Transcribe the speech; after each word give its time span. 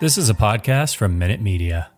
This 0.00 0.16
is 0.16 0.30
a 0.30 0.34
podcast 0.34 0.94
from 0.94 1.18
Minute 1.18 1.40
Media. 1.40 1.90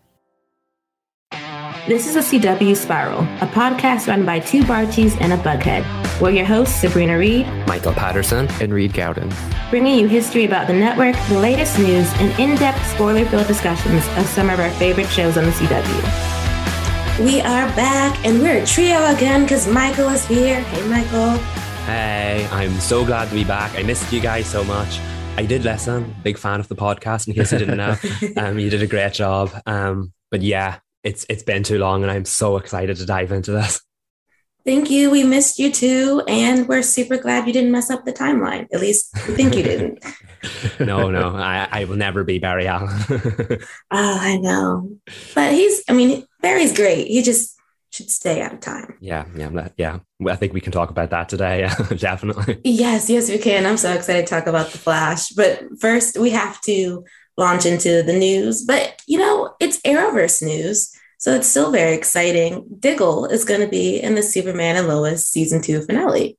This 1.86 2.06
is 2.06 2.16
a 2.16 2.20
CW 2.20 2.74
Spiral, 2.74 3.20
a 3.42 3.46
podcast 3.52 4.08
run 4.08 4.24
by 4.24 4.38
two 4.38 4.62
Barchies 4.62 5.20
and 5.20 5.34
a 5.34 5.36
Bughead. 5.36 5.84
We're 6.18 6.30
your 6.30 6.46
hosts, 6.46 6.80
Sabrina 6.80 7.18
Reed, 7.18 7.46
Michael 7.66 7.92
Patterson, 7.92 8.48
and 8.60 8.72
Reed 8.72 8.94
Gaudens, 8.94 9.34
bringing 9.68 9.98
you 9.98 10.08
history 10.08 10.46
about 10.46 10.66
the 10.66 10.72
network, 10.72 11.14
the 11.28 11.38
latest 11.38 11.78
news, 11.78 12.10
and 12.14 12.38
in 12.40 12.56
depth, 12.56 12.82
spoiler 12.86 13.26
filled 13.26 13.48
discussions 13.48 14.02
of 14.16 14.24
some 14.24 14.48
of 14.48 14.58
our 14.60 14.70
favorite 14.70 15.08
shows 15.08 15.36
on 15.36 15.44
the 15.44 15.50
CW. 15.50 17.22
We 17.22 17.42
are 17.42 17.68
back, 17.76 18.24
and 18.24 18.40
we're 18.40 18.62
a 18.62 18.66
trio 18.66 19.04
again 19.14 19.42
because 19.42 19.68
Michael 19.68 20.08
is 20.08 20.24
here. 20.24 20.60
Hey, 20.62 20.88
Michael. 20.88 21.36
Hey, 21.84 22.48
I'm 22.50 22.80
so 22.80 23.04
glad 23.04 23.28
to 23.28 23.34
be 23.34 23.44
back. 23.44 23.78
I 23.78 23.82
missed 23.82 24.10
you 24.10 24.20
guys 24.22 24.46
so 24.46 24.64
much. 24.64 25.00
I 25.40 25.46
did 25.46 25.64
listen. 25.64 26.14
Big 26.22 26.36
fan 26.36 26.60
of 26.60 26.68
the 26.68 26.76
podcast. 26.76 27.26
In 27.26 27.32
case 27.32 27.50
you 27.50 27.56
didn't 27.56 27.78
know, 27.78 27.96
um, 28.36 28.58
you 28.58 28.68
did 28.68 28.82
a 28.82 28.86
great 28.86 29.14
job. 29.14 29.50
Um, 29.64 30.12
but 30.30 30.42
yeah, 30.42 30.80
it's 31.02 31.24
it's 31.30 31.42
been 31.42 31.62
too 31.62 31.78
long, 31.78 32.02
and 32.02 32.12
I'm 32.12 32.26
so 32.26 32.58
excited 32.58 32.98
to 32.98 33.06
dive 33.06 33.32
into 33.32 33.50
this. 33.50 33.80
Thank 34.66 34.90
you. 34.90 35.10
We 35.10 35.24
missed 35.24 35.58
you 35.58 35.72
too, 35.72 36.22
and 36.28 36.68
we're 36.68 36.82
super 36.82 37.16
glad 37.16 37.46
you 37.46 37.54
didn't 37.54 37.72
mess 37.72 37.88
up 37.88 38.04
the 38.04 38.12
timeline. 38.12 38.66
At 38.70 38.80
least 38.82 39.16
we 39.26 39.34
think 39.34 39.56
you 39.56 39.62
didn't. 39.62 40.04
no, 40.78 41.10
no, 41.10 41.34
I, 41.34 41.66
I 41.70 41.84
will 41.84 41.96
never 41.96 42.22
be 42.22 42.38
Barry 42.38 42.66
Allen. 42.66 42.90
oh, 43.10 43.58
I 43.90 44.36
know, 44.36 44.90
but 45.34 45.54
he's. 45.54 45.82
I 45.88 45.94
mean, 45.94 46.26
Barry's 46.42 46.76
great. 46.76 47.06
He 47.06 47.22
just 47.22 47.56
should 47.90 48.10
stay 48.10 48.40
out 48.40 48.52
of 48.52 48.60
time. 48.60 48.96
Yeah, 49.00 49.24
yeah, 49.36 49.68
yeah. 49.76 49.98
I 50.26 50.36
think 50.36 50.52
we 50.52 50.60
can 50.60 50.72
talk 50.72 50.90
about 50.90 51.10
that 51.10 51.28
today. 51.28 51.60
Yeah, 51.60 51.74
definitely. 51.96 52.60
Yes, 52.64 53.10
yes, 53.10 53.28
we 53.28 53.38
can. 53.38 53.66
I'm 53.66 53.76
so 53.76 53.92
excited 53.92 54.26
to 54.26 54.30
talk 54.30 54.46
about 54.46 54.70
the 54.70 54.78
Flash. 54.78 55.30
But 55.30 55.64
first, 55.80 56.16
we 56.16 56.30
have 56.30 56.60
to 56.62 57.04
launch 57.36 57.66
into 57.66 58.02
the 58.02 58.12
news. 58.12 58.64
But 58.64 59.02
you 59.06 59.18
know, 59.18 59.54
it's 59.60 59.80
Arrowverse 59.80 60.42
news, 60.42 60.92
so 61.18 61.34
it's 61.34 61.48
still 61.48 61.72
very 61.72 61.94
exciting. 61.94 62.64
Diggle 62.78 63.26
is 63.26 63.44
going 63.44 63.60
to 63.60 63.68
be 63.68 64.00
in 64.00 64.14
the 64.14 64.22
Superman 64.22 64.76
and 64.76 64.88
Lois 64.88 65.26
season 65.26 65.60
two 65.60 65.82
finale. 65.82 66.38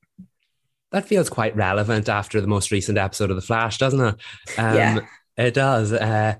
That 0.91 1.07
feels 1.07 1.29
quite 1.29 1.55
relevant 1.55 2.09
after 2.09 2.41
the 2.41 2.47
most 2.47 2.71
recent 2.71 2.97
episode 2.97 3.29
of 3.29 3.37
The 3.37 3.41
Flash, 3.41 3.77
doesn't 3.77 4.01
it? 4.01 4.15
Um, 4.57 4.75
yeah, 4.75 4.99
it 5.37 5.53
does. 5.53 5.93
Uh, 5.93 6.35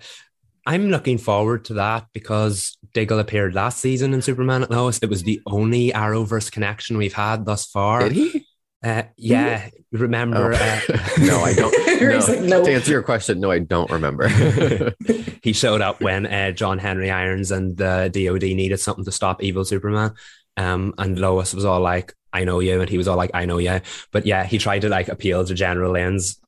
I'm 0.66 0.90
looking 0.90 1.18
forward 1.18 1.66
to 1.66 1.76
that 1.76 2.08
because 2.14 2.78
Diggle 2.94 3.20
appeared 3.20 3.54
last 3.54 3.80
season 3.80 4.14
in 4.14 4.22
Superman 4.22 4.64
and 4.64 4.72
Lois. 4.72 5.00
It 5.02 5.10
was 5.10 5.24
the 5.24 5.42
only 5.46 5.92
Arrowverse 5.92 6.52
connection 6.52 6.98
we've 6.98 7.14
had 7.14 7.46
thus 7.46 7.66
far. 7.66 8.04
Did 8.04 8.12
he? 8.14 8.48
Uh, 8.84 9.04
yeah, 9.16 9.70
remember? 9.92 10.54
Oh. 10.54 10.58
Uh, 10.58 10.80
no, 11.20 11.42
I 11.42 11.54
don't. 11.54 11.72
No. 12.02 12.18
like, 12.18 12.42
no. 12.42 12.66
To 12.66 12.74
answer 12.74 12.92
your 12.92 13.04
question, 13.04 13.40
no, 13.40 13.52
I 13.52 13.60
don't 13.60 13.92
remember. 13.92 14.28
he 15.44 15.54
showed 15.54 15.82
up 15.82 16.02
when 16.02 16.26
uh, 16.26 16.50
John 16.50 16.80
Henry 16.80 17.12
Irons 17.12 17.52
and 17.52 17.78
the 17.78 18.10
DoD 18.12 18.42
needed 18.56 18.80
something 18.80 19.06
to 19.06 19.12
stop 19.12 19.44
evil 19.44 19.64
Superman, 19.64 20.16
um, 20.58 20.96
and 20.98 21.20
Lois 21.20 21.54
was 21.54 21.64
all 21.64 21.80
like, 21.80 22.16
"I 22.34 22.44
know 22.44 22.60
you," 22.60 22.82
and 22.82 22.90
he 22.90 22.98
was 22.98 23.08
all 23.08 23.18
like, 23.18 23.30
"I 23.36 23.46
know 23.46 23.60
you." 23.60 23.82
But 24.12 24.26
yeah, 24.26 24.46
he 24.46 24.58
tried 24.58 24.80
to 24.80 24.90
like 24.90 25.10
appeal 25.10 25.46
to 25.46 25.54
General 25.54 25.92
Lane's 25.92 26.40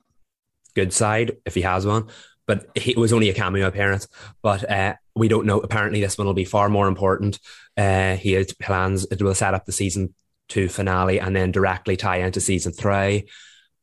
good 0.73 0.91
side 0.91 1.37
if 1.45 1.53
he 1.53 1.61
has 1.61 1.85
one 1.85 2.09
but 2.47 2.69
it 2.75 2.97
was 2.97 3.13
only 3.13 3.29
a 3.29 3.33
cameo 3.33 3.67
appearance. 3.67 4.07
But 4.41 4.69
uh, 4.69 4.95
we 5.15 5.27
don't 5.27 5.45
know. 5.45 5.59
Apparently, 5.59 6.01
this 6.01 6.17
one 6.17 6.27
will 6.27 6.33
be 6.33 6.45
far 6.45 6.69
more 6.69 6.87
important. 6.87 7.39
Uh, 7.77 8.15
he 8.15 8.33
has 8.33 8.53
plans. 8.53 9.05
It 9.11 9.21
will 9.21 9.35
set 9.35 9.53
up 9.53 9.65
the 9.65 9.71
season 9.71 10.13
two 10.49 10.67
finale 10.67 11.19
and 11.19 11.35
then 11.35 11.51
directly 11.51 11.95
tie 11.95 12.17
into 12.17 12.41
season 12.41 12.73
three, 12.73 13.27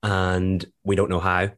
and 0.02 0.64
we 0.84 0.96
don't 0.96 1.10
know 1.10 1.20
how. 1.20 1.50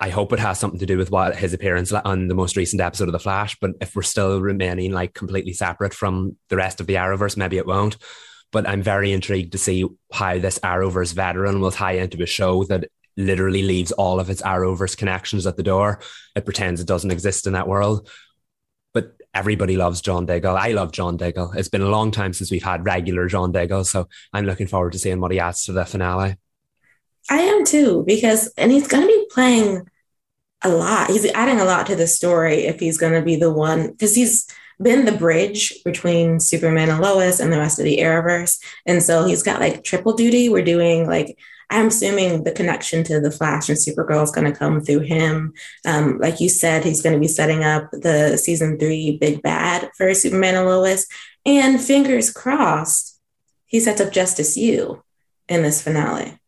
I 0.00 0.08
hope 0.08 0.32
it 0.32 0.40
has 0.40 0.58
something 0.58 0.80
to 0.80 0.86
do 0.86 0.98
with 0.98 1.12
what 1.12 1.36
his 1.36 1.54
appearance 1.54 1.92
on 1.92 2.26
the 2.26 2.34
most 2.34 2.56
recent 2.56 2.82
episode 2.82 3.06
of 3.06 3.12
The 3.12 3.20
Flash. 3.20 3.56
But 3.60 3.72
if 3.80 3.94
we're 3.94 4.02
still 4.02 4.40
remaining 4.40 4.90
like 4.90 5.14
completely 5.14 5.52
separate 5.52 5.94
from 5.94 6.36
the 6.48 6.56
rest 6.56 6.80
of 6.80 6.88
the 6.88 6.94
Arrowverse, 6.94 7.36
maybe 7.36 7.56
it 7.56 7.66
won't. 7.66 7.96
But 8.50 8.68
I'm 8.68 8.82
very 8.82 9.12
intrigued 9.12 9.52
to 9.52 9.58
see 9.58 9.86
how 10.12 10.38
this 10.38 10.58
Arrowverse 10.58 11.14
veteran 11.14 11.60
will 11.60 11.70
tie 11.70 11.92
into 11.92 12.20
a 12.20 12.26
show 12.26 12.64
that 12.64 12.88
literally 13.16 13.62
leaves 13.62 13.92
all 13.92 14.18
of 14.18 14.28
its 14.28 14.42
Arrowverse 14.42 14.96
connections 14.96 15.46
at 15.46 15.56
the 15.56 15.62
door. 15.62 16.00
It 16.34 16.44
pretends 16.44 16.80
it 16.80 16.86
doesn't 16.86 17.10
exist 17.12 17.46
in 17.46 17.52
that 17.52 17.68
world. 17.68 18.08
Everybody 19.36 19.76
loves 19.76 20.00
John 20.00 20.24
Diggle. 20.24 20.56
I 20.56 20.68
love 20.68 20.92
John 20.92 21.18
Diggle. 21.18 21.52
It's 21.52 21.68
been 21.68 21.82
a 21.82 21.90
long 21.90 22.10
time 22.10 22.32
since 22.32 22.50
we've 22.50 22.62
had 22.62 22.86
regular 22.86 23.26
John 23.26 23.52
Diggle. 23.52 23.84
So 23.84 24.08
I'm 24.32 24.46
looking 24.46 24.66
forward 24.66 24.92
to 24.92 24.98
seeing 24.98 25.20
what 25.20 25.30
he 25.30 25.38
adds 25.38 25.66
to 25.66 25.72
the 25.72 25.84
finale. 25.84 26.36
I 27.28 27.40
am 27.40 27.66
too, 27.66 28.02
because, 28.06 28.50
and 28.56 28.72
he's 28.72 28.88
going 28.88 29.02
to 29.02 29.06
be 29.06 29.26
playing 29.30 29.86
a 30.62 30.70
lot. 30.70 31.10
He's 31.10 31.30
adding 31.32 31.60
a 31.60 31.66
lot 31.66 31.86
to 31.88 31.96
the 31.96 32.06
story 32.06 32.64
if 32.64 32.80
he's 32.80 32.96
going 32.96 33.12
to 33.12 33.20
be 33.20 33.36
the 33.36 33.52
one, 33.52 33.90
because 33.90 34.14
he's 34.14 34.48
been 34.80 35.04
the 35.04 35.12
bridge 35.12 35.82
between 35.84 36.40
Superman 36.40 36.88
and 36.88 37.02
Lois 37.02 37.38
and 37.38 37.52
the 37.52 37.58
rest 37.58 37.78
of 37.78 37.84
the 37.84 37.98
Arrowverse. 37.98 38.58
And 38.86 39.02
so 39.02 39.26
he's 39.26 39.42
got 39.42 39.60
like 39.60 39.84
triple 39.84 40.14
duty. 40.14 40.48
We're 40.48 40.64
doing 40.64 41.06
like 41.06 41.38
I'm 41.68 41.88
assuming 41.88 42.44
the 42.44 42.52
connection 42.52 43.02
to 43.04 43.20
the 43.20 43.30
Flash 43.30 43.68
and 43.68 43.76
Supergirl 43.76 44.22
is 44.22 44.30
going 44.30 44.50
to 44.50 44.56
come 44.56 44.80
through 44.80 45.00
him. 45.00 45.52
Um, 45.84 46.18
like 46.18 46.40
you 46.40 46.48
said, 46.48 46.84
he's 46.84 47.02
going 47.02 47.14
to 47.14 47.20
be 47.20 47.28
setting 47.28 47.64
up 47.64 47.90
the 47.90 48.36
season 48.36 48.78
three 48.78 49.18
big 49.18 49.42
bad 49.42 49.90
for 49.96 50.14
Superman 50.14 50.54
and 50.54 50.66
Lois. 50.66 51.06
And 51.44 51.80
fingers 51.80 52.32
crossed, 52.32 53.20
he 53.66 53.80
sets 53.80 54.00
up 54.00 54.12
Justice 54.12 54.56
U 54.56 55.02
in 55.48 55.62
this 55.62 55.82
finale. 55.82 56.38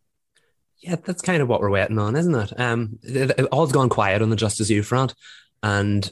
Yeah, 0.78 0.96
that's 1.04 1.22
kind 1.22 1.42
of 1.42 1.48
what 1.48 1.60
we're 1.60 1.70
waiting 1.70 1.98
on, 1.98 2.14
isn't 2.14 2.34
it? 2.34 2.60
Um, 2.60 2.98
all's 3.50 3.72
gone 3.72 3.88
quiet 3.88 4.22
on 4.22 4.30
the 4.30 4.36
Justice 4.36 4.70
U 4.70 4.82
front. 4.84 5.14
And 5.62 6.10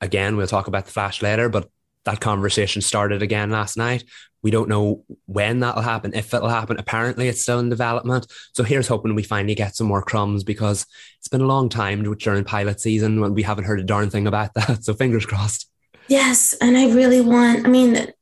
again, 0.00 0.36
we'll 0.36 0.46
talk 0.46 0.68
about 0.68 0.84
the 0.84 0.92
Flash 0.92 1.22
later, 1.22 1.48
but 1.48 1.68
that 2.04 2.20
conversation 2.20 2.82
started 2.82 3.22
again 3.22 3.50
last 3.50 3.76
night. 3.76 4.04
We 4.44 4.52
don't 4.52 4.68
know 4.68 5.02
when 5.26 5.60
that'll 5.60 5.82
happen, 5.82 6.14
if 6.14 6.32
it'll 6.32 6.48
happen. 6.48 6.78
Apparently, 6.78 7.28
it's 7.28 7.42
still 7.42 7.58
in 7.58 7.70
development. 7.70 8.26
So 8.52 8.62
here's 8.62 8.86
hoping 8.86 9.14
we 9.14 9.22
finally 9.24 9.54
get 9.54 9.74
some 9.74 9.88
more 9.88 10.02
crumbs 10.02 10.44
because 10.44 10.86
it's 11.18 11.28
been 11.28 11.40
a 11.40 11.46
long 11.46 11.68
time 11.68 12.02
during 12.18 12.44
pilot 12.44 12.80
season 12.80 13.20
when 13.20 13.34
we 13.34 13.42
haven't 13.42 13.64
heard 13.64 13.80
a 13.80 13.84
darn 13.84 14.10
thing 14.10 14.26
about 14.26 14.54
that. 14.54 14.84
So 14.84 14.94
fingers 14.94 15.26
crossed. 15.26 15.68
Yes, 16.08 16.54
and 16.60 16.76
I 16.76 16.94
really 16.94 17.22
want. 17.22 17.66
I 17.66 17.68
mean, 17.70 18.12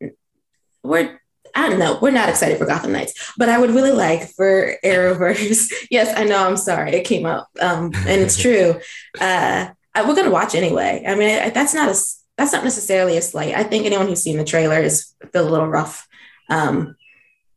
we're 0.83 1.21
I 1.55 1.69
don't 1.69 1.79
know. 1.79 1.99
We're 2.01 2.13
not 2.13 2.29
excited 2.29 2.57
for 2.57 2.67
Gotham 2.67 2.93
Knights, 2.93 3.33
but 3.37 3.49
I 3.49 3.59
would 3.59 3.71
really 3.71 3.93
like 3.93 4.31
for 4.31 4.75
Arrowverse. 4.85 5.71
yes, 5.91 6.17
I 6.17 6.25
know. 6.25 6.47
I'm 6.47 6.57
sorry. 6.57 6.93
It 6.93 7.05
came 7.05 7.27
up, 7.27 7.49
um, 7.61 7.91
and 7.95 8.23
it's 8.23 8.37
true. 8.41 8.81
Uh, 9.21 9.69
we're 9.97 10.15
gonna 10.15 10.31
watch 10.31 10.55
anyway. 10.55 11.05
I 11.07 11.15
mean, 11.15 11.43
I, 11.43 11.51
that's 11.51 11.75
not 11.75 11.89
a 11.89 11.99
that's 12.39 12.53
not 12.53 12.65
necessarily 12.65 13.17
a 13.17 13.23
slight. 13.23 13.55
I 13.55 13.65
think 13.65 13.85
anyone 13.85 14.07
who's 14.07 14.23
seen 14.23 14.39
the 14.39 14.45
trailer 14.45 14.81
is 14.81 15.15
feel 15.33 15.47
a 15.47 15.51
little 15.51 15.69
rough 15.69 16.09
um, 16.53 16.97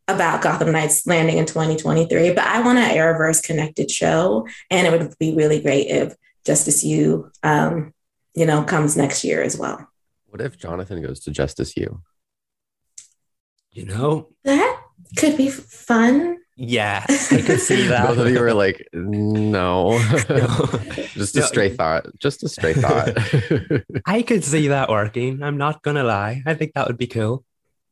about 0.08 0.42
Gotham 0.42 0.72
Knights 0.72 1.06
landing 1.06 1.38
in 1.38 1.46
2023. 1.46 2.34
But 2.34 2.46
I 2.46 2.62
want 2.62 2.80
an 2.80 2.90
Arrowverse 2.90 3.44
connected 3.44 3.92
show, 3.92 4.48
and 4.70 4.88
it 4.88 4.92
would 4.92 5.18
be 5.20 5.36
really 5.36 5.62
great 5.62 5.88
if 5.88 6.16
Justice 6.46 6.84
U, 6.84 7.32
um, 7.44 7.94
you 8.36 8.46
know, 8.46 8.64
comes 8.64 8.96
next 8.96 9.24
year 9.24 9.42
as 9.42 9.58
well. 9.58 9.88
What 10.28 10.42
if 10.42 10.58
Jonathan 10.58 11.02
goes 11.02 11.22
to 11.22 11.32
Justice 11.32 11.76
U? 11.78 12.02
You 13.72 13.86
know, 13.86 14.30
that 14.44 14.82
could 15.18 15.38
be 15.38 15.50
fun. 15.50 16.38
Yeah, 16.56 17.06
I 17.10 17.42
could 17.42 17.60
see 17.60 17.88
that. 17.88 18.08
Both 18.08 18.20
of 18.20 18.30
you 18.30 18.40
were 18.40 18.54
like, 18.54 18.88
no. 18.94 20.00
just 21.14 21.36
a 21.36 21.40
no, 21.42 21.46
stray 21.46 21.70
thought. 21.70 22.06
Just 22.18 22.44
a 22.44 22.50
stray 22.50 22.74
thought. 22.74 23.10
I 24.06 24.22
could 24.22 24.46
see 24.46 24.70
that 24.70 24.90
working. 24.90 25.44
I'm 25.44 25.58
not 25.58 25.82
gonna 25.84 26.04
lie. 26.04 26.44
I 26.46 26.54
think 26.54 26.74
that 26.76 26.88
would 26.88 26.98
be 26.98 27.08
cool. 27.08 27.44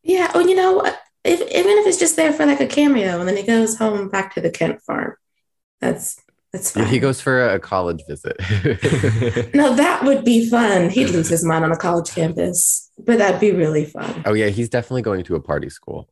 Yeah. 0.04 0.32
Well, 0.34 0.48
you 0.48 0.56
know, 0.56 0.86
if, 1.24 1.42
even 1.42 1.78
if 1.78 1.88
it's 1.88 2.00
just 2.00 2.16
there 2.16 2.34
for 2.34 2.46
like 2.46 2.60
a 2.60 2.68
cameo, 2.68 3.20
and 3.20 3.28
then 3.28 3.38
he 3.38 3.44
goes 3.44 3.78
home 3.78 4.10
back 4.10 4.36
to 4.36 4.42
the 4.42 4.50
Kent 4.50 4.82
farm, 4.82 5.16
that's 5.80 6.22
that's 6.54 6.70
fine. 6.72 6.86
He 6.86 7.00
goes 7.00 7.20
for 7.20 7.50
a 7.50 7.60
college 7.60 8.04
visit. 8.08 8.38
no, 9.56 9.76
that 9.76 10.02
would 10.04 10.24
be 10.24 10.48
fun. 10.48 10.90
He'd 10.92 11.10
lose 11.10 11.28
his 11.28 11.44
mind 11.44 11.66
on 11.66 11.72
a 11.72 11.78
college 11.78 12.12
campus, 12.16 12.92
but 13.00 13.18
that'd 13.18 13.42
be 13.42 13.52
really 13.52 13.86
fun. 13.86 14.22
Oh 14.26 14.34
yeah, 14.34 14.50
he's 14.50 14.70
definitely 14.70 15.02
going 15.02 15.24
to 15.24 15.36
a 15.36 15.42
party 15.42 15.70
school. 15.70 16.10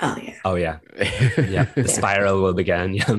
Oh 0.00 0.16
yeah. 0.22 0.34
Oh 0.44 0.54
yeah. 0.54 0.78
Yeah. 0.98 1.64
The 1.64 1.82
yeah. 1.82 1.86
spiral 1.86 2.42
will 2.42 2.54
begin. 2.54 2.94
Yeah. 2.94 3.10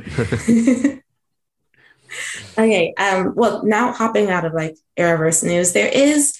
okay. 2.57 2.93
Um, 2.97 3.33
well, 3.35 3.63
now 3.63 3.91
hopping 3.91 4.31
out 4.31 4.45
of 4.45 4.53
like 4.53 4.75
Arrowverse 4.97 5.43
news, 5.43 5.73
there 5.73 5.89
is 5.93 6.35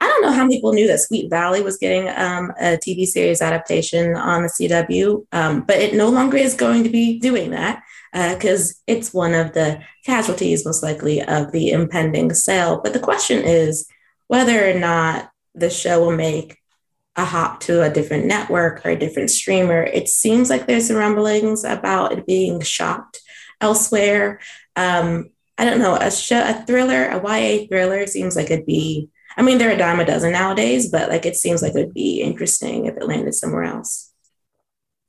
I 0.00 0.06
don't 0.06 0.22
know 0.22 0.32
how 0.32 0.42
many 0.42 0.56
people 0.56 0.72
knew 0.72 0.86
that 0.88 1.00
Sweet 1.00 1.30
Valley 1.30 1.62
was 1.62 1.78
getting 1.78 2.08
um, 2.08 2.52
a 2.60 2.76
TV 2.76 3.06
series 3.06 3.40
adaptation 3.40 4.14
on 4.14 4.42
the 4.42 4.48
CW, 4.48 5.26
um, 5.32 5.62
but 5.62 5.76
it 5.76 5.94
no 5.94 6.10
longer 6.10 6.36
is 6.36 6.54
going 6.54 6.84
to 6.84 6.90
be 6.90 7.18
doing 7.18 7.50
that 7.50 7.82
because 8.12 8.70
uh, 8.70 8.74
it's 8.86 9.14
one 9.14 9.34
of 9.34 9.52
the 9.52 9.80
casualties, 10.04 10.64
most 10.64 10.82
likely, 10.82 11.22
of 11.22 11.52
the 11.52 11.70
impending 11.70 12.32
sale. 12.34 12.80
But 12.82 12.92
the 12.92 13.00
question 13.00 13.42
is 13.42 13.88
whether 14.26 14.70
or 14.70 14.78
not 14.78 15.30
the 15.54 15.70
show 15.70 16.00
will 16.00 16.16
make 16.16 16.58
a 17.16 17.24
hop 17.24 17.60
to 17.60 17.82
a 17.82 17.90
different 17.90 18.26
network 18.26 18.84
or 18.84 18.90
a 18.90 18.98
different 18.98 19.30
streamer. 19.30 19.82
It 19.82 20.08
seems 20.08 20.50
like 20.50 20.66
there's 20.66 20.92
rumblings 20.92 21.64
about 21.64 22.12
it 22.12 22.26
being 22.26 22.60
shopped 22.60 23.20
elsewhere. 23.60 24.40
Um, 24.76 25.30
I 25.58 25.64
don't 25.64 25.78
know, 25.78 25.96
a 25.96 26.10
show, 26.10 26.42
a 26.46 26.64
thriller, 26.66 27.06
a 27.06 27.16
YA 27.16 27.66
thriller 27.66 28.06
seems 28.06 28.36
like 28.36 28.50
it'd 28.50 28.66
be. 28.66 29.08
I 29.36 29.42
mean, 29.42 29.58
there 29.58 29.68
are 29.68 29.74
a 29.74 29.78
dime 29.78 30.00
a 30.00 30.04
dozen 30.04 30.32
nowadays, 30.32 30.90
but 30.90 31.10
like 31.10 31.26
it 31.26 31.36
seems 31.36 31.62
like 31.62 31.74
it'd 31.74 31.92
be 31.92 32.22
interesting 32.22 32.86
if 32.86 32.96
it 32.96 33.06
landed 33.06 33.34
somewhere 33.34 33.64
else. 33.64 34.12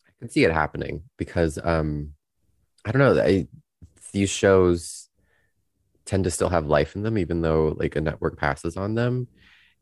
I 0.05 0.11
can 0.19 0.29
see 0.29 0.43
it 0.43 0.51
happening 0.51 1.03
because 1.17 1.57
um, 1.63 2.13
I 2.85 2.91
don't 2.91 2.99
know. 2.99 3.21
I, 3.21 3.47
these 4.11 4.29
shows 4.29 5.09
tend 6.05 6.23
to 6.25 6.31
still 6.31 6.49
have 6.49 6.67
life 6.67 6.95
in 6.95 7.03
them, 7.03 7.17
even 7.17 7.41
though 7.41 7.75
like 7.77 7.95
a 7.95 8.01
network 8.01 8.37
passes 8.37 8.75
on 8.75 8.95
them. 8.95 9.27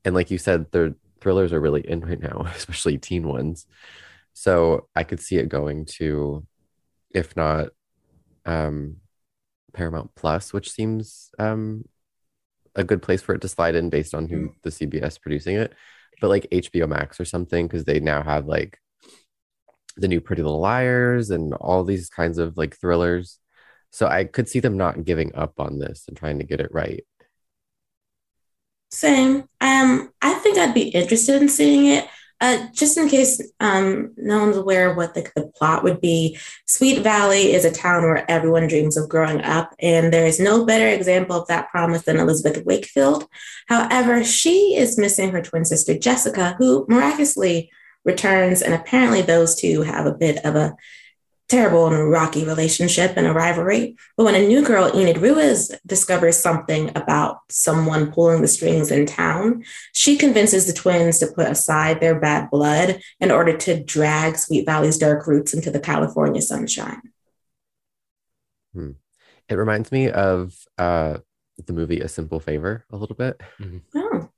And 0.03 0.13
like 0.13 0.29
you 0.29 0.37
said, 0.37 0.71
their 0.71 0.93
thrillers 1.21 1.53
are 1.53 1.59
really 1.59 1.87
in 1.87 2.01
right 2.01 2.19
now, 2.19 2.45
especially 2.55 2.97
teen 2.97 3.27
ones. 3.27 3.65
So 4.33 4.87
I 4.95 5.03
could 5.03 5.19
see 5.19 5.37
it 5.37 5.49
going 5.49 5.85
to, 5.97 6.45
if 7.11 7.35
not 7.35 7.69
um, 8.45 8.97
Paramount 9.73 10.13
Plus, 10.15 10.53
which 10.53 10.71
seems 10.71 11.31
um, 11.39 11.85
a 12.75 12.83
good 12.83 13.01
place 13.01 13.21
for 13.21 13.33
it 13.33 13.41
to 13.41 13.47
slide 13.47 13.75
in 13.75 13.89
based 13.89 14.13
on 14.13 14.27
who 14.27 14.53
the 14.63 14.69
CBS 14.69 15.19
producing 15.19 15.55
it, 15.55 15.73
but 16.21 16.29
like 16.29 16.47
HBO 16.51 16.87
Max 16.87 17.19
or 17.19 17.25
something 17.25 17.67
because 17.67 17.85
they 17.85 17.99
now 17.99 18.21
have 18.21 18.47
like 18.47 18.79
the 19.97 20.07
new 20.07 20.21
Pretty 20.21 20.41
Little 20.41 20.59
Liars 20.59 21.29
and 21.29 21.53
all 21.55 21.83
these 21.83 22.09
kinds 22.09 22.37
of 22.37 22.57
like 22.57 22.77
thrillers. 22.77 23.39
So 23.91 24.07
I 24.07 24.25
could 24.25 24.49
see 24.49 24.59
them 24.59 24.77
not 24.77 25.05
giving 25.05 25.33
up 25.35 25.53
on 25.59 25.79
this 25.79 26.05
and 26.07 26.17
trying 26.17 26.39
to 26.39 26.45
get 26.45 26.59
it 26.59 26.73
right. 26.73 27.05
Same. 28.91 29.47
Um, 29.61 30.11
I 30.21 30.33
think 30.35 30.57
I'd 30.57 30.73
be 30.73 30.89
interested 30.89 31.41
in 31.41 31.49
seeing 31.49 31.85
it. 31.85 32.07
Uh, 32.41 32.67
just 32.73 32.97
in 32.97 33.07
case 33.07 33.41
um, 33.59 34.13
no 34.17 34.39
one's 34.39 34.57
aware 34.57 34.93
what 34.93 35.13
the, 35.13 35.29
the 35.35 35.47
plot 35.55 35.83
would 35.83 36.01
be, 36.01 36.37
Sweet 36.67 37.01
Valley 37.01 37.53
is 37.53 37.63
a 37.63 37.71
town 37.71 38.03
where 38.03 38.29
everyone 38.29 38.67
dreams 38.67 38.97
of 38.97 39.07
growing 39.07 39.41
up, 39.41 39.73
and 39.79 40.11
there 40.11 40.25
is 40.25 40.39
no 40.39 40.65
better 40.65 40.87
example 40.87 41.37
of 41.37 41.47
that 41.47 41.69
promise 41.69 42.03
than 42.03 42.17
Elizabeth 42.17 42.65
Wakefield. 42.65 43.27
However, 43.67 44.23
she 44.23 44.75
is 44.75 44.97
missing 44.97 45.31
her 45.31 45.41
twin 45.41 45.65
sister 45.65 45.97
Jessica, 45.97 46.55
who 46.57 46.85
miraculously 46.89 47.71
returns, 48.03 48.61
and 48.61 48.73
apparently 48.73 49.21
those 49.21 49.55
two 49.55 49.81
have 49.81 50.05
a 50.05 50.13
bit 50.13 50.43
of 50.45 50.55
a 50.55 50.75
terrible 51.47 51.87
and 51.87 52.09
rocky 52.09 52.43
relationship 52.43 53.13
and 53.15 53.27
a 53.27 53.33
rivalry. 53.33 53.95
But 54.17 54.23
when 54.23 54.35
a 54.35 54.47
new 54.47 54.63
girl, 54.63 54.91
Enid 54.95 55.19
Ruiz, 55.19 55.71
discovers 55.85 56.39
something 56.39 56.91
about 56.95 57.39
someone 57.49 58.11
pulling 58.11 58.41
the 58.41 58.47
strings 58.47 58.91
in 58.91 59.05
town, 59.05 59.63
she 59.93 60.17
convinces 60.17 60.65
the 60.65 60.73
twins 60.73 61.19
to 61.19 61.27
put 61.27 61.47
aside 61.47 61.99
their 61.99 62.19
bad 62.19 62.49
blood 62.49 62.99
in 63.19 63.31
order 63.31 63.55
to 63.57 63.83
drag 63.83 64.37
Sweet 64.37 64.65
Valley's 64.65 64.97
dark 64.97 65.27
roots 65.27 65.53
into 65.53 65.69
the 65.69 65.79
California 65.79 66.41
sunshine. 66.41 67.01
Hmm. 68.73 68.91
It 69.47 69.55
reminds 69.55 69.91
me 69.91 70.09
of 70.09 70.55
uh, 70.79 71.19
the 71.63 71.73
movie 71.73 72.01
A 72.01 72.07
Simple 72.07 72.39
Favor 72.39 72.85
a 72.91 72.97
little 72.97 73.15
bit. 73.15 73.39
Mm-hmm. 73.59 73.77
Oh. 73.95 74.29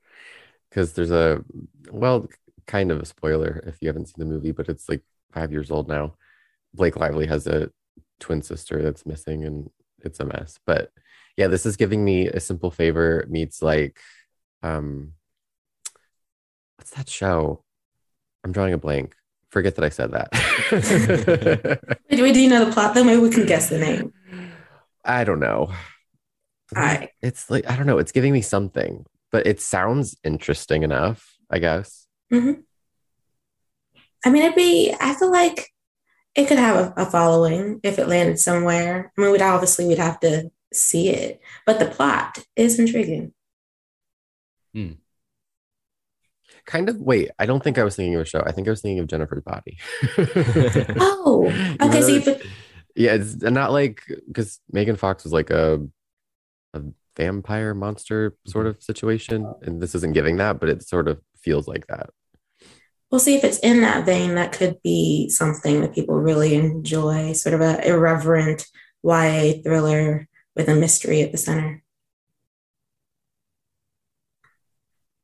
Because 0.69 0.93
there's 0.93 1.11
a, 1.11 1.43
well, 1.89 2.27
kind 2.65 2.91
of 2.91 2.99
a 2.99 3.05
spoiler 3.05 3.63
if 3.65 3.77
you 3.79 3.87
haven't 3.87 4.07
seen 4.07 4.15
the 4.17 4.25
movie, 4.25 4.51
but 4.51 4.67
it's 4.67 4.89
like 4.89 5.01
five 5.31 5.53
years 5.53 5.71
old 5.71 5.87
now 5.87 6.13
Blake 6.73 6.95
Lively 6.95 7.27
has 7.27 7.47
a 7.47 7.69
twin 8.19 8.41
sister 8.41 8.81
that's 8.81 9.05
missing 9.05 9.43
and 9.43 9.69
it's 9.99 10.19
a 10.19 10.25
mess. 10.25 10.59
But 10.65 10.91
yeah, 11.35 11.47
this 11.47 11.65
is 11.65 11.77
giving 11.77 12.03
me 12.03 12.27
a 12.27 12.39
simple 12.39 12.71
favor 12.71 13.25
meets 13.29 13.61
like 13.61 13.99
um 14.63 15.13
what's 16.77 16.91
that 16.91 17.09
show? 17.09 17.63
I'm 18.43 18.51
drawing 18.51 18.73
a 18.73 18.77
blank. 18.77 19.15
Forget 19.49 19.75
that 19.75 19.85
I 19.85 19.89
said 19.89 20.11
that. 20.11 20.29
do 22.09 22.39
you 22.39 22.49
know 22.49 22.65
the 22.65 22.71
plot 22.71 22.93
though? 22.93 23.03
Maybe 23.03 23.21
we 23.21 23.29
can 23.29 23.45
guess 23.45 23.69
the 23.69 23.77
name. 23.79 24.13
I 25.05 25.23
don't 25.23 25.39
know. 25.39 25.71
I 26.75 27.09
it's 27.21 27.49
like 27.49 27.69
I 27.69 27.75
don't 27.75 27.85
know. 27.85 27.97
It's 27.97 28.11
giving 28.11 28.33
me 28.33 28.41
something, 28.41 29.05
but 29.31 29.47
it 29.47 29.61
sounds 29.61 30.17
interesting 30.23 30.83
enough. 30.83 31.37
I 31.49 31.59
guess. 31.59 32.07
Mm-hmm. 32.31 32.61
I 34.25 34.29
mean, 34.29 34.43
it'd 34.43 34.55
be. 34.55 34.93
I 34.99 35.13
feel 35.13 35.31
like 35.31 35.69
it 36.37 36.47
could 36.47 36.59
have 36.59 36.93
a, 36.95 37.01
a, 37.01 37.05
following 37.07 37.79
if 37.83 37.97
it 37.97 38.07
landed 38.07 38.39
somewhere. 38.39 39.11
I 39.17 39.21
mean, 39.21 39.31
we'd 39.31 39.41
obviously 39.41 39.87
we'd 39.87 39.97
have 39.97 40.19
to 40.19 40.51
see 40.71 41.09
it, 41.09 41.41
but 41.65 41.79
the 41.79 41.87
plot 41.87 42.37
is 42.55 42.77
intriguing. 42.77 43.33
Hmm. 44.73 44.91
Kind 46.65 46.89
of. 46.89 46.97
Wait, 46.97 47.31
I 47.39 47.47
don't 47.47 47.63
think 47.63 47.79
I 47.79 47.83
was 47.83 47.95
thinking 47.95 48.15
of 48.15 48.21
a 48.21 48.25
show. 48.25 48.43
I 48.45 48.51
think 48.51 48.67
I 48.67 48.71
was 48.71 48.81
thinking 48.81 48.99
of 48.99 49.07
Jennifer's 49.07 49.43
Body. 49.43 49.77
oh, 50.99 51.51
okay. 51.81 52.01
so 52.01 52.07
you 52.07 52.39
yeah, 52.95 53.13
it's 53.13 53.35
not 53.37 53.71
like 53.71 54.03
because 54.27 54.59
Megan 54.71 54.95
Fox 54.95 55.23
was 55.23 55.33
like 55.33 55.49
a 55.49 55.81
a 56.73 56.81
vampire 57.15 57.73
monster 57.73 58.37
sort 58.45 58.67
of 58.67 58.83
situation, 58.83 59.51
and 59.63 59.81
this 59.81 59.95
isn't 59.95 60.13
giving 60.13 60.37
that, 60.37 60.59
but 60.59 60.69
it 60.69 60.83
sort 60.83 61.07
of 61.07 61.19
feels 61.37 61.67
like 61.67 61.87
that 61.87 62.09
we'll 63.11 63.19
see 63.19 63.35
if 63.35 63.43
it's 63.43 63.59
in 63.59 63.81
that 63.81 64.05
vein. 64.05 64.35
That 64.35 64.51
could 64.51 64.81
be 64.81 65.29
something 65.29 65.81
that 65.81 65.93
people 65.93 66.15
really 66.15 66.55
enjoy, 66.55 67.33
sort 67.33 67.55
of 67.55 67.61
a 67.61 67.87
irreverent 67.87 68.65
YA 69.03 69.61
thriller 69.63 70.27
with 70.55 70.67
a 70.69 70.75
mystery 70.75 71.21
at 71.21 71.31
the 71.31 71.37
center. 71.37 71.83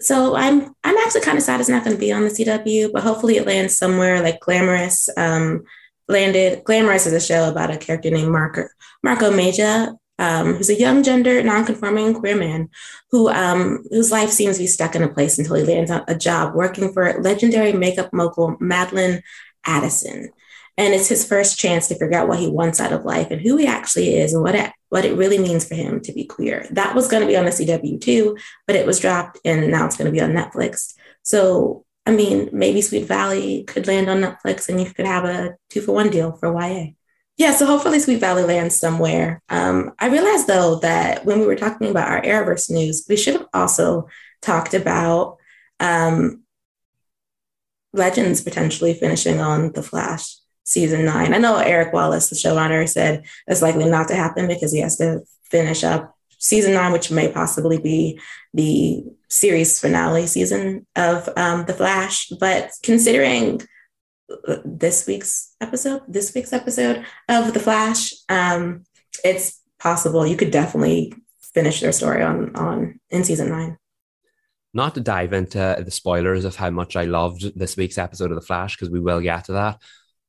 So 0.02 0.36
I'm 0.36 0.76
I'm 0.84 0.98
actually 0.98 1.22
kind 1.22 1.38
of 1.38 1.44
sad 1.44 1.60
it's 1.60 1.70
not 1.70 1.84
going 1.84 1.96
to 1.96 2.00
be 2.00 2.12
on 2.12 2.24
the 2.24 2.30
CW, 2.30 2.92
but 2.92 3.04
hopefully 3.04 3.38
it 3.38 3.48
lands 3.48 3.78
somewhere 3.78 4.22
like 4.22 4.42
Glamorous. 4.42 5.10
Um, 5.18 5.64
landed 6.10 6.64
Glamorous 6.66 7.08
is 7.08 7.14
a 7.14 7.22
show 7.22 7.50
about 7.50 7.72
a 7.72 7.78
character 7.78 8.12
named 8.12 8.32
Marco 8.32 8.66
Marco 9.02 9.32
Mejia, 9.32 9.94
um, 10.20 10.54
who's 10.54 10.70
a 10.70 10.80
young 10.80 11.04
gender 11.04 11.42
nonconforming 11.44 12.14
queer 12.14 12.36
man 12.36 12.70
who 13.12 13.30
um, 13.30 13.84
whose 13.90 14.12
life 14.12 14.30
seems 14.30 14.58
to 14.58 14.64
be 14.64 14.68
stuck 14.68 14.96
in 14.96 15.04
a 15.04 15.14
place 15.14 15.38
until 15.38 15.56
he 15.56 15.64
lands 15.64 15.92
a 15.92 16.16
job 16.16 16.54
working 16.54 16.94
for 16.94 17.22
legendary 17.22 17.74
makeup 17.74 18.14
mogul 18.14 18.58
Madolyn 18.58 19.22
Addison. 19.66 20.30
And 20.76 20.94
it's 20.94 21.08
his 21.08 21.28
first 21.28 21.60
chance 21.60 21.88
to 21.88 21.96
figure 21.96 22.18
out 22.18 22.28
what 22.28 22.40
he 22.40 22.50
wants 22.50 22.80
out 22.80 22.94
of 22.94 23.06
life 23.06 23.28
and 23.30 23.40
who 23.40 23.58
he 23.58 23.68
actually 23.68 24.16
is 24.16 24.34
and 24.34 24.42
what 24.42 24.56
it, 24.56 24.72
what 24.90 25.06
it 25.06 25.16
really 25.16 25.38
means 25.38 25.68
for 25.68 25.76
him 25.76 26.02
to 26.02 26.12
be 26.12 26.26
queer. 26.26 26.66
That 26.72 26.96
was 26.96 27.08
going 27.08 27.22
to 27.22 27.28
be 27.28 27.38
on 27.38 27.46
the 27.46 27.52
CW 27.52 28.02
too, 28.02 28.38
but 28.66 28.76
it 28.76 28.88
was 28.88 29.00
dropped 29.00 29.40
and 29.46 29.70
now 29.70 29.86
it's 29.86 29.98
going 29.98 30.08
to 30.08 30.12
be 30.12 30.22
on 30.22 30.32
Netflix. 30.32 30.96
So, 31.22 31.86
I 32.08 32.12
mean, 32.12 32.50
maybe 32.52 32.82
Sweet 32.82 33.06
Valley 33.06 33.64
could 33.66 33.86
land 33.86 34.10
on 34.10 34.22
Netflix 34.22 34.68
and 34.68 34.82
you 34.82 34.92
could 34.92 35.06
have 35.06 35.26
a 35.26 35.56
two 35.70 35.82
for 35.82 35.92
one 35.92 36.10
deal 36.10 36.32
for 36.32 36.52
YA. 36.52 36.94
Yeah, 37.38 37.52
so 37.52 37.66
hopefully 37.66 38.00
Sweet 38.00 38.20
Valley 38.20 38.44
lands 38.44 38.78
somewhere. 38.78 39.42
Um, 39.50 39.94
I 40.00 40.08
realized 40.08 40.48
though 40.48 40.76
that 40.80 41.26
when 41.26 41.40
we 41.40 41.48
were 41.48 41.56
talking 41.56 41.90
about 41.90 42.10
our 42.10 42.22
Arrowverse 42.22 42.70
news, 42.70 43.06
we 43.10 43.18
should 43.18 43.34
have 43.34 43.48
also 43.54 44.08
talked 44.42 44.74
about 44.74 45.38
um, 45.80 46.44
Legends 47.92 48.42
potentially 48.42 48.94
finishing 48.94 49.40
on 49.40 49.72
The 49.72 49.84
Flash 49.84 50.38
season 50.64 51.06
nine. 51.06 51.34
I 51.34 51.40
know 51.40 51.58
Eric 51.58 51.92
Wallace, 51.92 52.30
the 52.30 52.36
showrunner, 52.36 52.88
said 52.88 53.26
it's 53.48 53.62
likely 53.62 53.90
not 53.90 54.08
to 54.10 54.16
happen 54.16 54.48
because 54.48 54.72
he 54.72 54.80
has 54.80 54.98
to 54.98 55.22
finish 55.50 55.84
up 55.84 56.16
season 56.38 56.74
nine, 56.74 56.92
which 56.92 57.12
may 57.12 57.32
possibly 57.32 57.78
be 57.78 58.20
the 58.54 59.04
series 59.30 59.80
finale 59.80 60.28
season 60.28 60.86
of 60.96 61.30
um, 61.36 61.66
The 61.66 61.74
Flash. 61.74 62.30
But 62.40 62.72
considering 62.84 63.62
this 64.66 65.06
week's 65.08 65.56
episode, 65.62 66.02
this 66.08 66.34
week's 66.34 66.54
episode 66.54 67.06
of 67.30 67.54
The 67.54 67.60
Flash, 67.60 68.14
um, 68.30 68.84
it's 69.24 69.62
possible 69.80 70.26
you 70.26 70.38
could 70.38 70.52
definitely 70.52 71.14
finish 71.54 71.82
their 71.82 71.92
story 71.92 72.24
on 72.24 72.56
on 72.56 73.00
in 73.10 73.24
season 73.24 73.50
nine. 73.50 73.78
Not 74.74 74.96
to 74.96 75.02
dive 75.02 75.34
into 75.34 75.84
the 75.86 75.92
spoilers 75.92 76.46
of 76.46 76.56
how 76.56 76.72
much 76.72 76.96
I 76.96 77.04
loved 77.04 77.58
this 77.58 77.78
week's 77.78 78.00
episode 78.00 78.32
of 78.32 78.36
The 78.36 78.46
Flash, 78.46 78.76
because 78.76 78.90
we 78.90 79.00
will 79.00 79.22
get 79.22 79.46
to 79.46 79.54
that. 79.54 79.82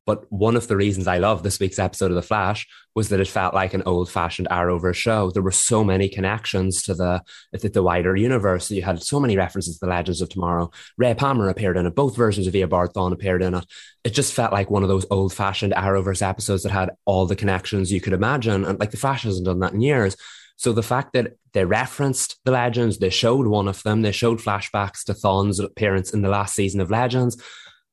But 0.07 0.31
one 0.31 0.55
of 0.55 0.69
the 0.69 0.77
reasons 0.77 1.07
I 1.07 1.17
love 1.17 1.43
this 1.43 1.59
week's 1.59 1.79
episode 1.79 2.11
of 2.11 2.15
The 2.15 2.23
Flash 2.23 2.67
was 2.95 3.09
that 3.09 3.21
it 3.21 3.29
felt 3.29 3.55
like 3.55 3.73
an 3.73 3.83
old 3.87 4.11
fashioned 4.11 4.49
Arrowverse 4.51 4.97
show. 4.97 5.31
There 5.31 5.43
were 5.43 5.51
so 5.51 5.83
many 5.83 6.11
connections 6.11 6.83
to 6.83 6.95
the, 6.95 7.23
the, 7.53 7.71
the 7.71 7.83
wider 7.83 8.15
universe. 8.15 8.71
You 8.71 8.83
had 8.83 9.03
so 9.03 9.19
many 9.19 9.37
references 9.37 9.79
to 9.79 9.87
the 9.87 9.91
Legends 9.91 10.21
of 10.21 10.29
Tomorrow. 10.29 10.71
Ray 10.99 11.15
Palmer 11.15 11.49
appeared 11.49 11.79
in 11.79 11.87
it. 11.87 11.95
Both 11.95 12.17
versions 12.17 12.47
of 12.47 12.53
Eobard 12.53 12.93
Thawne 12.93 13.13
appeared 13.13 13.43
in 13.43 13.55
it. 13.55 13.65
It 14.05 14.11
just 14.11 14.35
felt 14.35 14.53
like 14.53 14.71
one 14.71 14.83
of 14.83 14.91
those 14.91 15.07
old 15.11 15.33
fashioned 15.33 15.73
Arrowverse 15.73 16.27
episodes 16.27 16.65
that 16.65 16.73
had 16.73 16.91
all 17.07 17.25
the 17.25 17.37
connections 17.37 17.91
you 17.91 18.03
could 18.03 18.13
imagine. 18.13 18.65
And 18.65 18.79
like 18.79 18.91
The 18.91 18.99
Flash 18.99 19.23
hasn't 19.23 19.47
done 19.47 19.61
that 19.61 19.73
in 19.73 19.81
years. 19.81 20.17
So 20.57 20.73
the 20.73 20.83
fact 20.83 21.15
that 21.15 21.33
they 21.53 21.65
referenced 21.65 22.39
the 22.45 22.53
Legends, 22.53 22.99
they 22.99 23.11
showed 23.11 23.47
one 23.47 23.69
of 23.69 23.83
them, 23.83 24.03
they 24.03 24.13
showed 24.13 24.39
flashbacks 24.39 25.03
to 25.05 25.15
Thawne's 25.15 25.59
appearance 25.61 26.13
in 26.13 26.23
the 26.23 26.29
last 26.29 26.55
season 26.55 26.81
of 26.81 26.91
Legends, 26.91 27.43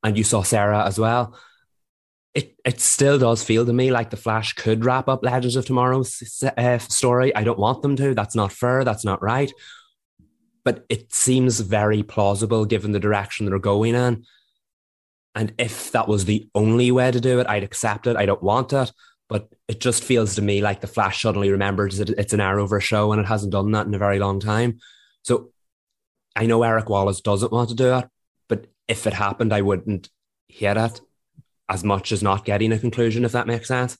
and 0.03 0.15
you 0.15 0.24
saw 0.24 0.44
Sara 0.44 0.86
as 0.86 1.00
well 1.00 1.36
it 2.33 2.55
it 2.63 2.79
still 2.79 3.19
does 3.19 3.43
feel 3.43 3.65
to 3.65 3.73
me 3.73 3.91
like 3.91 4.09
the 4.09 4.17
Flash 4.17 4.53
could 4.53 4.85
wrap 4.85 5.09
up 5.09 5.23
Legends 5.23 5.55
of 5.55 5.65
Tomorrow's 5.65 6.43
uh, 6.57 6.77
story. 6.77 7.35
I 7.35 7.43
don't 7.43 7.59
want 7.59 7.81
them 7.81 7.95
to. 7.97 8.13
That's 8.13 8.35
not 8.35 8.53
fair. 8.53 8.83
That's 8.83 9.03
not 9.03 9.21
right. 9.21 9.51
But 10.63 10.85
it 10.89 11.13
seems 11.13 11.59
very 11.59 12.03
plausible 12.03 12.65
given 12.65 12.91
the 12.91 13.00
direction 13.00 13.45
they're 13.47 13.59
going 13.59 13.95
in. 13.95 14.25
And 15.33 15.53
if 15.57 15.91
that 15.91 16.07
was 16.07 16.25
the 16.25 16.50
only 16.53 16.91
way 16.91 17.09
to 17.11 17.19
do 17.19 17.39
it, 17.39 17.47
I'd 17.50 17.63
accept 17.63 18.05
it. 18.07 18.15
I 18.15 18.25
don't 18.25 18.43
want 18.43 18.73
it. 18.73 18.91
but 19.31 19.47
it 19.69 19.79
just 19.79 20.03
feels 20.03 20.35
to 20.35 20.41
me 20.41 20.61
like 20.61 20.81
the 20.81 20.88
Flash 20.88 21.21
suddenly 21.21 21.50
remembers 21.51 22.00
that 22.00 22.09
it's 22.09 22.33
an 22.33 22.41
Arrowverse 22.41 22.81
show 22.81 23.13
and 23.13 23.21
it 23.21 23.27
hasn't 23.27 23.53
done 23.53 23.71
that 23.71 23.88
in 23.88 23.93
a 23.93 23.97
very 23.97 24.19
long 24.19 24.41
time. 24.41 24.79
So 25.23 25.51
I 26.35 26.47
know 26.47 26.63
Eric 26.63 26.89
Wallace 26.89 27.21
doesn't 27.21 27.51
want 27.51 27.69
to 27.69 27.75
do 27.75 27.95
it, 27.97 28.09
but 28.50 28.67
if 28.89 29.07
it 29.07 29.13
happened, 29.13 29.53
I 29.53 29.61
wouldn't 29.61 30.09
hear 30.50 30.77
it 30.77 31.00
as 31.71 31.83
much 31.83 32.11
as 32.11 32.21
not 32.21 32.45
getting 32.45 32.71
a 32.71 32.79
conclusion, 32.79 33.25
if 33.25 33.31
that 33.31 33.47
makes 33.47 33.67
sense. 33.67 33.97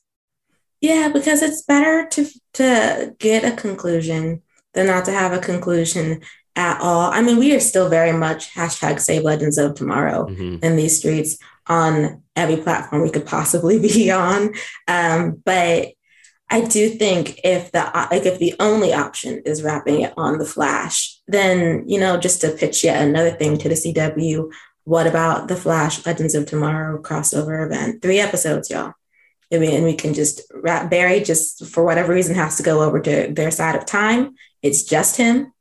Yeah, 0.80 1.10
because 1.12 1.42
it's 1.42 1.62
better 1.62 2.06
to 2.10 2.26
to 2.54 3.14
get 3.18 3.44
a 3.44 3.56
conclusion 3.56 4.42
than 4.74 4.86
not 4.86 5.04
to 5.06 5.12
have 5.12 5.32
a 5.32 5.38
conclusion 5.38 6.22
at 6.56 6.80
all. 6.80 7.10
I 7.10 7.22
mean, 7.22 7.38
we 7.38 7.54
are 7.54 7.60
still 7.60 7.88
very 7.88 8.12
much 8.12 8.52
hashtag 8.54 9.00
save 9.00 9.22
legends 9.22 9.58
of 9.58 9.74
tomorrow 9.74 10.26
mm-hmm. 10.26 10.62
in 10.62 10.76
these 10.76 10.98
streets 10.98 11.38
on 11.66 12.22
every 12.36 12.56
platform 12.56 13.02
we 13.02 13.10
could 13.10 13.26
possibly 13.26 13.78
be 13.88 14.10
on. 14.10 14.54
Um, 14.88 15.42
but 15.44 15.92
I 16.50 16.60
do 16.60 16.90
think 16.90 17.40
if 17.44 17.72
the 17.72 17.90
like 18.10 18.26
if 18.26 18.38
the 18.38 18.54
only 18.60 18.92
option 18.92 19.40
is 19.46 19.62
wrapping 19.62 20.02
it 20.02 20.12
on 20.18 20.38
the 20.38 20.44
Flash, 20.44 21.18
then 21.26 21.88
you 21.88 21.98
know 21.98 22.18
just 22.18 22.42
to 22.42 22.50
pitch 22.50 22.84
yet 22.84 23.00
another 23.02 23.30
thing 23.30 23.56
to 23.58 23.68
the 23.68 23.74
CW. 23.74 24.50
What 24.84 25.06
about 25.06 25.48
the 25.48 25.56
Flash 25.56 26.04
Legends 26.04 26.34
of 26.34 26.46
Tomorrow 26.46 27.00
crossover 27.02 27.64
event? 27.64 28.02
Three 28.02 28.18
episodes, 28.18 28.70
y'all. 28.70 28.94
I 29.52 29.58
mean, 29.58 29.74
and 29.74 29.84
we 29.84 29.94
can 29.94 30.14
just 30.14 30.40
wrap 30.52 30.90
Barry 30.90 31.20
just 31.20 31.66
for 31.66 31.84
whatever 31.84 32.12
reason 32.12 32.34
has 32.34 32.56
to 32.56 32.62
go 32.62 32.82
over 32.82 33.00
to 33.00 33.28
their 33.32 33.50
side 33.50 33.76
of 33.76 33.84
time. 33.84 34.34
It's 34.62 34.82
just 34.82 35.16
him, 35.16 35.52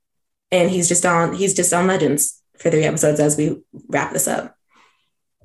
and 0.49 0.69
he's 0.69 0.87
just 0.87 1.05
on 1.05 1.33
he's 1.35 1.53
just 1.53 1.73
on 1.73 1.87
Legends 1.87 2.41
for 2.57 2.71
three 2.71 2.83
episodes 2.83 3.19
as 3.19 3.37
we 3.37 3.61
wrap 3.89 4.13
this 4.13 4.27
up. 4.27 4.55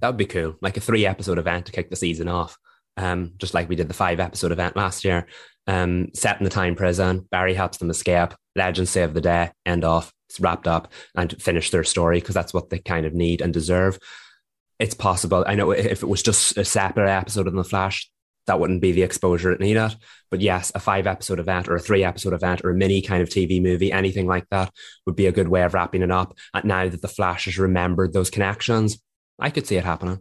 That 0.01 0.09
would 0.09 0.17
be 0.17 0.27
cool, 0.27 0.57
like 0.61 0.77
a 0.77 0.81
three 0.81 1.07
episode 1.07 1.39
event 1.39 1.67
to 1.67 1.73
kick 1.73 1.91
the 1.91 1.97
season 1.97 2.29
off, 2.29 2.57
um, 2.97 3.33
just 3.39 3.53
like 3.53 3.69
we 3.69 3.77
did 3.77 3.89
the 3.89 3.95
five 3.95 4.21
episode 4.21 4.53
event 4.53 4.77
last 4.77 5.05
year. 5.05 5.27
Um, 5.67 6.11
set 6.15 6.39
in 6.39 6.45
the 6.45 6.51
time 6.51 6.77
prison, 6.77 7.27
Barry 7.31 7.55
helps 7.55 7.79
them 7.79 7.91
escape. 7.91 8.33
Legends 8.55 8.91
save 8.91 9.13
the 9.13 9.21
day, 9.21 9.51
end 9.65 9.85
off, 9.85 10.13
wrapped 10.41 10.67
up, 10.67 10.93
and 11.15 11.41
finish 11.41 11.71
their 11.71 11.85
story 11.85 12.21
because 12.21 12.35
that's 12.35 12.55
what 12.55 12.71
they 12.71 12.79
kind 12.79 13.07
of 13.07 13.15
need 13.15 13.41
and 13.41 13.53
deserve. 13.53 13.99
It's 14.79 14.95
possible. 14.95 15.45
I 15.47 15.55
know 15.55 15.71
if 15.71 16.03
it 16.03 16.09
was 16.09 16.23
just 16.23 16.57
a 16.59 16.65
separate 16.65 17.11
episode 17.11 17.49
in 17.49 17.57
the 17.57 17.65
Flash, 17.65 18.11
that 18.47 18.61
wouldn't 18.61 18.81
be 18.81 18.93
the 18.93 19.03
exposure 19.03 19.51
it 19.51 19.61
needed. 19.61 19.97
But 20.31 20.41
yes, 20.41 20.73
a 20.75 20.81
five 20.81 21.07
episode 21.07 21.39
event 21.39 21.69
or 21.69 21.77
a 21.77 21.81
three 21.81 22.05
episode 22.05 22.33
event 22.33 22.63
or 22.65 22.71
a 22.71 22.75
mini 22.75 23.03
kind 23.03 23.23
of 23.23 23.29
TV 23.29 23.61
movie, 23.61 23.93
anything 23.93 24.27
like 24.27 24.49
that 24.51 24.73
would 25.05 25.17
be 25.17 25.27
a 25.27 25.33
good 25.33 25.49
way 25.49 25.63
of 25.63 25.75
wrapping 25.75 26.03
it 26.03 26.11
up. 26.11 26.37
And 26.55 26.65
now 26.65 26.89
that 26.89 27.03
the 27.03 27.09
Flash 27.09 27.47
has 27.47 27.59
remembered 27.59 28.13
those 28.13 28.31
connections, 28.31 28.99
I 29.39 29.51
could 29.51 29.67
see 29.67 29.77
it 29.77 29.85
happening. 29.85 30.21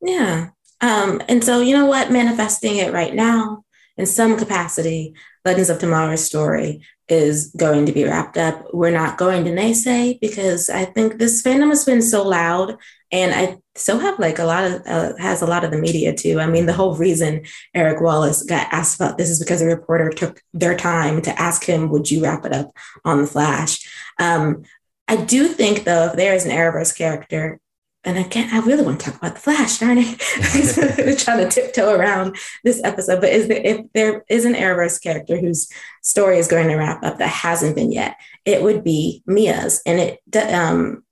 Yeah. 0.00 0.50
Um, 0.80 1.22
and 1.28 1.44
so, 1.44 1.60
you 1.60 1.76
know 1.76 1.86
what? 1.86 2.10
Manifesting 2.10 2.76
it 2.76 2.92
right 2.92 3.14
now 3.14 3.64
in 3.96 4.06
some 4.06 4.36
capacity, 4.36 5.14
Legends 5.44 5.70
of 5.70 5.78
Tomorrow's 5.78 6.24
story 6.24 6.82
is 7.12 7.52
going 7.56 7.86
to 7.86 7.92
be 7.92 8.04
wrapped 8.04 8.36
up. 8.36 8.66
We're 8.72 8.90
not 8.90 9.18
going 9.18 9.44
to 9.44 9.50
naysay 9.50 10.18
because 10.20 10.68
I 10.70 10.84
think 10.86 11.18
this 11.18 11.42
fandom 11.42 11.68
has 11.68 11.84
been 11.84 12.02
so 12.02 12.26
loud 12.26 12.76
and 13.12 13.34
I 13.34 13.58
still 13.74 13.98
have 13.98 14.18
like 14.18 14.38
a 14.38 14.44
lot 14.44 14.64
of 14.64 14.82
uh, 14.86 15.12
has 15.18 15.42
a 15.42 15.46
lot 15.46 15.64
of 15.64 15.70
the 15.70 15.78
media 15.78 16.14
too. 16.14 16.40
I 16.40 16.46
mean, 16.46 16.66
the 16.66 16.72
whole 16.72 16.96
reason 16.96 17.44
Eric 17.74 18.00
Wallace 18.00 18.42
got 18.42 18.72
asked 18.72 18.96
about 18.96 19.18
this 19.18 19.28
is 19.28 19.38
because 19.38 19.60
a 19.60 19.66
reporter 19.66 20.10
took 20.10 20.42
their 20.54 20.76
time 20.76 21.20
to 21.22 21.40
ask 21.40 21.64
him, 21.64 21.90
"Would 21.90 22.10
you 22.10 22.22
wrap 22.22 22.46
it 22.46 22.52
up 22.52 22.74
on 23.04 23.20
the 23.20 23.26
Flash?" 23.26 23.86
Um, 24.18 24.62
I 25.08 25.16
do 25.16 25.48
think 25.48 25.84
though, 25.84 26.06
if 26.06 26.14
there 26.14 26.34
is 26.34 26.46
an 26.46 26.52
Arrowverse 26.52 26.96
character, 26.96 27.60
and 28.04 28.18
again, 28.18 28.48
I 28.52 28.58
really 28.60 28.82
want 28.82 29.00
to 29.00 29.06
talk 29.06 29.18
about 29.18 29.34
the 29.34 29.40
Flash, 29.40 29.78
darn 29.78 29.98
it, 29.98 30.18
trying 31.18 31.38
to 31.38 31.48
tiptoe 31.48 31.94
around 31.94 32.36
this 32.64 32.82
episode. 32.82 33.20
But 33.20 33.30
is 33.30 33.46
there 33.46 33.60
if 33.64 33.86
there 33.92 34.24
is 34.28 34.44
an 34.44 34.54
Arrowverse 34.54 35.00
character 35.00 35.36
whose 35.38 35.68
story 36.02 36.38
is 36.38 36.48
going 36.48 36.68
to 36.68 36.76
wrap 36.76 37.04
up 37.04 37.18
that 37.18 37.28
hasn't 37.28 37.76
been 37.76 37.92
yet, 37.92 38.16
it 38.44 38.62
would 38.62 38.82
be 38.82 39.22
Mia's, 39.26 39.82
and 39.86 40.00
it 40.00 40.20
um 40.36 41.04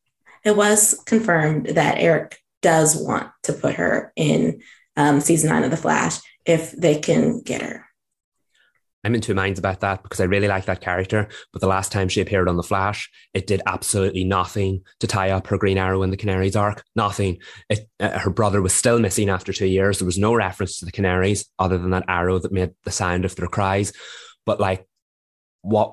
it 0.45 0.57
was 0.57 1.01
confirmed 1.07 1.67
that 1.67 1.99
Eric 1.99 2.41
does 2.61 2.97
want 2.97 3.31
to 3.45 3.53
put 3.53 3.75
her 3.75 4.13
in 4.17 4.61
um, 4.97 5.21
season 5.21 5.51
nine 5.51 5.65
of 5.65 5.71
The 5.71 5.77
Flash 5.77 6.19
if 6.45 6.73
they 6.73 6.99
can 6.99 7.41
get 7.41 7.63
her. 7.63 7.87
I'm 9.03 9.15
in 9.15 9.21
two 9.21 9.35
minds 9.35 9.59
about 9.59 9.81
that 9.81 10.03
because 10.03 10.21
I 10.21 10.25
really 10.25 10.49
like 10.49 10.67
that 10.67 10.81
character. 10.81 11.29
But 11.53 11.61
the 11.61 11.69
last 11.69 11.91
time 11.91 12.09
she 12.09 12.21
appeared 12.21 12.49
on 12.49 12.57
The 12.57 12.63
Flash, 12.63 13.11
it 13.33 13.47
did 13.47 13.63
absolutely 13.67 14.25
nothing 14.25 14.83
to 15.01 15.07
tie 15.07 15.31
up 15.31 15.47
her 15.47 15.57
Green 15.57 15.79
Arrow 15.79 16.03
and 16.03 16.13
the 16.13 16.19
Canaries 16.19 16.57
arc. 16.57 16.85
Nothing. 16.95 17.39
It, 17.71 17.89
uh, 17.99 18.19
her 18.19 18.31
brother 18.31 18.61
was 18.61 18.75
still 18.75 18.99
missing 18.99 19.31
after 19.31 19.53
two 19.53 19.67
years. 19.67 19.99
There 19.99 20.07
was 20.07 20.19
no 20.19 20.35
reference 20.35 20.79
to 20.79 20.85
the 20.85 20.93
Canaries 20.93 21.47
other 21.59 21.79
than 21.79 21.91
that 21.91 22.05
arrow 22.09 22.39
that 22.39 22.53
made 22.53 22.73
the 22.85 22.91
sound 22.91 23.25
of 23.25 23.35
their 23.37 23.49
cries. 23.49 23.93
But 24.45 24.61
like, 24.61 24.87
what 25.63 25.93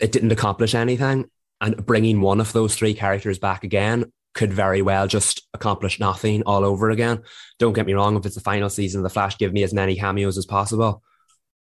it 0.00 0.12
didn't 0.12 0.32
accomplish 0.32 0.74
anything 0.74 1.30
and 1.60 1.84
bringing 1.86 2.20
one 2.20 2.40
of 2.40 2.52
those 2.52 2.74
three 2.74 2.94
characters 2.94 3.38
back 3.38 3.64
again 3.64 4.12
could 4.34 4.52
very 4.52 4.82
well 4.82 5.06
just 5.06 5.46
accomplish 5.54 5.98
nothing 5.98 6.42
all 6.44 6.64
over 6.64 6.90
again. 6.90 7.22
Don't 7.58 7.72
get 7.72 7.86
me 7.86 7.94
wrong, 7.94 8.16
if 8.16 8.26
it's 8.26 8.34
the 8.34 8.40
final 8.40 8.68
season 8.68 9.00
of 9.00 9.02
The 9.04 9.10
Flash, 9.10 9.38
give 9.38 9.52
me 9.52 9.62
as 9.62 9.72
many 9.72 9.96
cameos 9.96 10.36
as 10.36 10.46
possible. 10.46 11.02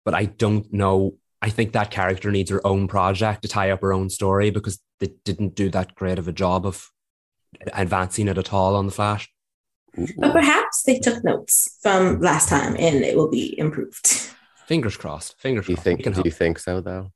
But 0.07 0.15
I 0.15 0.23
don't 0.23 0.71
know. 0.71 1.15
I 1.41 1.49
think 1.49 1.73
that 1.73 1.91
character 1.91 2.31
needs 2.31 2.49
her 2.49 2.65
own 2.65 2.87
project 2.87 3.41
to 3.41 3.49
tie 3.49 3.71
up 3.71 3.81
her 3.81 3.91
own 3.91 4.09
story 4.09 4.51
because 4.51 4.79
they 5.01 5.09
didn't 5.25 5.53
do 5.53 5.69
that 5.71 5.95
great 5.95 6.17
of 6.17 6.29
a 6.29 6.31
job 6.31 6.65
of 6.65 6.89
advancing 7.73 8.29
it 8.29 8.37
at 8.37 8.53
all 8.53 8.77
on 8.77 8.85
The 8.85 8.93
Flash. 8.93 9.29
But 10.17 10.31
perhaps 10.31 10.83
they 10.83 10.97
took 10.97 11.25
notes 11.25 11.77
from 11.81 12.21
last 12.21 12.47
time 12.47 12.77
and 12.79 13.03
it 13.03 13.17
will 13.17 13.29
be 13.29 13.59
improved. 13.59 14.07
Fingers 14.65 14.95
crossed. 14.95 15.37
Fingers 15.41 15.65
do 15.65 15.73
you 15.73 15.75
crossed. 15.75 15.83
Think, 15.83 16.15
do 16.15 16.21
you 16.23 16.31
think 16.31 16.59
so, 16.59 16.79
though? 16.79 17.11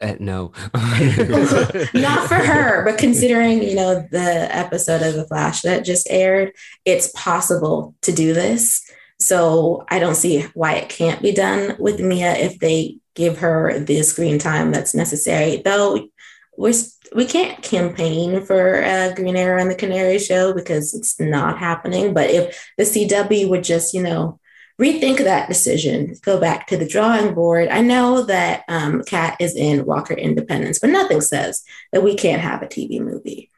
Uh, 0.00 0.14
no, 0.18 0.52
not 0.74 2.26
for 2.26 2.36
her. 2.36 2.86
But 2.86 2.96
considering 2.96 3.62
you 3.62 3.74
know 3.74 4.08
the 4.10 4.48
episode 4.50 5.02
of 5.02 5.14
The 5.14 5.26
Flash 5.26 5.60
that 5.60 5.84
just 5.84 6.08
aired, 6.08 6.52
it's 6.86 7.12
possible 7.14 7.94
to 8.00 8.12
do 8.12 8.32
this. 8.32 8.82
So 9.26 9.84
I 9.88 9.98
don't 9.98 10.14
see 10.14 10.42
why 10.54 10.74
it 10.74 10.88
can't 10.88 11.22
be 11.22 11.32
done 11.32 11.76
with 11.78 12.00
Mia 12.00 12.34
if 12.34 12.58
they 12.58 12.98
give 13.14 13.38
her 13.38 13.78
the 13.78 14.02
screen 14.02 14.38
time 14.38 14.72
that's 14.72 14.94
necessary. 14.94 15.62
Though 15.64 16.08
we're 16.56 16.74
we 17.14 17.26
can't 17.26 17.62
campaign 17.62 18.44
for 18.44 18.82
uh, 18.82 19.12
Green 19.14 19.36
Arrow 19.36 19.60
and 19.60 19.70
the 19.70 19.74
Canary 19.74 20.18
Show 20.18 20.54
because 20.54 20.94
it's 20.94 21.20
not 21.20 21.58
happening. 21.58 22.14
But 22.14 22.30
if 22.30 22.70
the 22.78 22.84
CW 22.84 23.48
would 23.48 23.64
just 23.64 23.94
you 23.94 24.02
know 24.02 24.38
rethink 24.80 25.18
that 25.18 25.48
decision, 25.48 26.16
go 26.22 26.40
back 26.40 26.66
to 26.68 26.76
the 26.76 26.88
drawing 26.88 27.34
board. 27.34 27.68
I 27.68 27.80
know 27.80 28.22
that 28.22 28.64
um, 28.68 29.02
Cat 29.02 29.36
is 29.40 29.54
in 29.54 29.84
Walker 29.84 30.14
Independence, 30.14 30.78
but 30.78 30.90
nothing 30.90 31.20
says 31.20 31.62
that 31.92 32.02
we 32.02 32.14
can't 32.14 32.42
have 32.42 32.62
a 32.62 32.66
TV 32.66 33.00
movie. 33.00 33.50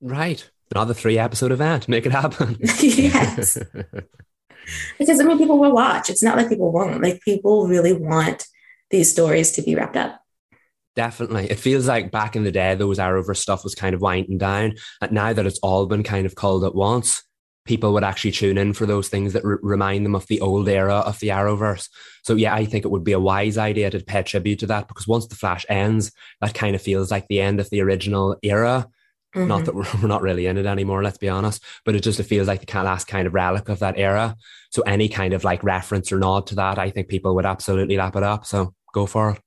Right. 0.00 0.48
Another 0.74 0.94
three 0.94 1.18
episode 1.18 1.52
event. 1.52 1.88
Make 1.88 2.06
it 2.06 2.12
happen. 2.12 2.56
yes. 2.80 3.58
because 4.98 5.20
I 5.20 5.24
mean, 5.24 5.38
people 5.38 5.58
will 5.58 5.72
watch. 5.72 6.10
It's 6.10 6.22
not 6.22 6.36
like 6.36 6.48
people 6.48 6.72
won't. 6.72 7.02
Like 7.02 7.20
people 7.22 7.66
really 7.66 7.92
want 7.92 8.46
these 8.90 9.10
stories 9.10 9.52
to 9.52 9.62
be 9.62 9.74
wrapped 9.74 9.96
up. 9.96 10.20
Definitely. 10.96 11.50
It 11.50 11.58
feels 11.58 11.88
like 11.88 12.12
back 12.12 12.36
in 12.36 12.44
the 12.44 12.52
day, 12.52 12.74
those 12.74 12.98
Arrowverse 12.98 13.38
stuff 13.38 13.64
was 13.64 13.74
kind 13.74 13.94
of 13.94 14.00
winding 14.00 14.38
down. 14.38 14.74
And 15.00 15.12
now 15.12 15.32
that 15.32 15.46
it's 15.46 15.58
all 15.58 15.86
been 15.86 16.04
kind 16.04 16.24
of 16.24 16.36
called 16.36 16.64
at 16.64 16.74
once, 16.74 17.22
people 17.64 17.92
would 17.94 18.04
actually 18.04 18.30
tune 18.30 18.58
in 18.58 18.74
for 18.74 18.86
those 18.86 19.08
things 19.08 19.32
that 19.32 19.42
remind 19.44 20.04
them 20.04 20.14
of 20.14 20.26
the 20.26 20.40
old 20.40 20.68
era 20.68 20.96
of 20.96 21.18
the 21.20 21.28
Arrowverse. 21.28 21.88
So 22.22 22.34
yeah, 22.34 22.54
I 22.54 22.64
think 22.64 22.84
it 22.84 22.90
would 22.90 23.04
be 23.04 23.12
a 23.12 23.20
wise 23.20 23.58
idea 23.58 23.90
to 23.90 24.00
pay 24.00 24.22
tribute 24.22 24.60
to 24.60 24.66
that 24.66 24.86
because 24.86 25.08
once 25.08 25.26
the 25.26 25.34
Flash 25.34 25.64
ends, 25.68 26.12
that 26.40 26.54
kind 26.54 26.76
of 26.76 26.82
feels 26.82 27.10
like 27.10 27.26
the 27.28 27.40
end 27.40 27.60
of 27.60 27.70
the 27.70 27.80
original 27.80 28.36
era. 28.42 28.86
Mm-hmm. 29.34 29.48
Not 29.48 29.64
that 29.64 29.74
we're, 29.74 29.86
we're 30.02 30.08
not 30.08 30.22
really 30.22 30.46
in 30.46 30.58
it 30.58 30.66
anymore, 30.66 31.02
let's 31.02 31.18
be 31.18 31.28
honest, 31.28 31.62
but 31.84 31.94
it 31.94 32.02
just 32.02 32.20
it 32.20 32.24
feels 32.24 32.48
like 32.48 32.64
the 32.64 32.82
last 32.82 33.06
kind 33.06 33.26
of 33.26 33.34
relic 33.34 33.68
of 33.68 33.80
that 33.80 33.98
era. 33.98 34.36
So 34.70 34.82
any 34.82 35.08
kind 35.08 35.34
of 35.34 35.44
like 35.44 35.62
reference 35.62 36.12
or 36.12 36.18
nod 36.18 36.46
to 36.48 36.56
that, 36.56 36.78
I 36.78 36.90
think 36.90 37.08
people 37.08 37.34
would 37.34 37.46
absolutely 37.46 37.96
lap 37.96 38.16
it 38.16 38.22
up. 38.22 38.46
So 38.46 38.74
go 38.92 39.06
for 39.06 39.30
it. 39.30 39.40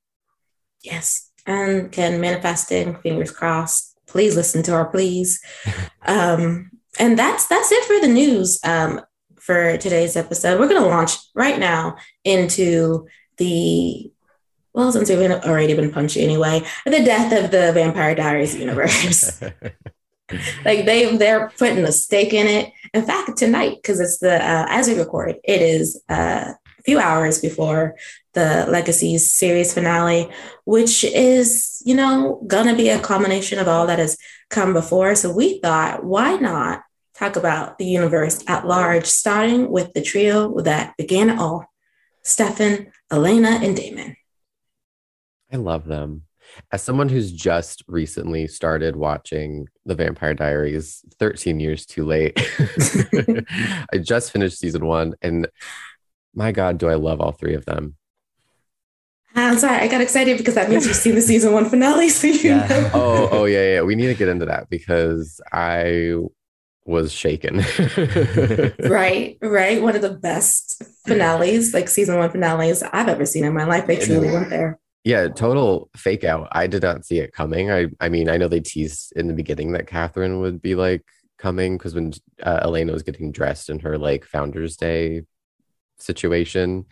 Yes, 0.84 1.32
and 1.46 1.92
can 1.92 2.22
manifesting, 2.22 2.96
fingers 2.98 3.32
crossed. 3.32 3.98
Please 4.08 4.36
listen 4.36 4.64
to 4.64 4.74
our 4.74 4.86
please. 4.86 5.42
um, 6.06 6.72
and 7.00 7.18
that's 7.18 7.48
that's 7.48 7.72
it 7.72 7.84
for 7.86 8.00
the 8.00 8.14
news 8.14 8.60
um, 8.64 9.02
for 9.36 9.78
today's 9.78 10.16
episode. 10.16 10.60
We're 10.60 10.70
going 10.70 10.82
to 10.82 10.88
launch 10.88 11.12
right 11.34 11.58
now 11.58 11.98
into 12.24 13.08
the 13.38 14.12
well, 14.78 14.92
since 14.92 15.10
we've 15.10 15.20
already 15.20 15.74
been 15.74 15.92
punchy 15.92 16.24
anyway, 16.24 16.62
the 16.86 17.04
death 17.04 17.34
of 17.34 17.50
the 17.50 17.72
Vampire 17.74 18.14
Diaries 18.14 18.56
universe. 18.56 19.42
like 20.66 20.86
they 20.86 21.18
they're 21.18 21.50
putting 21.58 21.84
a 21.84 21.92
stake 21.92 22.32
in 22.32 22.46
it. 22.46 22.72
In 22.94 23.04
fact, 23.04 23.40
tonight 23.40 23.80
because 23.82 24.00
it's 24.00 24.20
the 24.20 24.36
uh, 24.36 24.68
as 24.70 24.88
we 24.88 24.94
record, 24.94 25.38
it 25.44 25.62
is 25.64 26.00
uh, 26.10 26.54
a 26.54 26.82
few 26.84 27.00
hours 27.00 27.42
before 27.42 27.96
the 28.34 28.68
Legacies 28.70 29.34
series 29.34 29.74
finale, 29.74 30.30
which 30.66 31.04
is 31.04 31.82
you 31.84 31.96
know 31.96 32.40
gonna 32.46 32.76
be 32.76 32.90
a 32.90 33.00
culmination 33.00 33.58
of 33.58 33.68
all 33.68 33.88
that 33.88 33.98
has 33.98 34.16
come 34.52 34.74
before. 34.74 35.16
So 35.16 35.34
we 35.34 35.60
thought, 35.60 36.04
why 36.04 36.36
not 36.36 36.84
talk 37.16 37.36
about 37.36 37.80
the 37.80 37.86
universe 37.86 38.44
at 38.46 38.68
large, 38.68 39.08
starting 39.08 39.72
with 39.72 39.92
the 39.94 40.04
trio 40.04 40.62
that 40.62 40.96
began 40.98 41.32
it 41.32 41.40
all 41.40 41.66
Stefan, 42.22 42.92
Elena, 43.12 43.60
and 43.64 43.76
Damon. 43.76 44.18
I 45.52 45.58
love 45.58 45.86
them. 45.86 46.24
As 46.72 46.82
someone 46.82 47.10
who's 47.10 47.32
just 47.32 47.84
recently 47.88 48.48
started 48.48 48.96
watching 48.96 49.68
The 49.86 49.96
Vampire 49.96 50.34
Diaries, 50.34 51.04
13 51.20 51.60
years 51.60 51.86
too 51.86 52.06
late, 52.06 52.34
I 53.94 53.98
just 54.02 54.32
finished 54.32 54.58
season 54.60 54.86
one, 54.86 55.16
and 55.22 55.48
my 56.34 56.52
God, 56.52 56.78
do 56.78 56.88
I 56.88 56.96
love 56.96 57.20
all 57.20 57.32
three 57.34 57.56
of 57.56 57.66
them. 57.66 57.96
I'm 59.36 59.58
sorry, 59.60 59.78
I 59.78 59.88
got 59.88 60.02
excited 60.02 60.38
because 60.38 60.56
that 60.56 60.70
means 60.70 60.88
you've 60.88 60.96
seen 60.96 61.16
the 61.16 61.22
season 61.22 61.54
one 61.54 61.70
finale. 61.70 62.10
So 62.10 62.28
you 62.28 62.50
Yeah. 62.56 62.68
know. 62.68 62.92
Oh, 62.94 63.30
oh 63.32 63.46
yeah, 63.46 63.74
yeah. 63.76 63.82
We 63.82 63.96
need 63.96 64.08
to 64.08 64.16
get 64.16 64.30
into 64.30 64.46
that 64.48 64.70
because 64.70 65.40
I 65.52 66.14
was 66.86 67.12
shaken. 67.12 67.62
Right, 68.80 69.38
right. 69.42 69.82
One 69.82 69.96
of 69.96 70.02
the 70.02 70.18
best 70.22 70.82
finales, 71.06 71.74
like 71.74 71.90
season 71.90 72.18
one 72.18 72.32
finales 72.32 72.82
I've 72.82 73.10
ever 73.10 73.26
seen 73.26 73.44
in 73.44 73.54
my 73.54 73.66
life. 73.66 73.86
They 73.86 73.98
truly 73.98 74.32
went 74.32 74.50
there. 74.50 74.80
Yeah, 75.08 75.30
total 75.30 75.90
fake 75.96 76.26
out. 76.26 76.50
I 76.52 76.68
did 76.68 76.84
not 76.84 77.06
see 77.06 77.20
it 77.20 77.32
coming. 77.32 77.72
I 77.72 77.88
I 78.02 78.10
mean, 78.10 78.30
I 78.30 78.36
know 78.36 78.50
they 78.50 78.60
teased 78.60 79.14
in 79.16 79.28
the 79.30 79.34
beginning 79.34 79.72
that 79.72 79.88
Catherine 79.88 80.42
would 80.42 80.62
be 80.62 80.76
like 80.76 81.06
coming 81.38 81.78
because 81.78 81.96
when 81.96 82.12
uh, 82.44 82.60
Elena 82.64 82.92
was 82.92 83.04
getting 83.04 83.32
dressed 83.32 83.70
in 83.70 83.80
her 83.80 83.98
like 83.98 84.26
Founders 84.26 84.76
Day 84.76 85.22
situation, 85.98 86.88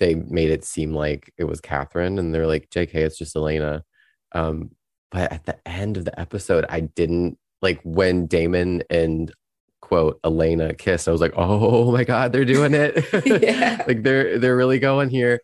they 0.00 0.16
made 0.16 0.50
it 0.50 0.64
seem 0.64 0.92
like 0.92 1.32
it 1.38 1.44
was 1.44 1.60
Catherine, 1.60 2.18
and 2.18 2.34
they're 2.34 2.48
like, 2.48 2.68
"JK, 2.70 2.94
it's 2.96 3.16
just 3.18 3.36
Elena." 3.36 3.84
Um, 4.32 4.72
but 5.12 5.30
at 5.32 5.44
the 5.46 5.56
end 5.68 5.98
of 5.98 6.04
the 6.04 6.18
episode, 6.18 6.66
I 6.68 6.80
didn't 6.80 7.38
like 7.62 7.80
when 7.84 8.26
Damon 8.26 8.82
and 8.90 9.32
quote 9.80 10.18
Elena 10.24 10.74
kiss. 10.74 11.06
I 11.06 11.12
was 11.12 11.20
like, 11.20 11.34
"Oh 11.36 11.92
my 11.92 12.02
god, 12.02 12.32
they're 12.32 12.44
doing 12.44 12.74
it!" 12.74 13.04
Like 13.86 14.02
they're 14.02 14.40
they're 14.40 14.56
really 14.56 14.80
going 14.80 15.10
here. 15.10 15.42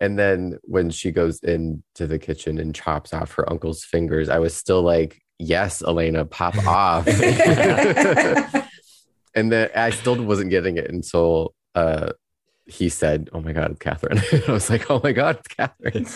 And 0.00 0.18
then 0.18 0.58
when 0.62 0.90
she 0.90 1.10
goes 1.10 1.40
into 1.40 2.06
the 2.06 2.18
kitchen 2.18 2.58
and 2.58 2.74
chops 2.74 3.14
off 3.14 3.32
her 3.32 3.50
uncle's 3.50 3.84
fingers, 3.84 4.28
I 4.28 4.38
was 4.38 4.54
still 4.54 4.82
like, 4.82 5.20
yes, 5.38 5.82
Elena, 5.82 6.24
pop 6.24 6.56
off. 6.66 7.06
and 9.34 9.52
then 9.52 9.70
I 9.74 9.90
still 9.90 10.22
wasn't 10.22 10.50
getting 10.50 10.76
it 10.76 10.90
until 10.90 11.54
uh, 11.74 12.12
he 12.66 12.88
said, 12.88 13.30
oh 13.32 13.40
my 13.40 13.52
God, 13.52 13.70
it's 13.70 13.78
Catherine. 13.78 14.20
I 14.48 14.52
was 14.52 14.68
like, 14.68 14.90
oh 14.90 15.00
my 15.02 15.12
God, 15.12 15.38
it's 15.38 15.48
Catherine. 15.48 16.06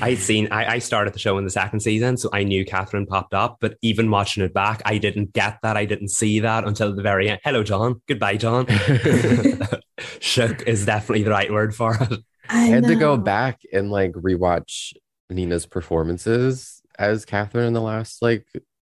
I'd 0.00 0.18
seen, 0.18 0.48
I, 0.50 0.74
I 0.74 0.78
started 0.78 1.14
the 1.14 1.18
show 1.18 1.38
in 1.38 1.44
the 1.44 1.50
second 1.50 1.80
season, 1.80 2.16
so 2.16 2.28
I 2.32 2.44
knew 2.44 2.64
Catherine 2.64 3.06
popped 3.06 3.34
up, 3.34 3.58
but 3.60 3.76
even 3.82 4.10
watching 4.10 4.42
it 4.42 4.54
back, 4.54 4.82
I 4.84 4.98
didn't 4.98 5.32
get 5.32 5.58
that. 5.62 5.76
I 5.76 5.84
didn't 5.84 6.08
see 6.08 6.40
that 6.40 6.64
until 6.64 6.94
the 6.94 7.02
very 7.02 7.28
end. 7.28 7.40
Hello, 7.44 7.62
John. 7.62 8.00
Goodbye, 8.06 8.36
John. 8.36 8.66
Shook 10.20 10.62
is 10.62 10.86
definitely 10.86 11.24
the 11.24 11.30
right 11.30 11.52
word 11.52 11.74
for 11.74 11.94
it. 11.94 12.20
I 12.48 12.64
I 12.64 12.66
had 12.66 12.84
to 12.84 12.96
go 12.96 13.16
back 13.16 13.60
and 13.72 13.90
like 13.90 14.12
rewatch 14.12 14.94
Nina's 15.30 15.66
performances 15.66 16.82
as 16.98 17.24
Catherine 17.24 17.66
in 17.66 17.72
the 17.72 17.80
last 17.80 18.22
like 18.22 18.46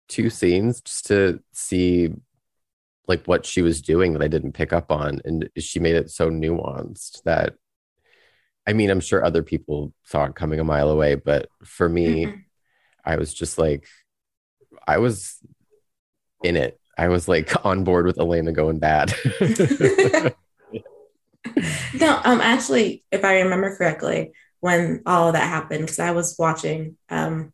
two 0.09 0.31
scenes 0.31 0.81
just 0.81 1.07
to 1.07 1.41
see 1.53 2.11
like 3.07 3.25
what 3.27 3.45
she 3.45 3.63
was 3.63 3.83
doing 3.83 4.13
that 4.13 4.23
I 4.23 4.29
didn't 4.29 4.53
pick 4.53 4.73
up 4.73 4.91
on. 4.91 5.21
And 5.25 5.49
she 5.59 5.79
made 5.79 5.97
it 5.97 6.11
so 6.11 6.31
nuanced 6.31 7.23
that 7.25 7.55
I 8.67 8.73
mean, 8.73 8.91
I'm 8.91 9.01
sure 9.01 9.25
other 9.25 9.43
people 9.43 9.93
saw 10.05 10.25
it 10.25 10.35
coming 10.35 10.61
a 10.61 10.65
mile 10.65 10.91
away, 10.91 11.17
but 11.17 11.49
for 11.65 11.89
me, 11.89 12.27
Mm-mm. 12.27 12.43
I 13.05 13.17
was 13.17 13.35
just 13.35 13.59
like, 13.59 13.87
I 14.87 14.99
was 14.99 15.39
in 16.43 16.57
it. 16.57 16.81
I 16.97 17.09
was 17.09 17.29
like 17.29 17.53
on 17.65 17.85
board 17.85 18.07
with 18.07 18.19
Elena 18.19 18.53
going 18.53 18.79
bad. 18.79 19.15
No, 22.01 22.21
um, 22.25 22.41
actually, 22.41 23.05
if 23.13 23.25
I 23.25 23.41
remember 23.41 23.77
correctly, 23.77 24.33
when 24.61 25.03
all 25.07 25.29
of 25.29 25.35
that 25.35 25.49
happened, 25.49 25.83
because 25.83 25.99
I 25.99 26.13
was 26.13 26.37
watching 26.39 26.97
um 27.09 27.53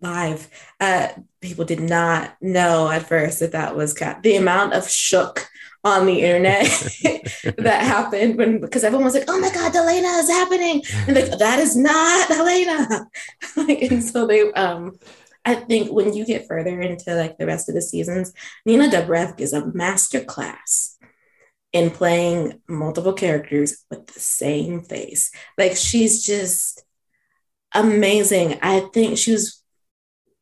live, 0.00 0.48
uh, 0.80 1.08
people 1.40 1.64
did 1.64 1.80
not 1.80 2.36
know 2.40 2.88
at 2.90 3.08
first 3.08 3.40
that 3.40 3.52
that 3.52 3.76
was 3.76 3.94
Cat. 3.94 4.22
The 4.22 4.36
amount 4.36 4.74
of 4.74 4.88
shook 4.88 5.48
on 5.84 6.06
the 6.06 6.22
internet 6.22 6.66
that 7.58 7.82
happened 7.82 8.36
when 8.36 8.60
because 8.60 8.84
everyone 8.84 9.04
was 9.04 9.14
like, 9.14 9.24
"Oh 9.28 9.40
my 9.40 9.50
God, 9.50 9.74
Elena 9.74 10.08
is 10.18 10.28
happening," 10.28 10.82
and 11.06 11.16
like 11.16 11.38
that 11.38 11.58
is 11.58 11.76
not 11.76 12.30
Elena. 12.30 13.06
like, 13.56 13.82
and 13.82 14.02
so 14.02 14.26
they, 14.26 14.50
um, 14.52 14.98
I 15.44 15.54
think 15.54 15.92
when 15.92 16.14
you 16.14 16.24
get 16.24 16.46
further 16.46 16.80
into 16.80 17.14
like 17.14 17.38
the 17.38 17.46
rest 17.46 17.68
of 17.68 17.74
the 17.74 17.82
seasons, 17.82 18.32
Nina 18.64 18.88
Dobrev 18.88 19.38
is 19.40 19.52
a 19.52 19.66
master 19.72 20.24
class 20.24 20.96
in 21.72 21.90
playing 21.90 22.60
multiple 22.68 23.12
characters 23.12 23.84
with 23.90 24.06
the 24.06 24.20
same 24.20 24.82
face. 24.82 25.30
Like 25.56 25.76
she's 25.76 26.24
just 26.24 26.82
amazing. 27.74 28.58
I 28.62 28.80
think 28.92 29.18
she 29.18 29.32
was 29.32 29.57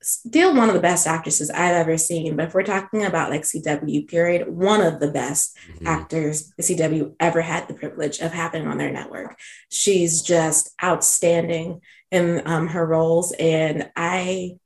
still 0.07 0.55
one 0.55 0.69
of 0.69 0.75
the 0.75 0.81
best 0.81 1.07
actresses 1.07 1.51
I've 1.51 1.75
ever 1.75 1.99
seen. 1.99 2.37
But 2.37 2.47
if 2.47 2.55
we're 2.55 2.63
talking 2.63 3.05
about 3.05 3.31
like 3.31 3.43
CW 3.43 4.09
period, 4.09 4.49
one 4.49 4.81
of 4.81 5.01
the 5.01 5.11
best 5.11 5.57
actors 5.85 6.53
the 6.57 6.63
CW 6.63 7.15
ever 7.19 7.41
had 7.41 7.67
the 7.67 7.75
privilege 7.75 8.21
of 8.21 8.33
having 8.33 8.67
on 8.67 8.79
their 8.79 8.93
network. 8.93 9.37
She's 9.69 10.23
just 10.23 10.73
outstanding 10.83 11.81
in 12.13 12.47
um, 12.47 12.69
her 12.69 12.87
roles, 12.87 13.33
and 13.33 13.91
I 13.97 14.59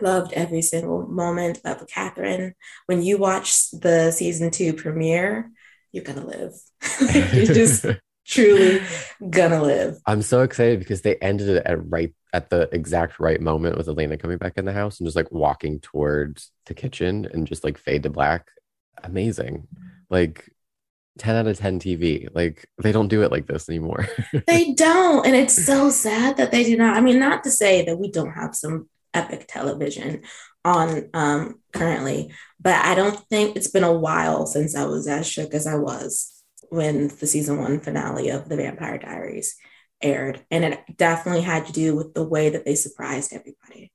loved 0.00 0.32
every 0.32 0.62
single 0.62 1.06
moment 1.06 1.60
of 1.64 1.86
Catherine. 1.86 2.54
When 2.86 3.02
you 3.02 3.18
watch 3.18 3.70
the 3.70 4.10
season 4.10 4.50
two 4.50 4.72
premiere, 4.72 5.52
you're 5.92 6.04
gonna 6.04 6.26
live. 6.26 6.54
you're 7.32 7.46
just 7.46 7.86
truly 8.26 8.82
gonna 9.30 9.62
live. 9.62 9.96
I'm 10.06 10.22
so 10.22 10.42
excited 10.42 10.80
because 10.80 11.02
they 11.02 11.14
ended 11.16 11.48
it 11.50 11.62
at 11.64 11.88
right 11.88 12.12
at 12.34 12.50
the 12.50 12.68
exact 12.72 13.20
right 13.20 13.40
moment 13.40 13.78
with 13.78 13.86
Elena 13.86 14.16
coming 14.18 14.38
back 14.38 14.58
in 14.58 14.64
the 14.64 14.72
house 14.72 14.98
and 14.98 15.06
just 15.06 15.14
like 15.16 15.30
walking 15.30 15.78
towards 15.78 16.50
the 16.66 16.74
kitchen 16.74 17.28
and 17.32 17.46
just 17.46 17.62
like 17.62 17.78
fade 17.78 18.02
to 18.02 18.10
black. 18.10 18.48
Amazing. 19.04 19.68
Like 20.10 20.50
10 21.18 21.36
out 21.36 21.46
of 21.46 21.56
10 21.56 21.78
TV. 21.78 22.26
Like 22.34 22.66
they 22.82 22.90
don't 22.90 23.06
do 23.06 23.22
it 23.22 23.30
like 23.30 23.46
this 23.46 23.68
anymore. 23.68 24.08
They 24.48 24.74
don't, 24.74 25.24
and 25.24 25.36
it's 25.36 25.64
so 25.64 25.90
sad 25.90 26.36
that 26.38 26.50
they 26.50 26.64
do 26.64 26.76
not. 26.76 26.96
I 26.96 27.00
mean, 27.00 27.20
not 27.20 27.44
to 27.44 27.52
say 27.52 27.84
that 27.84 27.98
we 27.98 28.10
don't 28.10 28.32
have 28.32 28.56
some 28.56 28.88
epic 29.14 29.46
television 29.48 30.22
on 30.64 31.10
um 31.14 31.60
currently, 31.72 32.32
but 32.60 32.74
I 32.84 32.96
don't 32.96 33.16
think 33.30 33.54
it's 33.54 33.70
been 33.70 33.84
a 33.84 33.92
while 33.92 34.46
since 34.46 34.74
I 34.74 34.86
was 34.86 35.06
as 35.06 35.26
shook 35.28 35.54
as 35.54 35.68
I 35.68 35.76
was 35.76 36.42
when 36.70 37.08
the 37.20 37.28
season 37.28 37.58
one 37.58 37.78
finale 37.78 38.30
of 38.30 38.48
The 38.48 38.56
Vampire 38.56 38.98
Diaries 38.98 39.54
aired. 40.04 40.44
And 40.50 40.64
it 40.64 40.80
definitely 40.96 41.42
had 41.42 41.66
to 41.66 41.72
do 41.72 41.96
with 41.96 42.14
the 42.14 42.24
way 42.24 42.50
that 42.50 42.64
they 42.64 42.74
surprised 42.74 43.32
everybody 43.32 43.90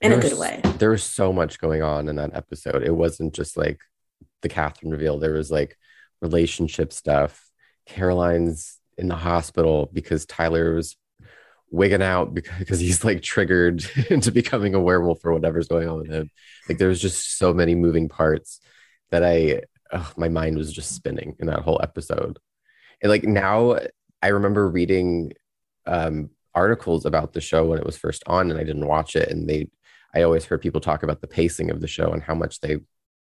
in 0.00 0.12
a 0.12 0.16
good 0.18 0.32
was- 0.32 0.38
way. 0.38 0.60
There 0.78 0.90
was 0.90 1.04
so 1.04 1.32
much 1.32 1.58
going 1.58 1.82
on 1.82 2.08
in 2.08 2.16
that 2.16 2.34
episode. 2.34 2.82
It 2.82 2.94
wasn't 2.94 3.34
just 3.34 3.56
like 3.56 3.80
the 4.42 4.48
Catherine 4.48 4.92
reveal. 4.92 5.18
There 5.18 5.34
was 5.34 5.50
like 5.50 5.76
relationship 6.20 6.92
stuff. 6.92 7.50
Caroline's 7.86 8.78
in 8.96 9.08
the 9.08 9.16
hospital 9.16 9.90
because 9.92 10.24
Tyler 10.26 10.74
was 10.74 10.96
wigging 11.70 12.02
out 12.02 12.32
because 12.32 12.78
he's 12.78 13.04
like 13.04 13.20
triggered 13.20 13.84
into 14.10 14.30
becoming 14.30 14.74
a 14.74 14.80
werewolf 14.80 15.24
or 15.24 15.32
whatever's 15.32 15.68
going 15.68 15.88
on 15.88 15.98
with 15.98 16.10
him. 16.10 16.30
Like 16.68 16.78
there 16.78 16.88
was 16.88 17.00
just 17.00 17.36
so 17.36 17.52
many 17.52 17.74
moving 17.74 18.08
parts 18.08 18.60
that 19.10 19.24
I, 19.24 19.62
my 20.16 20.28
mind 20.28 20.56
was 20.56 20.72
just 20.72 20.94
spinning 20.94 21.36
in 21.40 21.48
that 21.48 21.60
whole 21.60 21.80
episode. 21.82 22.38
And 23.02 23.10
like 23.10 23.24
now, 23.24 23.78
I 24.24 24.28
remember 24.28 24.70
reading 24.70 25.34
um, 25.84 26.30
articles 26.54 27.04
about 27.04 27.34
the 27.34 27.42
show 27.42 27.66
when 27.66 27.78
it 27.78 27.84
was 27.84 27.98
first 27.98 28.22
on, 28.26 28.50
and 28.50 28.58
I 28.58 28.64
didn't 28.64 28.86
watch 28.86 29.16
it. 29.16 29.28
And 29.28 29.46
they, 29.46 29.68
I 30.14 30.22
always 30.22 30.46
heard 30.46 30.62
people 30.62 30.80
talk 30.80 31.02
about 31.02 31.20
the 31.20 31.26
pacing 31.26 31.70
of 31.70 31.82
the 31.82 31.86
show 31.86 32.10
and 32.10 32.22
how 32.22 32.34
much 32.34 32.60
they 32.60 32.78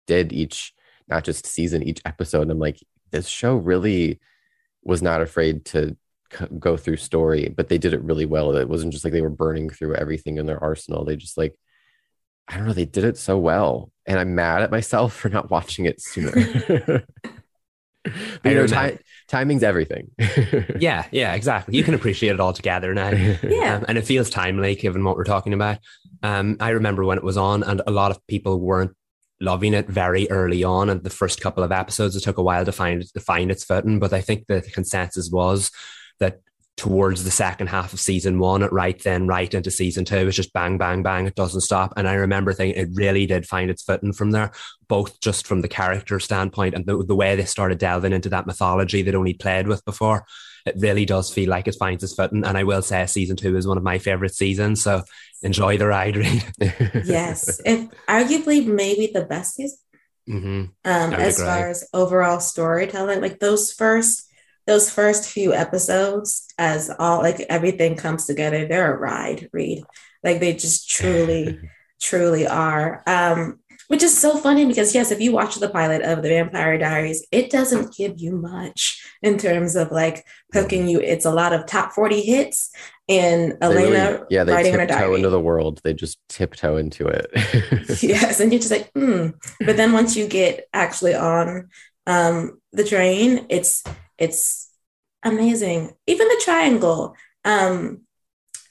did 0.08 0.32
each, 0.32 0.74
not 1.06 1.22
just 1.22 1.46
season, 1.46 1.84
each 1.84 2.00
episode. 2.04 2.42
And 2.42 2.50
I'm 2.50 2.58
like, 2.58 2.80
this 3.12 3.28
show 3.28 3.54
really 3.54 4.18
was 4.82 5.00
not 5.00 5.22
afraid 5.22 5.64
to 5.66 5.96
c- 6.36 6.46
go 6.58 6.76
through 6.76 6.96
story, 6.96 7.48
but 7.56 7.68
they 7.68 7.78
did 7.78 7.94
it 7.94 8.02
really 8.02 8.26
well. 8.26 8.56
It 8.56 8.68
wasn't 8.68 8.92
just 8.92 9.04
like 9.04 9.12
they 9.12 9.22
were 9.22 9.30
burning 9.30 9.70
through 9.70 9.94
everything 9.94 10.38
in 10.38 10.46
their 10.46 10.60
arsenal. 10.62 11.04
They 11.04 11.14
just 11.14 11.38
like, 11.38 11.54
I 12.48 12.56
don't 12.56 12.66
know, 12.66 12.72
they 12.72 12.86
did 12.86 13.04
it 13.04 13.18
so 13.18 13.38
well. 13.38 13.92
And 14.04 14.18
I'm 14.18 14.34
mad 14.34 14.62
at 14.62 14.72
myself 14.72 15.14
for 15.20 15.28
not 15.28 15.48
watching 15.48 15.84
it 15.84 16.00
sooner. 16.00 16.32
but 18.02 18.10
you 18.44 18.54
know, 18.54 18.62
remember- 18.62 18.96
ti- 18.96 18.98
timing's 19.28 19.62
everything. 19.62 20.10
Yeah, 20.78 21.06
yeah, 21.10 21.34
exactly. 21.34 21.76
You 21.76 21.82
can 21.82 21.94
appreciate 21.94 22.32
it 22.32 22.40
all 22.40 22.52
together 22.52 22.94
now. 22.94 23.10
Yeah. 23.42 23.76
Um, 23.76 23.84
and 23.88 23.98
it 23.98 24.06
feels 24.06 24.30
timely 24.30 24.74
given 24.74 25.04
what 25.04 25.16
we're 25.16 25.24
talking 25.24 25.52
about. 25.52 25.78
Um, 26.22 26.56
I 26.60 26.70
remember 26.70 27.04
when 27.04 27.18
it 27.18 27.24
was 27.24 27.36
on, 27.36 27.62
and 27.62 27.82
a 27.86 27.90
lot 27.90 28.10
of 28.10 28.24
people 28.26 28.60
weren't 28.60 28.92
loving 29.40 29.74
it 29.74 29.88
very 29.88 30.30
early 30.30 30.64
on. 30.64 30.88
And 30.88 31.02
the 31.02 31.10
first 31.10 31.40
couple 31.40 31.62
of 31.64 31.72
episodes, 31.72 32.16
it 32.16 32.22
took 32.22 32.38
a 32.38 32.42
while 32.42 32.64
to 32.64 32.72
find 32.72 33.02
to 33.12 33.20
find 33.20 33.50
its 33.50 33.64
footing. 33.64 33.98
But 33.98 34.12
I 34.12 34.20
think 34.20 34.46
the 34.46 34.60
consensus 34.60 35.30
was 35.30 35.70
that 36.20 36.40
towards 36.78 37.24
the 37.24 37.30
second 37.30 37.66
half 37.66 37.92
of 37.92 37.98
season 37.98 38.38
one, 38.38 38.62
it 38.62 38.72
right 38.72 39.02
then 39.02 39.26
right 39.26 39.52
into 39.52 39.70
season 39.70 40.04
two. 40.04 40.28
It's 40.28 40.36
just 40.36 40.52
bang, 40.52 40.78
bang, 40.78 41.02
bang. 41.02 41.26
It 41.26 41.34
doesn't 41.34 41.62
stop. 41.62 41.92
And 41.96 42.08
I 42.08 42.14
remember 42.14 42.52
thinking 42.52 42.80
it 42.80 42.90
really 42.94 43.26
did 43.26 43.46
find 43.46 43.68
its 43.68 43.82
footing 43.82 44.12
from 44.12 44.30
there, 44.30 44.52
both 44.86 45.20
just 45.20 45.46
from 45.46 45.60
the 45.60 45.68
character 45.68 46.20
standpoint 46.20 46.74
and 46.74 46.86
the, 46.86 47.04
the 47.04 47.16
way 47.16 47.34
they 47.34 47.44
started 47.44 47.78
delving 47.78 48.12
into 48.12 48.28
that 48.28 48.46
mythology 48.46 49.02
they'd 49.02 49.16
only 49.16 49.34
played 49.34 49.66
with 49.66 49.84
before. 49.84 50.24
It 50.66 50.76
really 50.78 51.04
does 51.04 51.32
feel 51.32 51.50
like 51.50 51.66
it 51.66 51.76
finds 51.78 52.04
its 52.04 52.14
footing. 52.14 52.44
And 52.44 52.56
I 52.56 52.62
will 52.62 52.82
say 52.82 53.04
season 53.06 53.36
two 53.36 53.56
is 53.56 53.66
one 53.66 53.76
of 53.76 53.82
my 53.82 53.98
favorite 53.98 54.34
seasons. 54.34 54.80
So 54.80 55.02
enjoy 55.42 55.78
the 55.78 55.88
ride, 55.88 56.16
Reed. 56.16 56.44
yes. 56.60 57.60
If 57.64 57.88
arguably 58.08 58.64
maybe 58.64 59.10
the 59.12 59.24
best 59.24 59.56
season. 59.56 59.78
Mm-hmm. 60.28 60.64
Um, 60.84 61.12
as 61.14 61.40
agree. 61.40 61.46
far 61.46 61.68
as 61.70 61.88
overall 61.92 62.38
storytelling, 62.38 63.20
like 63.20 63.40
those 63.40 63.72
first 63.72 64.27
those 64.68 64.90
first 64.90 65.28
few 65.30 65.54
episodes 65.54 66.46
as 66.58 66.90
all 66.98 67.22
like 67.22 67.40
everything 67.48 67.96
comes 67.96 68.26
together 68.26 68.68
they're 68.68 68.94
a 68.94 68.98
ride 68.98 69.48
Reed 69.50 69.82
like 70.22 70.40
they 70.40 70.52
just 70.52 70.88
truly 70.88 71.58
truly 72.00 72.46
are. 72.46 73.02
Um 73.06 73.60
which 73.88 74.02
is 74.02 74.16
so 74.16 74.36
funny 74.36 74.66
because 74.66 74.94
yes 74.94 75.10
if 75.10 75.20
you 75.20 75.32
watch 75.32 75.54
the 75.56 75.70
pilot 75.70 76.02
of 76.02 76.22
the 76.22 76.28
vampire 76.28 76.76
diaries 76.76 77.26
it 77.32 77.50
doesn't 77.50 77.96
give 77.96 78.20
you 78.20 78.36
much 78.36 79.02
in 79.22 79.38
terms 79.38 79.74
of 79.74 79.90
like 79.90 80.26
hooking 80.52 80.86
you. 80.86 81.00
It's 81.00 81.24
a 81.24 81.32
lot 81.32 81.54
of 81.54 81.64
top 81.64 81.92
40 81.92 82.20
hits 82.20 82.70
and 83.08 83.56
elena 83.62 84.10
really, 84.12 84.24
yeah 84.28 84.44
they 84.44 84.70
tiptoe 84.70 85.14
into 85.14 85.30
the 85.30 85.40
world. 85.40 85.80
They 85.82 85.94
just 85.94 86.18
tiptoe 86.28 86.76
into 86.76 87.06
it. 87.06 88.02
Yes 88.02 88.40
and 88.40 88.52
you're 88.52 88.60
just 88.60 88.70
like 88.70 88.90
hmm. 88.92 89.28
But 89.64 89.78
then 89.78 89.92
once 89.92 90.14
you 90.14 90.28
get 90.28 90.68
actually 90.74 91.14
on 91.14 91.70
um 92.06 92.60
the 92.72 92.84
train 92.84 93.46
it's 93.48 93.82
it's 94.18 94.70
amazing. 95.22 95.92
Even 96.06 96.28
the 96.28 96.40
triangle. 96.44 97.14
Um, 97.44 98.02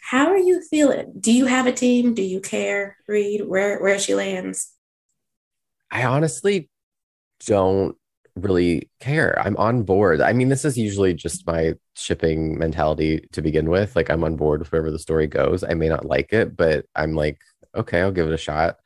how 0.01 0.27
are 0.27 0.37
you 0.37 0.61
feeling? 0.61 1.13
Do 1.19 1.31
you 1.31 1.45
have 1.45 1.67
a 1.67 1.71
team? 1.71 2.13
Do 2.13 2.21
you 2.21 2.39
care, 2.39 2.97
Reed, 3.07 3.45
where 3.45 3.79
where 3.81 3.99
she 3.99 4.15
lands? 4.15 4.73
I 5.91 6.03
honestly 6.03 6.69
don't 7.45 7.95
really 8.35 8.89
care. 8.99 9.37
I'm 9.39 9.57
on 9.57 9.83
board. 9.83 10.21
I 10.21 10.33
mean, 10.33 10.49
this 10.49 10.63
is 10.63 10.77
usually 10.77 11.13
just 11.13 11.45
my 11.47 11.73
shipping 11.95 12.57
mentality 12.57 13.27
to 13.31 13.41
begin 13.41 13.69
with. 13.69 13.95
Like 13.95 14.09
I'm 14.09 14.23
on 14.23 14.35
board 14.35 14.59
with 14.59 14.71
wherever 14.71 14.91
the 14.91 14.99
story 14.99 15.27
goes. 15.27 15.63
I 15.63 15.73
may 15.73 15.89
not 15.89 16.05
like 16.05 16.33
it, 16.33 16.55
but 16.55 16.85
I'm 16.95 17.13
like, 17.13 17.39
okay, 17.75 18.01
I'll 18.01 18.11
give 18.11 18.27
it 18.27 18.33
a 18.33 18.37
shot. 18.37 18.77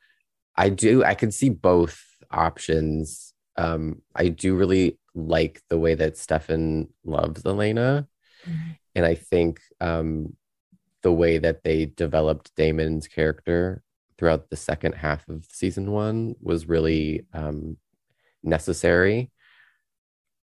I 0.56 0.68
do 0.68 1.04
I 1.04 1.14
can 1.14 1.30
see 1.30 1.50
both 1.50 2.02
options. 2.30 3.31
Um, 3.56 4.02
I 4.14 4.28
do 4.28 4.56
really 4.56 4.98
like 5.14 5.60
the 5.68 5.78
way 5.78 5.94
that 5.94 6.16
Stefan 6.16 6.88
loves 7.04 7.44
Elena. 7.44 8.06
Mm-hmm. 8.46 8.70
And 8.94 9.06
I 9.06 9.14
think 9.14 9.60
um, 9.80 10.36
the 11.02 11.12
way 11.12 11.38
that 11.38 11.62
they 11.64 11.86
developed 11.86 12.54
Damon's 12.56 13.08
character 13.08 13.82
throughout 14.18 14.50
the 14.50 14.56
second 14.56 14.94
half 14.94 15.28
of 15.28 15.44
season 15.50 15.90
one 15.90 16.34
was 16.40 16.68
really 16.68 17.26
um, 17.32 17.76
necessary. 18.42 19.30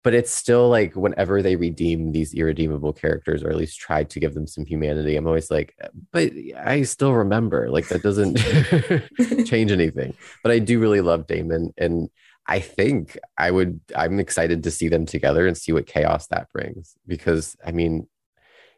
But 0.04 0.14
it's 0.14 0.30
still 0.30 0.68
like 0.68 0.94
whenever 0.94 1.42
they 1.42 1.56
redeem 1.56 2.12
these 2.12 2.32
irredeemable 2.32 2.92
characters, 2.92 3.42
or 3.42 3.50
at 3.50 3.56
least 3.56 3.78
try 3.78 4.04
to 4.04 4.20
give 4.20 4.32
them 4.32 4.46
some 4.46 4.64
humanity, 4.64 5.16
I'm 5.16 5.26
always 5.26 5.50
like, 5.50 5.74
but 6.12 6.32
I 6.56 6.82
still 6.82 7.12
remember. 7.12 7.68
Like 7.68 7.88
that 7.88 8.02
doesn't 8.02 8.36
change 9.46 9.72
anything. 9.72 10.14
But 10.42 10.52
I 10.52 10.60
do 10.60 10.80
really 10.80 11.00
love 11.00 11.26
Damon. 11.26 11.74
And 11.76 12.08
I 12.48 12.60
think 12.60 13.18
I 13.36 13.50
would, 13.50 13.80
I'm 13.94 14.18
excited 14.18 14.62
to 14.62 14.70
see 14.70 14.88
them 14.88 15.04
together 15.04 15.46
and 15.46 15.56
see 15.56 15.72
what 15.72 15.86
chaos 15.86 16.26
that 16.28 16.50
brings. 16.50 16.96
Because, 17.06 17.56
I 17.64 17.72
mean, 17.72 18.08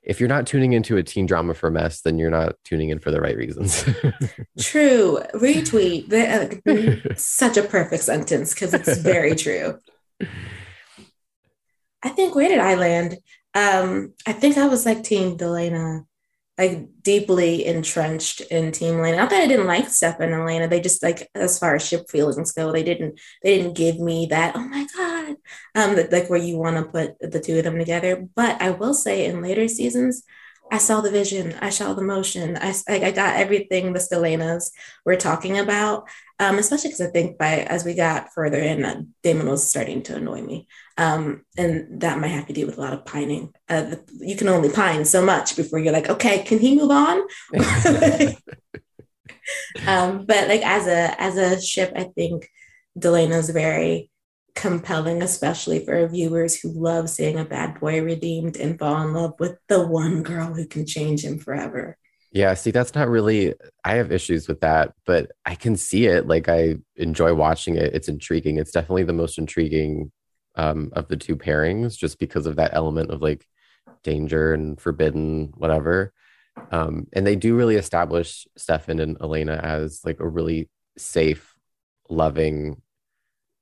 if 0.03 0.19
you're 0.19 0.29
not 0.29 0.47
tuning 0.47 0.73
into 0.73 0.97
a 0.97 1.03
teen 1.05 1.27
drama 1.27 1.55
for 1.55 1.71
mess, 1.71 2.01
then 2.01 2.19
you're 2.19 2.31
not 2.31 2.57
tuning 2.65 2.89
in 2.89 2.99
for 2.99 3.13
the 3.13 3.21
right 3.21 3.37
reasons. 3.37 3.85
true. 4.59 5.21
Retweet. 5.35 6.13
Uh, 6.13 7.15
such 7.17 7.57
a 7.57 7.63
perfect 7.63 8.03
sentence 8.03 8.53
because 8.55 8.75
it's 8.75 8.99
very 8.99 9.37
true. 9.37 9.79
I 12.03 12.09
think 12.09 12.35
where 12.35 12.49
did 12.49 12.59
I 12.59 12.75
land? 12.75 13.19
Um, 13.55 14.15
I 14.27 14.33
think 14.33 14.57
I 14.57 14.67
was 14.67 14.85
like 14.85 15.05
Team 15.05 15.37
Delena 15.37 16.07
like 16.61 17.03
deeply 17.03 17.65
entrenched 17.65 18.43
in 18.43 18.71
Team 18.71 19.01
Lena. 19.01 19.17
Not 19.17 19.31
that 19.31 19.43
I 19.43 19.47
didn't 19.47 19.67
like 19.67 19.89
Stefan 19.89 20.31
and 20.31 20.43
Elena. 20.43 20.69
They 20.69 20.81
just 20.81 21.03
like 21.03 21.27
as 21.35 21.59
far 21.59 21.75
as 21.75 21.87
ship 21.87 22.11
feelings 22.11 22.53
go, 22.53 22.71
they 22.71 22.83
didn't 22.83 23.19
they 23.43 23.57
didn't 23.57 23.77
give 23.77 23.99
me 23.99 24.27
that, 24.27 24.55
oh 24.55 24.69
my 24.69 24.87
God. 24.95 25.37
Um 25.75 25.97
that, 25.97 26.13
like 26.13 26.29
where 26.29 26.39
you 26.39 26.59
want 26.59 26.77
to 26.77 26.93
put 26.93 27.19
the 27.33 27.41
two 27.41 27.57
of 27.57 27.65
them 27.65 27.79
together. 27.79 28.29
But 28.37 28.61
I 28.61 28.73
will 28.73 28.93
say 28.93 29.25
in 29.25 29.41
later 29.41 29.69
seasons, 29.69 30.23
I 30.71 30.79
saw 30.79 31.01
the 31.01 31.11
vision, 31.11 31.55
I 31.61 31.71
saw 31.71 31.95
the 31.95 32.03
motion, 32.03 32.57
I, 32.61 32.75
I 32.89 33.11
got 33.11 33.37
everything 33.37 33.93
the 33.93 33.99
Stelenas 33.99 34.71
were 35.05 35.17
talking 35.17 35.59
about, 35.59 36.09
um, 36.39 36.59
especially 36.59 36.91
because 36.91 37.01
I 37.01 37.11
think 37.11 37.39
by 37.39 37.61
as 37.61 37.85
we 37.85 37.95
got 37.95 38.33
further 38.33 38.59
in, 38.59 38.85
uh, 38.85 39.03
Damon 39.23 39.49
was 39.49 39.69
starting 39.69 40.03
to 40.05 40.17
annoy 40.17 40.43
me. 40.43 40.69
Um, 40.97 41.45
and 41.57 42.01
that 42.03 42.19
might 42.19 42.29
have 42.29 42.47
to 42.47 42.53
do 42.53 42.67
with 42.67 42.79
a 42.79 42.81
lot 42.81 42.93
of 42.93 43.05
pining. 43.05 43.53
Uh, 43.69 43.97
you 44.19 44.37
can 44.37 44.49
only 44.49 44.71
pine 44.71 45.05
so 45.05 45.25
much 45.25 45.57
before 45.57 45.79
you're 45.79 45.93
like, 45.93 46.09
okay, 46.09 46.43
can 46.43 46.59
he 46.59 46.77
move 46.77 46.91
on? 46.91 47.23
um, 49.87 50.27
but 50.27 50.49
like 50.49 50.63
as 50.63 50.87
a 50.87 51.21
as 51.21 51.37
a 51.37 51.61
ship, 51.61 51.93
I 51.97 52.05
think 52.05 52.49
Delena's 52.99 53.51
very 53.51 54.10
compelling, 54.55 55.23
especially 55.23 55.85
for 55.85 56.07
viewers 56.09 56.61
who 56.61 56.71
love 56.71 57.09
seeing 57.11 57.39
a 57.39 57.45
bad 57.45 57.79
boy 57.81 58.03
redeemed 58.03 58.57
and 58.57 58.79
fall 58.79 59.03
in 59.03 59.13
love 59.13 59.35
with 59.39 59.57
the 59.69 59.87
one 59.87 60.23
girl 60.23 60.53
who 60.53 60.67
can 60.67 60.87
change 60.87 61.25
him 61.25 61.39
forever. 61.39 61.97
Yeah, 62.33 62.55
see, 62.55 62.71
that's 62.71 62.95
not 62.95 63.09
really, 63.09 63.55
I 63.85 63.95
have 63.95 64.13
issues 64.13 64.47
with 64.47 64.61
that, 64.61 64.95
but 65.05 65.33
I 65.45 65.57
can 65.57 65.77
see 65.77 66.07
it. 66.07 66.29
Like, 66.29 66.49
I 66.49 66.77
enjoy 66.95 67.35
watching 67.35 67.75
it. 67.75 67.95
It's 67.95 68.09
intriguing. 68.09 68.57
It's 68.57 68.71
definitely 68.71 69.03
the 69.03 69.13
most 69.13 69.37
intriguing 69.37 70.13
um, 70.55 70.91
of 70.93 71.09
the 71.09 71.17
two 71.17 71.37
pairings 71.37 71.97
just 71.97 72.19
because 72.19 72.47
of 72.47 72.57
that 72.57 72.75
element 72.75 73.11
of 73.11 73.21
like 73.21 73.47
danger 74.05 74.55
and 74.55 74.81
forbidden, 74.81 75.53
whatever. 75.57 76.13
Um, 76.71 77.07
and 77.13 77.27
they 77.27 77.37
do 77.37 77.57
really 77.57 77.77
establish 77.77 78.47
Stefan 78.57 79.01
and 79.01 79.17
Elena 79.21 79.55
as 79.55 80.01
like 80.05 80.21
a 80.21 80.29
really 80.29 80.69
safe, 80.97 81.55
loving 82.09 82.81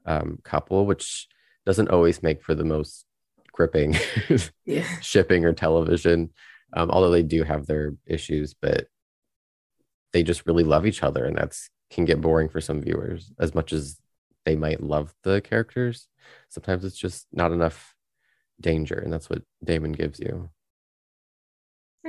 um, 0.09 0.39
couple, 0.43 0.87
which 0.87 1.29
doesn't 1.67 1.91
always 1.91 2.23
make 2.23 2.43
for 2.43 2.55
the 2.55 2.65
most 2.65 3.05
gripping 3.53 3.95
yeah. 4.65 4.87
shipping 5.01 5.45
or 5.45 5.53
television. 5.53 6.31
Um, 6.75 6.91
although 6.91 7.11
they 7.11 7.23
do 7.23 7.45
have 7.45 7.67
their 7.67 7.95
issues, 8.07 8.55
but 8.55 8.89
they 10.13 10.23
just 10.23 10.47
really 10.47 10.65
love 10.65 10.87
each 10.87 11.03
other, 11.03 11.25
and 11.25 11.37
that's 11.37 11.71
can 11.91 12.05
get 12.05 12.21
boring 12.21 12.49
for 12.49 12.61
some 12.61 12.83
viewers 12.83 13.33
as 13.39 13.55
much 13.55 13.73
as 13.73 13.99
they 14.45 14.57
might 14.57 14.83
love 14.83 15.15
the 15.23 15.41
characters. 15.41 16.09
Sometimes 16.49 16.85
it's 16.85 16.99
just 16.99 17.27
not 17.33 17.53
enough 17.53 17.95
danger, 18.61 18.99
and 18.99 19.13
that's 19.13 19.31
what 19.31 19.43
Damon 19.63 19.93
gives 19.93 20.21
you. 20.21 20.51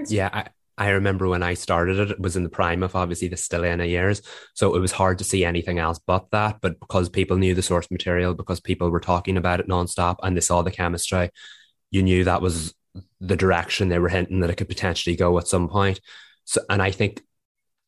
Yeah, 0.08 0.30
I, 0.32 0.48
I 0.80 0.92
remember 0.92 1.28
when 1.28 1.44
I 1.44 1.56
started 1.56 2.00
it, 2.00 2.12
it 2.12 2.20
was 2.20 2.38
in 2.38 2.44
the 2.44 2.50
prime 2.50 2.84
of 2.84 2.96
obviously 2.96 3.28
the 3.28 3.36
Stelena 3.36 3.88
years. 3.88 4.22
So 4.54 4.76
it 4.76 4.80
was 4.80 4.94
hard 4.94 5.18
to 5.18 5.26
see 5.26 5.44
anything 5.44 5.78
else 5.78 6.00
but 6.00 6.32
that. 6.32 6.62
But 6.62 6.80
because 6.80 7.10
people 7.10 7.36
knew 7.36 7.54
the 7.54 7.62
source 7.62 7.92
material, 7.92 8.34
because 8.34 8.62
people 8.62 8.90
were 8.90 9.02
talking 9.02 9.36
about 9.36 9.60
it 9.60 9.68
nonstop 9.68 10.16
and 10.24 10.38
they 10.38 10.42
saw 10.42 10.62
the 10.62 10.72
chemistry, 10.72 11.32
you 11.92 12.02
knew 12.02 12.24
that 12.24 12.42
was 12.42 12.74
the 13.20 13.36
direction 13.36 13.90
they 13.90 14.00
were 14.00 14.08
hinting 14.08 14.40
that 14.40 14.50
it 14.50 14.56
could 14.56 14.70
potentially 14.70 15.18
go 15.18 15.38
at 15.38 15.50
some 15.50 15.68
point. 15.68 16.00
So, 16.46 16.62
and 16.70 16.82
I 16.82 16.92
think 16.92 17.22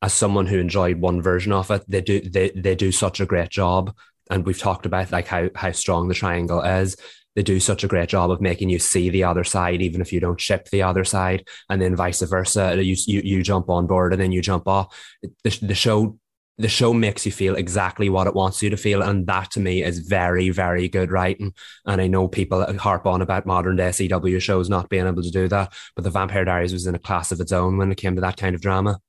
as 0.02 0.12
someone 0.12 0.46
who 0.46 0.58
enjoyed 0.58 1.00
one 1.00 1.22
version 1.22 1.52
of 1.52 1.70
it, 1.70 1.84
they 1.88 2.02
do 2.02 2.20
they 2.20 2.50
they 2.50 2.74
do 2.74 2.92
such 2.92 3.20
a 3.20 3.26
great 3.26 3.48
job. 3.48 3.96
And 4.30 4.44
we've 4.44 4.58
talked 4.58 4.84
about 4.84 5.10
like 5.10 5.26
how 5.26 5.48
how 5.54 5.72
strong 5.72 6.08
the 6.08 6.14
triangle 6.14 6.60
is 6.60 6.96
they 7.34 7.42
do 7.42 7.60
such 7.60 7.84
a 7.84 7.88
great 7.88 8.08
job 8.08 8.30
of 8.30 8.40
making 8.40 8.68
you 8.68 8.78
see 8.78 9.10
the 9.10 9.24
other 9.24 9.44
side, 9.44 9.82
even 9.82 10.00
if 10.00 10.12
you 10.12 10.20
don't 10.20 10.40
ship 10.40 10.68
the 10.68 10.82
other 10.82 11.04
side, 11.04 11.46
and 11.68 11.80
then 11.80 11.96
vice 11.96 12.22
versa. 12.22 12.82
You 12.82 12.96
you, 13.06 13.22
you 13.24 13.42
jump 13.42 13.68
on 13.70 13.86
board 13.86 14.12
and 14.12 14.20
then 14.20 14.32
you 14.32 14.42
jump 14.42 14.68
off. 14.68 14.96
The, 15.22 15.58
the 15.62 15.74
show 15.74 16.18
the 16.58 16.68
show 16.68 16.92
makes 16.92 17.24
you 17.24 17.32
feel 17.32 17.56
exactly 17.56 18.10
what 18.10 18.26
it 18.26 18.34
wants 18.34 18.62
you 18.62 18.70
to 18.70 18.76
feel, 18.76 19.02
and 19.02 19.26
that 19.26 19.50
to 19.52 19.60
me 19.60 19.82
is 19.82 20.00
very 20.00 20.50
very 20.50 20.88
good 20.88 21.10
writing. 21.10 21.54
And 21.86 22.00
I 22.00 22.06
know 22.06 22.28
people 22.28 22.64
harp 22.78 23.06
on 23.06 23.22
about 23.22 23.46
modern 23.46 23.76
day 23.76 23.88
CW 23.88 24.40
shows 24.40 24.68
not 24.68 24.88
being 24.90 25.06
able 25.06 25.22
to 25.22 25.30
do 25.30 25.48
that, 25.48 25.72
but 25.96 26.04
The 26.04 26.10
Vampire 26.10 26.44
Diaries 26.44 26.72
was 26.72 26.86
in 26.86 26.94
a 26.94 27.00
class 27.00 27.32
of 27.32 27.40
its 27.40 27.52
own 27.52 27.78
when 27.78 27.90
it 27.90 27.98
came 27.98 28.14
to 28.14 28.20
that 28.20 28.36
kind 28.36 28.54
of 28.54 28.60
drama. 28.60 29.00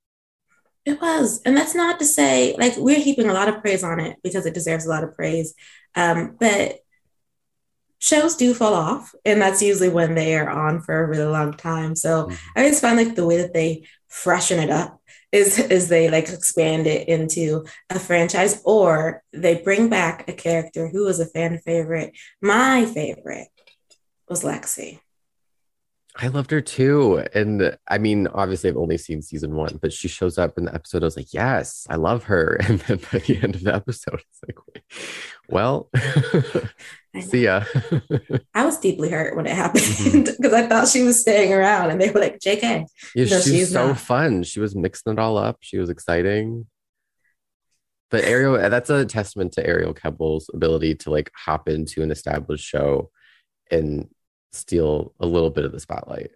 It 0.86 1.02
was. 1.02 1.42
And 1.46 1.56
that's 1.56 1.76
not 1.76 2.00
to 2.00 2.06
say, 2.06 2.56
like, 2.58 2.74
we're 2.76 3.00
heaping 3.00 3.30
a 3.30 3.34
lot 3.34 3.48
of 3.48 3.62
praise 3.62 3.84
on 3.84 4.00
it 4.02 4.18
because 4.22 4.46
it 4.46 4.54
deserves 4.54 4.86
a 4.86 4.90
lot 4.90 5.04
of 5.04 5.16
praise. 5.16 5.54
Um, 5.96 6.36
but 6.40 6.80
shows 8.04 8.36
do 8.36 8.54
fall 8.54 8.74
off 8.74 9.16
and 9.24 9.42
that's 9.42 9.62
usually 9.62 9.88
when 9.88 10.14
they 10.14 10.36
are 10.36 10.50
on 10.50 10.82
for 10.82 11.02
a 11.02 11.08
really 11.08 11.24
long 11.24 11.54
time 11.54 11.96
so 11.96 12.26
mm-hmm. 12.26 12.36
i 12.58 12.60
always 12.60 12.82
find 12.82 12.98
like 12.98 13.16
the 13.16 13.26
way 13.26 13.38
that 13.38 13.54
they 13.54 13.88
freshen 14.10 14.60
it 14.60 14.70
up 14.70 15.00
is 15.32 15.58
is 15.58 15.88
they 15.88 16.10
like 16.10 16.28
expand 16.28 16.86
it 16.86 17.08
into 17.08 17.66
a 17.90 17.98
franchise 17.98 18.62
or 18.66 19.24
they 19.32 19.56
bring 19.56 19.88
back 19.88 20.28
a 20.28 20.34
character 20.34 20.90
who 20.90 21.06
was 21.06 21.22
a 21.22 21.26
fan 21.26 21.58
favorite 21.60 22.14
my 22.42 22.86
favorite 22.86 23.48
was 24.28 24.44
lexi 24.44 25.00
I 26.16 26.28
loved 26.28 26.52
her 26.52 26.62
too. 26.62 27.26
And 27.34 27.76
I 27.88 27.98
mean, 27.98 28.28
obviously, 28.28 28.70
I've 28.70 28.78
only 28.78 29.00
seen 29.00 29.24
season 29.24 29.56
one, 29.56 29.80
but 29.82 29.92
she 29.92 30.08
shows 30.08 30.38
up 30.38 30.60
in 30.60 30.66
the 30.66 30.76
episode. 30.76 31.02
I 31.02 31.06
was 31.06 31.18
like, 31.18 31.34
yes, 31.34 31.88
I 31.90 31.96
love 31.96 32.26
her. 32.26 32.60
And 32.70 32.80
then 32.82 33.00
by 33.12 33.18
the 33.18 33.40
end 33.42 33.56
of 33.56 33.64
the 33.64 33.74
episode, 33.74 34.22
it's 34.30 34.42
like, 34.48 34.58
well, 35.50 35.90
see 37.22 37.44
ya. 37.44 37.64
I 38.54 38.66
was 38.66 38.80
deeply 38.80 39.10
hurt 39.10 39.36
when 39.36 39.46
it 39.46 39.56
happened 39.56 39.84
mm-hmm. 39.84 40.22
because 40.38 40.54
I 40.54 40.68
thought 40.68 40.88
she 40.88 41.04
was 41.04 41.22
staying 41.22 41.54
around 41.54 41.92
and 41.92 42.02
they 42.02 42.10
were 42.10 42.20
like, 42.20 42.40
JK. 42.40 42.62
yeah, 42.62 42.86
No, 43.16 43.26
she 43.26 43.34
was 43.34 43.46
she's 43.46 43.72
so 43.72 43.88
not. 43.90 44.00
fun. 44.00 44.44
She 44.44 44.60
was 44.60 44.76
mixing 44.76 45.14
it 45.14 45.20
all 45.20 45.38
up. 45.38 45.58
She 45.62 45.78
was 45.78 45.90
exciting. 45.90 46.66
But 48.10 48.26
Arielle, 48.26 48.70
that's 48.70 48.90
a 48.90 49.06
testament 49.06 49.54
to 49.54 49.68
Arielle 49.68 49.98
Kebbel's 49.98 50.50
ability 50.54 50.96
to 50.96 51.10
like 51.10 51.32
hop 51.36 51.68
into 51.68 52.04
an 52.04 52.12
established 52.12 52.66
show 52.66 53.10
and 53.72 54.08
steal 54.52 55.14
a 55.20 55.26
little 55.26 55.50
bit 55.50 55.66
of 55.66 55.72
the 55.72 55.80
spotlight. 55.80 56.32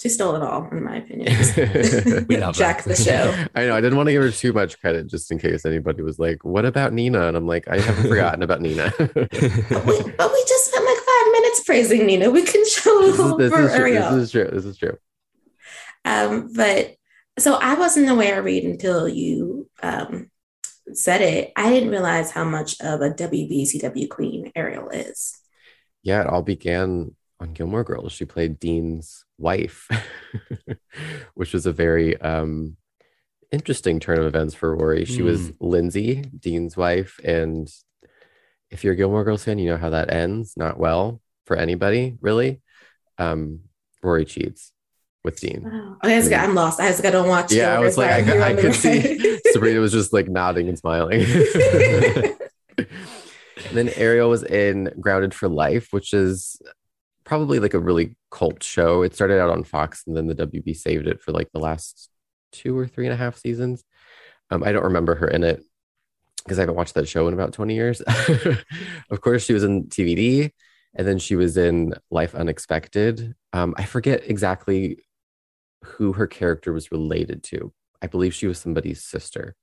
She 0.00 0.08
stole 0.08 0.34
it 0.34 0.42
all, 0.42 0.66
in 0.70 0.82
my 0.82 0.96
opinion. 0.96 1.30
We 2.26 2.38
love 2.38 2.54
Jack 2.54 2.84
that. 2.84 2.96
the 2.96 3.02
show. 3.02 3.46
I 3.54 3.66
know. 3.66 3.76
I 3.76 3.82
didn't 3.82 3.98
want 3.98 4.06
to 4.06 4.12
give 4.12 4.22
her 4.22 4.30
too 4.30 4.54
much 4.54 4.80
credit 4.80 5.08
just 5.08 5.30
in 5.30 5.38
case 5.38 5.66
anybody 5.66 6.00
was 6.00 6.18
like, 6.18 6.42
what 6.42 6.64
about 6.64 6.94
Nina? 6.94 7.28
And 7.28 7.36
I'm 7.36 7.46
like, 7.46 7.68
I 7.68 7.78
haven't 7.78 8.08
forgotten 8.08 8.42
about 8.42 8.62
Nina. 8.62 8.92
But 8.98 9.86
we, 9.86 10.00
but 10.02 10.32
we 10.32 10.44
just 10.48 10.66
spent 10.66 10.84
like 10.86 10.96
five 10.96 11.32
minutes 11.32 11.64
praising 11.64 12.06
Nina. 12.06 12.30
We 12.30 12.42
can 12.42 12.66
show 12.66 12.98
a 12.98 13.06
this, 13.10 13.18
is, 13.18 13.36
this, 13.36 13.52
for 13.52 13.62
is 13.66 13.74
true. 13.74 13.92
Arielle. 13.92 14.10
this 14.14 14.22
is 14.22 14.30
true. 14.30 14.48
This 14.50 14.64
is 14.64 14.78
true. 14.78 14.96
Um, 16.06 16.50
but 16.54 16.94
so 17.38 17.56
I 17.56 17.74
wasn't 17.74 18.08
aware, 18.08 18.42
Reed, 18.42 18.64
until 18.64 19.06
you 19.06 19.68
um, 19.82 20.30
said 20.94 21.20
it. 21.20 21.52
I 21.56 21.68
didn't 21.68 21.90
realize 21.90 22.30
how 22.30 22.44
much 22.44 22.80
of 22.80 23.02
a 23.02 23.10
WBCW 23.10 24.08
queen 24.08 24.50
Arielle 24.56 24.88
is. 24.94 25.38
Yeah, 26.02 26.22
it 26.22 26.26
all 26.26 26.42
began 26.42 27.14
on 27.38 27.52
Gilmore 27.52 27.84
Girls. 27.84 28.12
She 28.12 28.24
played 28.24 28.58
Dean's 28.58 29.24
wife, 29.40 29.88
which 31.34 31.52
was 31.52 31.66
a 31.66 31.72
very 31.72 32.20
um, 32.20 32.76
interesting 33.50 33.98
turn 34.00 34.18
of 34.18 34.26
events 34.26 34.54
for 34.54 34.76
Rory. 34.76 35.04
She 35.04 35.22
was 35.22 35.52
Lindsay, 35.60 36.22
Dean's 36.22 36.76
wife. 36.76 37.18
And 37.24 37.68
if 38.70 38.84
you're 38.84 38.92
a 38.92 38.96
Gilmore 38.96 39.24
Girls 39.24 39.44
fan, 39.44 39.58
you 39.58 39.70
know 39.70 39.76
how 39.76 39.90
that 39.90 40.12
ends. 40.12 40.54
Not 40.56 40.78
well 40.78 41.20
for 41.46 41.56
anybody, 41.56 42.16
really. 42.20 42.60
Um, 43.18 43.60
Rory 44.02 44.24
cheats 44.24 44.72
with 45.24 45.40
Dean. 45.40 45.62
Wow. 45.64 45.96
Okay, 46.04 46.14
I 46.14 46.18
was- 46.18 46.32
I'm 46.32 46.54
lost. 46.54 46.80
I 46.80 46.88
was 46.88 47.00
gonna 47.00 47.26
watch. 47.26 47.52
Yeah, 47.52 47.74
I 47.74 47.80
was 47.80 47.98
like, 47.98 48.10
I, 48.10 48.22
could- 48.22 48.40
I 48.40 48.54
could 48.54 48.64
right. 48.66 48.74
see 48.74 49.38
Sabrina 49.52 49.80
was 49.80 49.92
just 49.92 50.12
like 50.12 50.28
nodding 50.28 50.68
and 50.68 50.78
smiling. 50.78 51.20
And 51.20 51.28
then 53.72 53.88
Arielle 53.88 54.30
was 54.30 54.42
in 54.42 54.92
Grounded 55.00 55.34
for 55.34 55.48
Life, 55.48 55.88
which 55.90 56.14
is 56.14 56.60
probably 57.30 57.60
like 57.60 57.74
a 57.74 57.78
really 57.78 58.16
cult 58.32 58.60
show. 58.60 59.02
It 59.02 59.14
started 59.14 59.40
out 59.40 59.50
on 59.50 59.62
Fox 59.62 60.02
and 60.04 60.16
then 60.16 60.26
the 60.26 60.34
WB 60.34 60.76
saved 60.76 61.06
it 61.06 61.22
for 61.22 61.30
like 61.30 61.48
the 61.52 61.60
last 61.60 62.10
two 62.50 62.76
or 62.76 62.88
three 62.88 63.06
and 63.06 63.14
a 63.14 63.16
half 63.16 63.36
seasons. 63.36 63.84
Um, 64.50 64.64
I 64.64 64.72
don't 64.72 64.82
remember 64.82 65.14
her 65.14 65.28
in 65.28 65.44
it 65.44 65.62
because 66.42 66.58
I 66.58 66.62
haven't 66.62 66.74
watched 66.74 66.94
that 66.94 67.06
show 67.06 67.28
in 67.28 67.34
about 67.34 67.52
20 67.52 67.72
years. 67.72 68.00
of 69.10 69.20
course, 69.20 69.44
she 69.44 69.52
was 69.52 69.62
in 69.62 69.84
TVD 69.84 70.50
and 70.96 71.06
then 71.06 71.20
she 71.20 71.36
was 71.36 71.56
in 71.56 71.94
Life 72.10 72.34
Unexpected. 72.34 73.36
Um, 73.52 73.76
I 73.78 73.84
forget 73.84 74.28
exactly 74.28 74.98
who 75.84 76.14
her 76.14 76.26
character 76.26 76.72
was 76.72 76.90
related 76.90 77.44
to. 77.44 77.72
I 78.02 78.08
believe 78.08 78.34
she 78.34 78.48
was 78.48 78.58
somebody's 78.58 79.04
sister. 79.04 79.54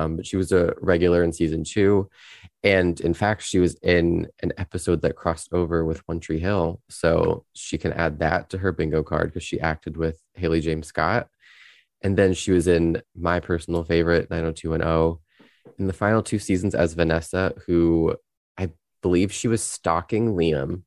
Um, 0.00 0.16
but 0.16 0.26
she 0.26 0.36
was 0.36 0.52
a 0.52 0.74
regular 0.80 1.22
in 1.22 1.32
season 1.32 1.64
two. 1.64 2.08
And 2.62 3.00
in 3.00 3.14
fact, 3.14 3.42
she 3.42 3.58
was 3.58 3.74
in 3.82 4.28
an 4.42 4.52
episode 4.58 5.02
that 5.02 5.16
crossed 5.16 5.52
over 5.52 5.84
with 5.84 6.06
One 6.08 6.20
Tree 6.20 6.38
Hill. 6.38 6.80
So 6.88 7.44
she 7.54 7.78
can 7.78 7.92
add 7.92 8.18
that 8.20 8.50
to 8.50 8.58
her 8.58 8.72
bingo 8.72 9.02
card 9.02 9.28
because 9.28 9.42
she 9.42 9.60
acted 9.60 9.96
with 9.96 10.20
Haley 10.34 10.60
James 10.60 10.86
Scott. 10.86 11.28
And 12.02 12.16
then 12.16 12.32
she 12.34 12.52
was 12.52 12.66
in 12.66 13.02
my 13.14 13.40
personal 13.40 13.84
favorite, 13.84 14.30
90210, 14.30 15.18
in 15.78 15.86
the 15.86 15.92
final 15.92 16.22
two 16.22 16.38
seasons 16.38 16.74
as 16.74 16.94
Vanessa, 16.94 17.52
who 17.66 18.16
I 18.56 18.70
believe 19.02 19.32
she 19.32 19.48
was 19.48 19.62
stalking 19.62 20.34
Liam 20.34 20.82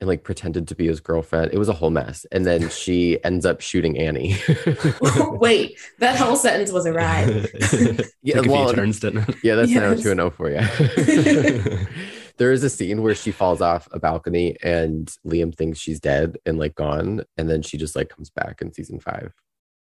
and 0.00 0.08
like 0.08 0.24
pretended 0.24 0.68
to 0.68 0.74
be 0.74 0.86
his 0.86 1.00
girlfriend. 1.00 1.52
It 1.52 1.58
was 1.58 1.68
a 1.68 1.72
whole 1.72 1.90
mess. 1.90 2.26
And 2.30 2.44
then 2.44 2.68
she 2.70 3.22
ends 3.24 3.46
up 3.46 3.60
shooting 3.60 3.96
Annie. 3.98 4.36
Wait, 5.00 5.78
that 5.98 6.16
whole 6.18 6.36
sentence 6.36 6.70
was 6.72 6.86
a 6.86 6.92
ride. 6.92 7.48
Yeah, 8.22 8.36
Took 8.36 8.46
a 8.46 8.50
well, 8.50 8.66
few 8.68 8.76
turns, 8.76 8.98
didn't 9.00 9.28
it? 9.28 9.36
Yeah, 9.44 9.54
that's 9.54 9.70
Yes. 9.70 10.04
90210 10.04 10.30
for 10.32 10.50
you. 10.50 11.86
there 12.38 12.50
is 12.50 12.64
a 12.64 12.68
scene 12.70 13.02
where 13.02 13.14
she 13.14 13.30
falls 13.30 13.60
off 13.60 13.88
a 13.92 14.00
balcony 14.00 14.56
and 14.64 15.06
Liam 15.24 15.54
thinks 15.54 15.78
she's 15.78 16.00
dead 16.00 16.36
and 16.44 16.58
like 16.58 16.74
gone. 16.74 17.22
And 17.36 17.48
then 17.48 17.62
she 17.62 17.78
just 17.78 17.94
like 17.94 18.08
comes 18.08 18.30
back 18.30 18.60
in 18.62 18.72
season 18.72 18.98
five. 18.98 19.32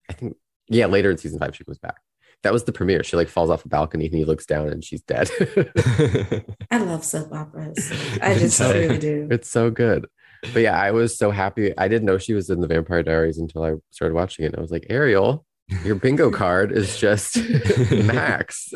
I 0.09 0.13
think, 0.13 0.35
yeah, 0.67 0.85
later 0.85 1.09
in 1.09 1.17
season 1.17 1.39
five, 1.39 1.55
she 1.55 1.63
goes 1.63 1.79
back. 1.79 1.97
That 2.43 2.53
was 2.53 2.63
the 2.63 2.71
premiere. 2.71 3.03
She 3.03 3.17
like 3.17 3.27
falls 3.27 3.49
off 3.49 3.65
a 3.65 3.67
balcony 3.67 4.05
and 4.05 4.15
he 4.15 4.23
looks 4.25 4.45
down 4.45 4.69
and 4.69 4.83
she's 4.83 5.01
dead. 5.01 5.29
I 6.71 6.77
love 6.77 7.03
soap 7.03 7.33
operas. 7.33 7.91
I 8.21 8.35
just 8.37 8.57
So- 8.57 8.71
really 8.71 8.97
do. 8.97 9.27
it's 9.29 9.49
so 9.49 9.69
good. 9.69 10.07
But 10.53 10.61
yeah, 10.61 10.79
I 10.79 10.91
was 10.91 11.17
so 11.17 11.31
happy. 11.31 11.77
I 11.77 11.89
didn't 11.89 12.05
know 12.05 12.17
she 12.17 12.33
was 12.33 12.49
in 12.49 12.61
the 12.61 12.67
Vampire 12.67 13.03
Diaries 13.03 13.37
until 13.39 13.61
I 13.63 13.73
started 13.91 14.15
watching 14.15 14.45
it. 14.45 14.49
And 14.49 14.55
I 14.57 14.61
was 14.61 14.71
like, 14.71 14.87
Arielle, 14.89 15.43
your 15.83 15.95
bingo 15.95 16.31
card 16.41 16.71
is 16.71 16.97
just 16.97 17.37
max. 17.91 18.71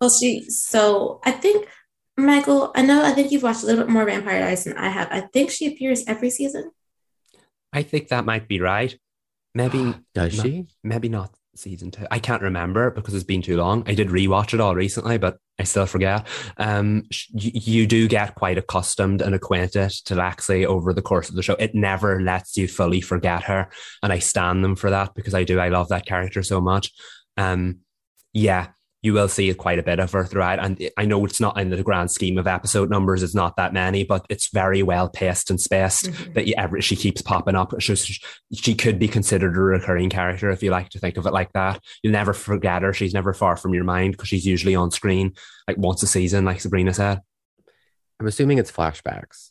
Well, 0.00 0.10
she. 0.10 0.48
So 0.48 1.20
I 1.24 1.32
think 1.32 1.66
Michael. 2.16 2.70
I 2.76 2.82
know. 2.82 3.02
I 3.04 3.12
think 3.12 3.32
you've 3.32 3.42
watched 3.42 3.64
a 3.64 3.66
little 3.66 3.84
bit 3.84 3.90
more 3.92 4.04
Vampire 4.04 4.40
Diaries 4.40 4.64
than 4.64 4.76
I 4.76 4.88
have. 4.88 5.08
I 5.10 5.22
think 5.22 5.50
she 5.50 5.66
appears 5.66 6.04
every 6.06 6.30
season. 6.30 6.70
I 7.72 7.82
think 7.82 8.08
that 8.08 8.24
might 8.24 8.46
be 8.48 8.60
right. 8.60 8.96
Maybe 9.54 9.94
Does 10.14 10.34
she? 10.34 10.66
maybe 10.82 11.08
not 11.08 11.34
season 11.58 11.90
two. 11.90 12.06
I 12.10 12.18
can't 12.18 12.42
remember 12.42 12.90
because 12.90 13.14
it's 13.14 13.24
been 13.24 13.42
too 13.42 13.56
long. 13.56 13.82
I 13.86 13.94
did 13.94 14.08
rewatch 14.08 14.54
it 14.54 14.60
all 14.60 14.74
recently, 14.74 15.18
but 15.18 15.38
I 15.58 15.64
still 15.64 15.86
forget. 15.86 16.26
Um, 16.56 17.04
sh- 17.10 17.28
you, 17.32 17.50
you 17.54 17.86
do 17.86 18.08
get 18.08 18.36
quite 18.36 18.58
accustomed 18.58 19.20
and 19.20 19.34
acquainted 19.34 19.90
to 19.90 20.14
Lexi 20.14 20.64
over 20.64 20.92
the 20.92 21.02
course 21.02 21.28
of 21.28 21.34
the 21.34 21.42
show. 21.42 21.54
It 21.54 21.74
never 21.74 22.22
lets 22.22 22.56
you 22.56 22.68
fully 22.68 23.00
forget 23.00 23.44
her, 23.44 23.68
and 24.02 24.12
I 24.12 24.20
stand 24.20 24.64
them 24.64 24.76
for 24.76 24.90
that 24.90 25.14
because 25.14 25.34
I 25.34 25.44
do. 25.44 25.58
I 25.58 25.68
love 25.68 25.88
that 25.88 26.06
character 26.06 26.42
so 26.42 26.60
much. 26.60 26.92
Um, 27.36 27.80
yeah, 28.32 28.68
you 29.02 29.12
will 29.12 29.28
see 29.28 29.52
quite 29.54 29.78
a 29.78 29.82
bit 29.82 30.00
of 30.00 30.10
her 30.12 30.24
throughout, 30.24 30.58
and 30.58 30.90
I 30.96 31.04
know 31.04 31.24
it's 31.24 31.40
not 31.40 31.58
in 31.60 31.70
the 31.70 31.82
grand 31.84 32.10
scheme 32.10 32.36
of 32.36 32.46
episode 32.48 32.90
numbers. 32.90 33.22
It's 33.22 33.34
not 33.34 33.56
that 33.56 33.72
many, 33.72 34.02
but 34.04 34.26
it's 34.28 34.50
very 34.52 34.82
well 34.82 35.08
paced 35.08 35.50
and 35.50 35.60
spaced 35.60 36.06
Mhm. 36.10 36.34
that 36.34 36.46
you 36.48 36.54
ever 36.58 36.80
she 36.80 36.96
keeps 36.96 37.22
popping 37.22 37.54
up. 37.54 37.72
She, 37.80 37.94
she 37.96 38.74
could 38.74 38.98
be 38.98 39.06
considered 39.06 39.56
a 39.56 39.60
recurring 39.60 40.10
character 40.10 40.50
if 40.50 40.62
you 40.62 40.70
like 40.72 40.88
to 40.90 40.98
think 40.98 41.16
of 41.16 41.26
it 41.26 41.32
like 41.32 41.52
that. 41.52 41.80
You'll 42.02 42.12
never 42.12 42.32
forget 42.32 42.82
her. 42.82 42.92
She's 42.92 43.14
never 43.14 43.32
far 43.32 43.56
from 43.56 43.72
your 43.72 43.84
mind 43.84 44.12
because 44.14 44.28
she's 44.28 44.46
usually 44.46 44.74
on 44.74 44.90
screen 44.90 45.34
like 45.68 45.76
once 45.78 46.02
a 46.02 46.06
season, 46.08 46.44
like 46.44 46.60
Sabrina 46.60 46.92
said. 46.92 47.20
I'm 48.20 48.26
assuming 48.26 48.58
it's 48.58 48.72
flashbacks. 48.72 49.50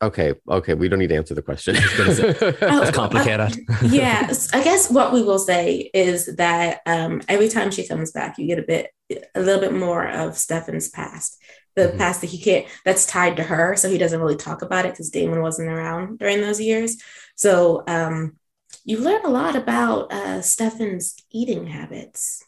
Uh, 0.00 0.06
Okay, 0.06 0.34
okay, 0.48 0.74
we 0.74 0.88
don't 0.88 1.00
need 1.00 1.08
to 1.08 1.16
answer 1.16 1.34
the 1.34 1.42
question. 1.42 1.74
gonna 1.96 2.34
Oh, 2.62 2.82
It's 2.82 2.90
complicated. 2.96 3.58
yeah, 3.82 4.32
I 4.52 4.62
guess 4.62 4.90
what 4.90 5.12
we 5.12 5.22
will 5.22 5.40
say 5.40 5.90
is 5.92 6.36
that 6.36 6.80
um, 6.86 7.20
every 7.28 7.48
time 7.48 7.70
she 7.72 7.86
comes 7.86 8.12
back, 8.12 8.38
you 8.38 8.46
get 8.46 8.58
a 8.60 8.62
bit, 8.62 8.90
a 9.34 9.40
little 9.40 9.60
bit 9.60 9.72
more 9.72 10.06
of 10.06 10.36
Stefan's 10.38 10.88
past, 10.88 11.36
the 11.74 11.88
Mhm. 11.88 11.98
past 11.98 12.20
that 12.20 12.28
he 12.30 12.38
can't, 12.40 12.66
that's 12.84 13.06
tied 13.06 13.36
to 13.38 13.42
her. 13.42 13.74
So 13.76 13.90
he 13.90 13.98
doesn't 13.98 14.20
really 14.20 14.36
talk 14.36 14.62
about 14.62 14.84
it 14.86 14.92
because 14.92 15.10
Damon 15.10 15.42
wasn't 15.42 15.68
around 15.68 16.18
during 16.20 16.40
those 16.42 16.60
years. 16.60 16.96
So 17.34 17.82
um, 17.88 18.36
you 18.84 18.98
learn 18.98 19.24
a 19.24 19.30
lot 19.30 19.56
about 19.56 20.12
uh, 20.12 20.42
Stefan's 20.42 21.16
eating 21.32 21.66
habits 21.66 22.44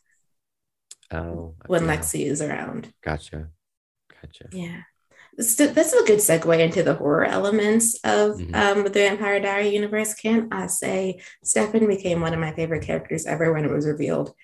oh, 1.11 1.55
when 1.67 1.85
yeah, 1.87 1.97
Lexi 1.97 2.27
is 2.27 2.41
around. 2.41 2.93
Gotcha, 3.03 3.49
gotcha. 4.23 4.47
Yeah. 4.53 4.83
So 5.41 5.67
that's 5.67 5.93
a 5.93 6.05
good 6.05 6.19
segue 6.19 6.59
into 6.59 6.83
the 6.83 6.95
horror 6.95 7.25
elements 7.25 7.99
of 8.05 8.37
Mhm. 8.37 8.55
um, 8.55 8.85
the 8.85 8.91
Vampire 8.91 9.41
Diary 9.41 9.69
universe. 9.69 10.15
Can 10.15 10.49
I 10.53 10.67
say 10.67 11.21
Stefan 11.43 11.87
became 11.87 12.21
one 12.21 12.35
of 12.35 12.41
my 12.41 12.53
favorite 12.53 12.83
characters 12.85 13.27
ever 13.27 13.53
when 13.53 13.65
it 13.65 13.71
was 13.71 13.87
revealed 13.87 14.35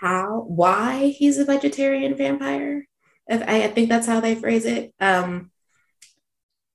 how, 0.00 0.44
why 0.46 1.08
he's 1.08 1.38
a 1.38 1.44
vegetarian 1.44 2.14
vampire? 2.14 2.86
If 3.26 3.42
I, 3.42 3.64
I 3.64 3.68
think 3.68 3.88
that's 3.88 4.06
how 4.06 4.20
they 4.20 4.34
phrase 4.34 4.66
it. 4.66 4.92
Um, 5.00 5.50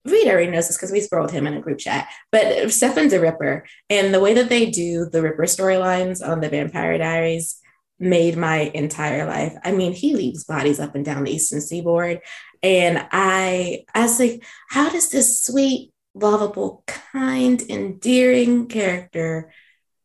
Reed 0.06 0.28
already 0.28 0.50
knows 0.50 0.68
this 0.68 0.78
because 0.78 0.92
we 0.92 1.02
spoiled 1.02 1.32
him 1.32 1.46
in 1.46 1.54
a 1.54 1.62
group 1.62 1.78
chat. 1.78 2.08
But 2.32 2.72
Stefan's 2.72 3.14
a 3.14 3.20
Ripper, 3.20 3.66
and 3.90 4.14
the 4.14 4.20
way 4.20 4.34
that 4.34 4.50
they 4.50 4.66
do 4.66 5.06
the 5.06 5.22
Ripper 5.22 5.44
storylines 5.44 6.26
on 6.26 6.40
the 6.42 6.50
Vampire 6.50 6.98
Diaries 6.98 7.60
made 8.00 8.38
my 8.38 8.72
entire 8.74 9.26
life. 9.26 9.54
I 9.64 9.74
mean, 9.74 9.92
he 9.92 10.16
leaves 10.16 10.46
bodies 10.46 10.80
up 10.80 10.96
and 10.96 11.04
down 11.04 11.26
the 11.26 11.32
Eastern 11.32 11.60
Seaboard, 11.60 12.22
and 12.62 13.08
I, 13.12 13.86
I 13.94 14.04
was 14.04 14.20
like, 14.20 14.44
how 14.70 14.90
does 14.90 15.10
this 15.10 15.42
sweet, 15.42 15.94
lovable, 16.14 16.84
kind, 16.88 17.62
endearing 17.70 18.68
character 18.68 19.52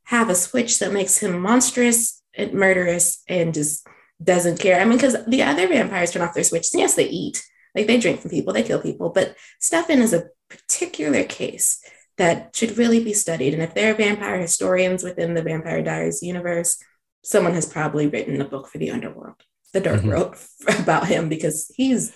have 0.05 0.29
a 0.29 0.35
switch 0.35 0.79
that 0.79 0.93
makes 0.93 1.19
him 1.19 1.41
monstrous 1.41 2.23
and 2.35 2.53
murderous 2.53 3.23
and 3.29 3.55
just 3.55 3.87
doesn't 4.23 4.61
care? 4.61 4.81
I 4.81 4.85
mean, 4.85 4.99
because 4.99 5.17
the 5.27 5.43
other 5.43 5.67
vampires 5.67 6.13
turn 6.13 6.23
off 6.23 6.35
their 6.35 6.45
switch. 6.45 6.69
Yes, 6.73 6.95
they 6.95 7.09
eat, 7.09 7.43
Like 7.75 7.87
they 7.87 7.99
drink 7.99 8.21
from 8.21 8.31
people, 8.31 8.53
they 8.53 8.63
kill 8.63 8.81
people. 8.81 9.11
But 9.11 9.37
Stefan 9.59 10.01
is 10.01 10.13
a 10.13 10.29
particular 10.49 11.25
case 11.25 11.81
that 12.17 12.55
should 12.55 12.79
really 12.79 13.03
be 13.03 13.13
studied. 13.13 13.55
And 13.55 13.63
if 13.63 13.75
there 13.75 13.93
are 13.93 13.97
vampire 13.97 14.39
historians 14.39 15.03
within 15.03 15.35
the 15.35 15.43
Vampire 15.43 15.83
Diaries 15.83 16.23
universe, 16.23 16.79
someone 17.25 17.55
has 17.55 17.67
probably 17.67 18.07
written 18.07 18.41
a 18.41 18.45
book 18.45 18.69
for 18.69 18.79
the 18.79 18.91
underworld, 18.91 19.43
the 19.73 19.81
dark 19.81 20.01
mm-hmm. 20.01 20.11
world, 20.11 20.37
about 20.79 21.09
him 21.09 21.29
because 21.29 21.73
he's 21.75 22.13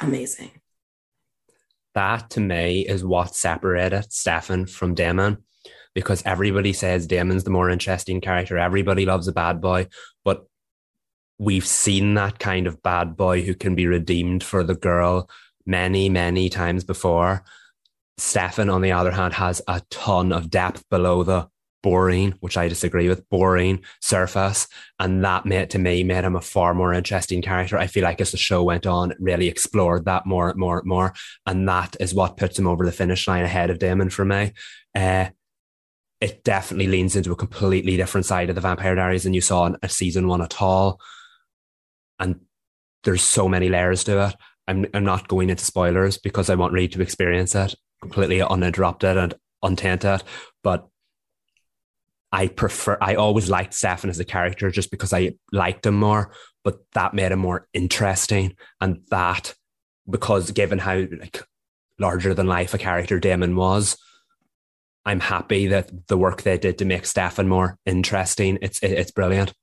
amazing. 0.00 0.50
That 1.94 2.30
to 2.30 2.40
me 2.40 2.86
is 2.86 3.04
what 3.04 3.34
separated 3.34 4.12
Stefan 4.12 4.66
from 4.66 4.94
Damon 4.94 5.38
because 5.94 6.22
everybody 6.24 6.72
says 6.72 7.06
Damon's 7.06 7.44
the 7.44 7.50
more 7.50 7.70
interesting 7.70 8.20
character. 8.20 8.56
Everybody 8.56 9.04
loves 9.04 9.26
a 9.26 9.32
bad 9.32 9.60
boy, 9.60 9.88
but 10.24 10.46
we've 11.38 11.66
seen 11.66 12.14
that 12.14 12.38
kind 12.38 12.66
of 12.66 12.82
bad 12.82 13.16
boy 13.16 13.42
who 13.42 13.54
can 13.54 13.74
be 13.74 13.86
redeemed 13.86 14.44
for 14.44 14.62
the 14.62 14.74
girl 14.74 15.28
many, 15.66 16.08
many 16.08 16.48
times 16.48 16.84
before. 16.84 17.42
Stefan, 18.16 18.68
on 18.68 18.80
the 18.80 18.92
other 18.92 19.12
hand, 19.12 19.34
has 19.34 19.62
a 19.68 19.82
ton 19.90 20.32
of 20.32 20.50
depth 20.50 20.88
below 20.88 21.22
the 21.22 21.48
boring, 21.88 22.34
which 22.40 22.58
I 22.58 22.68
disagree 22.68 23.08
with, 23.08 23.26
boring 23.30 23.82
surface. 24.02 24.68
And 24.98 25.24
that 25.24 25.46
made 25.46 25.70
to 25.70 25.78
me 25.78 26.04
made 26.04 26.22
him 26.22 26.36
a 26.36 26.40
far 26.42 26.74
more 26.74 26.92
interesting 26.92 27.40
character. 27.40 27.78
I 27.78 27.86
feel 27.86 28.04
like 28.04 28.20
as 28.20 28.30
the 28.30 28.36
show 28.36 28.62
went 28.62 28.86
on, 28.86 29.14
really 29.18 29.48
explored 29.48 30.04
that 30.04 30.26
more, 30.26 30.52
more, 30.54 30.82
more. 30.84 31.14
And 31.46 31.66
that 31.66 31.96
is 31.98 32.12
what 32.12 32.36
puts 32.36 32.58
him 32.58 32.66
over 32.66 32.84
the 32.84 32.92
finish 32.92 33.26
line 33.26 33.42
ahead 33.42 33.70
of 33.70 33.78
Damon 33.78 34.10
for 34.10 34.22
me. 34.22 34.52
Uh, 34.94 35.30
it 36.20 36.44
definitely 36.44 36.88
leans 36.88 37.16
into 37.16 37.32
a 37.32 37.36
completely 37.36 37.96
different 37.96 38.26
side 38.26 38.50
of 38.50 38.54
the 38.54 38.60
Vampire 38.60 38.94
Diaries 38.94 39.22
than 39.22 39.32
you 39.32 39.40
saw 39.40 39.64
in 39.64 39.78
a 39.82 39.88
season 39.88 40.28
one 40.28 40.42
at 40.42 40.60
all. 40.60 41.00
And 42.18 42.40
there's 43.04 43.22
so 43.22 43.48
many 43.48 43.70
layers 43.70 44.04
to 44.04 44.26
it. 44.26 44.34
I'm, 44.66 44.84
I'm 44.92 45.04
not 45.04 45.26
going 45.26 45.48
into 45.48 45.64
spoilers 45.64 46.18
because 46.18 46.50
I 46.50 46.54
want 46.54 46.74
Reed 46.74 46.92
to 46.92 47.00
experience 47.00 47.54
it 47.54 47.74
completely 48.02 48.42
uninterrupted 48.42 49.16
and 49.16 49.34
untainted. 49.62 50.22
But 50.62 50.86
I 52.30 52.48
prefer, 52.48 52.98
I 53.00 53.14
always 53.14 53.48
liked 53.48 53.74
Stefan 53.74 54.10
as 54.10 54.20
a 54.20 54.24
character 54.24 54.70
just 54.70 54.90
because 54.90 55.12
I 55.12 55.34
liked 55.52 55.86
him 55.86 55.94
more, 55.94 56.32
but 56.62 56.78
that 56.92 57.14
made 57.14 57.32
him 57.32 57.38
more 57.38 57.66
interesting. 57.72 58.56
And 58.80 59.00
that, 59.10 59.54
because 60.08 60.50
given 60.50 60.78
how 60.78 60.96
like 60.96 61.42
larger 61.98 62.34
than 62.34 62.46
life 62.46 62.74
a 62.74 62.78
character 62.78 63.18
Damon 63.18 63.56
was, 63.56 63.96
I'm 65.04 65.20
happy 65.20 65.68
that 65.68 66.08
the 66.08 66.18
work 66.18 66.42
they 66.42 66.58
did 66.58 66.78
to 66.78 66.84
make 66.84 67.06
Stefan 67.06 67.48
more 67.48 67.78
interesting. 67.86 68.58
It's 68.60 68.78
it, 68.80 68.92
it's 68.92 69.10
brilliant. 69.10 69.54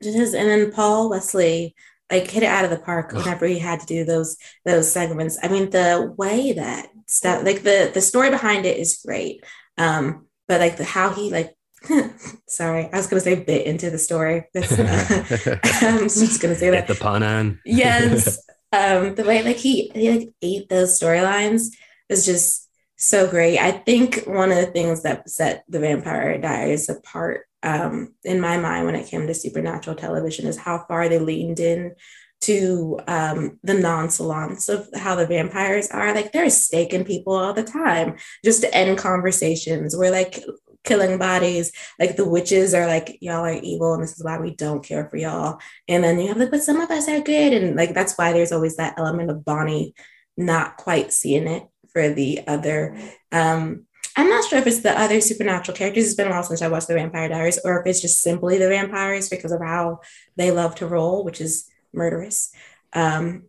It 0.00 0.14
is, 0.14 0.34
and 0.34 0.48
then 0.48 0.72
Paul 0.72 1.10
Wesley 1.10 1.74
like 2.10 2.30
hit 2.30 2.42
it 2.42 2.46
out 2.46 2.64
of 2.64 2.70
the 2.70 2.78
park 2.78 3.12
whenever 3.12 3.46
he 3.46 3.58
had 3.58 3.80
to 3.80 3.86
do 3.86 4.04
those 4.04 4.36
those 4.64 4.90
segments. 4.90 5.38
I 5.42 5.48
mean, 5.48 5.70
the 5.70 6.14
way 6.16 6.52
that 6.52 6.88
stuff 7.06 7.44
like 7.44 7.62
the 7.62 7.90
the 7.92 8.00
story 8.00 8.30
behind 8.30 8.64
it 8.64 8.78
is 8.78 9.00
great, 9.04 9.44
um, 9.76 10.26
but 10.48 10.60
like 10.60 10.76
the 10.76 10.84
how 10.84 11.10
he 11.10 11.30
like. 11.30 11.55
sorry, 12.48 12.88
I 12.92 12.96
was 12.96 13.06
gonna 13.06 13.20
say 13.20 13.36
bit 13.36 13.66
into 13.66 13.90
the 13.90 13.98
story. 13.98 14.44
Uh, 14.54 14.60
I'm 15.64 16.08
just 16.08 16.40
gonna 16.40 16.54
say 16.54 16.70
that 16.70 16.86
Get 16.86 16.88
the 16.88 17.02
pun 17.02 17.22
on. 17.22 17.60
yes, 17.64 18.38
um, 18.72 19.14
the 19.14 19.24
way 19.24 19.42
like 19.42 19.56
he 19.56 19.90
he 19.94 20.10
like 20.10 20.28
ate 20.42 20.68
those 20.68 20.98
storylines 20.98 21.68
was 22.08 22.24
just 22.24 22.68
so 22.96 23.28
great. 23.28 23.58
I 23.58 23.72
think 23.72 24.24
one 24.24 24.50
of 24.50 24.58
the 24.58 24.66
things 24.66 25.02
that 25.02 25.28
set 25.28 25.64
the 25.68 25.80
Vampire 25.80 26.38
Diaries 26.38 26.88
apart 26.88 27.46
um, 27.62 28.14
in 28.24 28.40
my 28.40 28.56
mind 28.56 28.86
when 28.86 28.94
it 28.94 29.08
came 29.08 29.26
to 29.26 29.34
supernatural 29.34 29.96
television 29.96 30.46
is 30.46 30.56
how 30.56 30.84
far 30.88 31.08
they 31.08 31.18
leaned 31.18 31.60
in 31.60 31.94
to 32.42 32.98
um, 33.08 33.58
the 33.62 33.74
nonchalance 33.74 34.68
of 34.68 34.88
how 34.94 35.14
the 35.14 35.26
vampires 35.26 35.88
are. 35.88 36.14
Like 36.14 36.32
they're 36.32 36.50
staking 36.50 37.04
people 37.04 37.32
all 37.34 37.52
the 37.52 37.64
time 37.64 38.16
just 38.44 38.60
to 38.62 38.74
end 38.74 38.98
conversations. 38.98 39.96
We're 39.96 40.10
like 40.10 40.44
killing 40.86 41.18
bodies. 41.18 41.72
Like 41.98 42.16
the 42.16 42.28
witches 42.28 42.72
are 42.72 42.86
like, 42.86 43.18
y'all 43.20 43.44
are 43.44 43.52
evil 43.52 43.94
and 43.94 44.02
this 44.02 44.16
is 44.16 44.24
why 44.24 44.38
we 44.38 44.54
don't 44.54 44.84
care 44.84 45.08
for 45.08 45.16
y'all. 45.16 45.60
And 45.88 46.02
then 46.02 46.18
you 46.18 46.28
have 46.28 46.38
like, 46.38 46.50
but 46.50 46.62
some 46.62 46.80
of 46.80 46.90
us 46.90 47.08
are 47.08 47.20
good. 47.20 47.52
And 47.52 47.76
like 47.76 47.92
that's 47.92 48.16
why 48.16 48.32
there's 48.32 48.52
always 48.52 48.76
that 48.76 48.98
element 48.98 49.30
of 49.30 49.44
Bonnie 49.44 49.94
not 50.36 50.76
quite 50.76 51.12
seeing 51.12 51.46
it 51.46 51.66
for 51.92 52.08
the 52.08 52.46
other. 52.46 52.96
Um, 53.32 53.86
I'm 54.16 54.30
not 54.30 54.48
sure 54.48 54.58
if 54.58 54.66
it's 54.66 54.80
the 54.80 54.98
other 54.98 55.20
supernatural 55.20 55.76
characters. 55.76 56.06
It's 56.06 56.14
been 56.14 56.28
a 56.28 56.30
while 56.30 56.42
since 56.42 56.62
I 56.62 56.68
watched 56.68 56.88
the 56.88 56.94
Vampire 56.94 57.28
Diaries, 57.28 57.58
or 57.62 57.80
if 57.80 57.86
it's 57.86 58.00
just 58.00 58.22
simply 58.22 58.56
the 58.56 58.68
vampires 58.68 59.28
because 59.28 59.52
of 59.52 59.60
how 59.60 60.00
they 60.36 60.50
love 60.50 60.74
to 60.76 60.86
roll, 60.86 61.22
which 61.22 61.40
is 61.40 61.68
murderous. 61.92 62.50
Um, 62.94 63.44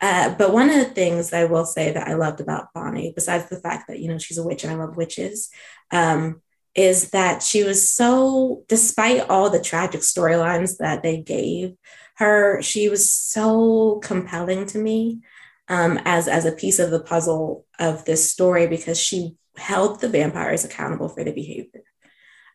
uh, 0.00 0.34
but 0.34 0.52
one 0.52 0.68
of 0.68 0.76
the 0.76 0.86
things 0.94 1.32
I 1.32 1.44
will 1.44 1.64
say 1.64 1.92
that 1.92 2.08
I 2.08 2.14
loved 2.14 2.40
about 2.40 2.72
Bonnie, 2.74 3.12
besides 3.14 3.48
the 3.48 3.60
fact 3.60 3.86
that 3.88 4.00
you 4.00 4.08
know 4.08 4.18
she's 4.18 4.38
a 4.38 4.42
witch 4.42 4.64
and 4.64 4.72
I 4.72 4.76
love 4.76 4.96
witches, 4.96 5.50
um, 5.92 6.42
is 6.74 7.10
that 7.10 7.42
she 7.42 7.64
was 7.64 7.90
so, 7.90 8.64
despite 8.68 9.28
all 9.28 9.50
the 9.50 9.60
tragic 9.60 10.00
storylines 10.00 10.78
that 10.78 11.02
they 11.02 11.18
gave 11.18 11.74
her, 12.16 12.62
she 12.62 12.88
was 12.88 13.12
so 13.12 14.00
compelling 14.02 14.66
to 14.66 14.78
me 14.78 15.20
um, 15.68 16.00
as 16.04 16.28
as 16.28 16.44
a 16.44 16.52
piece 16.52 16.78
of 16.78 16.90
the 16.90 17.00
puzzle 17.00 17.66
of 17.78 18.04
this 18.04 18.30
story 18.30 18.66
because 18.66 18.98
she 18.98 19.36
held 19.56 20.00
the 20.00 20.08
vampires 20.08 20.64
accountable 20.64 21.08
for 21.08 21.24
their 21.24 21.34
behavior. 21.34 21.82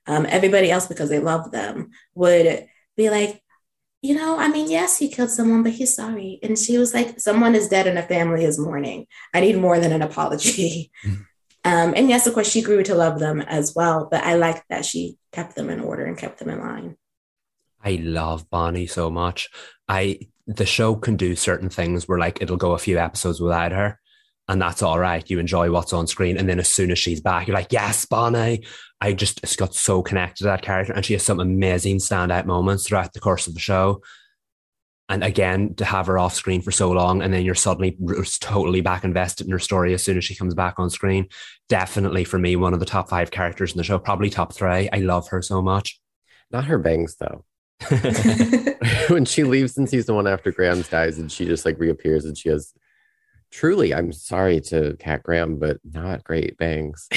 Um, 0.07 0.25
everybody 0.29 0.71
else, 0.71 0.87
because 0.87 1.09
they 1.09 1.19
loved 1.19 1.51
them, 1.51 1.91
would 2.15 2.65
be 2.95 3.09
like, 3.09 3.41
you 4.01 4.15
know, 4.15 4.37
I 4.39 4.47
mean, 4.47 4.69
yes, 4.69 4.97
he 4.97 5.09
killed 5.09 5.31
someone, 5.31 5.63
but 5.63 5.73
he's 5.73 5.95
sorry. 5.95 6.39
And 6.41 6.57
she 6.57 6.77
was 6.77 6.93
like, 6.93 7.19
someone 7.19 7.55
is 7.55 7.67
dead 7.67 7.87
and 7.87 7.97
a 7.97 8.03
family 8.03 8.45
is 8.45 8.59
mourning. 8.59 9.07
I 9.33 9.41
need 9.41 9.57
more 9.57 9.79
than 9.79 9.91
an 9.91 10.01
apology. 10.01 10.91
Um, 11.67 11.93
and 11.95 12.09
yes, 12.09 12.27
of 12.27 12.33
course, 12.33 12.49
she 12.49 12.61
grew 12.61 12.83
to 12.83 12.95
love 12.95 13.19
them 13.19 13.41
as 13.41 13.73
well. 13.75 14.07
But 14.09 14.23
I 14.23 14.35
like 14.35 14.63
that 14.69 14.85
she 14.85 15.17
kept 15.31 15.55
them 15.55 15.69
in 15.69 15.81
order 15.81 16.05
and 16.05 16.17
kept 16.17 16.39
them 16.39 16.49
in 16.49 16.59
line. 16.59 16.97
I 17.83 17.99
love 18.01 18.49
Bonnie 18.49 18.87
so 18.87 19.09
much. 19.09 19.49
I 19.87 20.19
the 20.47 20.65
show 20.65 20.95
can 20.95 21.17
do 21.17 21.35
certain 21.35 21.69
things 21.69 22.07
where 22.07 22.19
like 22.19 22.41
it'll 22.41 22.57
go 22.57 22.71
a 22.71 22.77
few 22.77 22.97
episodes 22.97 23.41
without 23.41 23.73
her 23.73 23.99
and 24.47 24.61
that's 24.61 24.81
all 24.81 24.97
right. 24.97 25.29
You 25.29 25.39
enjoy 25.39 25.71
what's 25.71 25.93
on 25.93 26.07
screen. 26.07 26.37
And 26.37 26.47
then 26.47 26.59
as 26.59 26.69
soon 26.69 26.91
as 26.91 26.99
she's 26.99 27.19
back, 27.19 27.47
you're 27.47 27.55
like, 27.55 27.73
yes, 27.73 28.05
Bonnie. 28.05 28.63
I 29.01 29.13
just 29.13 29.57
got 29.57 29.75
so 29.75 30.01
connected 30.01 30.37
to 30.39 30.43
that 30.45 30.61
character. 30.61 30.93
And 30.93 31.05
she 31.05 31.13
has 31.13 31.23
some 31.23 31.39
amazing 31.39 31.97
standout 31.97 32.45
moments 32.45 32.87
throughout 32.87 33.13
the 33.13 33.19
course 33.19 33.47
of 33.47 33.53
the 33.53 33.59
show. 33.59 34.01
And 35.09 35.23
again, 35.23 35.73
to 35.75 35.85
have 35.85 36.07
her 36.07 36.17
off 36.17 36.33
screen 36.33 36.61
for 36.61 36.71
so 36.71 36.91
long 36.91 37.21
and 37.21 37.33
then 37.33 37.45
you're 37.45 37.55
suddenly 37.55 37.97
totally 38.41 38.81
back 38.81 39.05
invested 39.05 39.47
in 39.47 39.51
her 39.53 39.59
story 39.59 39.93
as 39.93 40.03
soon 40.03 40.17
as 40.17 40.25
she 40.25 40.35
comes 40.35 40.53
back 40.53 40.75
on 40.77 40.89
screen. 40.89 41.27
Definitely 41.69 42.25
for 42.25 42.37
me, 42.37 42.55
one 42.55 42.73
of 42.73 42.79
the 42.79 42.85
top 42.85 43.09
five 43.09 43.31
characters 43.31 43.71
in 43.71 43.77
the 43.77 43.83
show, 43.83 43.99
probably 43.99 44.29
top 44.29 44.53
three. 44.53 44.89
I 44.89 44.97
love 44.97 45.29
her 45.29 45.41
so 45.41 45.61
much. 45.61 45.99
Not 46.51 46.65
her 46.65 46.77
bangs, 46.77 47.15
though. 47.15 47.45
when 49.09 49.25
she 49.25 49.43
leaves 49.43 49.77
in 49.77 49.87
season 49.87 50.15
one 50.15 50.27
after 50.27 50.51
Grams 50.51 50.89
dies 50.89 51.19
and 51.19 51.31
she 51.31 51.45
just 51.45 51.65
like 51.65 51.79
reappears 51.79 52.25
and 52.25 52.37
she 52.37 52.49
has 52.49 52.73
truly, 53.51 53.93
I'm 53.93 54.11
sorry 54.11 54.61
to 54.61 54.95
Kat 54.99 55.23
Graham, 55.23 55.57
but 55.57 55.77
not 55.83 56.23
great 56.23 56.57
bangs. 56.57 57.07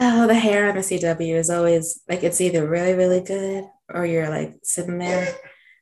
oh, 0.00 0.26
the 0.26 0.34
hair 0.34 0.68
on 0.68 0.74
the 0.74 0.80
CW 0.80 1.34
is 1.34 1.50
always 1.50 2.00
like 2.08 2.22
it's 2.22 2.40
either 2.40 2.66
really, 2.66 2.94
really 2.94 3.20
good 3.20 3.64
or 3.94 4.06
you're 4.06 4.30
like 4.30 4.54
sitting 4.62 4.98
there, 4.98 5.34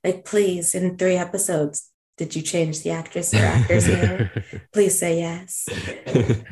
like, 0.05 0.25
please, 0.25 0.75
in 0.75 0.97
three 0.97 1.17
episodes, 1.17 1.91
did 2.17 2.37
you 2.37 2.43
change 2.43 2.83
the 2.83 2.91
actress 2.91 3.33
or 3.33 3.39
actor's 3.39 3.87
hair? 3.87 4.45
Please 4.75 4.99
say 4.99 5.21
yes. 5.21 5.67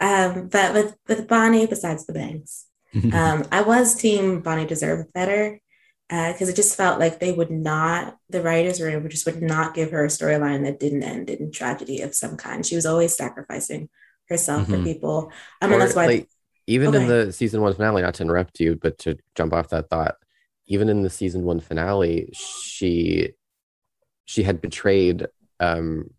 um, 0.00 0.48
but 0.48 0.72
with 0.72 0.94
with 1.08 1.26
Bonnie, 1.26 1.66
besides 1.66 2.06
the 2.06 2.12
bangs, 2.12 2.66
um, 3.12 3.44
I 3.50 3.62
was 3.62 3.96
team 3.96 4.40
Bonnie 4.42 4.64
deserved 4.66 5.12
better 5.12 5.60
because 6.08 6.48
uh, 6.48 6.52
it 6.52 6.56
just 6.56 6.76
felt 6.76 6.98
like 6.98 7.20
they 7.20 7.32
would 7.32 7.50
not, 7.50 8.16
the 8.30 8.40
writers 8.40 8.80
room 8.80 9.08
just 9.10 9.26
would 9.26 9.42
not 9.42 9.74
give 9.74 9.90
her 9.90 10.04
a 10.04 10.08
storyline 10.08 10.64
that 10.64 10.80
didn't 10.80 11.02
end 11.02 11.28
in 11.28 11.52
tragedy 11.52 12.00
of 12.00 12.14
some 12.14 12.36
kind. 12.36 12.64
She 12.64 12.76
was 12.76 12.86
always 12.86 13.14
sacrificing 13.14 13.90
herself 14.28 14.62
mm-hmm. 14.62 14.76
for 14.76 14.82
people. 14.82 15.32
I 15.60 15.66
mean, 15.66 15.76
or, 15.76 15.78
that's 15.80 15.94
why. 15.94 16.06
Like, 16.06 16.28
even 16.66 16.88
okay. 16.88 17.02
in 17.02 17.08
the 17.08 17.32
season 17.32 17.60
one 17.60 17.74
finale, 17.74 18.02
not 18.02 18.14
to 18.14 18.22
interrupt 18.22 18.60
you, 18.60 18.76
but 18.76 18.98
to 19.00 19.16
jump 19.34 19.52
off 19.52 19.70
that 19.70 19.90
thought, 19.90 20.16
even 20.68 20.88
in 20.88 21.02
the 21.02 21.10
season 21.10 21.42
one 21.42 21.60
finale, 21.60 22.30
she 22.32 23.30
she 24.24 24.42
had 24.42 24.60
betrayed 24.60 25.26
um, 25.58 26.10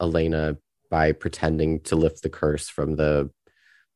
Elena 0.00 0.56
by 0.90 1.12
pretending 1.12 1.80
to 1.80 1.96
lift 1.96 2.22
the 2.22 2.28
curse 2.28 2.68
from 2.68 2.96
the 2.96 3.30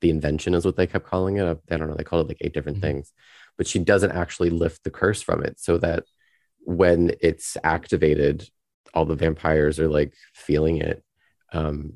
the 0.00 0.10
invention 0.10 0.54
is 0.54 0.64
what 0.64 0.76
they 0.76 0.86
kept 0.86 1.06
calling 1.06 1.36
it. 1.36 1.58
I 1.70 1.76
don't 1.76 1.88
know. 1.88 1.94
They 1.94 2.04
called 2.04 2.26
it 2.26 2.28
like 2.28 2.38
eight 2.40 2.54
different 2.54 2.78
mm-hmm. 2.78 2.86
things 2.86 3.12
but 3.60 3.66
she 3.66 3.78
doesn't 3.78 4.12
actually 4.12 4.48
lift 4.48 4.84
the 4.84 4.90
curse 4.90 5.20
from 5.20 5.44
it 5.44 5.60
so 5.60 5.76
that 5.76 6.04
when 6.60 7.12
it's 7.20 7.58
activated 7.62 8.48
all 8.94 9.04
the 9.04 9.14
vampires 9.14 9.78
are 9.78 9.86
like 9.86 10.14
feeling 10.32 10.78
it 10.78 11.04
um 11.52 11.92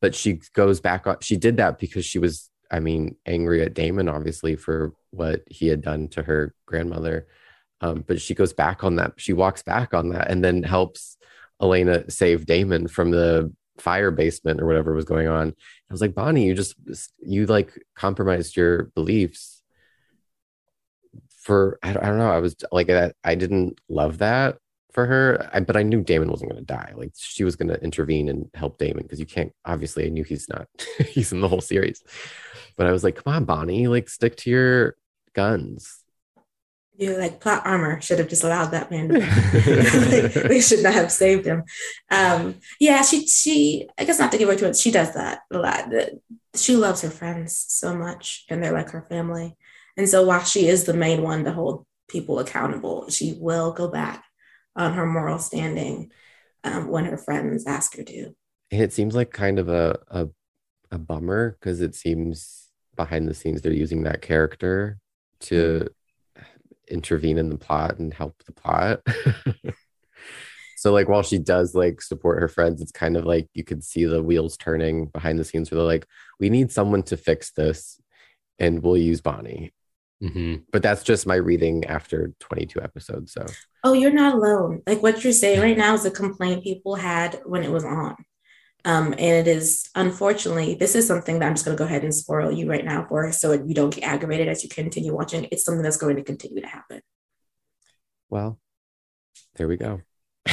but 0.00 0.12
she 0.12 0.40
goes 0.54 0.80
back 0.80 1.06
on 1.06 1.16
she 1.20 1.36
did 1.36 1.58
that 1.58 1.78
because 1.78 2.04
she 2.04 2.18
was 2.18 2.50
i 2.70 2.80
mean 2.80 3.16
angry 3.26 3.62
at 3.62 3.74
damon 3.74 4.08
obviously 4.08 4.56
for 4.56 4.92
what 5.10 5.42
he 5.48 5.68
had 5.68 5.80
done 5.80 6.08
to 6.08 6.22
her 6.22 6.54
grandmother 6.66 7.26
Um, 7.80 8.04
but 8.06 8.20
she 8.20 8.34
goes 8.34 8.54
back 8.54 8.84
on 8.84 8.96
that. 8.96 9.12
She 9.16 9.34
walks 9.34 9.62
back 9.62 9.92
on 9.92 10.08
that 10.10 10.30
and 10.30 10.42
then 10.42 10.62
helps 10.62 11.18
Elena 11.60 12.10
save 12.10 12.46
Damon 12.46 12.88
from 12.88 13.10
the 13.10 13.52
fire 13.78 14.10
basement 14.10 14.60
or 14.60 14.66
whatever 14.66 14.94
was 14.94 15.04
going 15.04 15.28
on. 15.28 15.48
I 15.50 15.92
was 15.92 16.00
like, 16.00 16.14
Bonnie, 16.14 16.46
you 16.46 16.54
just 16.54 16.74
you 17.20 17.46
like 17.46 17.72
compromised 17.94 18.56
your 18.56 18.84
beliefs 18.94 19.62
for 21.42 21.78
I 21.82 21.92
don't, 21.92 22.02
I 22.02 22.08
don't 22.08 22.18
know. 22.18 22.30
I 22.30 22.40
was 22.40 22.56
like. 22.72 22.88
I 22.90 23.34
didn't 23.34 23.78
love 23.88 24.18
that 24.18 24.56
for 24.96 25.04
her, 25.04 25.50
I, 25.52 25.60
but 25.60 25.76
I 25.76 25.82
knew 25.82 26.02
Damon 26.02 26.30
wasn't 26.30 26.50
going 26.50 26.64
to 26.64 26.74
die. 26.74 26.94
Like 26.96 27.12
she 27.14 27.44
was 27.44 27.54
going 27.54 27.68
to 27.68 27.78
intervene 27.84 28.30
and 28.30 28.48
help 28.54 28.78
Damon 28.78 29.02
because 29.02 29.20
you 29.20 29.26
can't. 29.26 29.52
Obviously, 29.66 30.06
I 30.06 30.08
knew 30.08 30.24
he's 30.24 30.48
not. 30.48 30.68
he's 31.06 31.32
in 31.32 31.42
the 31.42 31.48
whole 31.48 31.60
series, 31.60 32.02
but 32.78 32.86
I 32.86 32.92
was 32.92 33.04
like, 33.04 33.16
come 33.16 33.34
on, 33.34 33.44
Bonnie, 33.44 33.88
like 33.88 34.08
stick 34.08 34.36
to 34.38 34.50
your 34.50 34.96
guns. 35.34 36.02
You 36.96 37.18
like 37.18 37.40
plot 37.40 37.66
armor 37.66 38.00
should 38.00 38.20
have 38.20 38.28
just 38.28 38.42
allowed 38.42 38.70
that 38.70 38.90
man. 38.90 39.08
like, 39.08 40.32
they 40.32 40.62
should 40.62 40.82
not 40.82 40.94
have 40.94 41.12
saved 41.12 41.44
him. 41.44 41.64
Um, 42.10 42.54
yeah, 42.80 43.02
she 43.02 43.26
she. 43.26 43.86
I 43.98 44.04
guess 44.04 44.18
not 44.18 44.32
to 44.32 44.38
give 44.38 44.48
her 44.48 44.56
to 44.56 44.68
it. 44.70 44.78
She 44.78 44.90
does 44.90 45.12
that 45.12 45.40
a 45.52 45.58
lot. 45.58 45.92
She 46.54 46.74
loves 46.74 47.02
her 47.02 47.10
friends 47.10 47.66
so 47.68 47.94
much, 47.94 48.46
and 48.48 48.64
they're 48.64 48.72
like 48.72 48.92
her 48.92 49.04
family. 49.10 49.58
And 49.98 50.08
so 50.08 50.24
while 50.24 50.42
she 50.42 50.68
is 50.68 50.84
the 50.84 50.94
main 50.94 51.20
one 51.20 51.44
to 51.44 51.52
hold 51.52 51.84
people 52.08 52.38
accountable, 52.38 53.10
she 53.10 53.36
will 53.38 53.72
go 53.72 53.88
back 53.88 54.25
on 54.76 54.92
her 54.92 55.06
moral 55.06 55.38
standing 55.38 56.12
um, 56.64 56.88
when 56.88 57.06
her 57.06 57.16
friends 57.16 57.66
ask 57.66 57.96
her 57.96 58.04
to. 58.04 58.34
And 58.70 58.82
it 58.82 58.92
seems 58.92 59.14
like 59.14 59.30
kind 59.32 59.58
of 59.58 59.68
a 59.68 59.98
a, 60.08 60.28
a 60.90 60.98
bummer 60.98 61.56
because 61.58 61.80
it 61.80 61.94
seems 61.94 62.68
behind 62.94 63.28
the 63.28 63.34
scenes 63.34 63.62
they're 63.62 63.72
using 63.72 64.04
that 64.04 64.22
character 64.22 64.98
to 65.38 65.88
intervene 66.88 67.38
in 67.38 67.48
the 67.48 67.58
plot 67.58 67.98
and 67.98 68.12
help 68.12 68.42
the 68.44 68.52
plot. 68.52 69.00
so 70.76 70.92
like 70.92 71.08
while 71.08 71.22
she 71.22 71.38
does 71.38 71.74
like 71.74 72.00
support 72.00 72.40
her 72.40 72.48
friends, 72.48 72.80
it's 72.80 72.92
kind 72.92 73.16
of 73.16 73.24
like 73.24 73.48
you 73.54 73.64
could 73.64 73.84
see 73.84 74.04
the 74.04 74.22
wheels 74.22 74.56
turning 74.56 75.06
behind 75.06 75.38
the 75.38 75.44
scenes 75.44 75.70
where 75.70 75.76
they're 75.76 75.86
like, 75.86 76.06
we 76.40 76.48
need 76.48 76.70
someone 76.70 77.02
to 77.04 77.16
fix 77.16 77.52
this 77.52 78.00
and 78.58 78.82
we'll 78.82 78.96
use 78.96 79.20
Bonnie. 79.20 79.72
Mm-hmm. 80.22 80.62
But 80.72 80.82
that's 80.82 81.02
just 81.02 81.26
my 81.26 81.34
reading 81.34 81.84
after 81.84 82.32
22 82.40 82.80
episodes. 82.80 83.32
So, 83.32 83.46
oh, 83.84 83.92
you're 83.92 84.12
not 84.12 84.34
alone. 84.34 84.82
Like 84.86 85.02
what 85.02 85.22
you're 85.22 85.32
saying 85.32 85.60
right 85.60 85.76
now 85.76 85.94
is 85.94 86.04
a 86.04 86.10
complaint 86.10 86.64
people 86.64 86.94
had 86.94 87.40
when 87.44 87.62
it 87.62 87.70
was 87.70 87.84
on. 87.84 88.16
Um, 88.84 89.12
and 89.14 89.20
it 89.20 89.48
is 89.48 89.90
unfortunately, 89.96 90.76
this 90.76 90.94
is 90.94 91.06
something 91.08 91.40
that 91.40 91.46
I'm 91.46 91.54
just 91.54 91.64
going 91.64 91.76
to 91.76 91.82
go 91.82 91.86
ahead 91.86 92.04
and 92.04 92.14
spoil 92.14 92.52
you 92.52 92.70
right 92.70 92.84
now 92.84 93.04
for, 93.08 93.32
so 93.32 93.52
you 93.52 93.74
don't 93.74 93.92
get 93.92 94.04
aggravated 94.04 94.46
as 94.46 94.62
you 94.62 94.68
continue 94.68 95.12
watching. 95.12 95.48
It's 95.50 95.64
something 95.64 95.82
that's 95.82 95.96
going 95.96 96.16
to 96.16 96.22
continue 96.22 96.60
to 96.60 96.68
happen. 96.68 97.00
Well, 98.30 98.60
there 99.56 99.66
we 99.66 99.76
go. 99.76 100.02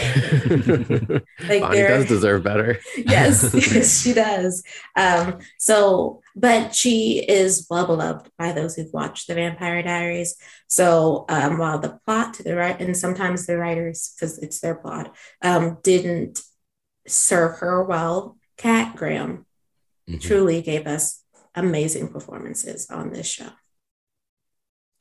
like 1.47 1.61
Bonnie 1.61 1.81
does 1.81 2.07
deserve 2.07 2.43
better. 2.43 2.79
yes, 2.97 3.53
yes, 3.73 4.01
she 4.01 4.13
does. 4.13 4.63
Um, 4.95 5.39
so, 5.57 6.21
but 6.35 6.75
she 6.75 7.19
is 7.19 7.67
well 7.69 7.87
beloved 7.87 8.29
by 8.37 8.51
those 8.51 8.75
who've 8.75 8.93
watched 8.93 9.27
The 9.27 9.35
Vampire 9.35 9.81
Diaries. 9.83 10.35
So, 10.67 11.25
um, 11.29 11.57
while 11.57 11.79
the 11.79 11.99
plot 12.05 12.35
to 12.35 12.43
the 12.43 12.55
right, 12.55 12.79
and 12.79 12.95
sometimes 12.95 13.45
the 13.45 13.57
writers, 13.57 14.13
because 14.15 14.37
it's 14.39 14.59
their 14.59 14.75
plot, 14.75 15.15
um, 15.41 15.77
didn't 15.83 16.41
serve 17.07 17.59
her 17.59 17.83
well, 17.83 18.37
Kat 18.57 18.95
Graham 18.95 19.45
mm-hmm. 20.09 20.19
truly 20.19 20.61
gave 20.61 20.87
us 20.87 21.23
amazing 21.55 22.09
performances 22.09 22.89
on 22.89 23.11
this 23.11 23.27
show. 23.27 23.49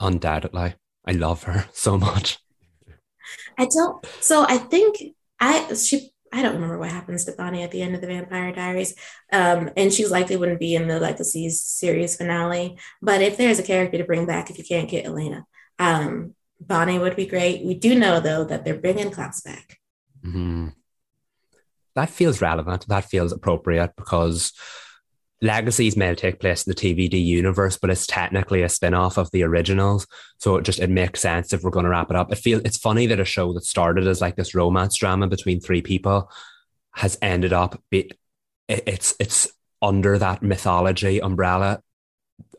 Undoubtedly, 0.01 0.75
I 1.07 1.13
love 1.13 1.45
her 1.45 1.67
so 1.73 1.97
much. 1.97 2.39
I 3.59 3.67
don't. 3.67 4.05
So 4.21 4.45
I 4.49 4.59
think 4.59 4.97
I 5.41 5.75
she 5.75 6.13
I 6.33 6.43
don't 6.43 6.55
remember 6.55 6.79
what 6.79 6.91
happens 6.91 7.25
to 7.27 7.33
Bonnie 7.33 7.63
at 7.63 7.71
the 7.71 7.83
end 7.83 7.95
of 7.95 8.01
the 8.01 8.07
Vampire 8.07 8.53
Diaries, 8.53 8.95
um, 9.33 9.71
and 9.77 9.93
she's 9.93 10.11
likely 10.11 10.37
wouldn't 10.37 10.61
be 10.61 10.75
in 10.75 10.89
the 10.89 10.99
Legacies 10.99 11.61
series 11.61 12.17
finale. 12.17 12.79
But 13.03 13.21
if 13.21 13.37
there's 13.37 13.59
a 13.59 13.63
character 13.63 13.99
to 13.99 14.05
bring 14.05 14.25
back, 14.25 14.49
if 14.49 14.59
you 14.59 14.65
can't 14.65 14.89
get 14.89 15.05
Elena, 15.05 15.45
um, 15.79 16.35
Bonnie 16.61 16.99
would 16.99 17.17
be 17.17 17.27
great. 17.27 17.65
We 17.65 17.75
do 17.75 17.99
know 17.99 18.21
though 18.21 18.45
that 18.45 18.65
they're 18.65 18.79
bringing 18.79 19.11
Klaus 19.11 19.43
back. 19.43 19.79
Mm-hmm. 20.25 20.69
That 21.95 22.09
feels 22.09 22.41
relevant. 22.41 22.89
That 22.89 23.05
feels 23.05 23.33
appropriate 23.33 23.95
because 23.97 24.53
Legacies 25.43 25.97
may 25.97 26.15
take 26.15 26.41
place 26.41 26.67
in 26.67 26.71
the 26.71 26.77
TVD 26.77 27.23
universe, 27.23 27.77
but 27.77 27.91
it's 27.91 28.07
technically 28.07 28.63
a 28.63 28.69
spin-off 28.69 29.19
of 29.19 29.31
the 29.33 29.43
originals. 29.43 30.07
So 30.39 30.57
it 30.57 30.65
just 30.65 30.79
it 30.79 30.89
makes 30.89 31.21
sense 31.21 31.53
if 31.53 31.63
we're 31.63 31.71
going 31.71 31.85
to 31.85 31.91
wrap 31.91 32.11
it 32.11 32.17
up. 32.17 32.33
It 32.33 32.39
feels 32.39 32.63
it's 32.65 32.79
funny 32.79 33.07
that 33.09 33.21
a 33.21 33.25
show 33.25 33.53
that 33.53 33.65
started 33.65 34.07
as 34.07 34.21
like 34.21 34.37
this 34.37 34.55
romance 34.55 34.97
drama 34.97 35.27
between 35.27 35.61
three 35.61 35.83
people 35.83 36.31
has 36.93 37.19
ended 37.21 37.53
up 37.53 37.83
be, 37.91 38.11
it's 38.69 39.15
it's 39.19 39.49
under 39.83 40.17
that 40.17 40.43
mythology 40.43 41.21
umbrella 41.21 41.83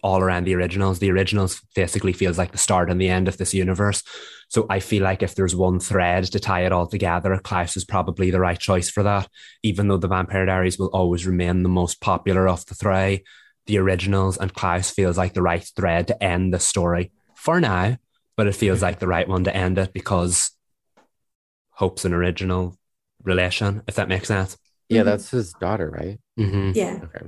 all 0.04 0.20
around 0.22 0.43
the 0.43 0.56
originals. 0.56 0.99
The 0.99 1.12
originals 1.12 1.62
basically 1.76 2.14
feels 2.14 2.38
like 2.38 2.51
the 2.51 2.58
start 2.58 2.89
and 2.89 2.99
the 2.99 3.10
end 3.10 3.28
of 3.28 3.38
this 3.38 3.54
universe. 3.54 4.04
So 4.49 4.68
I 4.70 4.80
feel 4.80 5.04
like 5.04 5.24
if 5.24 5.34
there's 5.34 5.56
one 5.56 5.80
thread 5.80 6.26
to 6.26 6.39
tie 6.39 6.66
it 6.66 6.72
all 6.72 6.86
together, 6.86 7.39
Klaus 7.43 7.76
is 7.78 7.86
probably 7.86 8.30
the 8.30 8.39
right 8.39 8.60
choice 8.60 8.89
for 8.89 9.01
that. 9.04 9.28
Even 9.64 9.88
though 9.88 9.97
the 9.97 10.10
Vampire 10.10 10.45
Diaries 10.45 10.78
will 10.78 10.89
always 10.93 11.26
remain 11.26 11.64
the 11.64 11.70
most 11.70 12.01
popular 12.01 12.47
of 12.47 12.66
the 12.66 12.76
three, 12.76 13.24
the 13.66 13.78
originals 13.78 14.38
and 14.38 14.54
Klaus 14.54 14.91
feels 14.91 15.18
like 15.18 15.34
the 15.34 15.41
right 15.41 15.68
thread 15.76 16.08
to 16.08 16.24
end 16.24 16.54
the 16.54 16.60
story 16.60 17.12
for 17.36 17.60
now. 17.60 17.97
But 18.36 18.47
it 18.47 18.56
feels 18.56 18.82
like 18.82 18.99
the 18.99 19.08
right 19.08 19.28
one 19.28 19.45
to 19.45 19.56
end 19.56 19.78
it 19.78 19.93
because 19.93 20.51
Hope's 21.72 22.04
an 22.06 22.14
original 22.14 22.78
relation, 23.24 23.84
if 23.88 23.95
that 23.95 24.10
makes 24.10 24.28
sense. 24.28 24.58
Yeah, 24.89 25.04
that's 25.04 25.32
his 25.32 25.54
daughter, 25.54 25.89
right? 25.89 26.20
Mm-hmm. 26.38 26.72
Yeah. 26.76 26.99
Okay 27.04 27.28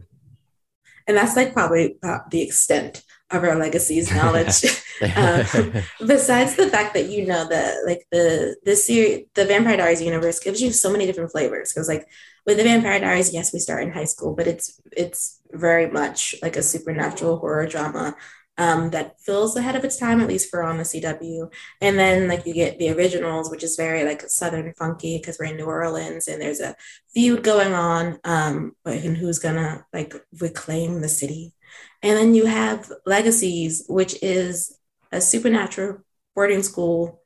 and 1.08 1.18
that's 1.18 1.36
like 1.36 1.54
probably 1.54 1.98
uh, 2.04 2.20
the 2.30 2.42
extent 2.42 3.04
of 3.32 3.44
our 3.44 3.56
legacies 3.56 4.12
knowledge. 4.16 4.66
Uh, 5.02 5.44
besides 6.06 6.56
the 6.56 6.70
fact 6.70 6.94
that 6.94 7.10
you 7.10 7.26
know 7.26 7.48
that 7.48 7.78
like 7.86 8.06
the 8.12 8.56
the 8.66 8.76
series 8.76 9.26
the 9.34 9.46
vampire 9.46 9.78
diaries 9.78 10.02
universe 10.02 10.40
gives 10.40 10.62
you 10.62 10.72
so 10.72 10.92
many 10.92 11.06
different 11.06 11.32
flavors. 11.32 11.74
Because 11.74 11.88
like 11.88 12.08
with 12.46 12.58
the 12.58 12.64
vampire 12.64 13.00
diaries 13.00 13.34
yes 13.34 13.54
we 13.54 13.60
start 13.60 13.84
in 13.84 13.92
high 13.92 14.06
school 14.06 14.36
but 14.36 14.48
it's 14.48 14.80
it's 14.92 15.42
very 15.52 15.90
much 15.90 16.36
like 16.42 16.56
a 16.56 16.64
supernatural 16.64 17.38
horror 17.38 17.66
drama 17.66 18.16
um, 18.58 18.90
that 18.92 19.20
feels 19.20 19.56
ahead 19.56 19.76
of 19.76 19.84
its 19.84 19.98
time, 19.98 20.22
at 20.22 20.28
least 20.28 20.50
for 20.50 20.64
on 20.64 20.78
the 20.78 20.84
CW. 20.84 21.52
And 21.82 21.98
then 21.98 22.28
like 22.28 22.46
you 22.46 22.54
get 22.54 22.80
the 22.80 22.92
originals, 22.92 23.52
which 23.52 23.64
is 23.64 23.76
very 23.76 24.04
like 24.06 24.22
Southern 24.30 24.74
funky 24.74 25.18
because 25.18 25.38
we're 25.40 25.48
in 25.48 25.58
New 25.58 25.66
Orleans 25.66 26.28
and 26.28 26.42
there's 26.42 26.62
a 26.62 26.76
feud 27.14 27.44
going 27.44 27.74
on, 27.74 28.20
um, 28.24 28.76
and 28.86 29.18
who's 29.18 29.40
gonna 29.40 29.86
like 29.94 30.14
reclaim 30.40 31.02
the 31.02 31.10
city. 31.10 31.54
And 32.02 32.18
then 32.18 32.36
you 32.36 32.46
have 32.46 32.92
Legacies, 33.06 33.86
which 33.90 34.22
is 34.22 34.78
a 35.12 35.20
supernatural 35.20 36.00
boarding 36.36 36.64
school 36.64 37.22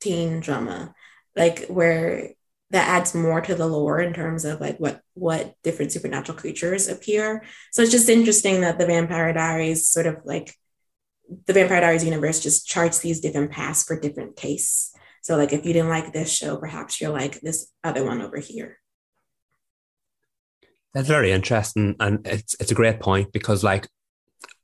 teen 0.00 0.40
drama, 0.40 0.94
like 1.36 1.66
where 1.66 2.30
that 2.70 2.88
adds 2.88 3.14
more 3.14 3.40
to 3.40 3.54
the 3.54 3.66
lore 3.66 4.00
in 4.00 4.14
terms 4.14 4.44
of 4.44 4.60
like 4.60 4.78
what 4.78 5.02
what 5.14 5.54
different 5.62 5.92
supernatural 5.92 6.38
creatures 6.38 6.88
appear. 6.88 7.42
So 7.72 7.82
it's 7.82 7.90
just 7.90 8.08
interesting 8.08 8.60
that 8.60 8.78
the 8.78 8.86
Vampire 8.86 9.32
Diaries 9.32 9.88
sort 9.88 10.06
of 10.06 10.18
like 10.24 10.54
the 11.46 11.52
Vampire 11.52 11.80
Diaries 11.80 12.04
universe 12.04 12.40
just 12.40 12.66
charts 12.66 12.98
these 13.00 13.20
different 13.20 13.50
paths 13.50 13.84
for 13.84 13.98
different 13.98 14.36
tastes. 14.36 14.94
So, 15.22 15.36
like, 15.36 15.52
if 15.52 15.64
you 15.64 15.72
didn't 15.72 15.90
like 15.90 16.12
this 16.12 16.32
show, 16.32 16.56
perhaps 16.56 17.00
you're 17.00 17.10
like 17.10 17.40
this 17.40 17.70
other 17.84 18.04
one 18.04 18.22
over 18.22 18.38
here. 18.38 18.78
That's 20.92 21.08
very 21.08 21.30
interesting, 21.30 21.94
and 22.00 22.26
it's 22.26 22.56
it's 22.58 22.72
a 22.72 22.74
great 22.74 23.00
point 23.00 23.32
because 23.32 23.62
like 23.62 23.86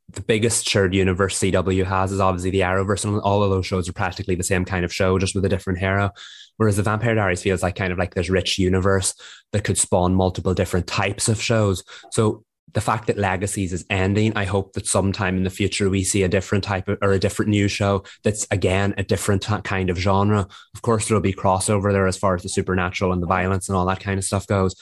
the 0.09 0.23
biggest 0.23 0.69
shared 0.69 0.95
universe 0.95 1.39
CW 1.39 1.85
has 1.85 2.11
is 2.11 2.21
obviously 2.21 2.51
the 2.51 2.61
Arrowverse, 2.61 3.05
and 3.05 3.21
all 3.21 3.43
of 3.43 3.51
those 3.51 3.67
shows 3.67 3.89
are 3.89 3.93
practically 3.93 4.35
the 4.35 4.43
same 4.43 4.65
kind 4.65 4.85
of 4.85 4.93
show, 4.93 5.19
just 5.19 5.35
with 5.35 5.45
a 5.45 5.49
different 5.49 5.79
hero. 5.79 6.11
Whereas 6.57 6.77
the 6.77 6.83
Vampire 6.83 7.15
Diaries 7.15 7.43
feels 7.43 7.63
like 7.63 7.77
kind 7.77 7.93
of 7.93 7.99
like 7.99 8.15
this 8.15 8.31
rich 8.31 8.59
universe 8.59 9.15
that 9.53 9.63
could 9.63 9.77
spawn 9.77 10.15
multiple 10.15 10.55
different 10.55 10.87
types 10.87 11.29
of 11.29 11.41
shows. 11.41 11.85
So 12.13 12.45
the 12.75 12.81
fact 12.81 13.07
that 13.07 13.17
Legacies 13.17 13.73
is 13.73 13.87
ending, 13.89 14.33
I 14.37 14.45
hope 14.45 14.73
that 14.73 14.87
sometime 14.87 15.37
in 15.37 15.45
the 15.45 15.51
future 15.51 15.89
we 15.89 16.05
see 16.05 16.25
a 16.25 16.29
different 16.29 16.65
type 16.65 16.89
of 16.89 16.99
or 17.01 17.13
a 17.13 17.19
different 17.19 17.51
new 17.51 17.69
show 17.69 18.05
that's 18.25 18.47
again 18.51 18.95
a 18.99 19.05
different 19.05 19.43
t- 19.43 19.61
kind 19.63 19.89
of 19.89 19.99
genre. 19.99 20.47
Of 20.75 20.83
course, 20.83 21.09
there'll 21.09 21.23
be 21.23 21.33
crossover 21.33 21.93
there 21.93 22.07
as 22.07 22.17
far 22.17 22.35
as 22.35 22.43
the 22.43 22.49
supernatural 22.49 23.13
and 23.13 23.23
the 23.23 23.27
violence 23.27 23.69
and 23.69 23.77
all 23.77 23.87
that 23.87 24.01
kind 24.01 24.19
of 24.19 24.25
stuff 24.25 24.47
goes. 24.47 24.75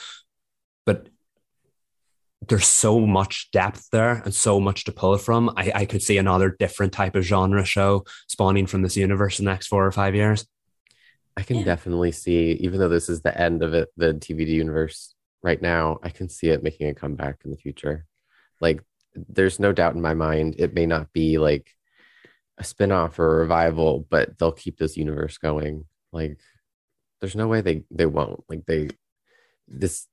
But 0.86 1.08
there's 2.48 2.66
so 2.66 3.00
much 3.00 3.50
depth 3.52 3.88
there 3.90 4.22
and 4.24 4.34
so 4.34 4.60
much 4.60 4.84
to 4.84 4.92
pull 4.92 5.16
from. 5.18 5.50
I, 5.56 5.72
I 5.74 5.84
could 5.86 6.02
see 6.02 6.18
another 6.18 6.56
different 6.58 6.92
type 6.92 7.14
of 7.16 7.24
genre 7.24 7.64
show 7.64 8.04
spawning 8.28 8.66
from 8.66 8.82
this 8.82 8.96
universe 8.96 9.38
in 9.38 9.44
the 9.44 9.50
next 9.50 9.68
four 9.68 9.86
or 9.86 9.92
five 9.92 10.14
years. 10.14 10.46
I 11.36 11.42
can 11.42 11.58
yeah. 11.58 11.64
definitely 11.64 12.12
see, 12.12 12.52
even 12.60 12.78
though 12.78 12.88
this 12.88 13.08
is 13.08 13.22
the 13.22 13.38
end 13.38 13.62
of 13.62 13.74
it, 13.74 13.88
the 13.96 14.14
TVD 14.14 14.48
universe, 14.48 15.13
right 15.44 15.62
now, 15.62 15.98
I 16.02 16.08
can 16.08 16.28
see 16.28 16.48
it 16.48 16.64
making 16.64 16.88
a 16.88 16.94
comeback 16.94 17.40
in 17.44 17.52
the 17.52 17.56
future. 17.56 18.06
Like, 18.60 18.82
there's 19.14 19.60
no 19.60 19.72
doubt 19.72 19.94
in 19.94 20.02
my 20.02 20.14
mind, 20.14 20.56
it 20.58 20.74
may 20.74 20.86
not 20.86 21.12
be 21.12 21.38
like 21.38 21.70
a 22.58 22.64
spin-off 22.64 23.18
or 23.18 23.36
a 23.36 23.40
revival, 23.40 24.06
but 24.10 24.38
they'll 24.38 24.52
keep 24.52 24.78
this 24.78 24.96
universe 24.96 25.38
going. 25.38 25.84
Like 26.12 26.38
there's 27.20 27.36
no 27.36 27.48
way 27.48 27.60
they 27.60 27.84
they 27.90 28.06
won't. 28.06 28.44
Like 28.48 28.64
they 28.66 28.90
this 29.68 30.06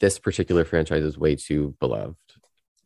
this 0.00 0.18
particular 0.18 0.64
franchise 0.64 1.04
is 1.04 1.18
way 1.18 1.36
too 1.36 1.74
beloved 1.80 2.16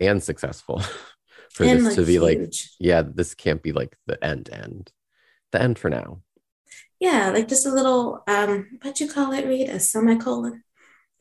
and 0.01 0.23
successful 0.23 0.81
for 1.53 1.65
And, 1.65 1.79
this 1.79 1.85
like, 1.85 1.95
to 1.97 2.05
be 2.05 2.19
like 2.19 2.53
yeah, 2.79 3.03
this 3.03 3.35
can't 3.35 3.63
be 3.63 3.73
like 3.73 3.97
the 4.07 4.23
end 4.25 4.49
end. 4.51 4.93
The 5.53 5.63
end 5.63 5.79
for 5.79 5.91
now. 5.91 6.23
Yeah, 6.99 7.31
like 7.31 7.49
just 7.49 7.67
a 7.67 7.73
little 7.73 8.23
um 8.27 8.79
what 8.83 9.01
you 9.01 9.09
call 9.09 9.33
it, 9.33 9.47
Reed 9.47 9.69
A 9.69 9.81
semicolon. 9.81 10.63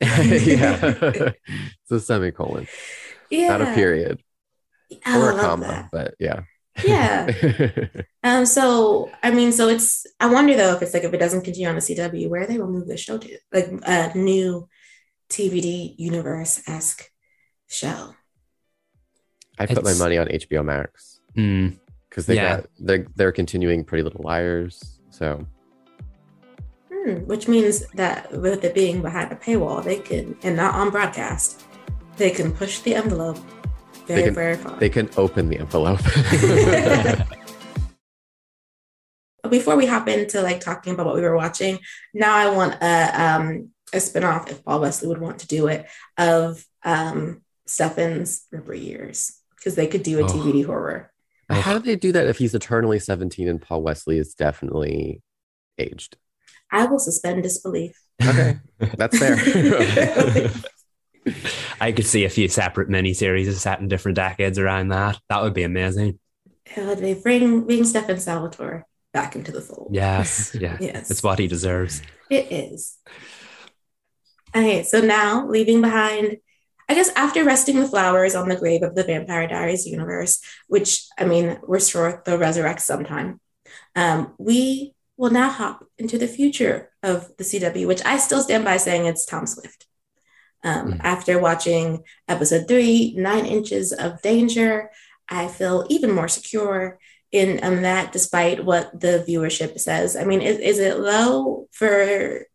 yeah. 0.00 0.78
it's 1.82 1.90
a 1.90 2.00
semicolon, 2.00 2.66
Yeah. 3.30 3.48
not 3.48 3.62
a 3.62 3.74
period 3.74 4.20
I 5.04 5.18
or 5.18 5.30
a 5.32 5.40
comma, 5.40 5.66
that. 5.66 5.88
but 5.92 6.14
yeah. 6.18 6.42
Yeah. 6.84 7.30
Um, 8.22 8.44
so 8.44 9.08
I 9.22 9.30
mean, 9.30 9.52
so 9.52 9.68
it's 9.68 10.04
I 10.18 10.26
wonder 10.26 10.56
though 10.56 10.74
if 10.74 10.82
it's 10.82 10.92
like 10.92 11.04
if 11.04 11.14
it 11.14 11.18
doesn't 11.18 11.42
continue 11.44 11.68
on 11.68 11.76
the 11.76 11.80
CW, 11.80 12.28
where 12.28 12.44
they 12.44 12.58
will 12.58 12.66
move 12.66 12.88
the 12.88 12.96
show 12.96 13.18
to, 13.18 13.38
like 13.52 13.68
a 13.86 14.18
new 14.18 14.68
TVD 15.30 15.94
universe 15.96 16.60
esque 16.66 17.08
show. 17.68 18.14
I 19.60 19.66
put 19.66 19.84
my 19.84 19.94
money 19.94 20.18
on 20.18 20.26
HBO 20.26 20.64
Max 20.64 21.20
Mm, 21.36 21.78
because 22.10 22.26
they 22.26 22.34
Yeah. 22.34 22.56
got 22.56 22.66
they're 22.80 23.06
they're 23.14 23.32
continuing 23.32 23.84
Pretty 23.84 24.02
Little 24.02 24.24
Liars. 24.24 24.98
So 25.10 25.46
Hmm, 27.06 27.18
which 27.26 27.46
means 27.46 27.86
that 27.94 28.32
with 28.32 28.64
it 28.64 28.74
being 28.74 29.00
behind 29.00 29.30
a 29.30 29.36
paywall, 29.36 29.84
they 29.84 29.98
can 30.00 30.36
and 30.42 30.56
not 30.56 30.74
on 30.74 30.90
broadcast, 30.90 31.62
they 32.16 32.30
can 32.30 32.50
push 32.50 32.80
the 32.80 32.96
envelope 32.96 33.38
very, 34.08 34.24
can- 34.24 34.34
very 34.34 34.56
far. 34.56 34.76
they 34.80 34.88
can 34.88 35.08
open 35.16 35.48
the 35.48 35.58
envelope. 35.60 36.00
Before 39.48 39.76
we 39.76 39.86
hop 39.86 40.08
into 40.08 40.42
like 40.42 40.60
talking 40.60 40.92
about 40.94 41.06
what 41.06 41.14
we 41.14 41.20
were 41.22 41.36
watching, 41.36 41.78
now 42.12 42.34
I 42.34 42.50
want 42.50 42.74
a 42.82 43.22
um 43.22 43.70
a 43.92 43.98
spinoff 43.98 44.50
if 44.50 44.64
Paul 44.64 44.80
Wesley 44.80 45.06
would 45.06 45.20
want 45.20 45.38
to 45.40 45.46
do 45.46 45.68
it 45.68 45.86
of 46.18 46.64
um 46.84 47.42
Stefan's 47.66 48.44
Ripper 48.50 48.74
years 48.74 49.38
because 49.54 49.76
they 49.76 49.86
could 49.86 50.02
do 50.02 50.18
a 50.18 50.24
Oh. 50.24 50.62
Horror. 50.64 51.12
How 51.48 51.74
do 51.74 51.84
they 51.84 51.94
do 51.94 52.10
that 52.10 52.26
if 52.26 52.38
he's 52.38 52.56
eternally 52.56 52.98
17 52.98 53.46
and 53.46 53.62
Paul 53.62 53.82
Wesley 53.82 54.18
is 54.18 54.34
definitely 54.34 55.22
aged? 55.78 56.16
I 56.70 56.86
will 56.86 56.98
suspend 56.98 57.42
disbelief. 57.42 58.00
Okay, 58.22 58.58
that's 58.96 59.18
fair. 59.18 59.36
I 61.80 61.92
could 61.92 62.06
see 62.06 62.24
a 62.24 62.28
few 62.28 62.48
separate 62.48 62.88
mini 62.88 63.12
miniseries 63.12 63.52
set 63.54 63.80
in 63.80 63.88
different 63.88 64.16
decades 64.16 64.58
around 64.58 64.88
that. 64.88 65.18
That 65.28 65.42
would 65.42 65.54
be 65.54 65.64
amazing. 65.64 66.18
Uh, 66.76 66.94
they 66.94 67.14
bring 67.14 67.62
bring 67.66 67.84
Stefan 67.84 68.18
Salvatore 68.18 68.86
back 69.12 69.36
into 69.36 69.52
the 69.52 69.60
fold. 69.60 69.90
Yes, 69.92 70.54
yeah, 70.60 70.78
Yes. 70.80 71.10
it's 71.10 71.22
what 71.22 71.38
he 71.38 71.46
deserves. 71.46 72.02
It 72.30 72.50
is. 72.52 72.96
Okay, 74.54 74.82
so 74.84 75.00
now 75.00 75.46
leaving 75.46 75.80
behind, 75.80 76.38
I 76.88 76.94
guess 76.94 77.10
after 77.14 77.44
resting 77.44 77.78
the 77.78 77.88
flowers 77.88 78.34
on 78.34 78.48
the 78.48 78.56
grave 78.56 78.82
of 78.82 78.94
the 78.94 79.04
Vampire 79.04 79.46
Diaries 79.46 79.86
universe, 79.86 80.40
which 80.68 81.04
I 81.18 81.24
mean, 81.24 81.58
we're 81.66 81.80
sure 81.80 82.22
they'll 82.24 82.38
resurrect 82.38 82.80
sometime, 82.80 83.40
um, 83.94 84.34
we 84.38 84.94
will 85.16 85.30
now 85.30 85.48
hop 85.50 85.84
into 85.98 86.18
the 86.18 86.28
future 86.28 86.90
of 87.02 87.34
the 87.38 87.44
CW, 87.44 87.86
which 87.86 88.04
I 88.04 88.18
still 88.18 88.40
stand 88.42 88.64
by 88.64 88.76
saying 88.76 89.06
it's 89.06 89.24
Tom 89.26 89.46
Swift. 89.46 89.86
Um, 90.64 90.94
Mm. 90.94 91.00
After 91.04 91.38
watching 91.38 92.02
episode 92.28 92.66
three, 92.68 93.14
Nine 93.16 93.46
Inches 93.46 93.92
of 93.92 94.20
Danger, 94.22 94.90
I 95.28 95.48
feel 95.48 95.86
even 95.88 96.10
more 96.12 96.28
secure 96.28 96.98
in 97.32 97.60
um, 97.62 97.82
that, 97.82 98.12
despite 98.12 98.64
what 98.64 98.98
the 98.98 99.24
viewership 99.28 99.78
says. 99.78 100.16
I 100.16 100.24
mean, 100.24 100.40
is, 100.40 100.58
is 100.58 100.78
it 100.78 100.98
low 100.98 101.68
for 101.72 102.46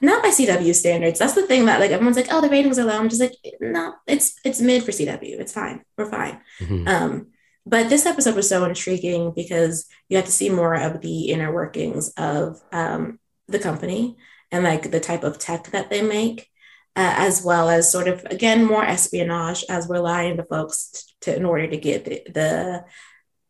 not 0.00 0.22
by 0.22 0.30
CW 0.30 0.74
standards? 0.74 1.18
That's 1.18 1.34
the 1.34 1.46
thing 1.46 1.66
that 1.66 1.80
like 1.80 1.90
everyone's 1.90 2.16
like, 2.16 2.28
oh, 2.30 2.40
the 2.40 2.48
ratings 2.50 2.78
are 2.78 2.84
low. 2.84 2.98
I'm 2.98 3.08
just 3.08 3.20
like, 3.20 3.34
no, 3.60 3.94
it's 4.06 4.38
it's 4.44 4.60
mid 4.60 4.84
for 4.84 4.92
CW. 4.92 5.38
It's 5.40 5.52
fine. 5.52 5.82
We're 5.96 6.10
fine. 6.10 6.40
Mhm. 6.60 6.88
Um, 6.88 7.26
but 7.66 7.90
this 7.90 8.06
episode 8.06 8.36
was 8.36 8.48
so 8.48 8.64
intriguing 8.64 9.32
because 9.34 9.86
you 10.08 10.16
had 10.16 10.26
to 10.26 10.32
see 10.32 10.48
more 10.48 10.74
of 10.74 11.00
the 11.00 11.30
inner 11.30 11.52
workings 11.52 12.10
of 12.16 12.62
um, 12.72 13.18
the 13.48 13.58
company 13.58 14.16
and 14.52 14.62
like 14.62 14.92
the 14.92 15.00
type 15.00 15.24
of 15.24 15.38
tech 15.38 15.70
that 15.72 15.90
they 15.90 16.00
make, 16.00 16.48
uh, 16.94 17.14
as 17.18 17.42
well 17.42 17.68
as 17.68 17.90
sort 17.90 18.06
of 18.06 18.24
again 18.26 18.64
more 18.64 18.84
espionage 18.84 19.64
as 19.68 19.88
we're 19.88 19.98
lying 19.98 20.36
to 20.36 20.44
folks 20.44 21.12
to 21.22 21.34
in 21.34 21.44
order 21.44 21.66
to 21.66 21.76
get 21.76 22.04
the 22.04 22.22
the, 22.32 22.84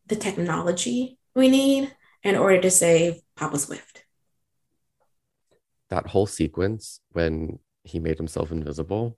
the 0.06 0.16
technology 0.16 1.18
we 1.34 1.48
need 1.48 1.94
in 2.22 2.36
order 2.36 2.60
to 2.60 2.70
save 2.70 3.20
Papa 3.36 3.58
Swift. 3.58 4.04
that 5.90 6.06
whole 6.08 6.26
sequence 6.26 7.00
when 7.12 7.58
he 7.84 8.00
made 8.00 8.16
himself 8.16 8.50
invisible 8.50 9.16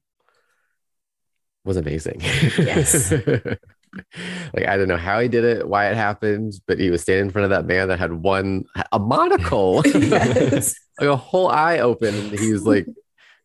was 1.64 1.76
amazing. 1.76 2.20
Yes. 2.58 3.12
like 4.54 4.66
I 4.66 4.76
don't 4.76 4.88
know 4.88 4.96
how 4.96 5.20
he 5.20 5.28
did 5.28 5.44
it, 5.44 5.68
why 5.68 5.90
it 5.90 5.96
happened, 5.96 6.54
but 6.66 6.78
he 6.78 6.90
was 6.90 7.02
standing 7.02 7.26
in 7.26 7.30
front 7.32 7.44
of 7.44 7.50
that 7.50 7.66
man 7.66 7.88
that 7.88 7.98
had 7.98 8.12
one 8.12 8.64
a 8.92 8.98
monocle, 8.98 9.82
Yes. 9.86 10.74
like 11.00 11.08
a 11.08 11.16
whole 11.16 11.48
eye 11.48 11.78
open, 11.78 12.14
and 12.14 12.38
he 12.38 12.52
was 12.52 12.64
like 12.64 12.86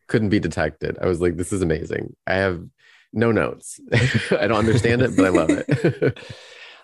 couldn't 0.07 0.29
be 0.29 0.39
detected. 0.39 0.97
I 1.01 1.07
was 1.07 1.21
like, 1.21 1.37
this 1.37 1.53
is 1.53 1.61
amazing. 1.61 2.15
I 2.27 2.35
have 2.35 2.63
no 3.13 3.31
notes. 3.31 3.79
I 4.31 4.47
don't 4.47 4.59
understand 4.59 5.01
it, 5.01 5.15
but 5.15 5.25
I 5.25 5.29
love 5.29 5.49
it. 5.49 6.19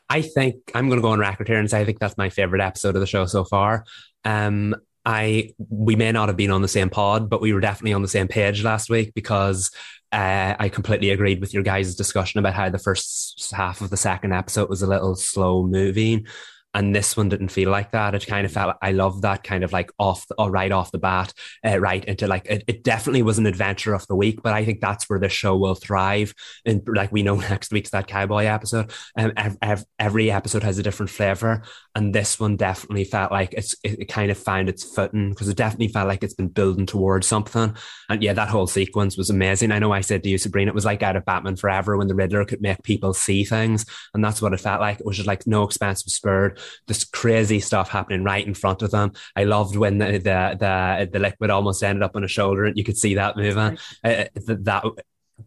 I 0.10 0.22
think 0.22 0.72
I'm 0.74 0.88
going 0.88 0.98
to 0.98 1.04
go 1.04 1.12
on 1.12 1.20
record 1.20 1.48
here 1.48 1.60
and 1.60 1.70
say 1.70 1.82
I 1.82 1.86
think 1.86 2.00
that's 2.00 2.18
my 2.18 2.30
favorite 2.30 2.62
episode 2.62 2.96
of 2.96 3.02
the 3.02 3.08
show 3.08 3.26
so 3.26 3.44
far. 3.44 3.86
Um, 4.26 4.76
I 5.06 5.54
we 5.70 5.96
may 5.96 6.12
not 6.12 6.30
have 6.30 6.38
been 6.38 6.52
on 6.52 6.62
the 6.62 6.68
same 6.68 6.90
pod, 6.90 7.30
but 7.30 7.42
we 7.42 7.54
were 7.54 7.62
definitely 7.62 7.94
on 7.94 8.02
the 8.02 8.08
same 8.08 8.28
page 8.28 8.64
last 8.64 8.90
week 8.90 9.14
because 9.14 9.72
uh, 10.12 10.56
I 10.60 10.70
completely 10.70 11.12
agreed 11.12 11.40
with 11.40 11.54
your 11.54 11.64
guys' 11.64 11.96
discussion 11.96 12.40
about 12.40 12.54
how 12.54 12.70
the 12.70 12.80
first 12.80 13.54
half 13.56 13.82
of 13.82 13.90
the 13.90 13.98
second 13.98 14.34
episode 14.34 14.70
was 14.70 14.82
a 14.82 14.88
little 14.88 15.16
slow 15.16 15.66
moving. 15.66 16.26
And 16.74 16.96
this 16.96 17.18
one 17.18 17.30
didn't 17.30 17.50
feel 17.50 17.72
like 17.72 17.92
that. 17.92 18.14
It 18.14 18.28
kind 18.28 18.46
of 18.46 18.52
felt, 18.52 18.76
I 18.82 18.92
love 18.92 19.22
that 19.22 19.44
kind 19.44 19.64
of 19.64 19.74
like 19.74 19.92
off, 19.98 20.28
the, 20.28 20.36
or 20.36 20.52
right 20.52 20.72
off 20.72 20.92
the 20.92 21.00
bat, 21.00 21.34
uh, 21.66 21.80
right 21.80 22.06
into 22.06 22.28
like, 22.28 22.46
it, 22.46 22.64
it 22.68 22.84
definitely 22.84 23.24
was 23.24 23.40
an 23.40 23.48
adventure 23.48 23.94
of 23.94 24.06
the 24.08 24.16
week, 24.16 24.42
but 24.44 24.54
I 24.54 24.66
think 24.66 24.80
that's 24.80 25.10
where 25.10 25.20
the 25.20 25.30
show 25.30 25.56
will 25.58 25.76
thrive. 25.76 26.34
And 26.66 26.82
like 26.88 27.12
we 27.12 27.24
know 27.24 27.36
next 27.50 27.72
week's 27.72 27.90
that 27.92 28.08
cowboy 28.08 28.46
episode. 28.46 28.92
Um, 29.18 29.34
ev- 29.36 29.58
ev- 29.62 29.86
every 29.98 30.32
episode 30.32 30.64
has 30.64 30.78
a 30.78 30.84
different 30.84 31.10
flavor, 31.10 31.64
and 31.96 32.14
this 32.14 32.40
one 32.40 32.56
definitely 32.56 33.04
felt 33.04 33.32
like 33.32 33.54
it's 33.54 33.76
it, 33.84 34.02
it 34.02 34.06
kind 34.06 34.32
of 34.32 34.38
found 34.38 34.70
its 34.70 34.84
footing 34.84 35.30
because 35.30 35.50
it 35.50 35.58
definitely 35.58 35.88
felt 35.88 36.08
like 36.08 36.24
it's 36.24 36.34
been 36.34 36.48
building 36.48 36.86
towards 36.86 37.28
something. 37.28 37.76
And 38.10 38.24
yeah, 38.24 38.34
that 38.34 38.50
whole 38.50 38.68
sequence 38.68 39.18
was 39.18 39.30
amazing. 39.30 39.72
I 39.72 39.80
know 39.80 39.92
I 39.92 40.02
said 40.02 40.24
to 40.24 40.30
you, 40.30 40.38
Sabrina, 40.38 40.70
it 40.70 40.76
was 40.76 40.86
like 40.86 41.04
out 41.04 41.16
of 41.16 41.26
Batman 41.26 41.56
Forever 41.56 41.98
when 41.98 42.08
the 42.08 42.16
Riddler 42.16 42.46
could 42.46 42.62
make 42.62 42.84
people 42.84 43.14
see 43.14 43.44
things, 43.44 43.86
and 44.14 44.24
that's 44.24 44.42
what 44.42 44.54
it 44.54 44.60
felt 44.60 44.82
like. 44.82 45.00
It 45.00 45.06
was 45.06 45.18
just 45.18 45.28
like 45.28 45.48
no 45.48 45.64
expense 45.64 46.04
was 46.06 46.14
spared. 46.14 46.59
This 46.88 47.04
crazy 47.04 47.60
stuff 47.60 47.90
happening 47.90 48.24
right 48.24 48.46
in 48.46 48.54
front 48.54 48.82
of 48.82 48.92
them. 48.92 49.14
I 49.36 49.44
loved 49.44 49.76
when 49.76 49.98
the 49.98 50.14
the 50.14 50.58
the, 50.60 51.10
the 51.12 51.20
liquid 51.20 51.50
almost 51.50 51.84
ended 51.84 52.04
up 52.04 52.16
on 52.16 52.24
his 52.24 52.32
shoulder, 52.32 52.66
and 52.66 52.78
you 52.78 52.84
could 52.84 52.98
see 52.98 53.16
that 53.16 53.38
moving. 53.38 53.78
Uh, 54.04 54.26
that, 54.36 54.64
that 54.66 54.84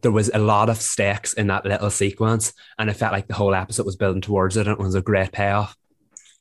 there 0.00 0.12
was 0.12 0.30
a 0.32 0.38
lot 0.38 0.68
of 0.68 0.80
stakes 0.80 1.34
in 1.34 1.48
that 1.48 1.64
little 1.64 1.90
sequence, 1.90 2.52
and 2.78 2.88
it 2.88 2.94
felt 2.94 3.12
like 3.12 3.28
the 3.28 3.34
whole 3.34 3.54
episode 3.54 3.86
was 3.86 3.96
building 3.96 4.22
towards 4.22 4.56
it, 4.56 4.66
and 4.66 4.78
it 4.78 4.82
was 4.82 4.94
a 4.94 5.02
great 5.02 5.32
payoff. 5.32 5.76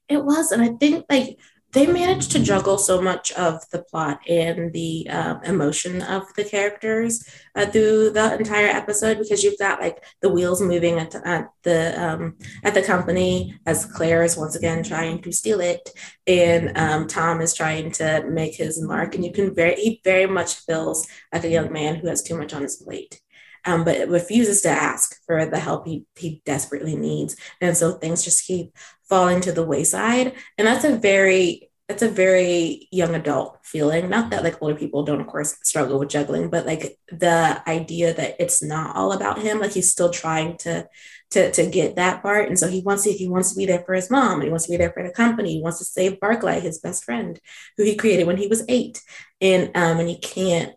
It 0.08 0.24
was, 0.24 0.52
and 0.52 0.62
I 0.62 0.70
think 0.80 1.06
like 1.10 1.38
they 1.74 1.88
managed 1.88 2.32
to 2.32 2.40
juggle 2.40 2.78
so 2.78 3.02
much 3.02 3.32
of 3.34 3.68
the 3.70 3.84
plot 3.84 4.20
and 4.28 4.74
the 4.74 5.08
um, 5.10 5.42
emotion 5.44 6.02
of 6.02 6.24
the 6.36 6.44
characters 6.44 7.24
uh, 7.56 7.66
through 7.66 8.10
the 8.10 8.38
entire 8.38 8.68
episode 8.68 9.18
because 9.20 9.44
you've 9.44 9.60
got 9.60 9.80
like 9.80 10.04
the 10.22 10.30
wheels 10.30 10.62
moving 10.62 11.00
at, 11.00 11.16
at 11.26 11.50
the 11.64 12.02
um, 12.02 12.36
at 12.64 12.74
the 12.74 12.82
company 12.82 13.58
as 13.66 13.86
Claire 13.86 14.24
is 14.24 14.38
once 14.38 14.56
again 14.56 14.84
trying 14.84 15.22
to 15.22 15.32
steal 15.32 15.62
it, 15.62 15.90
and 16.28 16.78
um, 16.78 17.08
Tom 17.08 17.42
is 17.42 17.54
trying 17.54 17.92
to 17.92 18.26
make 18.30 18.56
his 18.56 18.82
mark, 18.82 19.16
and 19.16 19.24
you 19.24 19.32
can 19.32 19.56
very 19.56 19.76
he 19.76 20.02
very 20.04 20.28
much 20.28 20.56
feels 20.56 21.08
like 21.34 21.44
a 21.44 21.50
young 21.50 21.72
man 21.72 21.96
who 21.96 22.08
has 22.08 22.24
too 22.24 22.38
much 22.38 22.54
on 22.54 22.64
his 22.64 22.76
plate. 22.78 23.22
Um, 23.66 23.84
but 23.84 24.08
refuses 24.08 24.62
to 24.62 24.70
ask 24.70 25.16
for 25.26 25.46
the 25.46 25.60
help 25.60 25.86
he, 25.86 26.06
he 26.16 26.42
desperately 26.46 26.96
needs. 26.96 27.36
And 27.60 27.78
so 27.78 27.94
things 27.94 28.24
just 28.24 28.46
keep 28.46 28.76
falling 29.08 29.42
to 29.42 29.52
the 29.52 29.64
wayside. 29.64 30.34
And 30.58 30.68
that's 30.68 30.86
a 30.86 30.98
very 30.98 31.72
that's 31.92 32.04
a 32.04 32.10
very 32.10 32.88
young 32.90 33.16
adult 33.16 33.58
feeling. 33.64 34.10
Not 34.10 34.30
that 34.30 34.46
like 34.46 34.62
older 34.62 34.76
people 34.76 35.04
don't 35.04 35.20
of 35.20 35.28
course 35.28 35.58
struggle 35.64 36.00
with 36.00 36.08
juggling 36.08 36.50
but 36.50 36.66
like 36.66 36.98
the 37.12 37.62
idea 37.68 38.14
that 38.14 38.38
it's 38.40 38.64
not 38.64 38.96
all 38.96 39.12
about 39.12 39.42
him 39.42 39.60
like 39.60 39.74
he's 39.74 39.92
still 39.92 40.10
trying 40.10 40.56
to 40.60 40.88
to 41.32 41.52
to 41.52 41.66
get 41.66 41.96
that 41.96 42.22
part. 42.22 42.48
And 42.48 42.58
so 42.58 42.68
he 42.68 42.82
wants 42.82 43.04
to 43.04 43.12
he 43.12 43.28
wants 43.28 43.52
to 43.52 43.58
be 43.58 43.66
there 43.66 43.84
for 43.86 43.94
his 43.94 44.10
mom. 44.10 44.36
And 44.36 44.44
he 44.44 44.50
wants 44.50 44.66
to 44.66 44.72
be 44.72 44.78
there 44.78 44.92
for 44.92 45.04
the 45.04 45.12
company. 45.12 45.56
He 45.56 45.62
wants 45.62 45.80
to 45.80 45.86
save 45.86 46.20
barclay 46.20 46.60
his 46.60 46.80
best 46.80 47.04
friend 47.04 47.40
who 47.78 47.84
he 47.84 47.96
created 47.96 48.28
when 48.28 48.38
he 48.38 48.48
was 48.48 48.64
eight. 48.70 49.02
And 49.42 49.72
um 49.76 50.00
and 50.00 50.08
he 50.10 50.18
can't 50.18 50.74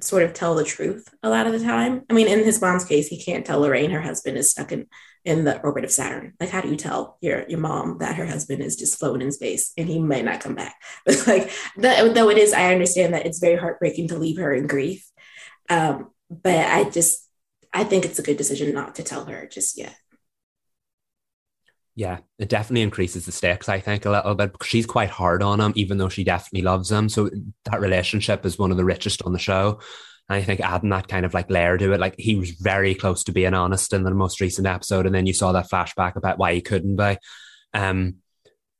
sort 0.00 0.22
of 0.22 0.32
tell 0.32 0.54
the 0.54 0.64
truth 0.64 1.08
a 1.22 1.28
lot 1.28 1.46
of 1.46 1.52
the 1.52 1.58
time. 1.58 2.02
I 2.08 2.12
mean, 2.12 2.28
in 2.28 2.44
his 2.44 2.60
mom's 2.60 2.84
case, 2.84 3.08
he 3.08 3.22
can't 3.22 3.44
tell 3.44 3.60
Lorraine 3.60 3.90
her 3.90 4.00
husband 4.00 4.38
is 4.38 4.50
stuck 4.50 4.72
in 4.72 4.86
in 5.24 5.44
the 5.44 5.60
orbit 5.60 5.84
of 5.84 5.90
Saturn. 5.90 6.34
Like, 6.40 6.50
how 6.50 6.60
do 6.60 6.68
you 6.68 6.76
tell 6.76 7.18
your 7.20 7.48
your 7.48 7.58
mom 7.58 7.98
that 7.98 8.16
her 8.16 8.26
husband 8.26 8.62
is 8.62 8.76
just 8.76 8.98
floating 8.98 9.22
in 9.22 9.32
space 9.32 9.72
and 9.76 9.88
he 9.88 9.98
might 9.98 10.24
not 10.24 10.40
come 10.40 10.54
back? 10.54 10.76
But 11.04 11.26
like, 11.26 11.50
that, 11.78 12.14
though 12.14 12.30
it 12.30 12.38
is, 12.38 12.52
I 12.52 12.72
understand 12.72 13.14
that 13.14 13.26
it's 13.26 13.40
very 13.40 13.56
heartbreaking 13.56 14.08
to 14.08 14.18
leave 14.18 14.38
her 14.38 14.52
in 14.52 14.66
grief. 14.66 15.04
Um, 15.68 16.10
but 16.30 16.66
I 16.66 16.88
just, 16.88 17.28
I 17.72 17.84
think 17.84 18.04
it's 18.04 18.18
a 18.18 18.22
good 18.22 18.36
decision 18.36 18.72
not 18.72 18.94
to 18.96 19.02
tell 19.02 19.24
her 19.26 19.46
just 19.46 19.76
yet. 19.78 19.96
Yeah, 21.98 22.18
it 22.38 22.48
definitely 22.48 22.82
increases 22.82 23.26
the 23.26 23.32
stakes, 23.32 23.68
I 23.68 23.80
think, 23.80 24.06
a 24.06 24.10
little 24.12 24.36
bit 24.36 24.52
because 24.52 24.68
she's 24.68 24.86
quite 24.86 25.10
hard 25.10 25.42
on 25.42 25.58
him, 25.58 25.72
even 25.74 25.98
though 25.98 26.08
she 26.08 26.22
definitely 26.22 26.62
loves 26.62 26.92
him. 26.92 27.08
So 27.08 27.28
that 27.64 27.80
relationship 27.80 28.46
is 28.46 28.56
one 28.56 28.70
of 28.70 28.76
the 28.76 28.84
richest 28.84 29.20
on 29.24 29.32
the 29.32 29.38
show. 29.40 29.80
And 30.28 30.36
I 30.36 30.42
think 30.42 30.60
adding 30.60 30.90
that 30.90 31.08
kind 31.08 31.26
of 31.26 31.34
like 31.34 31.50
layer 31.50 31.76
to 31.76 31.92
it, 31.94 31.98
like 31.98 32.14
he 32.16 32.36
was 32.36 32.52
very 32.52 32.94
close 32.94 33.24
to 33.24 33.32
being 33.32 33.52
honest 33.52 33.92
in 33.92 34.04
the 34.04 34.14
most 34.14 34.40
recent 34.40 34.68
episode. 34.68 35.06
And 35.06 35.14
then 35.14 35.26
you 35.26 35.32
saw 35.32 35.50
that 35.50 35.68
flashback 35.68 36.14
about 36.14 36.38
why 36.38 36.54
he 36.54 36.60
couldn't 36.60 36.94
be. 36.94 37.16
Um, 37.74 38.18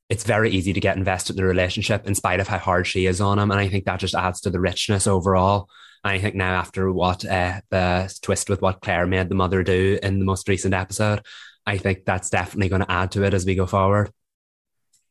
it's 0.08 0.22
very 0.22 0.50
easy 0.50 0.72
to 0.72 0.80
get 0.80 0.96
invested 0.96 1.34
in 1.34 1.42
the 1.42 1.48
relationship 1.48 2.06
in 2.06 2.14
spite 2.14 2.38
of 2.38 2.46
how 2.46 2.58
hard 2.58 2.86
she 2.86 3.06
is 3.06 3.20
on 3.20 3.40
him. 3.40 3.50
And 3.50 3.58
I 3.58 3.68
think 3.68 3.86
that 3.86 3.98
just 3.98 4.14
adds 4.14 4.42
to 4.42 4.50
the 4.50 4.60
richness 4.60 5.08
overall. 5.08 5.68
I 6.09 6.18
think 6.18 6.34
now 6.34 6.54
after 6.54 6.90
what 6.92 7.24
uh, 7.24 7.61
the 7.70 8.14
twist 8.22 8.48
with 8.48 8.62
what 8.62 8.80
Claire 8.80 9.06
made 9.06 9.28
the 9.28 9.34
mother 9.34 9.62
do 9.62 9.98
in 10.02 10.18
the 10.18 10.24
most 10.24 10.48
recent 10.48 10.74
episode, 10.74 11.22
I 11.66 11.76
think 11.76 12.04
that's 12.04 12.30
definitely 12.30 12.68
going 12.68 12.82
to 12.82 12.90
add 12.90 13.12
to 13.12 13.24
it 13.24 13.34
as 13.34 13.44
we 13.44 13.54
go 13.54 13.66
forward. 13.66 14.11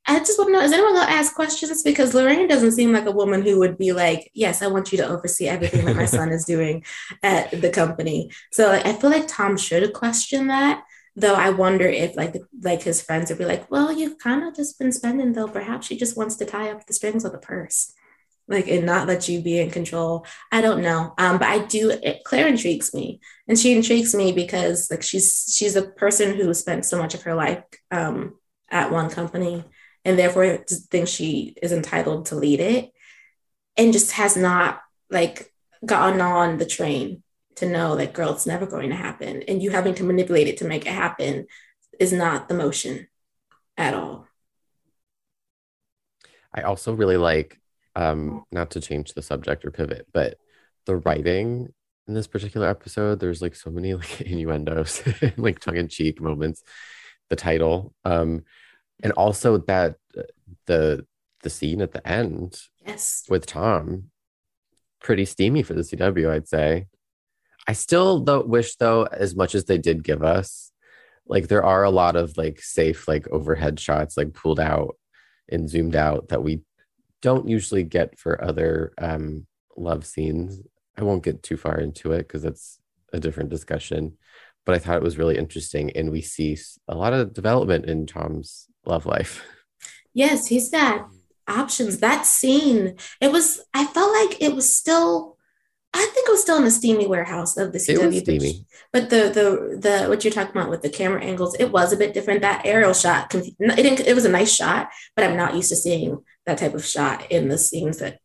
I 0.09 0.19
just 0.19 0.39
want 0.39 0.49
to 0.49 0.53
know 0.53 0.61
is 0.61 0.71
anyone 0.71 0.93
going 0.93 1.07
to 1.07 1.13
ask 1.13 1.35
questions? 1.35 1.83
Because 1.83 2.13
Lorraine 2.13 2.47
doesn't 2.47 2.71
seem 2.71 2.93
like 2.93 3.05
a 3.05 3.11
woman 3.11 3.41
who 3.41 3.59
would 3.59 3.77
be 3.77 3.91
like, 3.91 4.31
Yes, 4.33 4.61
I 4.61 4.67
want 4.67 4.91
you 4.91 4.97
to 4.99 5.07
oversee 5.07 5.47
everything 5.47 5.85
that 5.85 5.97
my 5.97 6.05
son 6.05 6.31
is 6.31 6.45
doing 6.45 6.85
at 7.23 7.51
the 7.51 7.69
company. 7.69 8.31
So 8.51 8.67
like, 8.67 8.85
I 8.85 8.93
feel 8.93 9.09
like 9.09 9.27
Tom 9.27 9.57
should 9.57 9.93
question 9.93 10.47
that. 10.47 10.83
Though 11.15 11.33
I 11.33 11.49
wonder 11.49 11.87
if 11.87 12.15
like 12.15 12.35
like 12.61 12.83
his 12.83 13.01
friends 13.01 13.29
would 13.29 13.39
be 13.39 13.45
like, 13.45 13.69
Well, 13.69 13.91
you've 13.91 14.17
kind 14.17 14.43
of 14.43 14.55
just 14.55 14.79
been 14.79 14.93
spending 14.93 15.33
though. 15.33 15.47
Perhaps 15.47 15.87
she 15.87 15.97
just 15.97 16.15
wants 16.15 16.37
to 16.37 16.45
tie 16.45 16.71
up 16.71 16.85
the 16.85 16.93
strings 16.93 17.25
of 17.25 17.33
the 17.33 17.37
purse. 17.37 17.93
Like 18.47 18.67
and 18.67 18.85
not 18.85 19.07
let 19.07 19.27
you 19.27 19.41
be 19.41 19.59
in 19.59 19.71
control. 19.71 20.25
I 20.51 20.61
don't 20.61 20.81
know. 20.81 21.13
Um, 21.17 21.37
but 21.37 21.49
I 21.49 21.65
do 21.65 21.89
it, 21.89 22.23
Claire 22.23 22.47
intrigues 22.47 22.93
me. 22.93 23.19
And 23.47 23.59
she 23.59 23.75
intrigues 23.75 24.15
me 24.15 24.31
because 24.31 24.89
like 24.89 25.03
she's 25.03 25.53
she's 25.53 25.75
a 25.75 25.81
person 25.81 26.35
who 26.35 26.53
spent 26.53 26.85
so 26.85 26.97
much 26.97 27.13
of 27.13 27.23
her 27.23 27.35
life 27.35 27.63
um 27.91 28.35
at 28.69 28.91
one 28.91 29.09
company 29.09 29.63
and 30.05 30.17
therefore 30.17 30.63
thinks 30.89 31.11
she 31.11 31.55
is 31.61 31.71
entitled 31.71 32.27
to 32.27 32.35
lead 32.35 32.59
it 32.59 32.91
and 33.75 33.93
just 33.93 34.13
has 34.13 34.35
not 34.35 34.81
like 35.09 35.53
gotten 35.85 36.21
on 36.21 36.57
the 36.57 36.65
train 36.65 37.23
to 37.55 37.67
know 37.67 37.95
that 37.95 38.13
girl 38.13 38.33
it's 38.33 38.45
never 38.45 38.65
going 38.65 38.89
to 38.89 38.95
happen 38.95 39.43
and 39.47 39.61
you 39.61 39.69
having 39.69 39.93
to 39.95 40.03
manipulate 40.03 40.47
it 40.47 40.57
to 40.57 40.65
make 40.65 40.85
it 40.85 40.93
happen 40.93 41.45
is 41.99 42.13
not 42.13 42.47
the 42.47 42.53
motion 42.53 43.07
at 43.77 43.93
all 43.93 44.27
i 46.53 46.61
also 46.61 46.93
really 46.93 47.17
like 47.17 47.59
um 47.97 48.43
not 48.51 48.69
to 48.69 48.79
change 48.79 49.13
the 49.13 49.21
subject 49.21 49.65
or 49.65 49.71
pivot 49.71 50.07
but 50.13 50.37
the 50.85 50.95
writing 50.97 51.67
in 52.07 52.13
this 52.13 52.27
particular 52.27 52.67
episode 52.67 53.19
there's 53.19 53.41
like 53.41 53.55
so 53.55 53.69
many 53.69 53.93
like 54.01 54.21
innuendos 54.21 55.03
like 55.37 55.59
tongue-in-cheek 55.59 56.21
moments 56.21 56.63
the 57.29 57.35
title 57.35 57.93
um 58.05 58.43
and 59.03 59.11
also 59.13 59.57
that 59.57 59.95
uh, 60.17 60.21
the 60.67 61.05
the 61.43 61.49
scene 61.49 61.81
at 61.81 61.91
the 61.91 62.07
end 62.07 62.61
yes. 62.85 63.23
with 63.29 63.45
tom 63.45 64.05
pretty 65.01 65.25
steamy 65.25 65.63
for 65.63 65.73
the 65.73 65.81
cw 65.81 66.29
i'd 66.29 66.47
say. 66.47 66.85
I 67.69 67.73
still 67.73 68.23
though 68.23 68.45
wish 68.45 68.77
though 68.77 69.03
as 69.03 69.35
much 69.35 69.53
as 69.53 69.65
they 69.65 69.77
did 69.77 70.01
give 70.01 70.23
us 70.23 70.71
like 71.27 71.49
there 71.49 71.65
are 71.65 71.83
a 71.83 71.89
lot 71.89 72.15
of 72.15 72.37
like 72.37 72.61
safe 72.61 73.09
like 73.09 73.27
overhead 73.27 73.77
shots 73.77 74.15
like 74.15 74.33
pulled 74.33 74.59
out 74.59 74.95
and 75.49 75.69
zoomed 75.69 75.95
out 75.95 76.29
that 76.29 76.43
we 76.43 76.61
don't 77.21 77.47
usually 77.47 77.83
get 77.83 78.17
for 78.17 78.43
other 78.43 78.93
um 78.99 79.45
love 79.75 80.05
scenes 80.05 80.61
i 80.97 81.03
won't 81.03 81.23
get 81.23 81.43
too 81.43 81.57
far 81.57 81.79
into 81.79 82.11
it 82.11 82.19
because 82.19 82.41
that's 82.41 82.79
a 83.13 83.19
different 83.19 83.49
discussion 83.49 84.17
but 84.65 84.75
i 84.75 84.79
thought 84.79 84.97
it 84.97 85.03
was 85.03 85.17
really 85.17 85.37
interesting 85.37 85.91
and 85.95 86.11
we 86.11 86.21
see 86.21 86.57
a 86.87 86.95
lot 86.95 87.13
of 87.13 87.33
development 87.33 87.85
in 87.85 88.05
tom's 88.05 88.67
love 88.87 89.05
life. 89.05 89.45
Yes, 90.13 90.47
he's 90.47 90.69
got 90.69 91.07
options. 91.47 91.99
That 91.99 92.25
scene, 92.25 92.95
it 93.21 93.31
was, 93.31 93.61
I 93.73 93.85
felt 93.85 94.11
like 94.11 94.41
it 94.41 94.55
was 94.55 94.75
still, 94.75 95.36
I 95.93 96.05
think 96.05 96.27
it 96.27 96.31
was 96.31 96.41
still 96.41 96.57
in 96.57 96.63
the 96.63 96.71
steamy 96.71 97.07
warehouse 97.07 97.57
of 97.57 97.71
the 97.71 97.79
CW. 97.79 97.99
It 97.99 98.07
was 98.07 98.17
steamy. 98.19 98.65
But 98.91 99.09
the, 99.09 99.29
the, 99.29 99.77
the, 99.77 100.07
what 100.07 100.23
you're 100.23 100.33
talking 100.33 100.55
about 100.55 100.69
with 100.69 100.81
the 100.81 100.89
camera 100.89 101.23
angles, 101.23 101.55
it 101.59 101.71
was 101.71 101.91
a 101.91 101.97
bit 101.97 102.13
different. 102.13 102.41
That 102.41 102.65
aerial 102.65 102.93
shot, 102.93 103.33
it, 103.33 103.57
didn't, 103.57 104.01
it 104.01 104.13
was 104.13 104.25
a 104.25 104.29
nice 104.29 104.53
shot, 104.53 104.89
but 105.15 105.25
I'm 105.25 105.37
not 105.37 105.55
used 105.55 105.69
to 105.69 105.75
seeing 105.75 106.23
that 106.45 106.57
type 106.57 106.73
of 106.73 106.85
shot 106.85 107.31
in 107.31 107.47
the 107.47 107.57
scenes 107.57 107.97
that, 107.97 108.19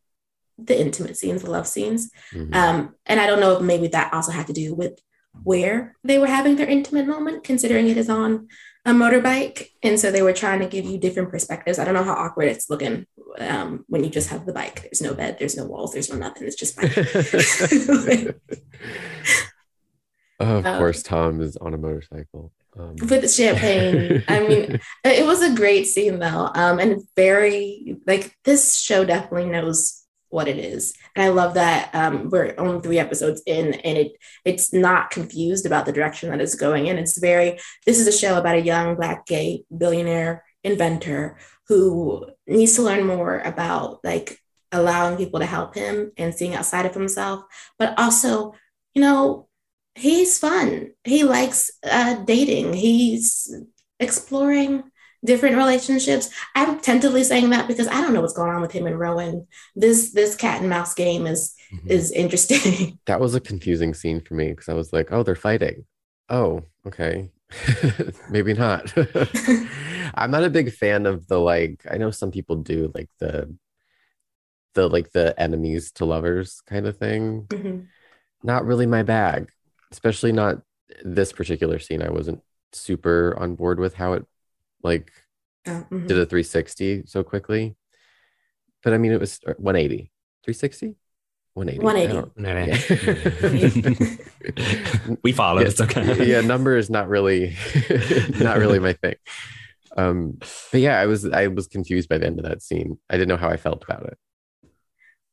the 0.57 0.79
intimate 0.79 1.17
scenes, 1.17 1.41
the 1.41 1.49
love 1.49 1.67
scenes. 1.67 2.11
Mm-hmm. 2.31 2.53
Um, 2.53 2.95
and 3.07 3.19
I 3.19 3.25
don't 3.25 3.39
know 3.39 3.57
if 3.57 3.63
maybe 3.63 3.87
that 3.87 4.13
also 4.13 4.31
had 4.31 4.47
to 4.47 4.53
do 4.53 4.75
with 4.75 4.99
where 5.41 5.95
they 6.03 6.19
were 6.19 6.27
having 6.27 6.55
their 6.55 6.67
intimate 6.67 7.07
moment, 7.07 7.43
considering 7.43 7.87
it 7.87 7.97
is 7.97 8.09
on 8.09 8.47
a 8.85 8.91
motorbike. 8.91 9.69
And 9.81 9.99
so 9.99 10.11
they 10.11 10.21
were 10.21 10.33
trying 10.33 10.59
to 10.59 10.67
give 10.67 10.85
you 10.85 10.97
different 10.97 11.29
perspectives. 11.29 11.79
I 11.79 11.85
don't 11.85 11.93
know 11.93 12.03
how 12.03 12.13
awkward 12.13 12.47
it's 12.49 12.69
looking 12.69 13.05
um, 13.39 13.85
when 13.87 14.03
you 14.03 14.09
just 14.09 14.29
have 14.29 14.45
the 14.45 14.53
bike. 14.53 14.81
There's 14.81 15.01
no 15.01 15.13
bed, 15.13 15.37
there's 15.39 15.57
no 15.57 15.65
walls, 15.65 15.93
there's 15.93 16.11
no 16.11 16.17
nothing. 16.17 16.47
It's 16.47 16.55
just 16.55 16.75
bike. 16.75 16.93
oh, 20.39 20.57
of 20.57 20.65
um, 20.65 20.77
course, 20.77 21.03
Tom 21.03 21.41
is 21.41 21.55
on 21.57 21.73
a 21.73 21.77
motorcycle. 21.77 22.51
Um. 22.77 22.95
With 22.99 23.21
the 23.21 23.27
champagne. 23.27 24.23
I 24.27 24.39
mean, 24.47 24.79
it 25.03 25.25
was 25.25 25.41
a 25.43 25.55
great 25.55 25.85
scene 25.85 26.19
though. 26.19 26.49
Um, 26.53 26.79
and 26.79 27.03
very 27.15 27.97
like 28.07 28.35
this 28.43 28.79
show 28.79 29.05
definitely 29.05 29.45
knows 29.45 30.02
what 30.33 30.47
it 30.47 30.57
is. 30.57 30.95
And 31.15 31.23
I 31.23 31.29
love 31.29 31.53
that 31.53 31.93
um, 31.93 32.29
we're 32.29 32.55
only 32.57 32.81
three 32.81 32.97
episodes 32.97 33.43
in, 33.45 33.75
and 33.75 33.97
it 33.97 34.13
it's 34.43 34.73
not 34.73 35.11
confused 35.11 35.65
about 35.65 35.85
the 35.85 35.91
direction 35.93 36.29
that 36.29 36.41
it's 36.41 36.55
going 36.55 36.87
in. 36.87 36.97
It's 36.97 37.19
very 37.19 37.59
this 37.85 37.99
is 37.99 38.07
a 38.07 38.17
show 38.17 38.37
about 38.37 38.55
a 38.55 38.61
young 38.61 38.95
black 38.95 39.25
gay 39.27 39.63
billionaire 39.75 40.43
inventor 40.63 41.37
who 41.67 42.25
needs 42.47 42.75
to 42.75 42.81
learn 42.81 43.05
more 43.05 43.39
about 43.39 44.03
like 44.03 44.39
allowing 44.71 45.17
people 45.17 45.39
to 45.39 45.45
help 45.45 45.75
him 45.75 46.11
and 46.17 46.33
seeing 46.33 46.55
outside 46.55 46.87
of 46.87 46.95
himself, 46.95 47.43
but 47.77 47.93
also, 47.99 48.53
you 48.95 49.01
know, 49.01 49.47
he's 49.93 50.39
fun. 50.39 50.93
He 51.03 51.23
likes 51.23 51.69
uh, 51.83 52.15
dating. 52.25 52.73
He's 52.73 53.55
exploring 53.99 54.83
different 55.23 55.55
relationships. 55.55 56.29
I'm 56.55 56.79
tentatively 56.79 57.23
saying 57.23 57.49
that 57.51 57.67
because 57.67 57.87
I 57.87 58.01
don't 58.01 58.13
know 58.13 58.21
what's 58.21 58.33
going 58.33 58.51
on 58.51 58.61
with 58.61 58.71
him 58.71 58.87
and 58.87 58.99
Rowan. 58.99 59.47
This 59.75 60.11
this 60.11 60.35
cat 60.35 60.61
and 60.61 60.69
mouse 60.69 60.93
game 60.93 61.27
is 61.27 61.55
mm-hmm. 61.73 61.89
is 61.89 62.11
interesting. 62.11 62.99
That 63.05 63.19
was 63.19 63.35
a 63.35 63.39
confusing 63.39 63.93
scene 63.93 64.21
for 64.21 64.33
me 64.33 64.49
because 64.49 64.69
I 64.69 64.73
was 64.73 64.93
like, 64.93 65.11
oh, 65.11 65.23
they're 65.23 65.35
fighting. 65.35 65.85
Oh, 66.29 66.61
okay. 66.87 67.29
Maybe 68.29 68.53
not. 68.53 68.93
I'm 70.15 70.31
not 70.31 70.43
a 70.43 70.49
big 70.49 70.71
fan 70.71 71.05
of 71.05 71.27
the 71.27 71.39
like 71.39 71.85
I 71.89 71.97
know 71.97 72.11
some 72.11 72.31
people 72.31 72.57
do 72.57 72.91
like 72.93 73.09
the 73.19 73.55
the 74.73 74.87
like 74.87 75.11
the 75.11 75.39
enemies 75.39 75.91
to 75.93 76.05
lovers 76.05 76.61
kind 76.67 76.87
of 76.87 76.97
thing. 76.97 77.43
Mm-hmm. 77.49 77.79
Not 78.43 78.65
really 78.65 78.85
my 78.85 79.03
bag, 79.03 79.51
especially 79.91 80.31
not 80.31 80.61
this 81.03 81.31
particular 81.31 81.79
scene. 81.79 82.01
I 82.01 82.09
wasn't 82.09 82.41
super 82.71 83.35
on 83.37 83.55
board 83.55 83.79
with 83.79 83.93
how 83.93 84.13
it 84.13 84.25
like 84.83 85.11
oh, 85.67 85.71
mm-hmm. 85.71 86.07
did 86.07 86.17
a 86.17 86.25
360 86.25 87.03
so 87.05 87.23
quickly. 87.23 87.75
But 88.83 88.93
I 88.93 88.97
mean, 88.97 89.13
it 89.13 89.19
was 89.19 89.39
180, 89.45 90.11
360, 90.43 90.95
180. 91.53 92.31
180. 92.35 94.19
we 95.23 95.31
followed. 95.31 95.61
Yeah, 95.61 95.67
it's 95.67 95.81
okay. 95.81 96.25
yeah, 96.27 96.41
number 96.41 96.75
is 96.75 96.89
not 96.89 97.07
really, 97.07 97.55
not 98.39 98.57
really 98.57 98.79
my 98.79 98.93
thing. 98.93 99.15
Um, 99.95 100.39
but 100.71 100.81
yeah, 100.81 100.99
I 100.99 101.05
was 101.05 101.25
I 101.25 101.45
was 101.47 101.67
confused 101.67 102.09
by 102.09 102.17
the 102.17 102.25
end 102.25 102.39
of 102.39 102.45
that 102.45 102.63
scene. 102.63 102.97
I 103.09 103.13
didn't 103.13 103.29
know 103.29 103.37
how 103.37 103.49
I 103.49 103.57
felt 103.57 103.83
about 103.83 104.07
it. 104.07 104.17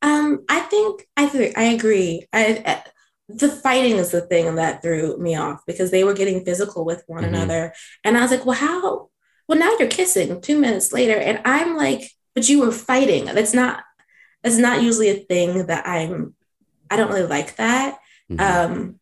Um, 0.03 0.45
I 0.49 0.61
think 0.61 1.07
I 1.17 1.27
think 1.27 1.57
I 1.57 1.65
agree. 1.65 2.27
I, 2.33 2.63
I 2.67 2.85
the 3.29 3.49
fighting 3.49 3.97
is 3.97 4.11
the 4.11 4.21
thing 4.21 4.55
that 4.57 4.83
threw 4.83 5.17
me 5.17 5.37
off 5.37 5.63
because 5.67 5.91
they 5.91 6.05
were 6.05 6.15
getting 6.15 6.45
physical 6.45 6.85
with 6.85 7.03
one 7.07 7.23
mm-hmm. 7.23 7.35
another, 7.35 7.73
and 8.05 8.19
I 8.19 8.23
was 8.23 8.31
like, 8.31 8.45
well, 8.45 8.57
how 8.57 9.10
well, 9.51 9.59
now 9.59 9.73
you're 9.81 9.89
kissing 9.89 10.41
two 10.41 10.61
minutes 10.61 10.93
later. 10.93 11.17
And 11.17 11.41
I'm 11.45 11.77
like, 11.77 12.09
but 12.37 12.49
you 12.49 12.61
were 12.61 12.71
fighting. 12.71 13.25
That's 13.25 13.53
not, 13.53 13.83
that's 14.45 14.59
not 14.59 14.81
usually 14.81 15.09
a 15.09 15.17
thing 15.25 15.67
that 15.67 15.89
I'm, 15.89 16.37
I 16.89 16.97
don't 16.97 17.09
really 17.09 17.27
like 17.27 17.57
that. 17.57 17.99
Mm-hmm. 18.31 18.41
Um, 18.41 19.01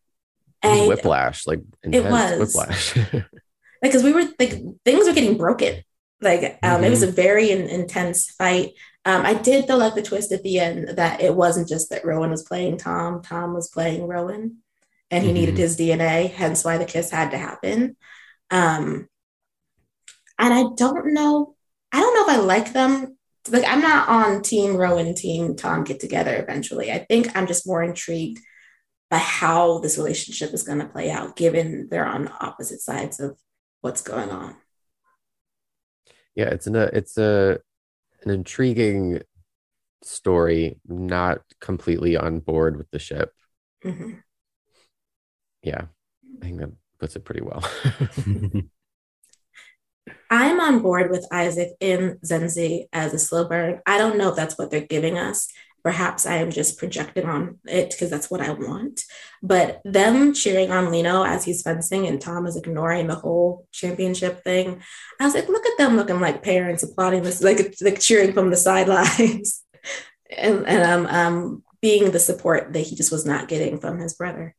and 0.63 0.87
whiplash, 0.87 1.45
like 1.45 1.61
it 1.83 2.03
was 2.03 2.39
whiplash. 2.39 2.97
like, 3.83 3.91
cause 3.91 4.01
we 4.01 4.11
were 4.11 4.23
like, 4.39 4.59
things 4.83 5.07
were 5.07 5.13
getting 5.13 5.37
broken. 5.37 5.83
Like, 6.19 6.57
um, 6.63 6.71
mm-hmm. 6.71 6.83
it 6.85 6.89
was 6.89 7.03
a 7.03 7.05
mm-hmm. 7.05 7.15
very 7.15 7.51
in, 7.51 7.69
intense 7.69 8.31
fight. 8.31 8.71
Um, 9.05 9.27
I 9.27 9.35
did 9.35 9.67
though 9.67 9.77
like 9.77 9.93
the 9.93 10.01
twist 10.01 10.31
at 10.31 10.41
the 10.41 10.59
end 10.59 10.97
that 10.97 11.21
it 11.21 11.35
wasn't 11.35 11.69
just 11.69 11.91
that 11.91 12.03
Rowan 12.03 12.31
was 12.31 12.41
playing 12.41 12.77
Tom, 12.79 13.21
Tom 13.21 13.53
was 13.53 13.69
playing 13.69 14.07
Rowan, 14.07 14.57
and 15.11 15.23
he 15.23 15.29
Mhm. 15.29 15.33
needed 15.35 15.57
his 15.59 15.77
DNA, 15.77 16.31
hence 16.31 16.65
why 16.65 16.79
the 16.79 16.85
kiss 16.85 17.11
had 17.11 17.29
to 17.31 17.37
happen. 17.37 17.95
Um, 18.49 19.08
and 20.39 20.53
I 20.53 20.63
don't 20.75 21.13
know, 21.13 21.55
I 21.91 21.99
don't 21.99 22.15
know 22.15 22.33
if 22.33 22.39
I 22.39 22.41
like 22.43 22.73
them. 22.73 23.17
Like 23.49 23.65
I'm 23.67 23.81
not 23.81 24.09
on 24.09 24.41
Team 24.41 24.75
Rowan, 24.75 25.13
Team 25.15 25.55
Tom 25.55 25.83
get 25.83 25.99
together 25.99 26.35
eventually. 26.35 26.91
I 26.91 26.99
think 26.99 27.35
I'm 27.35 27.47
just 27.47 27.67
more 27.67 27.83
intrigued 27.83 28.39
by 29.09 29.17
how 29.17 29.79
this 29.79 29.97
relationship 29.97 30.53
is 30.53 30.63
going 30.63 30.79
to 30.79 30.85
play 30.85 31.09
out, 31.09 31.35
given 31.35 31.87
they're 31.89 32.05
on 32.05 32.31
opposite 32.39 32.81
sides 32.81 33.19
of 33.19 33.37
what's 33.81 34.01
going 34.01 34.29
on. 34.29 34.55
Yeah, 36.35 36.49
it's 36.49 36.67
an 36.67 36.75
a 36.75 36.83
it's 36.93 37.17
a 37.17 37.59
an 38.23 38.31
intriguing 38.31 39.21
story. 40.03 40.79
Not 40.87 41.41
completely 41.59 42.15
on 42.17 42.39
board 42.39 42.77
with 42.77 42.89
the 42.91 42.99
ship. 42.99 43.33
Mhm. 43.83 44.23
Yeah, 45.63 45.85
I 46.41 46.45
think 46.45 46.59
that 46.59 46.71
puts 46.99 47.15
it 47.15 47.25
pretty 47.25 47.41
well. 47.41 47.63
I'm 50.29 50.59
on 50.59 50.81
board 50.81 51.09
with 51.09 51.27
Isaac 51.31 51.69
and 51.81 52.17
Zenzi 52.21 52.87
as 52.93 53.13
a 53.13 53.19
slow 53.19 53.47
burn. 53.47 53.81
I 53.85 53.97
don't 53.97 54.17
know 54.17 54.29
if 54.29 54.35
that's 54.35 54.57
what 54.57 54.71
they're 54.71 54.81
giving 54.81 55.17
us. 55.17 55.47
Perhaps 55.83 56.25
I 56.25 56.35
am 56.35 56.51
just 56.51 56.77
projecting 56.77 57.25
on 57.25 57.59
it 57.65 57.91
because 57.91 58.09
that's 58.09 58.29
what 58.29 58.41
I 58.41 58.51
want. 58.51 59.01
But 59.41 59.81
them 59.85 60.33
cheering 60.33 60.71
on 60.71 60.91
Lino 60.91 61.23
as 61.23 61.45
he's 61.45 61.61
fencing 61.61 62.05
and 62.05 62.19
Tom 62.19 62.45
is 62.45 62.57
ignoring 62.57 63.07
the 63.07 63.15
whole 63.15 63.65
championship 63.71 64.43
thing. 64.43 64.81
I 65.19 65.25
was 65.25 65.33
like, 65.33 65.47
look 65.47 65.65
at 65.65 65.77
them 65.77 65.95
looking 65.95 66.19
like 66.19 66.43
parents 66.43 66.83
applauding 66.83 67.23
this, 67.23 67.41
like 67.41 67.75
like 67.81 67.99
cheering 67.99 68.33
from 68.33 68.49
the 68.49 68.57
sidelines, 68.57 69.63
and 70.37 70.67
and 70.67 70.83
um 70.83 71.05
um 71.07 71.63
being 71.81 72.11
the 72.11 72.19
support 72.19 72.73
that 72.73 72.81
he 72.81 72.95
just 72.95 73.11
was 73.11 73.25
not 73.25 73.47
getting 73.47 73.79
from 73.79 73.99
his 73.99 74.13
brother. 74.13 74.55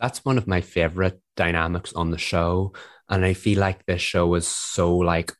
That's 0.00 0.24
one 0.24 0.38
of 0.38 0.46
my 0.48 0.60
favorite 0.60 1.20
dynamics 1.36 1.92
on 1.92 2.10
the 2.10 2.18
show. 2.18 2.72
And 3.08 3.24
I 3.24 3.34
feel 3.34 3.58
like 3.58 3.84
this 3.86 4.02
show 4.02 4.34
is 4.34 4.46
so 4.48 4.96
like 4.96 5.32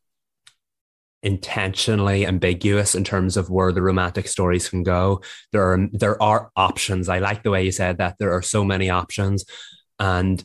intentionally 1.23 2.27
ambiguous 2.27 2.95
in 2.95 3.03
terms 3.03 3.37
of 3.37 3.49
where 3.49 3.73
the 3.73 3.83
romantic 3.83 4.29
stories 4.29 4.69
can 4.69 4.83
go. 4.83 5.23
There 5.53 5.73
are 5.73 5.89
there 5.93 6.23
are 6.23 6.51
options. 6.55 7.09
I 7.09 7.19
like 7.19 7.43
the 7.43 7.51
way 7.51 7.65
you 7.65 7.73
said 7.73 7.99
that. 7.99 8.17
There 8.19 8.33
are 8.33 8.43
so 8.43 8.65
many 8.65 8.91
options. 8.91 9.45
And 9.99 10.45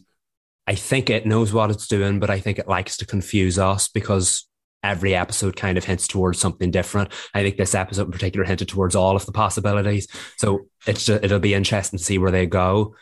I 0.65 0.75
think 0.75 1.09
it 1.09 1.25
knows 1.25 1.51
what 1.51 1.71
it's 1.71 1.87
doing, 1.87 2.19
but 2.19 2.29
I 2.29 2.39
think 2.39 2.59
it 2.59 2.67
likes 2.67 2.97
to 2.97 3.05
confuse 3.05 3.59
us 3.59 3.89
because 3.89 4.47
every 4.81 5.15
episode 5.15 5.55
kind 5.55 5.77
of 5.77 5.83
hints 5.83 6.07
towards 6.07 6.39
something 6.39 6.71
different. 6.71 7.11
I 7.33 7.41
think 7.41 7.57
this 7.57 7.75
episode 7.75 8.05
in 8.05 8.11
particular 8.11 8.45
hinted 8.45 8.69
towards 8.69 8.95
all 8.95 9.15
of 9.15 9.25
the 9.25 9.31
possibilities. 9.31 10.07
So 10.37 10.67
it's 10.87 11.05
just, 11.05 11.23
it'll 11.23 11.39
be 11.39 11.53
interesting 11.53 11.99
to 11.99 12.05
see 12.05 12.17
where 12.17 12.31
they 12.31 12.45
go. 12.45 12.95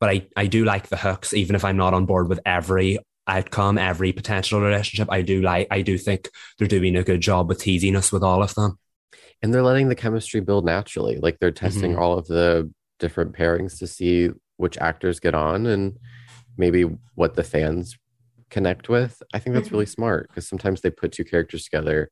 But 0.00 0.10
I, 0.10 0.28
I 0.36 0.46
do 0.46 0.64
like 0.64 0.88
the 0.88 0.96
hooks, 0.96 1.34
even 1.34 1.56
if 1.56 1.64
I'm 1.64 1.76
not 1.76 1.92
on 1.92 2.06
board 2.06 2.28
with 2.28 2.40
every 2.46 3.00
outcome, 3.28 3.78
every 3.78 4.12
potential 4.12 4.60
relationship. 4.60 5.08
I 5.10 5.22
do 5.22 5.40
like 5.42 5.68
I 5.70 5.82
do 5.82 5.98
think 5.98 6.30
they're 6.58 6.66
doing 6.68 6.96
a 6.96 7.04
good 7.04 7.20
job 7.20 7.48
with 7.48 7.60
teasing 7.60 7.94
us 7.96 8.10
with 8.12 8.22
all 8.22 8.42
of 8.42 8.54
them. 8.54 8.78
and 9.40 9.54
they're 9.54 9.62
letting 9.62 9.88
the 9.88 9.94
chemistry 9.94 10.40
build 10.40 10.64
naturally. 10.64 11.16
Like 11.18 11.38
they're 11.38 11.52
testing 11.52 11.92
Mhm. 11.94 11.98
all 12.00 12.18
of 12.18 12.26
the 12.26 12.68
different 12.98 13.34
pairings 13.34 13.78
to 13.78 13.86
see 13.86 14.30
which 14.56 14.76
actors 14.78 15.20
get 15.20 15.32
on 15.34 15.64
and 15.66 15.96
maybe 16.56 16.82
what 17.14 17.34
the 17.36 17.44
fans 17.44 17.96
connect 18.50 18.88
with. 18.88 19.22
I 19.32 19.38
think 19.38 19.54
that's 19.54 19.70
really 19.70 19.86
smart 19.86 20.26
because 20.26 20.48
sometimes 20.48 20.80
they 20.80 20.90
put 20.90 21.12
two 21.12 21.22
characters 21.24 21.62
together 21.62 22.10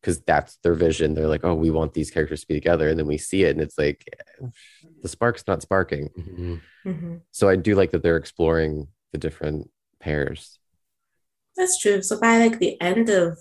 because 0.00 0.20
that's 0.22 0.56
their 0.62 0.72
vision. 0.72 1.12
They're 1.12 1.28
like, 1.28 1.44
oh, 1.44 1.54
we 1.54 1.70
want 1.70 1.92
these 1.92 2.10
characters 2.10 2.40
to 2.40 2.46
be 2.46 2.54
together. 2.54 2.88
And 2.88 2.98
then 2.98 3.06
we 3.06 3.18
see 3.18 3.44
it 3.44 3.50
and 3.50 3.60
it's 3.60 3.76
like 3.76 4.02
the 5.02 5.08
spark's 5.08 5.44
not 5.46 5.60
sparking. 5.60 6.08
Mhm. 6.86 7.20
So 7.32 7.50
I 7.50 7.56
do 7.56 7.74
like 7.74 7.90
that 7.90 8.02
they're 8.02 8.16
exploring 8.16 8.88
the 9.12 9.18
different 9.18 9.70
pairs. 10.02 10.58
That's 11.56 11.80
true. 11.80 12.02
So 12.02 12.20
by 12.20 12.38
like 12.38 12.58
the 12.58 12.80
end 12.80 13.08
of, 13.08 13.38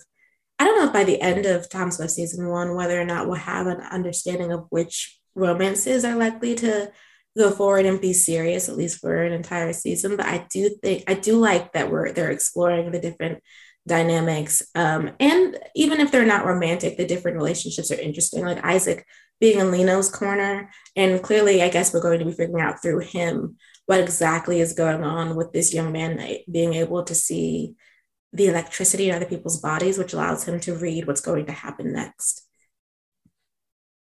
I 0.60 0.66
don't 0.66 0.78
know 0.78 0.88
if 0.88 0.94
by 0.94 1.04
the 1.04 1.22
end 1.22 1.46
of 1.46 1.70
Tom 1.70 1.92
Swift 1.92 2.12
season 2.12 2.48
one, 2.48 2.76
whether 2.76 3.00
or 3.00 3.06
not 3.06 3.28
we'll 3.28 3.36
have 3.36 3.68
an 3.68 3.82
understanding 3.82 4.52
of 4.52 4.66
which 4.70 5.20
romances 5.34 6.06
are 6.06 6.16
likely 6.16 6.56
to 6.56 6.92
go 7.38 7.52
forward 7.52 7.86
and 7.86 8.02
be 8.02 8.14
serious, 8.14 8.70
at 8.70 8.78
least 8.78 9.00
for 9.00 9.24
an 9.24 9.32
entire 9.32 9.74
season. 9.74 10.18
But 10.18 10.26
I 10.26 10.46
do 10.50 10.70
think 10.82 11.06
I 11.08 11.14
do 11.14 11.38
like 11.38 11.74
that 11.74 11.90
we're 11.90 12.12
they're 12.12 12.32
exploring 12.32 12.92
the 12.92 13.00
different 13.00 13.42
dynamics. 13.88 14.64
Um, 14.76 15.12
and 15.20 15.58
even 15.76 16.00
if 16.00 16.12
they're 16.12 16.26
not 16.26 16.46
romantic, 16.46 16.98
the 16.98 17.08
different 17.08 17.38
relationships 17.38 17.92
are 17.92 18.00
interesting. 18.00 18.46
Like 18.46 18.64
Isaac 18.64 19.06
being 19.40 19.60
in 19.60 19.72
Lino's 19.72 20.12
corner, 20.12 20.70
and 20.96 21.24
clearly, 21.24 21.64
I 21.64 21.70
guess 21.70 21.94
we're 21.94 22.02
going 22.02 22.20
to 22.20 22.26
be 22.26 22.32
figuring 22.32 22.64
out 22.64 22.82
through 22.82 23.00
him 23.00 23.58
what 23.92 24.00
exactly 24.00 24.62
is 24.62 24.72
going 24.72 25.04
on 25.04 25.36
with 25.36 25.52
this 25.52 25.74
young 25.74 25.92
man 25.92 26.18
being 26.50 26.76
able 26.76 27.04
to 27.04 27.14
see 27.14 27.76
the 28.32 28.48
electricity 28.48 29.10
in 29.10 29.16
other 29.16 29.26
people's 29.26 29.60
bodies, 29.60 29.98
which 29.98 30.14
allows 30.14 30.46
him 30.46 30.62
to 30.62 30.74
read 30.74 31.06
what's 31.06 31.20
going 31.20 31.46
to 31.46 31.52
happen 31.52 31.92
next. 31.92 32.48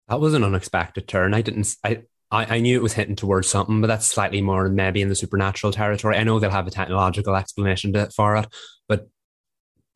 That 0.07 0.21
was 0.21 0.33
an 0.33 0.45
unexpected 0.45 1.09
turn. 1.09 1.33
I 1.33 1.41
didn't. 1.41 1.75
I, 1.83 2.03
I 2.31 2.55
I 2.55 2.59
knew 2.61 2.77
it 2.77 2.83
was 2.83 2.93
hinting 2.93 3.17
towards 3.17 3.49
something, 3.49 3.81
but 3.81 3.87
that's 3.87 4.07
slightly 4.07 4.41
more 4.41 4.69
maybe 4.69 5.01
in 5.01 5.09
the 5.09 5.15
supernatural 5.15 5.73
territory. 5.73 6.15
I 6.15 6.23
know 6.23 6.39
they'll 6.39 6.51
have 6.51 6.67
a 6.67 6.71
technological 6.71 7.35
explanation 7.35 7.91
to, 7.93 8.09
for 8.11 8.37
it, 8.37 8.47
but 8.87 9.09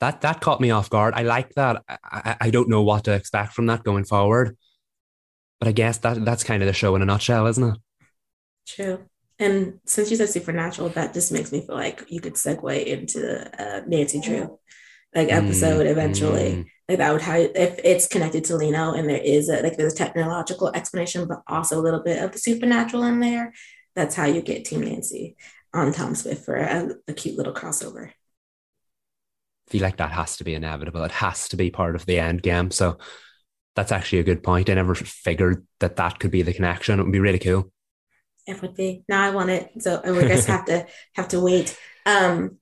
that 0.01 0.19
that 0.21 0.41
caught 0.41 0.59
me 0.59 0.71
off 0.71 0.89
guard. 0.89 1.13
I 1.13 1.23
like 1.23 1.53
that. 1.55 1.83
I, 1.87 1.97
I, 2.03 2.37
I 2.41 2.49
don't 2.49 2.67
know 2.67 2.81
what 2.81 3.05
to 3.05 3.13
expect 3.13 3.53
from 3.53 3.67
that 3.67 3.85
going 3.85 4.03
forward, 4.03 4.57
but 5.57 5.69
I 5.69 5.71
guess 5.71 5.99
that 5.99 6.25
that's 6.25 6.43
kind 6.43 6.61
of 6.61 6.67
the 6.67 6.73
show 6.73 6.95
in 6.97 7.01
a 7.01 7.05
nutshell, 7.05 7.47
isn't 7.47 7.63
it? 7.63 7.77
True. 8.67 9.05
And 9.39 9.79
since 9.85 10.11
you 10.11 10.17
said 10.17 10.29
supernatural, 10.29 10.89
that 10.89 11.13
just 11.13 11.31
makes 11.31 11.51
me 11.51 11.61
feel 11.65 11.75
like 11.75 12.03
you 12.09 12.19
could 12.19 12.33
segue 12.33 12.85
into 12.85 13.49
uh, 13.61 13.81
Nancy 13.87 14.19
Drew, 14.19 14.59
like 15.15 15.31
episode 15.31 15.85
Mm, 15.85 15.91
eventually. 15.91 16.65
mm. 16.65 16.69
Like 16.89 16.97
that 16.97 17.13
would 17.13 17.21
how 17.21 17.37
if 17.37 17.79
it's 17.83 18.07
connected 18.07 18.43
to 18.45 18.57
Lino 18.57 18.93
and 18.93 19.07
there 19.09 19.21
is 19.23 19.47
a 19.49 19.61
like 19.61 19.77
there's 19.77 19.93
a 19.93 19.97
technological 19.97 20.69
explanation, 20.75 21.27
but 21.27 21.41
also 21.47 21.79
a 21.79 21.83
little 21.83 22.01
bit 22.01 22.21
of 22.21 22.31
the 22.31 22.39
supernatural 22.39 23.03
in 23.03 23.19
there. 23.19 23.53
That's 23.95 24.15
how 24.15 24.25
you 24.25 24.41
get 24.41 24.65
Team 24.65 24.81
Nancy 24.81 25.37
on 25.73 25.93
Tom 25.93 26.15
Swift 26.15 26.43
for 26.45 26.55
a, 26.55 26.89
a 27.07 27.13
cute 27.13 27.37
little 27.37 27.53
crossover. 27.53 28.11
I 29.67 29.71
feel 29.71 29.81
like 29.81 29.97
that 29.97 30.11
has 30.11 30.37
to 30.37 30.43
be 30.43 30.55
inevitable. 30.55 31.03
It 31.03 31.11
has 31.11 31.47
to 31.49 31.57
be 31.57 31.69
part 31.69 31.95
of 31.95 32.05
the 32.05 32.19
end 32.19 32.41
game. 32.41 32.71
So 32.71 32.97
that's 33.75 33.91
actually 33.91 34.19
a 34.19 34.23
good 34.23 34.43
point. 34.43 34.69
I 34.69 34.73
never 34.73 34.95
figured 34.95 35.65
that 35.79 35.97
that 35.97 36.19
could 36.19 36.31
be 36.31 36.41
the 36.41 36.53
connection. 36.53 36.99
It 36.99 37.03
would 37.03 37.11
be 37.11 37.19
really 37.19 37.39
cool. 37.39 37.71
Be. 38.75 39.03
Now 39.07 39.23
I 39.23 39.31
want 39.31 39.49
it. 39.49 39.71
So 39.79 40.01
I 40.03 40.27
guess 40.27 40.45
have 40.45 40.65
to 40.65 40.85
have 41.15 41.27
to 41.29 41.39
wait. 41.39 41.77
Um 42.05 42.57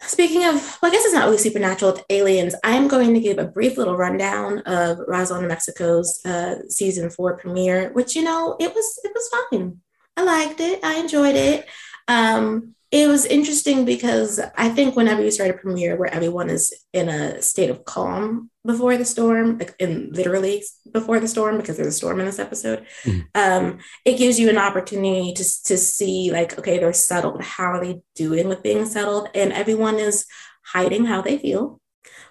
speaking 0.00 0.44
of 0.44 0.54
well, 0.80 0.90
I 0.90 0.94
guess 0.94 1.04
it's 1.04 1.14
not 1.14 1.26
really 1.26 1.38
supernatural, 1.38 1.92
it's 1.92 2.04
aliens. 2.10 2.54
I'm 2.64 2.88
going 2.88 3.14
to 3.14 3.20
give 3.20 3.38
a 3.38 3.46
brief 3.46 3.76
little 3.76 3.96
rundown 3.96 4.60
of 4.60 4.98
Roswell, 5.06 5.40
New 5.40 5.48
Mexico's 5.48 6.20
uh 6.24 6.56
season 6.68 7.10
four 7.10 7.36
premiere, 7.36 7.92
which 7.92 8.14
you 8.14 8.22
know, 8.22 8.56
it 8.58 8.74
was 8.74 9.00
it 9.04 9.12
was 9.14 9.46
fine. 9.50 9.80
I 10.16 10.22
liked 10.22 10.60
it. 10.60 10.80
I 10.84 10.96
enjoyed 10.98 11.36
it. 11.36 11.66
Um 12.06 12.74
it 12.90 13.06
was 13.06 13.26
interesting 13.26 13.84
because 13.84 14.40
I 14.56 14.70
think 14.70 14.96
whenever 14.96 15.22
you 15.22 15.30
start 15.30 15.50
a 15.50 15.54
premiere 15.54 15.96
where 15.96 16.12
everyone 16.12 16.48
is 16.48 16.72
in 16.94 17.10
a 17.10 17.42
state 17.42 17.68
of 17.68 17.84
calm 17.84 18.50
before 18.72 18.94
the 18.98 19.04
storm, 19.14 19.46
like 19.58 19.74
in 19.84 20.10
literally 20.12 20.62
before 20.92 21.18
the 21.20 21.26
storm, 21.34 21.56
because 21.56 21.76
there's 21.76 21.94
a 21.94 22.00
storm 22.00 22.20
in 22.20 22.26
this 22.26 22.38
episode, 22.46 22.80
Mhm. 23.04 23.24
um, 23.34 23.64
it 24.04 24.18
gives 24.22 24.38
you 24.38 24.48
an 24.50 24.58
opportunity 24.58 25.32
to, 25.38 25.44
to 25.68 25.76
see 25.76 26.30
like, 26.30 26.58
okay, 26.58 26.76
they're 26.78 26.92
settled. 27.10 27.40
How 27.42 27.68
are 27.72 27.82
they 27.84 28.00
doing 28.14 28.46
with 28.48 28.62
being 28.62 28.84
settled? 28.86 29.28
And 29.34 29.52
everyone 29.52 29.98
is 30.08 30.26
hiding 30.74 31.06
how 31.06 31.22
they 31.22 31.38
feel, 31.38 31.80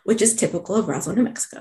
which 0.03 0.21
is 0.21 0.35
typical 0.35 0.75
of 0.75 0.87
Roswell, 0.87 1.15
New 1.15 1.23
Mexico. 1.23 1.59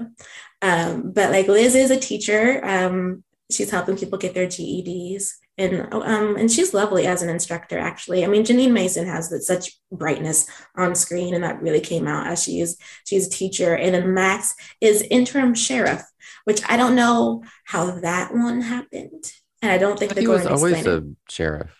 Um, 0.60 1.12
but 1.16 1.30
like 1.30 1.48
Liz 1.48 1.74
is 1.74 1.90
a 1.90 2.04
teacher. 2.10 2.44
Um, 2.64 3.24
she's 3.50 3.70
helping 3.70 3.96
people 3.96 4.18
get 4.18 4.34
their 4.34 4.46
GEDs. 4.46 5.32
And 5.58 5.92
um, 5.94 6.36
and 6.36 6.50
she's 6.52 6.74
lovely 6.74 7.06
as 7.06 7.22
an 7.22 7.30
instructor, 7.30 7.78
actually. 7.78 8.24
I 8.24 8.28
mean, 8.28 8.44
Jeanine 8.44 8.72
Mason 8.72 9.06
has 9.06 9.32
such 9.46 9.78
brightness 9.90 10.46
on 10.76 10.94
screen, 10.94 11.32
and 11.32 11.44
that 11.44 11.62
really 11.62 11.80
came 11.80 12.06
out 12.06 12.26
as 12.26 12.42
she 12.42 12.60
is 12.60 12.76
she's 13.06 13.26
a 13.26 13.30
teacher. 13.30 13.74
And 13.74 13.94
then 13.94 14.12
Max 14.12 14.54
is 14.82 15.00
interim 15.00 15.54
sheriff, 15.54 16.02
which 16.44 16.60
I 16.68 16.76
don't 16.76 16.94
know 16.94 17.42
how 17.64 17.92
that 18.00 18.34
one 18.34 18.60
happened, 18.60 19.32
and 19.62 19.72
I 19.72 19.78
don't 19.78 19.98
think 19.98 20.10
But 20.10 20.16
they're 20.16 20.24
he 20.24 20.28
was 20.28 20.46
always 20.46 20.84
a 20.84 21.04
sheriff. 21.30 21.74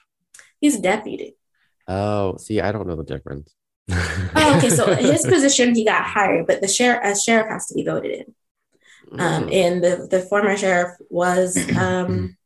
He's 0.59 0.81
deputy. 0.81 1.37
Oh, 1.87 2.39
see, 2.39 2.62
I 2.62 2.73
don't 2.73 2.87
know 2.87 2.97
the 2.97 3.05
difference. 3.05 3.55
Oh, 3.91 4.55
okay. 4.57 4.71
So 4.71 4.95
his 4.95 5.25
position, 5.25 5.75
he 5.75 5.85
got 5.85 6.05
hired, 6.05 6.47
but 6.47 6.61
the 6.61 6.69
sheriff, 6.69 7.01
a 7.05 7.19
sheriff 7.19 7.49
has 7.49 7.67
to 7.67 7.75
be 7.75 7.85
voted 7.85 8.11
in. 8.11 8.35
Um, 9.13 9.45
Mm. 9.47 9.55
and 9.55 9.85
the 9.85 10.09
the 10.11 10.21
former 10.21 10.57
sheriff 10.57 10.97
was 11.11 11.57
um, 11.77 12.37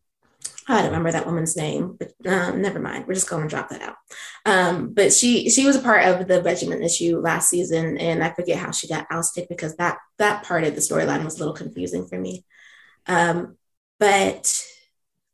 I 0.68 0.76
don't 0.82 0.86
remember 0.86 1.10
that 1.10 1.26
woman's 1.26 1.56
name, 1.56 1.98
but 1.98 2.12
um, 2.26 2.62
never 2.62 2.78
mind. 2.78 3.06
We're 3.06 3.14
just 3.14 3.28
going 3.28 3.42
to 3.42 3.48
drop 3.48 3.70
that 3.70 3.82
out. 3.82 3.96
Um, 4.46 4.94
but 4.94 5.12
she 5.12 5.50
she 5.50 5.66
was 5.66 5.76
a 5.76 5.80
part 5.82 6.04
of 6.04 6.28
the 6.28 6.42
Benjamin 6.42 6.82
issue 6.82 7.18
last 7.18 7.48
season, 7.50 7.98
and 7.98 8.22
I 8.22 8.30
forget 8.32 8.58
how 8.58 8.70
she 8.70 8.86
got 8.88 9.06
ousted 9.10 9.48
because 9.48 9.76
that 9.76 9.98
that 10.18 10.44
part 10.44 10.64
of 10.64 10.74
the 10.74 10.80
storyline 10.80 11.24
was 11.24 11.36
a 11.36 11.38
little 11.38 11.54
confusing 11.54 12.06
for 12.06 12.18
me. 12.18 12.44
Um, 13.06 13.56
but 13.98 14.64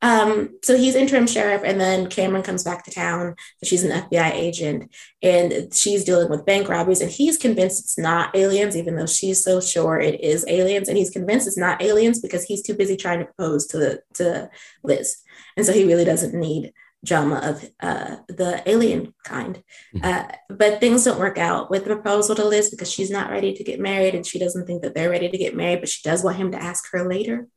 um, 0.06 0.50
so 0.62 0.76
he's 0.76 0.94
interim 0.94 1.26
sheriff, 1.26 1.62
and 1.64 1.80
then 1.80 2.06
Cameron 2.06 2.44
comes 2.44 2.62
back 2.62 2.84
to 2.84 2.92
town. 2.92 3.34
She's 3.64 3.82
an 3.82 3.90
FBI 4.02 4.30
agent, 4.34 4.94
and 5.20 5.74
she's 5.74 6.04
dealing 6.04 6.30
with 6.30 6.46
bank 6.46 6.68
robberies, 6.68 7.00
and 7.00 7.10
he's 7.10 7.36
convinced 7.36 7.82
it's 7.82 7.98
not 7.98 8.36
aliens, 8.36 8.76
even 8.76 8.94
though 8.94 9.06
she's 9.06 9.42
so 9.42 9.60
sure 9.60 9.98
it 9.98 10.20
is 10.20 10.44
aliens. 10.46 10.88
And 10.88 10.96
he's 10.96 11.10
convinced 11.10 11.48
it's 11.48 11.58
not 11.58 11.82
aliens 11.82 12.20
because 12.20 12.44
he's 12.44 12.62
too 12.62 12.74
busy 12.74 12.96
trying 12.96 13.18
to 13.18 13.24
propose 13.24 13.66
to 13.66 13.78
the 13.78 14.02
to 14.14 14.48
Liz, 14.84 15.16
and 15.56 15.66
so 15.66 15.72
he 15.72 15.82
really 15.82 16.04
doesn't 16.04 16.38
need 16.38 16.72
drama 17.04 17.40
of 17.42 17.68
uh, 17.80 18.16
the 18.28 18.62
alien 18.64 19.12
kind. 19.24 19.60
Mm-hmm. 19.92 20.04
Uh, 20.04 20.28
but 20.48 20.78
things 20.78 21.04
don't 21.04 21.18
work 21.18 21.36
out 21.36 21.68
with 21.68 21.84
the 21.84 21.94
proposal 21.94 22.36
to 22.36 22.44
Liz 22.44 22.70
because 22.70 22.90
she's 22.90 23.10
not 23.10 23.30
ready 23.30 23.54
to 23.54 23.64
get 23.64 23.80
married, 23.80 24.14
and 24.14 24.24
she 24.24 24.38
doesn't 24.38 24.66
think 24.68 24.82
that 24.82 24.94
they're 24.94 25.10
ready 25.10 25.28
to 25.28 25.36
get 25.36 25.56
married, 25.56 25.80
but 25.80 25.88
she 25.88 26.08
does 26.08 26.22
want 26.22 26.36
him 26.36 26.52
to 26.52 26.62
ask 26.62 26.92
her 26.92 27.08
later 27.08 27.48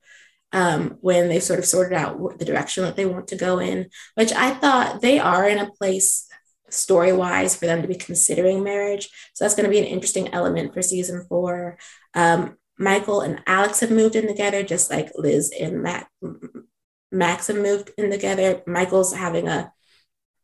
um, 0.51 0.97
when 1.01 1.29
they've 1.29 1.43
sort 1.43 1.59
of 1.59 1.65
sorted 1.65 1.97
out 1.97 2.39
the 2.39 2.45
direction 2.45 2.83
that 2.83 2.95
they 2.95 3.05
want 3.05 3.27
to 3.29 3.35
go 3.35 3.59
in, 3.59 3.89
which 4.15 4.31
I 4.31 4.51
thought 4.51 5.01
they 5.01 5.19
are 5.19 5.47
in 5.47 5.59
a 5.59 5.71
place 5.71 6.27
story 6.69 7.11
wise 7.11 7.55
for 7.55 7.65
them 7.65 7.81
to 7.81 7.87
be 7.87 7.95
considering 7.95 8.63
marriage. 8.63 9.09
So 9.33 9.43
that's 9.43 9.55
going 9.55 9.65
to 9.65 9.71
be 9.71 9.79
an 9.79 9.85
interesting 9.85 10.33
element 10.33 10.73
for 10.73 10.81
season 10.81 11.25
four. 11.27 11.77
Um, 12.13 12.57
Michael 12.77 13.21
and 13.21 13.41
Alex 13.45 13.81
have 13.81 13.91
moved 13.91 14.15
in 14.15 14.27
together, 14.27 14.63
just 14.63 14.89
like 14.89 15.11
Liz 15.15 15.51
and 15.59 15.83
Matt, 15.83 16.07
Max 17.11 17.47
have 17.47 17.57
moved 17.57 17.91
in 17.97 18.09
together. 18.09 18.61
Michael's 18.65 19.13
having 19.13 19.47
a 19.47 19.73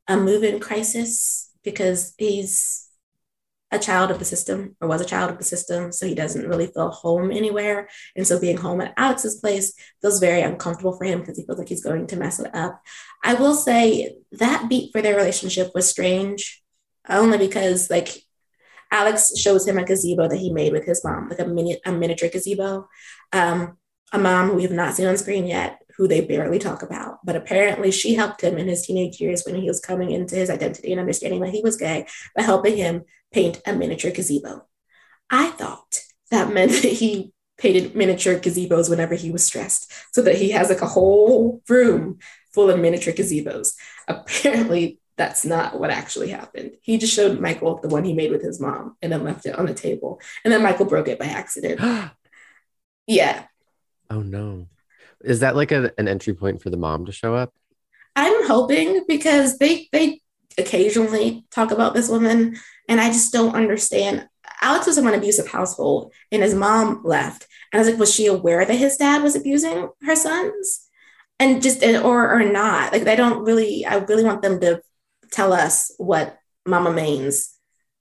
a 0.08 0.18
move 0.18 0.44
in 0.44 0.60
crisis 0.60 1.52
because 1.64 2.14
he's 2.18 2.85
a 3.76 3.80
child 3.80 4.12
of 4.12 4.20
the 4.20 4.26
system 4.26 4.76
or 4.82 4.88
was 4.88 5.02
a 5.02 5.06
child 5.06 5.30
of 5.30 5.38
the 5.38 5.44
system. 5.44 5.92
So 5.92 6.06
he 6.08 6.16
doesn't 6.16 6.48
really 6.48 6.68
feel 6.68 6.90
home 6.90 7.32
anywhere. 7.32 7.90
And 8.16 8.26
so 8.26 8.40
being 8.40 8.58
home 8.58 8.82
at 8.82 8.94
Alex's 8.98 9.36
place 9.36 9.74
feels 10.02 10.20
very 10.20 10.42
uncomfortable 10.42 10.98
for 10.98 11.06
him 11.06 11.20
because 11.20 11.38
he 11.38 11.46
feels 11.46 11.60
like 11.60 11.70
he's 11.70 11.84
going 11.84 12.08
to 12.08 12.16
mess 12.16 12.40
it 12.40 12.54
up. 12.56 12.82
I 13.24 13.36
will 13.36 13.56
say 13.56 14.16
that 14.34 14.70
beat 14.70 14.92
for 14.92 15.02
their 15.02 15.16
relationship 15.16 15.72
was 15.76 15.90
strange, 15.90 16.64
only 17.10 17.38
because 17.38 17.90
like 17.90 18.22
Alex 18.92 19.38
shows 19.38 19.68
him 19.68 19.78
a 19.78 19.84
gazebo 19.84 20.28
that 20.28 20.38
he 20.38 20.52
made 20.52 20.74
with 20.74 20.86
his 20.86 21.04
mom, 21.04 21.30
like 21.30 21.40
a 21.40 21.46
mini 21.46 21.80
a 21.86 21.92
miniature 21.92 22.30
gazebo. 22.30 22.88
Um, 23.34 23.78
a 24.14 24.20
mom 24.20 24.50
who 24.50 24.56
we 24.56 24.64
have 24.64 24.72
not 24.72 24.94
seen 24.94 25.08
on 25.08 25.18
screen 25.18 25.46
yet, 25.48 25.82
who 25.98 26.08
they 26.08 26.22
barely 26.22 26.60
talk 26.60 26.84
about. 26.84 27.20
But 27.26 27.36
apparently, 27.36 27.92
she 27.92 28.16
helped 28.16 28.42
him 28.42 28.58
in 28.58 28.68
his 28.68 28.86
teenage 28.86 29.20
years 29.20 29.44
when 29.46 29.56
he 29.56 29.68
was 29.68 29.80
coming 29.80 30.12
into 30.12 30.36
his 30.36 30.50
identity 30.50 30.92
and 30.92 31.00
understanding 31.00 31.42
that 31.42 31.54
he 31.54 31.62
was 31.62 31.78
gay 31.78 32.06
by 32.36 32.44
helping 32.44 32.78
him 32.78 33.04
paint 33.36 33.62
a 33.66 33.74
miniature 33.74 34.12
gazebo. 34.12 34.66
I 35.30 35.50
thought 35.50 36.00
that 36.32 36.54
meant 36.54 36.72
that 36.72 36.94
he 36.94 37.34
painted 37.58 37.94
miniature 37.94 38.40
gazebos 38.40 38.90
whenever 38.90 39.14
he 39.14 39.30
was 39.30 39.46
stressed, 39.46 39.92
so 40.14 40.22
that 40.22 40.38
he 40.38 40.52
has 40.52 40.70
like 40.70 40.82
a 40.82 40.88
whole 40.88 41.62
room 41.68 42.20
full 42.54 42.70
of 42.70 42.80
miniature 42.80 43.14
gazebos. 43.14 43.74
Apparently, 44.08 45.00
that's 45.18 45.44
not 45.44 45.78
what 45.78 45.90
actually 45.90 46.30
happened. 46.30 46.72
He 46.82 46.98
just 46.98 47.14
showed 47.14 47.40
Michael 47.42 47.80
the 47.82 47.90
one 47.90 48.06
he 48.06 48.14
made 48.14 48.32
with 48.32 48.42
his 48.42 48.62
mom 48.62 48.96
and 49.02 49.12
then 49.12 49.26
left 49.26 49.46
it 49.46 49.60
on 49.60 49.66
the 49.66 49.74
table. 49.74 50.22
And 50.44 50.54
then 50.54 50.64
Michael 50.64 50.86
broke 50.86 51.10
it 51.10 51.20
by 51.20 51.26
accident. 51.26 51.82
yeah. 53.08 53.46
Oh 54.10 54.22
no. 54.22 54.68
Is 55.22 55.42
that 55.42 55.56
like 55.58 55.72
a, 55.72 55.92
an 55.98 56.08
entry 56.08 56.34
point 56.34 56.62
for 56.62 56.70
the 56.70 56.78
mom 56.78 57.06
to 57.06 57.12
show 57.12 57.36
up? 57.36 57.54
I'm 58.16 58.48
hoping 58.48 59.04
because 59.08 59.58
they 59.58 59.90
they 59.92 60.22
occasionally 60.58 61.46
talk 61.52 61.72
about 61.72 61.94
this 61.94 62.10
woman 62.10 62.58
and 62.88 63.02
I 63.02 63.08
just 63.08 63.34
don't 63.34 63.56
understand. 63.56 64.28
Alex 64.62 64.88
was 64.88 64.98
from 64.98 65.08
an 65.08 65.14
abusive 65.14 65.48
household 65.48 66.14
and 66.32 66.42
his 66.42 66.56
mom 66.56 67.02
left. 67.04 67.48
And 67.72 67.80
I 67.80 67.84
was 67.84 67.90
like, 67.90 68.00
was 68.00 68.14
she 68.14 68.26
aware 68.28 68.66
that 68.66 68.74
his 68.74 68.98
dad 68.98 69.22
was 69.22 69.36
abusing 69.36 69.90
her 70.04 70.16
sons? 70.16 70.88
And 71.40 71.62
just, 71.62 71.84
or, 71.84 72.32
or 72.32 72.44
not. 72.44 72.94
Like, 72.94 73.04
they 73.04 73.18
don't 73.18 73.44
really, 73.44 73.86
I 73.86 73.98
really 73.98 74.24
want 74.24 74.42
them 74.42 74.62
to 74.62 74.82
tell 75.32 75.52
us 75.52 75.92
what 75.98 76.38
Mama 76.66 76.94
Manes 76.94 77.54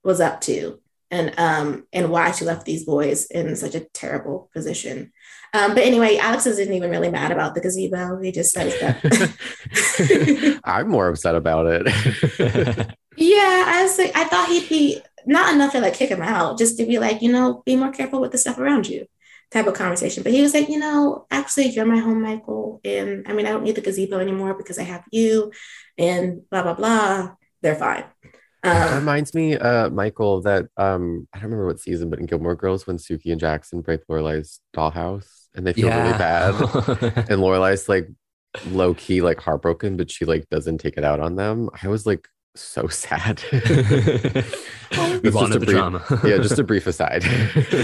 was 0.04 0.20
up 0.20 0.40
to 0.42 0.80
and 1.10 1.32
um 1.38 1.86
and 1.92 2.10
why 2.10 2.32
she 2.32 2.44
left 2.44 2.66
these 2.66 2.84
boys 2.84 3.26
in 3.26 3.54
such 3.56 3.74
a 3.74 3.86
terrible 3.94 4.50
position. 4.52 5.12
Um, 5.54 5.72
but 5.72 5.84
anyway, 5.84 6.16
Alex 6.16 6.46
isn't 6.46 6.72
even 6.72 6.90
really 6.90 7.10
mad 7.10 7.30
about 7.30 7.54
the 7.54 7.60
gazebo. 7.60 8.20
He 8.20 8.32
just 8.32 8.52
says 8.52 8.74
that. 8.80 10.60
I'm 10.64 10.88
more 10.88 11.08
upset 11.08 11.36
about 11.36 11.66
it. 11.68 12.94
Yeah, 13.16 13.64
I 13.68 13.84
was 13.84 13.96
like, 13.96 14.10
I 14.16 14.24
thought 14.24 14.48
he'd 14.48 14.68
be 14.68 15.00
not 15.24 15.54
enough 15.54 15.70
to 15.70 15.80
like 15.80 15.94
kick 15.94 16.10
him 16.10 16.20
out, 16.20 16.58
just 16.58 16.76
to 16.78 16.84
be 16.84 16.98
like, 16.98 17.22
you 17.22 17.30
know, 17.30 17.62
be 17.64 17.76
more 17.76 17.92
careful 17.92 18.20
with 18.20 18.32
the 18.32 18.38
stuff 18.38 18.58
around 18.58 18.88
you 18.88 19.06
type 19.52 19.68
of 19.68 19.74
conversation. 19.74 20.24
But 20.24 20.32
he 20.32 20.42
was 20.42 20.52
like, 20.52 20.68
you 20.68 20.80
know, 20.80 21.24
actually, 21.30 21.68
you're 21.68 21.86
my 21.86 21.98
home, 21.98 22.22
Michael. 22.22 22.80
And 22.84 23.24
I 23.28 23.32
mean, 23.32 23.46
I 23.46 23.50
don't 23.50 23.62
need 23.62 23.76
the 23.76 23.82
gazebo 23.82 24.18
anymore 24.18 24.54
because 24.54 24.80
I 24.80 24.82
have 24.82 25.04
you 25.12 25.52
and 25.96 26.42
blah, 26.50 26.64
blah, 26.64 26.74
blah. 26.74 27.36
They're 27.62 27.76
fine. 27.76 28.04
Um, 28.64 28.94
reminds 28.96 29.32
me, 29.32 29.56
uh, 29.56 29.90
Michael, 29.90 30.42
that 30.42 30.66
um, 30.76 31.28
I 31.32 31.38
don't 31.38 31.44
remember 31.44 31.66
what 31.66 31.78
season, 31.78 32.10
but 32.10 32.18
in 32.18 32.26
Gilmore 32.26 32.56
Girls, 32.56 32.84
when 32.84 32.96
Suki 32.96 33.30
and 33.30 33.40
Jackson 33.40 33.80
break 33.80 34.00
Lorelai's 34.08 34.60
dollhouse 34.74 35.43
and 35.54 35.66
they 35.66 35.72
feel 35.72 35.86
yeah. 35.86 36.02
really 36.02 36.18
bad, 36.18 36.54
and 37.30 37.40
Lorelai's 37.40 37.88
like 37.88 38.08
low 38.66 38.94
key, 38.94 39.20
like 39.20 39.40
heartbroken, 39.40 39.96
but 39.96 40.10
she 40.10 40.24
like 40.24 40.48
doesn't 40.50 40.78
take 40.78 40.96
it 40.96 41.04
out 41.04 41.20
on 41.20 41.36
them. 41.36 41.70
I 41.82 41.88
was 41.88 42.06
like, 42.06 42.28
so 42.54 42.86
sad. 42.88 43.42
Move 43.52 45.36
on 45.36 45.50
to 45.50 45.58
the 45.58 45.66
brief, 45.66 45.76
drama. 45.76 46.04
yeah, 46.24 46.36
just 46.38 46.58
a 46.58 46.62
brief 46.62 46.86
aside. 46.86 47.24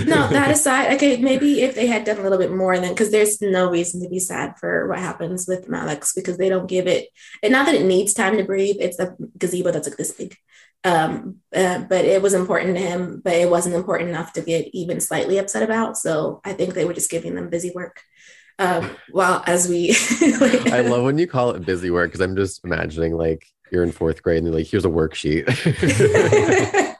no, 0.06 0.28
that 0.28 0.50
aside, 0.50 0.94
okay, 0.94 1.16
maybe 1.16 1.60
if 1.62 1.74
they 1.74 1.86
had 1.86 2.04
done 2.04 2.18
a 2.18 2.22
little 2.22 2.38
bit 2.38 2.52
more, 2.52 2.78
then 2.78 2.92
because 2.92 3.10
there's 3.10 3.40
no 3.40 3.68
reason 3.68 4.00
to 4.02 4.08
be 4.08 4.20
sad 4.20 4.56
for 4.58 4.86
what 4.86 4.98
happens 5.00 5.48
with 5.48 5.68
Malex 5.68 6.14
because 6.14 6.38
they 6.38 6.48
don't 6.48 6.68
give 6.68 6.86
it. 6.86 7.08
And 7.42 7.52
not 7.52 7.66
that 7.66 7.74
it 7.74 7.84
needs 7.84 8.14
time 8.14 8.36
to 8.36 8.44
breathe. 8.44 8.76
It's 8.78 9.00
a 9.00 9.16
gazebo 9.38 9.72
that's 9.72 9.88
like 9.88 9.96
this 9.96 10.12
big, 10.12 10.36
um, 10.84 11.36
uh, 11.54 11.80
but 11.80 12.04
it 12.04 12.22
was 12.22 12.34
important 12.34 12.76
to 12.76 12.82
him. 12.82 13.20
But 13.22 13.34
it 13.34 13.50
wasn't 13.50 13.74
important 13.74 14.10
enough 14.10 14.32
to 14.34 14.42
get 14.42 14.68
even 14.72 15.00
slightly 15.00 15.38
upset 15.38 15.62
about. 15.62 15.96
So 15.96 16.40
I 16.44 16.52
think 16.52 16.74
they 16.74 16.84
were 16.84 16.94
just 16.94 17.10
giving 17.10 17.34
them 17.34 17.50
busy 17.50 17.72
work. 17.74 18.00
Um, 18.58 18.90
well, 19.12 19.42
as 19.46 19.68
we, 19.68 19.88
like, 20.40 20.66
I 20.68 20.82
love 20.82 21.04
when 21.04 21.18
you 21.18 21.26
call 21.26 21.50
it 21.52 21.64
busy 21.64 21.90
work 21.90 22.10
because 22.10 22.20
I'm 22.20 22.36
just 22.36 22.62
imagining 22.64 23.16
like 23.16 23.46
you're 23.72 23.82
in 23.82 23.92
fourth 23.92 24.22
grade 24.22 24.38
and 24.38 24.46
they're 24.46 24.54
like, 24.54 24.66
here's 24.66 24.84
a 24.84 24.88
worksheet. 24.88 25.44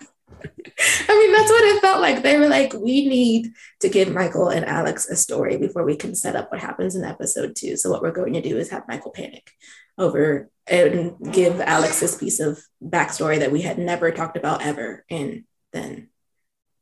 I 1.09 1.19
mean, 1.19 1.33
that's 1.33 1.51
what 1.51 1.65
it 1.65 1.81
felt 1.83 2.01
like. 2.01 2.23
They 2.23 2.39
were 2.39 2.49
like, 2.49 2.73
we 2.73 3.07
need 3.07 3.53
to 3.81 3.91
give 3.91 4.11
Michael 4.13 4.49
and 4.49 4.65
Alex 4.65 5.07
a 5.09 5.17
story 5.17 5.59
before 5.59 5.85
we 5.85 5.97
can 5.97 6.15
set 6.15 6.35
up 6.35 6.51
what 6.51 6.61
happens 6.61 6.97
in 6.97 7.05
episode 7.05 7.55
two. 7.55 7.77
So, 7.77 7.91
what 7.91 8.01
we're 8.01 8.11
going 8.11 8.33
to 8.33 8.41
do 8.41 8.57
is 8.57 8.71
have 8.71 8.89
Michael 8.89 9.11
panic 9.11 9.53
over 10.01 10.51
and 10.67 11.17
give 11.33 11.61
Alex 11.61 12.01
this 12.01 12.17
piece 12.17 12.41
of 12.41 12.61
backstory 12.83 13.39
that 13.41 13.53
we 13.53 13.63
had 13.63 13.79
never 13.79 14.11
talked 14.11 14.37
about 14.37 14.63
ever. 14.63 15.05
And 15.11 15.45
then 15.73 16.09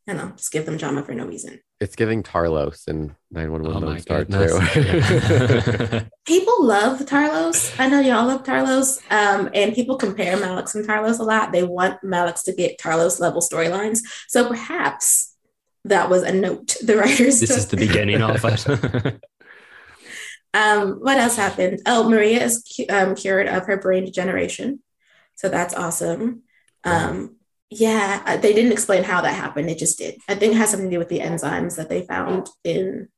I 0.06 0.14
don't 0.14 0.28
know, 0.30 0.36
just 0.36 0.52
give 0.52 0.64
them 0.64 0.78
drama 0.78 1.02
for 1.02 1.14
no 1.14 1.26
reason. 1.26 1.60
It's 1.80 1.94
giving 1.94 2.22
Tarlos 2.22 2.88
and 2.88 3.14
911 3.30 3.84
oh 3.84 3.86
Lone 3.86 4.00
Star 4.00 4.24
too. 4.24 6.06
people 6.24 6.64
love 6.64 7.00
Tarlos. 7.00 7.78
I 7.78 7.88
know 7.88 8.00
y'all 8.00 8.26
love 8.26 8.42
Tarlos. 8.42 9.00
Um, 9.12 9.50
and 9.52 9.74
people 9.74 9.96
compare 9.96 10.36
Malex 10.38 10.74
and 10.74 10.86
Tarlos 10.86 11.18
a 11.18 11.24
lot. 11.24 11.52
They 11.52 11.62
want 11.62 12.02
Malex 12.02 12.42
to 12.44 12.54
get 12.54 12.78
Tarlos 12.78 13.20
level 13.20 13.42
storylines. 13.42 14.00
So 14.28 14.48
perhaps 14.48 15.36
that 15.84 16.08
was 16.08 16.22
a 16.22 16.32
note 16.32 16.76
the 16.82 16.96
writers. 16.96 17.40
This 17.40 17.50
took. 17.50 17.58
is 17.58 17.66
the 17.66 17.76
beginning 17.76 18.22
of 18.22 18.42
it. 18.44 19.22
um, 20.58 20.94
what 20.94 21.18
else 21.18 21.36
happened? 21.36 21.80
Oh, 21.86 22.08
Maria 22.08 22.42
is 22.42 22.64
um, 22.90 23.14
cured 23.14 23.46
of 23.46 23.66
her 23.66 23.76
brain 23.76 24.04
degeneration. 24.04 24.82
So 25.36 25.48
that's 25.48 25.72
awesome. 25.72 26.42
Um, 26.82 27.36
yeah, 27.70 28.22
uh, 28.26 28.36
they 28.38 28.52
didn't 28.54 28.72
explain 28.72 29.04
how 29.04 29.20
that 29.20 29.34
happened. 29.34 29.70
It 29.70 29.78
just 29.78 29.98
did. 29.98 30.18
I 30.28 30.34
think 30.34 30.54
it 30.54 30.56
has 30.56 30.70
something 30.70 30.90
to 30.90 30.96
do 30.96 30.98
with 30.98 31.10
the 31.10 31.20
enzymes 31.20 31.76
that 31.76 31.88
they 31.88 32.02
found 32.02 32.48
in 32.64 33.08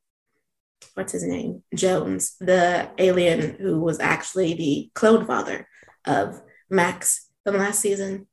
what's 0.95 1.13
his 1.13 1.23
name? 1.23 1.63
Jones, 1.75 2.37
the 2.41 2.91
alien 2.99 3.57
who 3.59 3.81
was 3.81 4.01
actually 4.01 4.55
the 4.55 4.91
clone 4.95 5.25
father 5.25 5.67
of 6.05 6.43
Max 6.69 7.27
from 7.45 7.57
last 7.57 7.81
season. 7.81 8.27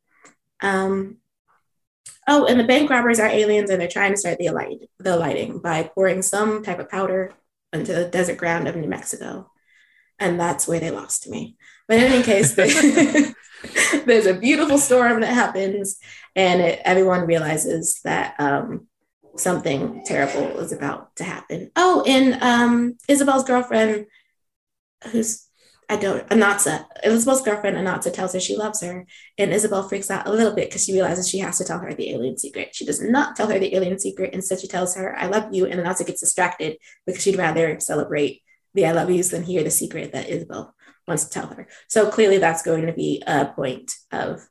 Um, 0.60 1.18
oh, 2.28 2.46
and 2.46 2.60
the 2.60 2.66
bank 2.66 2.90
robbers 2.90 3.22
are 3.22 3.30
aliens 3.30 3.70
and 3.70 3.80
they're 3.80 3.88
trying 3.88 4.12
to 4.12 4.18
start 4.18 4.38
the, 4.38 4.50
light, 4.50 4.80
the 5.00 5.16
lighting 5.16 5.60
by 5.60 5.84
pouring 5.84 6.22
some 6.22 6.62
type 6.62 6.80
of 6.80 6.90
powder 6.90 7.34
into 7.74 7.94
the 7.94 8.06
desert 8.06 8.38
ground 8.38 8.68
of 8.68 8.76
New 8.76 8.88
Mexico. 8.88 9.52
And 10.20 10.40
that's 10.40 10.68
where 10.68 10.80
they 10.80 10.92
lost 10.92 11.30
me. 11.30 11.58
But 11.88 11.98
in 11.98 12.12
any 12.12 12.24
case, 12.24 12.54
there's 14.06 14.26
a 14.26 14.34
beautiful 14.34 14.78
storm 14.78 15.22
that 15.22 15.34
happens, 15.34 16.00
and 16.36 16.62
it, 16.62 16.82
everyone 16.84 17.28
realizes 17.28 18.00
that 18.04 18.36
um, 18.40 18.88
something 19.38 20.04
terrible 20.06 20.60
is 20.60 20.72
about 20.72 21.16
to 21.18 21.24
happen. 21.24 21.72
Oh, 21.76 22.04
and 22.06 22.42
um, 22.42 22.98
Isabel's 23.08 23.46
girlfriend, 23.46 24.08
who's 25.12 25.47
I 25.90 25.96
don't, 25.96 26.28
Anatsa, 26.28 26.86
Elizabeth's 27.04 27.44
girlfriend, 27.44 27.78
Anatsa 27.78 28.12
tells 28.12 28.34
her 28.34 28.42
she 28.42 28.58
loves 28.58 28.82
her. 28.82 29.06
And 29.38 29.54
Isabel 29.54 29.88
freaks 29.88 30.12
out 30.12 30.28
a 30.28 30.32
little 30.32 30.54
bit 30.54 30.70
because 30.70 30.84
she 30.84 30.92
realizes 30.92 31.30
she 31.30 31.40
has 31.40 31.58
to 31.60 31.64
tell 31.64 31.80
her 31.80 31.94
the 31.94 32.12
alien 32.12 32.38
secret. 32.38 32.76
She 32.76 32.86
does 32.86 33.02
not 33.02 33.38
tell 33.38 33.50
her 33.50 33.58
the 33.58 33.74
alien 33.74 33.98
secret. 33.98 34.34
Instead, 34.34 34.60
she 34.60 34.68
tells 34.68 34.96
her, 34.96 35.18
I 35.18 35.28
love 35.28 35.54
you. 35.54 35.66
And 35.66 35.80
Anatsa 35.80 36.06
gets 36.06 36.20
distracted 36.20 36.78
because 37.06 37.24
she'd 37.24 37.38
rather 37.38 37.80
celebrate 37.80 38.42
the 38.74 38.86
I 38.86 38.92
love 38.92 39.10
yous 39.10 39.30
than 39.30 39.44
hear 39.44 39.64
the 39.64 39.72
secret 39.72 40.12
that 40.12 40.30
Isabel 40.30 40.76
wants 41.08 41.24
to 41.26 41.30
tell 41.30 41.48
her. 41.48 41.68
So 41.88 42.10
clearly, 42.10 42.38
that's 42.38 42.64
going 42.64 42.86
to 42.86 42.94
be 42.94 43.24
a 43.26 43.46
point 43.46 43.94
of 44.12 44.48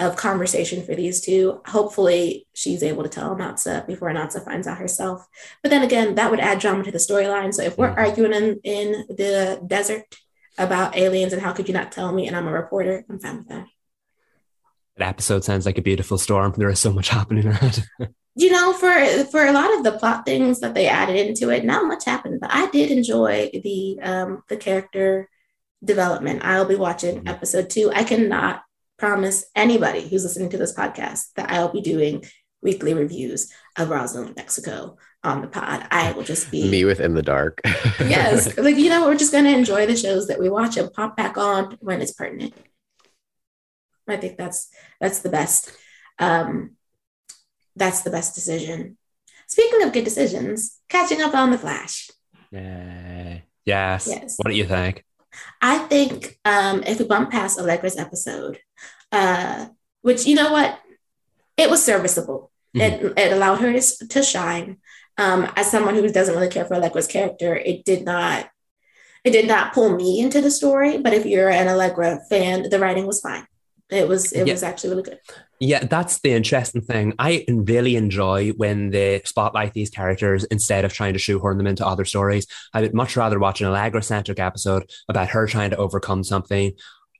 of 0.00 0.16
conversation 0.16 0.84
for 0.84 0.96
these 0.96 1.20
two. 1.20 1.60
Hopefully, 1.66 2.48
she's 2.52 2.82
able 2.82 3.04
to 3.04 3.08
tell 3.08 3.36
Anatsa 3.36 3.86
before 3.86 4.08
Anatsa 4.08 4.44
finds 4.44 4.66
out 4.66 4.78
herself. 4.78 5.24
But 5.62 5.70
then 5.70 5.82
again, 5.82 6.16
that 6.16 6.30
would 6.30 6.40
add 6.40 6.58
drama 6.58 6.82
to 6.82 6.90
the 6.90 6.98
storyline. 6.98 7.54
So 7.54 7.62
if 7.62 7.78
we're 7.78 7.90
arguing 7.90 8.32
in, 8.32 8.60
in 8.64 8.92
the 9.08 9.62
desert 9.64 10.02
about 10.58 10.96
aliens 10.96 11.32
and 11.32 11.42
how 11.42 11.52
could 11.52 11.68
you 11.68 11.74
not 11.74 11.92
tell 11.92 12.12
me 12.12 12.26
and 12.26 12.36
I'm 12.36 12.46
a 12.46 12.52
reporter, 12.52 13.04
I'm 13.08 13.18
fine 13.18 13.38
with 13.38 13.48
that. 13.48 13.66
That 14.96 15.08
episode 15.08 15.44
sounds 15.44 15.66
like 15.66 15.78
a 15.78 15.82
beautiful 15.82 16.18
storm. 16.18 16.54
There 16.56 16.68
is 16.68 16.80
so 16.80 16.92
much 16.92 17.08
happening 17.10 17.46
in 17.46 17.56
it. 17.60 17.80
you 18.36 18.50
know, 18.50 18.72
for 18.72 19.24
for 19.24 19.44
a 19.44 19.52
lot 19.52 19.74
of 19.74 19.84
the 19.84 19.92
plot 19.98 20.24
things 20.24 20.60
that 20.60 20.74
they 20.74 20.86
added 20.86 21.16
into 21.16 21.50
it, 21.50 21.64
not 21.64 21.86
much 21.86 22.04
happened, 22.04 22.40
but 22.40 22.50
I 22.52 22.70
did 22.70 22.90
enjoy 22.90 23.50
the 23.52 23.98
um 24.02 24.42
the 24.48 24.56
character 24.56 25.28
development. 25.84 26.44
I'll 26.44 26.64
be 26.64 26.76
watching 26.76 27.18
mm-hmm. 27.18 27.28
episode 27.28 27.70
two. 27.70 27.90
I 27.92 28.04
cannot 28.04 28.62
promise 28.98 29.44
anybody 29.56 30.08
who's 30.08 30.22
listening 30.22 30.50
to 30.50 30.58
this 30.58 30.74
podcast 30.74 31.32
that 31.34 31.50
I'll 31.50 31.72
be 31.72 31.80
doing 31.80 32.24
weekly 32.62 32.94
reviews 32.94 33.52
of 33.76 33.90
Roswell, 33.90 34.32
Mexico 34.36 34.96
on 35.24 35.40
the 35.40 35.48
pod. 35.48 35.86
I 35.90 36.12
will 36.12 36.22
just 36.22 36.50
be 36.50 36.68
me 36.70 36.84
within 36.84 37.14
the 37.14 37.22
dark. 37.22 37.60
yes. 38.00 38.56
Like, 38.58 38.76
you 38.76 38.88
know, 38.88 39.06
we're 39.06 39.16
just 39.16 39.32
going 39.32 39.44
to 39.44 39.56
enjoy 39.56 39.86
the 39.86 39.96
shows 39.96 40.28
that 40.28 40.38
we 40.38 40.48
watch 40.48 40.76
and 40.76 40.92
pop 40.92 41.16
back 41.16 41.36
on 41.36 41.76
when 41.80 42.00
it's 42.00 42.12
pertinent. 42.12 42.54
I 44.06 44.16
think 44.16 44.36
that's, 44.36 44.70
that's 45.00 45.20
the 45.20 45.30
best. 45.30 45.72
Um, 46.18 46.72
that's 47.74 48.02
the 48.02 48.10
best 48.10 48.34
decision. 48.34 48.98
Speaking 49.48 49.82
of 49.82 49.92
good 49.92 50.04
decisions, 50.04 50.78
catching 50.88 51.22
up 51.22 51.34
on 51.34 51.50
the 51.50 51.58
Flash. 51.58 52.10
Yeah. 52.50 53.38
Yes. 53.64 54.06
yes. 54.08 54.36
What 54.38 54.50
do 54.50 54.56
you 54.56 54.66
think? 54.66 55.04
I 55.60 55.78
think 55.78 56.38
um, 56.44 56.82
if 56.84 56.98
we 56.98 57.06
bump 57.06 57.30
past 57.30 57.58
Allegra's 57.58 57.96
episode, 57.96 58.58
uh, 59.10 59.66
which 60.02 60.26
you 60.26 60.34
know 60.34 60.52
what, 60.52 60.78
it 61.56 61.70
was 61.70 61.84
serviceable. 61.84 62.50
Mm-hmm. 62.76 63.06
It, 63.06 63.18
it 63.18 63.32
allowed 63.32 63.60
her 63.60 63.72
to, 63.72 64.08
to 64.08 64.22
shine. 64.22 64.78
Um, 65.16 65.50
as 65.56 65.70
someone 65.70 65.94
who 65.94 66.08
doesn't 66.08 66.34
really 66.34 66.48
care 66.48 66.64
for 66.64 66.74
Allegra's 66.74 67.06
character, 67.06 67.54
it 67.54 67.84
did 67.84 68.04
not 68.04 68.48
it 69.24 69.30
did 69.30 69.48
not 69.48 69.72
pull 69.72 69.96
me 69.96 70.20
into 70.20 70.40
the 70.40 70.50
story. 70.50 70.98
But 70.98 71.14
if 71.14 71.24
you're 71.24 71.50
an 71.50 71.68
Allegra 71.68 72.20
fan, 72.28 72.68
the 72.68 72.78
writing 72.78 73.06
was 73.06 73.20
fine. 73.20 73.46
It 73.90 74.08
was 74.08 74.32
it 74.32 74.46
yeah. 74.46 74.52
was 74.52 74.62
actually 74.62 74.90
really 74.90 75.02
good. 75.02 75.18
Yeah, 75.60 75.84
that's 75.84 76.20
the 76.20 76.32
interesting 76.32 76.82
thing. 76.82 77.14
I 77.18 77.44
really 77.48 77.96
enjoy 77.96 78.50
when 78.50 78.90
they 78.90 79.22
spotlight 79.24 79.72
these 79.72 79.90
characters 79.90 80.44
instead 80.44 80.84
of 80.84 80.92
trying 80.92 81.12
to 81.12 81.18
shoehorn 81.18 81.58
them 81.58 81.66
into 81.66 81.86
other 81.86 82.04
stories. 82.04 82.46
I 82.72 82.80
would 82.80 82.94
much 82.94 83.16
rather 83.16 83.38
watch 83.38 83.60
an 83.60 83.68
Allegra 83.68 84.02
centric 84.02 84.40
episode 84.40 84.90
about 85.08 85.28
her 85.28 85.46
trying 85.46 85.70
to 85.70 85.76
overcome 85.76 86.24
something 86.24 86.72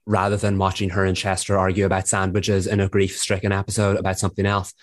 rather 0.06 0.36
than 0.36 0.58
watching 0.58 0.90
her 0.90 1.04
and 1.04 1.16
Chester 1.16 1.58
argue 1.58 1.86
about 1.86 2.08
sandwiches 2.08 2.66
in 2.66 2.80
a 2.80 2.88
grief 2.88 3.16
stricken 3.16 3.52
episode 3.52 3.96
about 3.96 4.18
something 4.18 4.44
else 4.44 4.74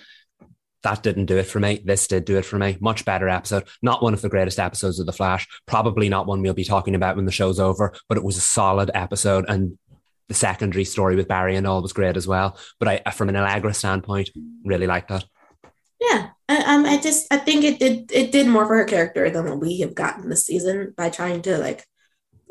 that 0.83 1.03
didn't 1.03 1.25
do 1.25 1.37
it 1.37 1.45
for 1.45 1.59
me. 1.59 1.81
This 1.83 2.07
did 2.07 2.25
do 2.25 2.37
it 2.37 2.45
for 2.45 2.57
me. 2.57 2.77
Much 2.79 3.05
better 3.05 3.29
episode. 3.29 3.67
Not 3.81 4.01
one 4.01 4.13
of 4.13 4.21
the 4.21 4.29
greatest 4.29 4.59
episodes 4.59 4.99
of 4.99 5.05
The 5.05 5.13
Flash. 5.13 5.47
Probably 5.65 6.09
not 6.09 6.27
one 6.27 6.41
we'll 6.41 6.53
be 6.53 6.63
talking 6.63 6.95
about 6.95 7.15
when 7.15 7.25
the 7.25 7.31
show's 7.31 7.59
over, 7.59 7.93
but 8.09 8.17
it 8.17 8.23
was 8.23 8.37
a 8.37 8.41
solid 8.41 8.89
episode. 8.93 9.45
And 9.47 9.77
the 10.27 10.33
secondary 10.33 10.85
story 10.85 11.15
with 11.15 11.27
Barry 11.27 11.55
and 11.55 11.67
all 11.67 11.81
was 11.81 11.93
great 11.93 12.17
as 12.17 12.27
well. 12.27 12.57
But 12.79 13.03
I, 13.05 13.11
from 13.11 13.29
an 13.29 13.35
Allegra 13.35 13.73
standpoint, 13.73 14.29
really 14.63 14.87
liked 14.87 15.09
that. 15.09 15.25
Yeah, 15.99 16.29
I, 16.49 16.57
um, 16.73 16.85
I 16.85 16.99
just 16.99 17.31
I 17.31 17.37
think 17.37 17.63
it 17.63 17.79
did 17.79 18.11
it 18.11 18.31
did 18.31 18.47
more 18.47 18.65
for 18.65 18.77
her 18.77 18.85
character 18.85 19.29
than 19.29 19.45
what 19.45 19.59
we 19.59 19.81
have 19.81 19.93
gotten 19.93 20.29
this 20.29 20.47
season 20.47 20.95
by 20.97 21.09
trying 21.09 21.43
to 21.43 21.59
like 21.59 21.85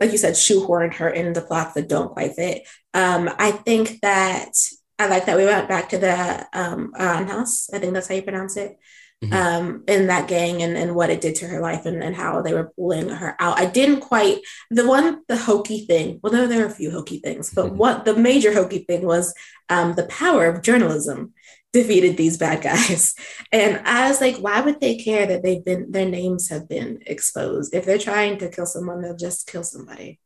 like 0.01 0.13
you 0.13 0.19
said 0.19 0.37
shoehorn 0.37 0.93
her 0.93 1.09
into 1.09 1.41
plots 1.41 1.75
that 1.75 1.89
don't 1.89 2.13
quite 2.13 2.35
fit. 2.35 2.63
Um, 2.95 3.29
I 3.39 3.51
think 3.51 4.01
that 4.03 4.53
I 5.01 5.07
like 5.07 5.25
that 5.27 5.39
we 5.39 5.47
went 5.47 5.67
back 5.67 5.89
to 5.91 5.99
the 5.99 6.47
um, 6.53 6.93
house. 6.93 7.71
I 7.73 7.79
think 7.79 7.95
that's 7.95 8.09
how 8.09 8.15
you 8.15 8.23
pronounce 8.23 8.57
it. 8.57 8.79
Mm-hmm. 9.23 9.35
Um, 9.35 9.85
in 9.87 10.07
that 10.07 10.29
gang 10.29 10.63
and, 10.63 10.79
and 10.79 10.95
what 10.95 11.11
it 11.11 11.21
did 11.21 11.35
to 11.37 11.47
her 11.47 11.61
life 11.61 11.85
and, 11.85 12.03
and 12.03 12.17
how 12.17 12.41
they 12.41 12.55
were 12.55 12.73
pulling 12.75 13.11
her 13.11 13.37
out. 13.39 13.59
I 13.59 13.67
didn't 13.67 14.01
quite 14.01 14.39
the 14.71 14.89
one 14.89 15.21
the 15.29 15.37
hokey 15.37 15.85
thing. 15.85 16.21
Well, 16.23 16.33
there, 16.33 16.47
there 16.47 16.65
are 16.65 16.69
a 16.69 16.75
few 16.75 16.91
hokey 16.91 17.19
things, 17.19 17.53
but 17.53 17.67
mm-hmm. 17.67 17.77
what 17.77 18.07
the 18.07 18.17
major 18.17 18.55
hokey 18.55 18.79
thing 18.79 19.05
was 19.05 19.35
um, 19.69 19.93
the 19.93 20.07
power 20.07 20.47
of 20.47 20.63
journalism 20.63 21.35
defeated 21.71 22.17
these 22.17 22.39
bad 22.39 22.63
guys. 22.63 23.15
And 23.53 23.87
I 23.87 24.09
was 24.09 24.23
like, 24.23 24.37
why 24.37 24.63
would 24.63 24.81
they 24.81 24.97
care 24.97 25.27
that 25.27 25.43
they've 25.43 25.63
been 25.63 25.93
their 25.93 26.09
names 26.09 26.49
have 26.49 26.67
been 26.67 27.01
exposed? 27.05 27.75
If 27.75 27.85
they're 27.85 27.99
trying 27.99 28.39
to 28.39 28.49
kill 28.49 28.65
someone, 28.65 29.03
they'll 29.03 29.17
just 29.17 29.47
kill 29.47 29.65
somebody 29.65 30.19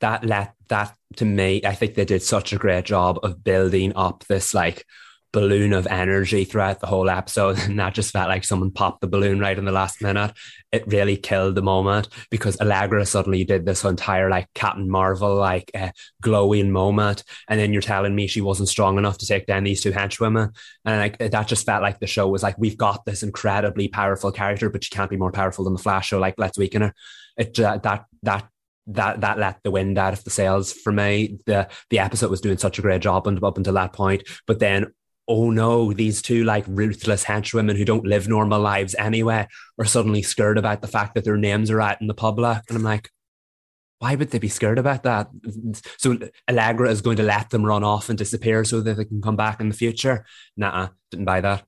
that 0.00 0.24
let 0.24 0.54
that 0.68 0.96
to 1.16 1.24
me, 1.24 1.62
I 1.64 1.74
think 1.74 1.94
they 1.94 2.04
did 2.04 2.22
such 2.22 2.52
a 2.52 2.58
great 2.58 2.84
job 2.84 3.18
of 3.22 3.42
building 3.42 3.92
up 3.96 4.24
this 4.26 4.54
like 4.54 4.84
balloon 5.32 5.74
of 5.74 5.86
energy 5.86 6.44
throughout 6.44 6.80
the 6.80 6.86
whole 6.86 7.10
episode. 7.10 7.58
And 7.68 7.78
that 7.78 7.94
just 7.94 8.12
felt 8.12 8.28
like 8.28 8.44
someone 8.44 8.70
popped 8.70 9.00
the 9.00 9.06
balloon 9.06 9.38
right 9.38 9.58
in 9.58 9.64
the 9.64 9.72
last 9.72 10.02
minute. 10.02 10.32
It 10.72 10.86
really 10.86 11.16
killed 11.16 11.54
the 11.54 11.62
moment 11.62 12.08
because 12.30 12.60
Allegra 12.60 13.04
suddenly 13.04 13.44
did 13.44 13.66
this 13.66 13.84
entire 13.84 14.30
like 14.30 14.48
Captain 14.54 14.88
Marvel, 14.88 15.36
like 15.36 15.70
uh, 15.74 15.90
glowing 16.22 16.70
moment. 16.70 17.24
And 17.48 17.60
then 17.60 17.72
you're 17.72 17.82
telling 17.82 18.14
me 18.14 18.26
she 18.26 18.40
wasn't 18.40 18.68
strong 18.68 18.98
enough 18.98 19.18
to 19.18 19.26
take 19.26 19.46
down 19.46 19.64
these 19.64 19.82
two 19.82 19.92
henchwomen. 19.92 20.54
And 20.84 20.98
like 20.98 21.18
that 21.18 21.48
just 21.48 21.66
felt 21.66 21.82
like 21.82 22.00
the 22.00 22.06
show 22.06 22.28
was 22.28 22.42
like, 22.42 22.56
we've 22.58 22.78
got 22.78 23.04
this 23.04 23.22
incredibly 23.22 23.88
powerful 23.88 24.32
character, 24.32 24.70
but 24.70 24.84
she 24.84 24.90
can't 24.90 25.10
be 25.10 25.16
more 25.16 25.32
powerful 25.32 25.64
than 25.64 25.74
the 25.74 25.82
Flash. 25.82 26.10
So 26.10 26.18
like, 26.18 26.34
let's 26.38 26.58
weaken 26.58 26.82
her. 26.82 26.94
It, 27.36 27.58
uh, 27.60 27.78
that, 27.78 28.06
that 28.24 28.48
that 28.88 29.20
that 29.20 29.38
let 29.38 29.62
the 29.62 29.70
wind 29.70 29.98
out 29.98 30.12
of 30.12 30.24
the 30.24 30.30
sails 30.30 30.72
for 30.72 30.92
me. 30.92 31.38
The 31.46 31.68
the 31.90 31.98
episode 31.98 32.30
was 32.30 32.40
doing 32.40 32.58
such 32.58 32.78
a 32.78 32.82
great 32.82 33.02
job 33.02 33.26
up 33.26 33.56
until 33.56 33.74
that 33.74 33.92
point, 33.92 34.24
but 34.46 34.58
then 34.58 34.92
oh 35.28 35.50
no, 35.50 35.92
these 35.92 36.22
two 36.22 36.44
like 36.44 36.64
ruthless 36.66 37.24
henchwomen 37.24 37.76
who 37.76 37.84
don't 37.84 38.06
live 38.06 38.28
normal 38.28 38.60
lives 38.60 38.94
anyway 38.98 39.46
are 39.78 39.84
suddenly 39.84 40.22
scared 40.22 40.58
about 40.58 40.80
the 40.80 40.88
fact 40.88 41.14
that 41.14 41.24
their 41.24 41.36
names 41.36 41.70
are 41.70 41.80
out 41.80 42.00
in 42.00 42.06
the 42.06 42.14
public, 42.14 42.62
and 42.68 42.76
I'm 42.76 42.84
like. 42.84 43.10
Why 44.00 44.14
would 44.14 44.30
they 44.30 44.38
be 44.38 44.48
scared 44.48 44.78
about 44.78 45.02
that? 45.02 45.28
So 45.96 46.16
Allegra 46.48 46.88
is 46.88 47.00
going 47.00 47.16
to 47.16 47.24
let 47.24 47.50
them 47.50 47.66
run 47.66 47.82
off 47.82 48.08
and 48.08 48.16
disappear 48.16 48.62
so 48.62 48.80
that 48.80 48.96
they 48.96 49.04
can 49.04 49.20
come 49.20 49.34
back 49.34 49.60
in 49.60 49.70
the 49.70 49.74
future. 49.74 50.24
Nah, 50.56 50.90
didn't 51.10 51.24
buy 51.24 51.40
that. 51.40 51.64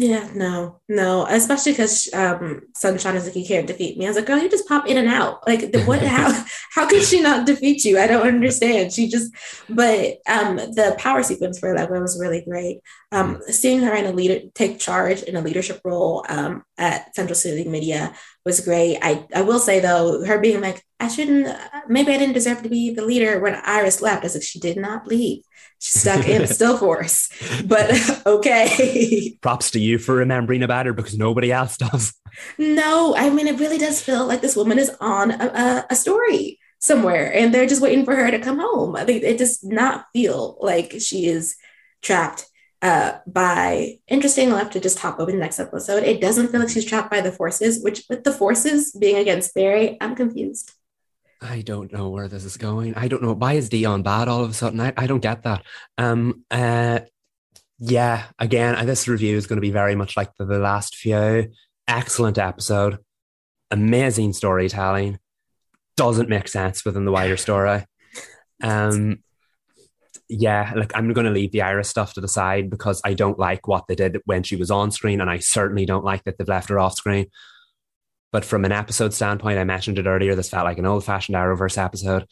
Yeah, 0.00 0.30
no, 0.34 0.80
no, 0.88 1.26
especially 1.26 1.72
because 1.72 2.08
um, 2.14 2.62
Sunshine 2.74 3.16
is 3.16 3.26
like, 3.26 3.36
you 3.36 3.44
can't 3.44 3.66
defeat 3.66 3.98
me. 3.98 4.06
I 4.06 4.08
was 4.08 4.16
like, 4.16 4.24
girl, 4.24 4.38
you 4.38 4.48
just 4.48 4.66
pop 4.66 4.86
in 4.86 4.96
and 4.96 5.08
out. 5.08 5.46
Like, 5.46 5.72
the, 5.72 5.84
what? 5.84 6.00
how? 6.00 6.32
How 6.74 6.88
could 6.88 7.02
she 7.02 7.20
not 7.20 7.46
defeat 7.46 7.84
you? 7.84 7.98
I 7.98 8.06
don't 8.06 8.26
understand. 8.26 8.94
She 8.94 9.08
just, 9.08 9.30
but 9.68 10.18
um, 10.26 10.56
the 10.56 10.94
power 10.98 11.22
sequence 11.22 11.58
for 11.58 11.68
Allegra 11.68 12.00
was 12.00 12.18
really 12.18 12.42
great. 12.42 12.80
Um, 13.12 13.42
seeing 13.48 13.80
her 13.80 13.92
in 13.92 14.06
a 14.06 14.12
leader 14.12 14.48
take 14.54 14.78
charge 14.78 15.22
in 15.22 15.36
a 15.36 15.42
leadership 15.42 15.80
role 15.84 16.24
um, 16.28 16.62
at 16.80 17.14
Central 17.14 17.36
City 17.36 17.68
Media 17.68 18.12
was 18.44 18.60
great. 18.60 18.98
I, 19.02 19.26
I 19.34 19.42
will 19.42 19.58
say 19.58 19.80
though, 19.80 20.24
her 20.24 20.40
being 20.40 20.60
like, 20.60 20.82
I 20.98 21.08
shouldn't, 21.08 21.54
maybe 21.88 22.12
I 22.12 22.18
didn't 22.18 22.34
deserve 22.34 22.62
to 22.62 22.68
be 22.68 22.92
the 22.92 23.04
leader 23.04 23.38
when 23.38 23.54
Iris 23.64 24.00
left. 24.00 24.22
I 24.22 24.26
was 24.26 24.34
like, 24.34 24.42
she 24.42 24.58
did 24.58 24.76
not 24.76 25.06
leave. 25.06 25.44
She 25.78 25.98
stuck 25.98 26.26
in 26.26 26.46
still 26.48 26.78
force. 26.78 27.30
But 27.64 27.92
okay. 28.26 29.36
Props 29.42 29.70
to 29.72 29.80
you 29.80 29.98
for 29.98 30.16
remembering 30.16 30.62
about 30.62 30.86
her 30.86 30.92
because 30.92 31.16
nobody 31.16 31.52
else 31.52 31.76
does. 31.76 32.14
No, 32.58 33.14
I 33.16 33.30
mean, 33.30 33.46
it 33.46 33.60
really 33.60 33.78
does 33.78 34.00
feel 34.00 34.26
like 34.26 34.40
this 34.40 34.56
woman 34.56 34.78
is 34.78 34.90
on 35.00 35.30
a, 35.30 35.34
a, 35.34 35.86
a 35.90 35.96
story 35.96 36.58
somewhere 36.78 37.32
and 37.32 37.52
they're 37.52 37.66
just 37.66 37.82
waiting 37.82 38.06
for 38.06 38.16
her 38.16 38.30
to 38.30 38.38
come 38.38 38.58
home. 38.58 38.96
I 38.96 39.04
think 39.04 39.22
it 39.22 39.38
does 39.38 39.62
not 39.62 40.06
feel 40.14 40.56
like 40.60 40.94
she 40.98 41.26
is 41.26 41.56
trapped 42.02 42.46
uh, 42.82 43.18
by 43.26 43.98
interesting 44.08 44.48
enough 44.48 44.70
to 44.70 44.80
just 44.80 44.98
hop 44.98 45.20
over 45.20 45.30
the 45.30 45.38
next 45.38 45.58
episode. 45.58 46.02
It 46.02 46.20
doesn't 46.20 46.48
feel 46.48 46.60
like 46.60 46.70
she's 46.70 46.84
trapped 46.84 47.10
by 47.10 47.20
the 47.20 47.32
forces, 47.32 47.82
which 47.82 48.04
with 48.08 48.24
the 48.24 48.32
forces 48.32 48.92
being 48.92 49.16
against 49.16 49.54
Barry, 49.54 49.98
I'm 50.00 50.14
confused. 50.14 50.72
I 51.42 51.62
don't 51.62 51.92
know 51.92 52.10
where 52.10 52.28
this 52.28 52.44
is 52.44 52.56
going. 52.56 52.94
I 52.94 53.08
don't 53.08 53.22
know 53.22 53.32
why 53.32 53.54
is 53.54 53.70
Deon 53.70 54.02
bad 54.02 54.28
all 54.28 54.44
of 54.44 54.50
a 54.50 54.54
sudden. 54.54 54.80
I, 54.80 54.92
I 54.96 55.06
don't 55.06 55.20
get 55.20 55.42
that. 55.44 55.64
Um. 55.96 56.44
Uh. 56.50 57.00
Yeah. 57.78 58.24
Again, 58.38 58.84
this 58.86 59.08
review 59.08 59.36
is 59.36 59.46
going 59.46 59.56
to 59.56 59.62
be 59.62 59.70
very 59.70 59.94
much 59.94 60.16
like 60.16 60.34
the, 60.36 60.44
the 60.44 60.58
last 60.58 60.96
few. 60.96 61.50
Excellent 61.88 62.36
episode. 62.36 62.98
Amazing 63.70 64.34
storytelling. 64.34 65.18
Doesn't 65.96 66.28
make 66.28 66.48
sense 66.48 66.84
within 66.84 67.04
the 67.04 67.12
wider 67.12 67.36
story. 67.36 67.84
Um 68.62 69.22
yeah, 70.30 70.72
like 70.76 70.92
I'm 70.94 71.12
going 71.12 71.26
to 71.26 71.32
leave 71.32 71.52
the 71.52 71.62
Iris 71.62 71.88
stuff 71.88 72.14
to 72.14 72.20
the 72.20 72.28
side 72.28 72.70
because 72.70 73.02
I 73.04 73.14
don't 73.14 73.38
like 73.38 73.66
what 73.66 73.88
they 73.88 73.96
did 73.96 74.18
when 74.24 74.44
she 74.44 74.56
was 74.56 74.70
on 74.70 74.90
screen, 74.92 75.20
and 75.20 75.28
I 75.28 75.38
certainly 75.38 75.84
don't 75.84 76.04
like 76.04 76.24
that 76.24 76.38
they've 76.38 76.48
left 76.48 76.68
her 76.70 76.78
off 76.78 76.94
screen. 76.94 77.26
But 78.32 78.44
from 78.44 78.64
an 78.64 78.72
episode 78.72 79.12
standpoint, 79.12 79.58
I 79.58 79.64
mentioned 79.64 79.98
it 79.98 80.06
earlier. 80.06 80.36
This 80.36 80.48
felt 80.48 80.64
like 80.64 80.78
an 80.78 80.86
old-fashioned 80.86 81.36
Arrowverse 81.36 81.76
episode. 81.76 82.26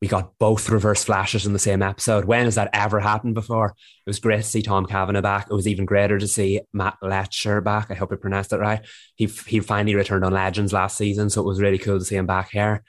we 0.00 0.08
got 0.08 0.38
both 0.38 0.70
reverse 0.70 1.04
flashes 1.04 1.44
in 1.44 1.52
the 1.52 1.58
same 1.58 1.82
episode. 1.82 2.24
When 2.24 2.46
has 2.46 2.54
that 2.54 2.70
ever 2.72 3.00
happened 3.00 3.34
before? 3.34 3.74
It 4.06 4.08
was 4.08 4.18
great 4.18 4.38
to 4.38 4.42
see 4.42 4.62
Tom 4.62 4.86
Cavanagh 4.86 5.20
back. 5.20 5.48
It 5.50 5.54
was 5.54 5.68
even 5.68 5.84
greater 5.84 6.18
to 6.18 6.26
see 6.26 6.62
Matt 6.72 6.96
Letscher 7.02 7.62
back. 7.62 7.90
I 7.90 7.94
hope 7.94 8.10
I 8.12 8.16
pronounced 8.16 8.52
it 8.52 8.60
right. 8.60 8.80
He 9.16 9.26
he 9.26 9.60
finally 9.60 9.94
returned 9.94 10.24
on 10.24 10.32
Legends 10.32 10.72
last 10.72 10.96
season, 10.96 11.28
so 11.28 11.42
it 11.42 11.46
was 11.46 11.60
really 11.60 11.78
cool 11.78 11.98
to 11.98 12.04
see 12.04 12.16
him 12.16 12.26
back 12.26 12.50
here. 12.50 12.82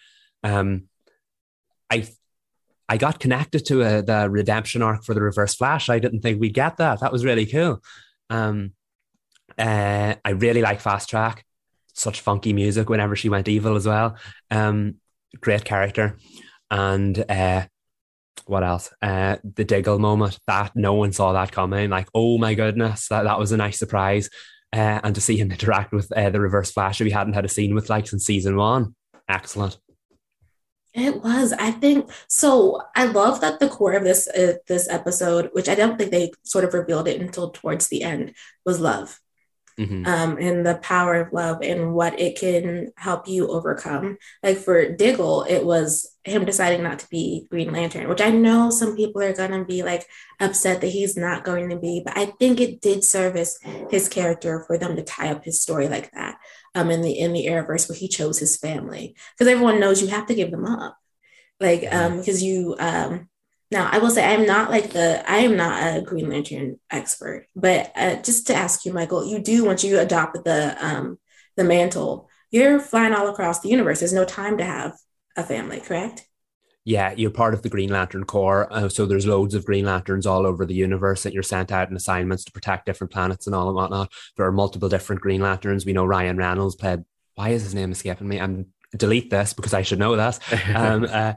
Um, 0.43 0.83
I 1.89 2.07
I 2.91 2.97
got 2.97 3.21
connected 3.21 3.65
to 3.67 3.83
a, 3.83 4.01
the 4.01 4.29
redemption 4.29 4.81
arc 4.81 5.05
for 5.05 5.13
the 5.13 5.21
Reverse 5.21 5.55
Flash. 5.55 5.87
I 5.87 5.99
didn't 5.99 6.19
think 6.19 6.41
we'd 6.41 6.53
get 6.53 6.75
that. 6.75 6.99
That 6.99 7.13
was 7.13 7.23
really 7.23 7.45
cool. 7.45 7.81
Um, 8.29 8.73
uh, 9.57 10.15
I 10.25 10.31
really 10.31 10.61
like 10.61 10.81
Fast 10.81 11.09
Track. 11.09 11.45
Such 11.93 12.19
funky 12.19 12.51
music 12.51 12.89
whenever 12.89 13.15
she 13.15 13.29
went 13.29 13.47
evil 13.47 13.77
as 13.77 13.87
well. 13.87 14.17
Um, 14.49 14.95
great 15.39 15.63
character 15.63 16.17
and 16.69 17.17
uh, 17.31 17.65
what 18.45 18.65
else? 18.65 18.91
Uh, 19.01 19.37
the 19.41 19.63
Diggle 19.63 19.99
moment 19.99 20.37
that 20.47 20.73
no 20.75 20.93
one 20.93 21.13
saw 21.13 21.31
that 21.31 21.53
coming. 21.53 21.89
Like, 21.89 22.09
oh 22.13 22.37
my 22.37 22.55
goodness, 22.55 23.07
that, 23.07 23.23
that 23.23 23.39
was 23.39 23.53
a 23.53 23.57
nice 23.57 23.79
surprise. 23.79 24.29
Uh, 24.73 24.99
and 25.01 25.15
to 25.15 25.21
see 25.21 25.37
him 25.37 25.49
interact 25.49 25.93
with 25.93 26.11
uh, 26.11 26.29
the 26.29 26.41
Reverse 26.41 26.71
Flash, 26.71 26.99
we 26.99 27.11
hadn't 27.11 27.35
had 27.35 27.45
a 27.45 27.49
scene 27.49 27.73
with 27.73 27.89
like 27.89 28.07
since 28.07 28.25
season 28.25 28.57
one, 28.57 28.95
excellent. 29.29 29.77
It 30.93 31.23
was. 31.23 31.53
I 31.53 31.71
think 31.71 32.11
so. 32.27 32.81
I 32.95 33.05
love 33.05 33.39
that 33.41 33.59
the 33.59 33.69
core 33.69 33.93
of 33.93 34.03
this 34.03 34.27
uh, 34.27 34.55
this 34.67 34.89
episode, 34.89 35.49
which 35.53 35.69
I 35.69 35.75
don't 35.75 35.97
think 35.97 36.11
they 36.11 36.31
sort 36.43 36.65
of 36.65 36.73
revealed 36.73 37.07
it 37.07 37.21
until 37.21 37.49
towards 37.51 37.87
the 37.87 38.03
end, 38.03 38.33
was 38.65 38.81
love 38.81 39.20
mm-hmm. 39.81 40.05
um, 40.05 40.37
and 40.37 40.65
the 40.65 40.75
power 40.75 41.15
of 41.15 41.33
love 41.33 41.61
and 41.61 41.93
what 41.93 42.19
it 42.19 42.39
can 42.39 42.91
help 42.95 43.27
you 43.27 43.47
overcome. 43.47 44.17
Like 44.43 44.57
for 44.57 44.95
Diggle, 44.95 45.43
it 45.43 45.65
was 45.65 46.15
him 46.23 46.45
deciding 46.45 46.83
not 46.83 46.99
to 46.99 47.09
be 47.09 47.47
Green 47.49 47.71
Lantern, 47.71 48.07
which 48.07 48.21
I 48.21 48.29
know 48.29 48.69
some 48.69 48.95
people 48.95 49.21
are 49.23 49.33
going 49.33 49.51
to 49.51 49.65
be 49.65 49.81
like 49.83 50.05
upset 50.39 50.81
that 50.81 50.87
he's 50.87 51.17
not 51.17 51.43
going 51.43 51.69
to 51.69 51.77
be, 51.77 52.01
but 52.05 52.17
I 52.17 52.27
think 52.27 52.61
it 52.61 52.81
did 52.81 53.03
service 53.03 53.57
his 53.89 54.07
character 54.07 54.63
for 54.67 54.77
them 54.77 54.95
to 54.95 55.03
tie 55.03 55.31
up 55.31 55.43
his 55.43 55.61
story 55.61 55.87
like 55.87 56.11
that. 56.11 56.37
Um, 56.73 56.89
in 56.89 57.01
the 57.01 57.11
in 57.11 57.33
the 57.33 57.47
Arrowverse 57.47 57.89
where 57.89 57.97
he 57.97 58.07
chose 58.07 58.39
his 58.39 58.55
family, 58.55 59.13
because 59.33 59.51
everyone 59.51 59.81
knows 59.81 60.01
you 60.01 60.07
have 60.07 60.27
to 60.27 60.35
give 60.35 60.51
them 60.51 60.65
up, 60.65 60.97
like 61.59 61.83
um, 61.93 62.19
because 62.19 62.41
you 62.41 62.77
um 62.79 63.27
now, 63.71 63.89
I 63.89 63.99
will 63.99 64.09
say 64.09 64.25
I'm 64.25 64.45
not 64.45 64.69
like 64.69 64.91
the 64.91 65.23
I 65.29 65.37
am 65.37 65.55
not 65.55 65.97
a 65.97 66.01
Green 66.01 66.29
Lantern 66.29 66.77
expert, 66.89 67.47
but 67.55 67.91
uh, 67.95 68.15
just 68.17 68.47
to 68.47 68.53
ask 68.53 68.85
you, 68.85 68.91
Michael, 68.91 69.25
you 69.25 69.39
do 69.39 69.63
once 69.63 69.83
you 69.83 69.97
adopt 69.97 70.43
the 70.43 70.75
um, 70.85 71.17
the 71.55 71.63
mantle, 71.63 72.29
you're 72.51 72.79
flying 72.81 73.13
all 73.13 73.29
across 73.29 73.61
the 73.61 73.69
universe. 73.69 73.99
There's 73.99 74.11
no 74.11 74.25
time 74.25 74.57
to 74.57 74.65
have 74.65 74.93
a 75.37 75.43
family, 75.43 75.79
correct? 75.79 76.27
Yeah, 76.83 77.13
you're 77.15 77.31
part 77.31 77.53
of 77.53 77.61
the 77.61 77.69
Green 77.69 77.91
Lantern 77.91 78.25
Corps. 78.25 78.67
Uh, 78.73 78.89
so 78.89 79.05
there's 79.05 79.27
loads 79.27 79.53
of 79.53 79.65
Green 79.65 79.85
Lanterns 79.85 80.25
all 80.25 80.45
over 80.45 80.65
the 80.65 80.73
universe 80.73 81.23
that 81.23 81.31
you're 81.31 81.43
sent 81.43 81.71
out 81.71 81.89
in 81.89 81.95
assignments 81.95 82.43
to 82.45 82.51
protect 82.51 82.87
different 82.87 83.13
planets 83.13 83.45
and 83.45 83.55
all 83.55 83.67
and 83.67 83.75
whatnot. 83.75 84.11
There 84.35 84.45
are 84.47 84.51
multiple 84.51 84.89
different 84.89 85.21
Green 85.21 85.41
Lanterns. 85.41 85.85
We 85.85 85.93
know 85.93 86.05
Ryan 86.05 86.37
Reynolds 86.37 86.75
played. 86.75 87.05
Why 87.35 87.49
is 87.49 87.63
his 87.63 87.75
name 87.75 87.91
escaping 87.91 88.27
me? 88.27 88.39
I'm 88.39 88.67
delete 88.95 89.29
this 89.29 89.53
because 89.53 89.73
I 89.73 89.81
should 89.81 89.99
know 89.99 90.15
that. 90.15 90.39
Um, 90.75 91.05
uh, 91.09 91.33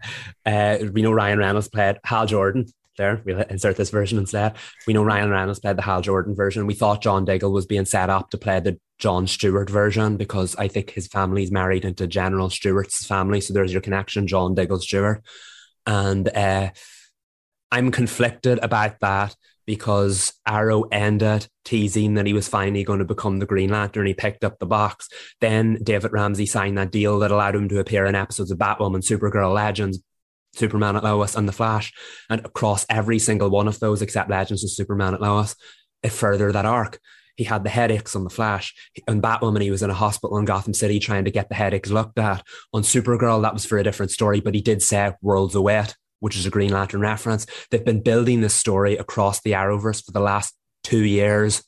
uh, 0.46 0.78
we 0.92 1.02
know 1.02 1.12
Ryan 1.12 1.38
Reynolds 1.38 1.68
played 1.68 1.98
Hal 2.05 2.26
Jordan. 2.26 2.66
There, 2.96 3.20
we'll 3.24 3.40
insert 3.40 3.76
this 3.76 3.90
version 3.90 4.18
instead. 4.18 4.55
We 4.86 4.94
know 4.94 5.02
Ryan 5.02 5.30
Reynolds 5.30 5.59
played 5.59 5.76
the 5.76 5.82
Hal 5.82 6.00
Jordan 6.00 6.36
version. 6.36 6.66
We 6.66 6.74
thought 6.74 7.02
John 7.02 7.24
Diggle 7.24 7.52
was 7.52 7.66
being 7.66 7.84
set 7.84 8.11
up 8.11 8.30
to 8.30 8.38
play 8.38 8.61
the 8.61 8.78
John 8.98 9.26
Stewart 9.26 9.68
version 9.68 10.16
because 10.16 10.55
I 10.57 10.68
think 10.68 10.90
his 10.90 11.09
family's 11.09 11.50
married 11.50 11.84
into 11.84 12.07
General 12.07 12.50
Stewart's 12.50 13.05
family. 13.05 13.40
So 13.40 13.52
there's 13.52 13.72
your 13.72 13.82
connection, 13.82 14.28
John 14.28 14.55
Diggle 14.55 14.80
Stewart. 14.80 15.22
And 15.86 16.28
uh, 16.28 16.70
I'm 17.72 17.90
conflicted 17.90 18.61
about 18.62 19.00
that 19.00 19.34
because 19.66 20.32
Arrow 20.46 20.82
ended 20.92 21.48
teasing 21.64 22.14
that 22.14 22.26
he 22.26 22.32
was 22.32 22.48
finally 22.48 22.84
going 22.84 22.98
to 22.98 23.04
become 23.04 23.38
the 23.38 23.46
Green 23.46 23.70
Lantern. 23.70 24.02
And 24.02 24.08
He 24.08 24.14
picked 24.14 24.44
up 24.44 24.58
the 24.58 24.66
box. 24.66 25.08
Then 25.40 25.78
David 25.82 26.12
Ramsey 26.12 26.46
signed 26.46 26.78
that 26.78 26.90
deal 26.90 27.18
that 27.20 27.30
allowed 27.30 27.54
him 27.54 27.68
to 27.68 27.80
appear 27.80 28.04
in 28.06 28.14
episodes 28.14 28.50
of 28.50 28.58
Batwoman, 28.58 29.02
Supergirl, 29.02 29.54
Legends, 29.54 30.02
Superman 30.54 30.96
and 30.96 31.04
Lois, 31.04 31.34
and 31.34 31.48
The 31.48 31.52
Flash. 31.52 31.92
And 32.28 32.44
across 32.44 32.86
every 32.88 33.18
single 33.18 33.50
one 33.50 33.68
of 33.68 33.80
those, 33.80 34.02
except 34.02 34.30
Legends 34.30 34.62
and 34.62 34.70
Superman 34.70 35.14
and 35.14 35.22
Lois, 35.22 35.56
it 36.02 36.12
furthered 36.12 36.54
that 36.54 36.66
arc. 36.66 36.98
He 37.36 37.44
had 37.44 37.64
the 37.64 37.70
headaches 37.70 38.14
on 38.14 38.22
The 38.22 38.30
Flash. 38.30 38.74
On 39.08 39.20
Batwoman, 39.20 39.62
he 39.62 39.70
was 39.70 39.82
in 39.82 39.90
a 39.90 39.94
hospital 39.94 40.38
in 40.38 40.44
Gotham 40.44 40.74
City 40.74 41.00
trying 41.00 41.24
to 41.24 41.32
get 41.32 41.48
the 41.48 41.56
headaches 41.56 41.90
looked 41.90 42.18
at. 42.18 42.44
On 42.72 42.82
Supergirl, 42.82 43.42
that 43.42 43.54
was 43.54 43.64
for 43.64 43.78
a 43.78 43.82
different 43.82 44.12
story, 44.12 44.40
but 44.40 44.54
he 44.54 44.60
did 44.60 44.82
say 44.82 45.12
worlds 45.20 45.56
away 45.56 45.86
which 46.24 46.38
is 46.38 46.46
a 46.46 46.50
Green 46.50 46.72
Lantern 46.72 47.02
reference. 47.02 47.46
They've 47.70 47.84
been 47.84 48.00
building 48.00 48.40
this 48.40 48.54
story 48.54 48.96
across 48.96 49.42
the 49.42 49.52
Arrowverse 49.52 50.02
for 50.02 50.12
the 50.12 50.20
last 50.20 50.54
two 50.82 51.04
years, 51.04 51.62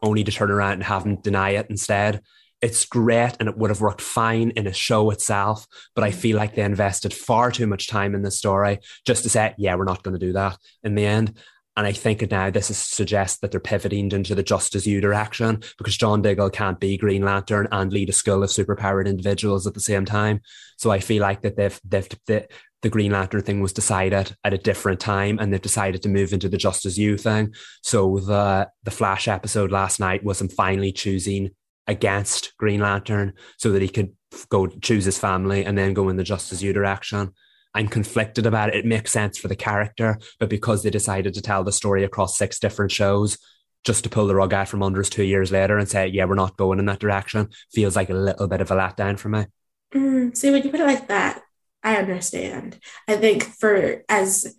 only 0.00 0.22
to 0.22 0.30
turn 0.30 0.52
around 0.52 0.74
and 0.74 0.84
have 0.84 1.02
them 1.02 1.20
deny 1.20 1.50
it 1.50 1.66
instead. 1.70 2.20
It's 2.62 2.84
great 2.84 3.32
and 3.40 3.48
it 3.48 3.58
would 3.58 3.70
have 3.70 3.80
worked 3.80 4.00
fine 4.00 4.50
in 4.50 4.68
a 4.68 4.72
show 4.72 5.10
itself, 5.10 5.66
but 5.96 6.04
I 6.04 6.12
feel 6.12 6.36
like 6.36 6.54
they 6.54 6.62
invested 6.62 7.12
far 7.12 7.50
too 7.50 7.66
much 7.66 7.88
time 7.88 8.14
in 8.14 8.22
the 8.22 8.30
story 8.30 8.78
just 9.04 9.24
to 9.24 9.28
say, 9.28 9.56
yeah, 9.58 9.74
we're 9.74 9.82
not 9.82 10.04
going 10.04 10.16
to 10.16 10.24
do 10.24 10.34
that 10.34 10.56
in 10.84 10.94
the 10.94 11.04
end. 11.04 11.36
And 11.76 11.84
I 11.84 11.92
think 11.92 12.30
now 12.30 12.50
this 12.50 12.70
is, 12.70 12.76
suggests 12.76 13.38
that 13.38 13.50
they're 13.50 13.58
pivoting 13.58 14.12
into 14.12 14.34
the 14.34 14.42
Justice 14.42 14.86
U 14.86 15.00
direction 15.00 15.62
because 15.78 15.96
John 15.96 16.22
Diggle 16.22 16.50
can't 16.50 16.78
be 16.78 16.96
Green 16.96 17.22
Lantern 17.22 17.66
and 17.72 17.92
lead 17.92 18.08
a 18.08 18.12
school 18.12 18.42
of 18.42 18.50
superpowered 18.50 19.06
individuals 19.06 19.66
at 19.66 19.74
the 19.74 19.80
same 19.80 20.04
time. 20.04 20.42
So 20.76 20.90
I 20.90 21.00
feel 21.00 21.22
like 21.22 21.42
that 21.42 21.56
they've 21.56 21.80
they've 21.84 22.08
they, 22.26 22.46
the 22.82 22.88
Green 22.88 23.12
Lantern 23.12 23.42
thing 23.42 23.60
was 23.60 23.72
decided 23.72 24.34
at 24.44 24.54
a 24.54 24.58
different 24.58 25.00
time 25.00 25.38
and 25.38 25.52
they've 25.52 25.60
decided 25.60 26.02
to 26.02 26.08
move 26.08 26.32
into 26.32 26.48
the 26.48 26.56
Justice 26.56 26.96
U 26.96 27.16
thing. 27.16 27.54
So 27.82 28.18
the 28.18 28.68
the 28.84 28.90
Flash 28.90 29.28
episode 29.28 29.70
last 29.70 30.00
night 30.00 30.24
was 30.24 30.40
him 30.40 30.48
finally 30.48 30.92
choosing 30.92 31.50
against 31.86 32.56
Green 32.56 32.80
Lantern 32.80 33.34
so 33.58 33.72
that 33.72 33.82
he 33.82 33.88
could 33.88 34.12
go 34.48 34.66
choose 34.66 35.04
his 35.04 35.18
family 35.18 35.64
and 35.64 35.76
then 35.76 35.94
go 35.94 36.08
in 36.08 36.16
the 36.16 36.24
Justice 36.24 36.62
U 36.62 36.72
direction. 36.72 37.32
I'm 37.74 37.88
conflicted 37.88 38.46
about 38.46 38.70
it. 38.70 38.76
It 38.76 38.84
makes 38.84 39.12
sense 39.12 39.38
for 39.38 39.48
the 39.48 39.56
character, 39.56 40.18
but 40.38 40.48
because 40.48 40.82
they 40.82 40.90
decided 40.90 41.34
to 41.34 41.42
tell 41.42 41.62
the 41.62 41.72
story 41.72 42.02
across 42.02 42.36
six 42.36 42.58
different 42.58 42.90
shows, 42.90 43.38
just 43.84 44.04
to 44.04 44.10
pull 44.10 44.26
the 44.26 44.34
rug 44.34 44.52
out 44.52 44.68
from 44.68 44.82
under 44.82 45.00
us 45.00 45.08
two 45.08 45.24
years 45.24 45.52
later 45.52 45.78
and 45.78 45.88
say, 45.88 46.06
yeah, 46.08 46.24
we're 46.24 46.34
not 46.34 46.56
going 46.56 46.78
in 46.78 46.86
that 46.86 46.98
direction, 46.98 47.48
feels 47.72 47.96
like 47.96 48.10
a 48.10 48.14
little 48.14 48.48
bit 48.48 48.60
of 48.60 48.70
a 48.70 48.74
letdown 48.74 49.18
for 49.18 49.28
me. 49.28 49.46
Mm, 49.94 50.36
see, 50.36 50.50
when 50.50 50.62
you 50.62 50.70
put 50.70 50.80
it 50.80 50.86
like 50.86 51.08
that, 51.08 51.42
I 51.82 51.96
understand. 51.96 52.78
I 53.08 53.16
think 53.16 53.44
for 53.44 54.04
as 54.08 54.54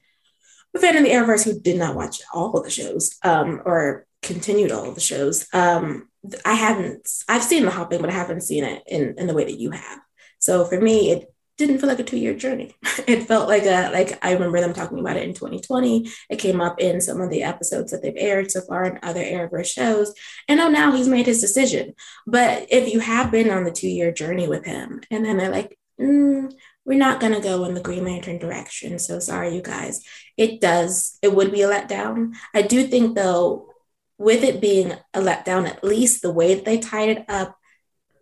a 0.75 0.79
fan 0.79 0.95
in 0.95 1.03
the 1.03 1.09
Arrowverse 1.09 1.43
who 1.43 1.59
did 1.59 1.77
not 1.77 1.95
watch 1.95 2.21
all 2.33 2.57
of 2.57 2.63
the 2.63 2.69
shows 2.69 3.17
um, 3.23 3.61
or 3.65 4.05
continued 4.21 4.71
all 4.71 4.87
of 4.87 4.95
the 4.95 5.01
shows, 5.01 5.47
um, 5.53 6.07
I 6.45 6.53
haven't. 6.53 7.09
I've 7.27 7.43
seen 7.43 7.65
the 7.65 7.71
hopping, 7.71 8.01
but 8.01 8.09
I 8.09 8.13
haven't 8.13 8.41
seen 8.41 8.63
it 8.63 8.83
in 8.87 9.15
in 9.17 9.27
the 9.27 9.33
way 9.33 9.45
that 9.45 9.59
you 9.59 9.71
have. 9.71 9.99
So 10.39 10.65
for 10.65 10.79
me, 10.79 11.11
it 11.11 11.31
didn't 11.57 11.79
feel 11.79 11.89
like 11.89 11.99
a 11.99 12.03
two 12.03 12.17
year 12.17 12.33
journey. 12.33 12.75
It 13.07 13.23
felt 13.23 13.47
like 13.47 13.63
a 13.63 13.89
like 13.91 14.23
I 14.23 14.33
remember 14.33 14.59
them 14.61 14.73
talking 14.73 14.99
about 14.99 15.17
it 15.17 15.23
in 15.23 15.33
2020. 15.33 16.09
It 16.29 16.39
came 16.39 16.61
up 16.61 16.79
in 16.79 17.01
some 17.01 17.19
of 17.19 17.29
the 17.29 17.43
episodes 17.43 17.91
that 17.91 18.01
they've 18.01 18.13
aired 18.15 18.51
so 18.51 18.61
far 18.61 18.85
in 18.85 18.99
other 19.01 19.21
Arrowverse 19.21 19.67
shows. 19.67 20.13
And 20.47 20.59
oh, 20.59 20.69
now 20.69 20.91
he's 20.91 21.07
made 21.07 21.25
his 21.25 21.41
decision. 21.41 21.93
But 22.27 22.67
if 22.69 22.93
you 22.93 22.99
have 22.99 23.31
been 23.31 23.49
on 23.49 23.63
the 23.63 23.71
two 23.71 23.89
year 23.89 24.11
journey 24.11 24.47
with 24.47 24.65
him, 24.65 25.01
and 25.09 25.25
then 25.25 25.37
they're 25.37 25.51
like, 25.51 25.77
mm, 25.99 26.53
we're 26.85 26.97
not 26.97 27.19
going 27.19 27.33
to 27.33 27.39
go 27.39 27.63
in 27.65 27.73
the 27.73 27.81
Green 27.81 28.05
Lantern 28.05 28.37
direction. 28.37 28.97
So 28.99 29.19
sorry, 29.19 29.55
you 29.55 29.61
guys. 29.61 30.03
It 30.37 30.61
does, 30.61 31.17
it 31.21 31.33
would 31.33 31.51
be 31.51 31.61
a 31.61 31.69
letdown. 31.69 32.33
I 32.53 32.63
do 32.63 32.85
think, 32.87 33.15
though, 33.15 33.69
with 34.17 34.43
it 34.43 34.61
being 34.61 34.93
a 35.13 35.19
letdown, 35.19 35.67
at 35.67 35.83
least 35.83 36.21
the 36.21 36.31
way 36.31 36.55
that 36.55 36.65
they 36.65 36.79
tied 36.79 37.09
it 37.09 37.25
up 37.29 37.57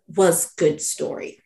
was 0.08 0.54
good 0.54 0.82
story. 0.82 1.42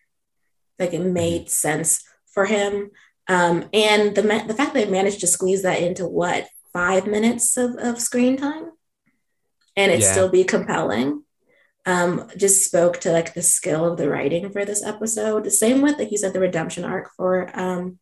Like 0.80 0.94
it 0.94 1.02
mm-hmm. 1.02 1.14
made 1.14 1.50
sense 1.50 2.04
for 2.32 2.46
him. 2.46 2.92
Um, 3.28 3.70
and 3.74 4.16
the, 4.16 4.22
the 4.22 4.54
fact 4.54 4.74
that 4.74 4.86
they 4.86 4.90
managed 4.90 5.22
to 5.22 5.28
squeeze 5.28 5.62
that 5.64 5.82
into 5.82 6.08
what, 6.08 6.48
five 6.74 7.06
minutes 7.06 7.56
of, 7.56 7.76
of 7.78 8.02
screen 8.02 8.36
time 8.36 8.72
and 9.78 9.92
it 9.92 10.02
yeah. 10.02 10.12
still 10.12 10.30
be 10.30 10.44
compelling 10.44 11.24
um, 11.86 12.30
just 12.38 12.64
spoke 12.64 13.00
to 13.02 13.12
like 13.12 13.34
the 13.34 13.42
skill 13.42 13.86
of 13.86 13.98
the 13.98 14.10
writing 14.10 14.52
for 14.52 14.66
this 14.66 14.84
episode. 14.84 15.44
The 15.44 15.52
same 15.52 15.82
with 15.82 16.00
like 16.00 16.12
you 16.12 16.18
said, 16.18 16.34
the 16.34 16.40
redemption 16.40 16.86
arc 16.86 17.12
for 17.16 17.50
um, 17.60 18.00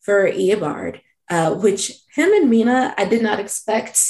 for 0.00 0.30
Eobard, 0.30 1.00
uh, 1.28 1.54
which 1.54 1.92
him 2.14 2.32
and 2.32 2.50
Mina, 2.50 2.94
I 2.96 3.04
did 3.04 3.22
not 3.22 3.40
expect 3.40 4.02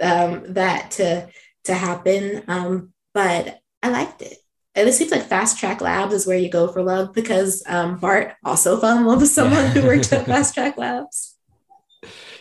um, 0.00 0.54
that 0.54 0.92
to 0.92 1.28
to 1.64 1.74
happen, 1.74 2.42
um, 2.48 2.92
but 3.14 3.60
I 3.82 3.88
liked 3.90 4.22
it. 4.22 4.38
And 4.74 4.86
it 4.86 4.92
seems 4.92 5.10
like 5.10 5.22
Fast 5.22 5.58
Track 5.58 5.80
Labs 5.80 6.12
is 6.12 6.26
where 6.26 6.36
you 6.36 6.50
go 6.50 6.68
for 6.68 6.82
love 6.82 7.14
because 7.14 7.62
um, 7.66 7.96
Bart 7.96 8.34
also 8.44 8.78
fell 8.78 8.98
in 8.98 9.06
love 9.06 9.22
with 9.22 9.30
someone 9.30 9.70
who 9.70 9.82
worked 9.82 10.12
at 10.12 10.26
Fast 10.26 10.54
Track 10.54 10.76
Labs. 10.76 11.34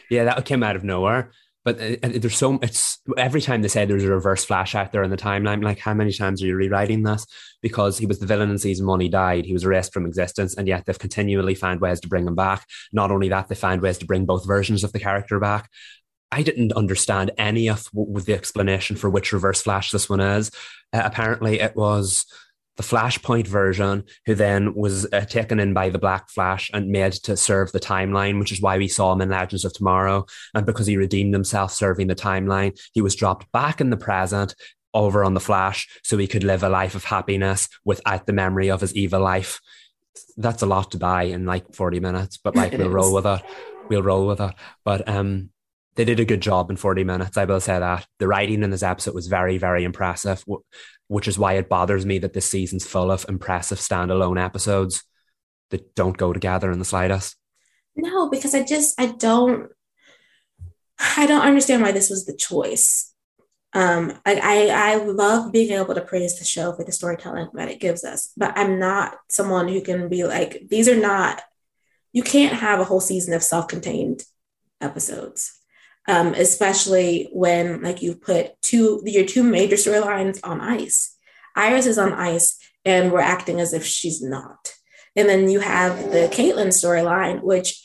Yeah, 0.07 0.25
that 0.25 0.45
came 0.45 0.61
out 0.61 0.75
of 0.75 0.83
nowhere. 0.83 1.31
But 1.65 1.81
uh, 1.81 1.95
there's 2.01 2.37
so 2.37 2.59
it's 2.61 2.99
every 3.17 3.41
time 3.41 3.61
they 3.61 3.67
say 3.67 3.83
there's 3.83 4.03
a 4.03 4.09
reverse 4.09 4.45
flash 4.45 4.75
out 4.75 4.91
there 4.91 5.03
in 5.03 5.09
the 5.09 5.17
timeline 5.17 5.63
like 5.63 5.79
how 5.79 5.93
many 5.93 6.13
times 6.13 6.41
are 6.41 6.45
you 6.45 6.55
rewriting 6.55 7.03
this 7.03 7.25
because 7.61 7.97
he 7.97 8.05
was 8.05 8.19
the 8.19 8.25
villain 8.25 8.51
in 8.51 8.57
season 8.57 8.85
one 8.85 8.99
he 8.99 9.09
died 9.09 9.45
he 9.45 9.53
was 9.53 9.63
erased 9.63 9.91
from 9.91 10.05
existence 10.05 10.55
and 10.55 10.67
yet 10.67 10.85
they've 10.85 10.99
continually 10.99 11.55
found 11.55 11.81
ways 11.81 11.99
to 12.01 12.07
bring 12.07 12.27
him 12.27 12.35
back. 12.35 12.65
Not 12.93 13.11
only 13.11 13.29
that 13.29 13.47
they 13.47 13.55
found 13.55 13.81
ways 13.81 13.97
to 13.99 14.05
bring 14.05 14.25
both 14.25 14.47
versions 14.47 14.83
of 14.83 14.93
the 14.93 14.99
character 14.99 15.39
back. 15.39 15.69
I 16.31 16.43
didn't 16.43 16.73
understand 16.73 17.31
any 17.37 17.69
of 17.69 17.89
with 17.93 18.25
the 18.25 18.33
explanation 18.33 18.95
for 18.95 19.09
which 19.09 19.31
reverse 19.31 19.61
flash 19.61 19.91
this 19.91 20.09
one 20.09 20.19
is. 20.19 20.51
Uh, 20.91 21.01
apparently, 21.05 21.59
it 21.59 21.75
was 21.75 22.25
the 22.77 22.83
Flashpoint 22.83 23.47
version, 23.47 24.03
who 24.25 24.35
then 24.35 24.73
was 24.73 25.07
uh, 25.13 25.21
taken 25.21 25.59
in 25.59 25.73
by 25.73 25.89
the 25.89 25.99
Black 25.99 26.29
Flash 26.29 26.69
and 26.73 26.89
made 26.89 27.13
to 27.13 27.37
serve 27.37 27.71
the 27.71 27.79
timeline, 27.79 28.39
which 28.39 28.51
is 28.51 28.61
why 28.61 28.77
we 28.77 28.87
saw 28.87 29.13
him 29.13 29.21
in 29.21 29.29
Legends 29.29 29.65
of 29.65 29.73
Tomorrow. 29.73 30.25
And 30.53 30.65
because 30.65 30.87
he 30.87 30.97
redeemed 30.97 31.33
himself 31.33 31.71
serving 31.71 32.07
the 32.07 32.15
timeline, 32.15 32.77
he 32.93 33.01
was 33.01 33.15
dropped 33.15 33.51
back 33.51 33.79
in 33.79 33.89
the 33.89 33.97
present 33.97 34.55
over 34.93 35.23
on 35.23 35.33
the 35.33 35.39
Flash 35.39 35.87
so 36.03 36.17
he 36.17 36.27
could 36.27 36.43
live 36.43 36.63
a 36.63 36.69
life 36.69 36.95
of 36.95 37.03
happiness 37.03 37.67
without 37.83 38.25
the 38.25 38.33
memory 38.33 38.69
of 38.69 38.81
his 38.81 38.95
evil 38.95 39.21
life. 39.21 39.59
That's 40.37 40.61
a 40.61 40.67
lot 40.67 40.91
to 40.91 40.97
buy 40.97 41.23
in 41.23 41.45
like 41.45 41.73
40 41.73 41.99
minutes, 41.99 42.37
but 42.37 42.55
like 42.55 42.71
we'll 42.77 42.89
roll 42.89 43.13
with 43.13 43.25
it. 43.25 43.41
We'll 43.89 44.03
roll 44.03 44.27
with 44.27 44.41
it. 44.41 44.53
But 44.83 45.07
um, 45.07 45.49
they 45.95 46.05
did 46.05 46.19
a 46.19 46.25
good 46.25 46.41
job 46.41 46.69
in 46.69 46.77
40 46.77 47.03
minutes. 47.03 47.37
I 47.37 47.45
will 47.45 47.59
say 47.59 47.79
that 47.79 48.05
the 48.19 48.27
writing 48.27 48.63
in 48.63 48.69
this 48.69 48.83
episode 48.83 49.15
was 49.15 49.27
very, 49.27 49.57
very 49.57 49.83
impressive, 49.83 50.43
which 51.07 51.27
is 51.27 51.37
why 51.37 51.53
it 51.53 51.69
bothers 51.69 52.05
me 52.05 52.19
that 52.19 52.33
this 52.33 52.49
season's 52.49 52.85
full 52.85 53.11
of 53.11 53.25
impressive 53.29 53.77
standalone 53.77 54.43
episodes 54.43 55.03
that 55.69 55.95
don't 55.95 56.17
go 56.17 56.33
together 56.33 56.71
in 56.71 56.79
the 56.79 56.85
slightest. 56.85 57.35
No, 57.95 58.29
because 58.29 58.55
I 58.55 58.63
just, 58.63 58.99
I 58.99 59.07
don't, 59.07 59.69
I 60.99 61.25
don't 61.25 61.45
understand 61.45 61.81
why 61.81 61.91
this 61.91 62.09
was 62.09 62.25
the 62.25 62.35
choice. 62.35 63.13
Um, 63.73 64.13
I, 64.25 64.39
I, 64.41 64.93
I 64.93 64.95
love 64.95 65.51
being 65.51 65.71
able 65.71 65.95
to 65.95 66.01
praise 66.01 66.39
the 66.39 66.45
show 66.45 66.73
for 66.73 66.85
the 66.85 66.91
storytelling 66.91 67.49
that 67.53 67.69
it 67.69 67.81
gives 67.81 68.03
us, 68.03 68.31
but 68.37 68.57
I'm 68.57 68.79
not 68.79 69.17
someone 69.29 69.67
who 69.67 69.81
can 69.81 70.07
be 70.07 70.23
like, 70.23 70.63
these 70.69 70.87
are 70.87 70.99
not, 70.99 71.41
you 72.13 72.23
can't 72.23 72.53
have 72.53 72.79
a 72.79 72.85
whole 72.85 73.01
season 73.01 73.33
of 73.33 73.43
self 73.43 73.67
contained 73.67 74.23
episodes 74.79 75.59
um, 76.07 76.33
especially 76.33 77.29
when 77.31 77.81
like 77.81 78.01
you 78.01 78.15
put 78.15 78.59
two 78.61 79.01
your 79.05 79.25
two 79.25 79.43
major 79.43 79.75
storylines 79.75 80.39
on 80.43 80.61
ice. 80.61 81.17
Iris 81.55 81.85
is 81.85 81.97
on 81.97 82.13
ice, 82.13 82.57
and 82.83 83.11
we're 83.11 83.21
acting 83.21 83.59
as 83.59 83.73
if 83.73 83.85
she's 83.85 84.21
not. 84.21 84.73
And 85.15 85.29
then 85.29 85.49
you 85.49 85.61
have 85.61 86.11
the 86.11 86.29
Caitlin 86.31 86.67
storyline, 86.67 87.41
which 87.41 87.81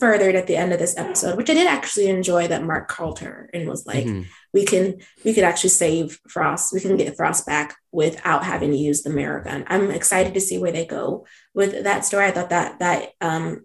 furthered 0.00 0.34
at 0.34 0.46
the 0.46 0.56
end 0.56 0.72
of 0.72 0.78
this 0.78 0.96
episode, 0.96 1.36
which 1.36 1.50
I 1.50 1.54
did 1.54 1.66
actually 1.66 2.08
enjoy 2.08 2.48
that 2.48 2.64
Mark 2.64 2.88
called 2.88 3.18
her 3.20 3.50
and 3.52 3.68
was 3.68 3.86
like, 3.86 4.04
mm-hmm. 4.04 4.22
we 4.52 4.64
can 4.64 4.96
we 5.24 5.34
could 5.34 5.44
actually 5.44 5.70
save 5.70 6.18
Frost. 6.28 6.72
We 6.72 6.80
can 6.80 6.96
get 6.96 7.16
Frost 7.16 7.46
back 7.46 7.76
without 7.92 8.44
having 8.44 8.70
to 8.70 8.76
use 8.76 9.02
the 9.02 9.10
mirror 9.10 9.40
gun. 9.40 9.64
I'm 9.68 9.90
excited 9.90 10.34
to 10.34 10.40
see 10.40 10.58
where 10.58 10.72
they 10.72 10.86
go 10.86 11.26
with 11.54 11.84
that 11.84 12.04
story. 12.04 12.26
I 12.26 12.30
thought 12.30 12.50
that 12.50 12.78
that 12.80 13.10
um 13.20 13.64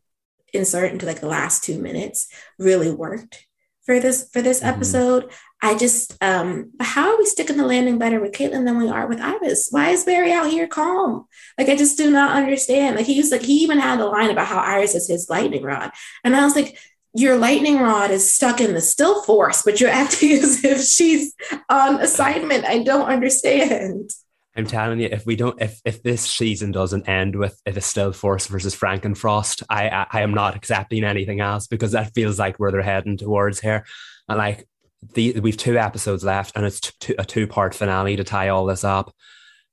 insert 0.53 0.91
into 0.91 1.05
like 1.05 1.21
the 1.21 1.27
last 1.27 1.63
two 1.63 1.79
minutes 1.79 2.27
really 2.57 2.91
worked 2.91 3.45
for 3.89 3.99
this 3.99 4.29
for 4.31 4.43
this 4.43 4.59
mm-hmm. 4.59 4.69
episode. 4.69 5.31
I 5.63 5.75
just 5.75 6.15
um 6.23 6.71
how 6.79 7.09
are 7.09 7.17
we 7.17 7.25
sticking 7.25 7.57
the 7.57 7.65
landing 7.65 7.97
better 7.97 8.19
with 8.19 8.33
Caitlin 8.33 8.65
than 8.65 8.77
we 8.77 8.87
are 8.87 9.07
with 9.07 9.19
Iris? 9.19 9.69
Why 9.71 9.89
is 9.89 10.03
Barry 10.03 10.31
out 10.31 10.51
here 10.51 10.67
calm? 10.67 11.25
Like 11.57 11.69
I 11.69 11.75
just 11.75 11.97
do 11.97 12.11
not 12.11 12.37
understand. 12.37 12.97
Like 12.97 13.07
he 13.07 13.23
like 13.31 13.41
he 13.41 13.63
even 13.63 13.79
had 13.79 13.99
a 13.99 14.05
line 14.05 14.29
about 14.29 14.45
how 14.45 14.59
Iris 14.59 14.93
is 14.93 15.07
his 15.07 15.27
lightning 15.27 15.63
rod. 15.63 15.89
And 16.23 16.35
I 16.35 16.43
was 16.43 16.55
like, 16.55 16.77
your 17.15 17.35
lightning 17.35 17.79
rod 17.79 18.11
is 18.11 18.35
stuck 18.35 18.61
in 18.61 18.75
the 18.75 18.81
still 18.81 19.23
force, 19.23 19.63
but 19.63 19.81
you're 19.81 19.89
acting 20.03 20.33
as 20.33 20.63
if 20.63 20.83
she's 20.83 21.33
on 21.67 21.99
assignment. 21.99 22.65
I 22.65 22.83
don't 22.83 23.09
understand. 23.09 24.11
I'm 24.55 24.65
telling 24.65 24.99
you, 24.99 25.07
if 25.11 25.25
we 25.25 25.35
don't, 25.35 25.61
if 25.61 25.79
if 25.85 26.01
this 26.01 26.21
season 26.21 26.71
doesn't 26.71 27.07
end 27.07 27.35
with 27.35 27.61
the 27.65 27.81
Still 27.81 28.11
Force 28.11 28.47
versus 28.47 28.75
Frankenfrost, 28.75 29.63
I, 29.69 29.89
I 29.89 30.07
I 30.11 30.21
am 30.21 30.33
not 30.33 30.55
accepting 30.55 31.03
anything 31.03 31.39
else 31.39 31.67
because 31.67 31.91
that 31.91 32.13
feels 32.13 32.39
like 32.39 32.57
where 32.57 32.71
they're 32.71 32.81
heading 32.81 33.17
towards 33.17 33.59
here, 33.59 33.85
and 34.27 34.37
like 34.37 34.67
the 35.13 35.39
we've 35.39 35.57
two 35.57 35.77
episodes 35.77 36.23
left, 36.23 36.53
and 36.55 36.65
it's 36.65 36.91
a 37.17 37.25
two 37.25 37.47
part 37.47 37.75
finale 37.75 38.15
to 38.15 38.23
tie 38.23 38.49
all 38.49 38.65
this 38.65 38.83
up. 38.83 39.13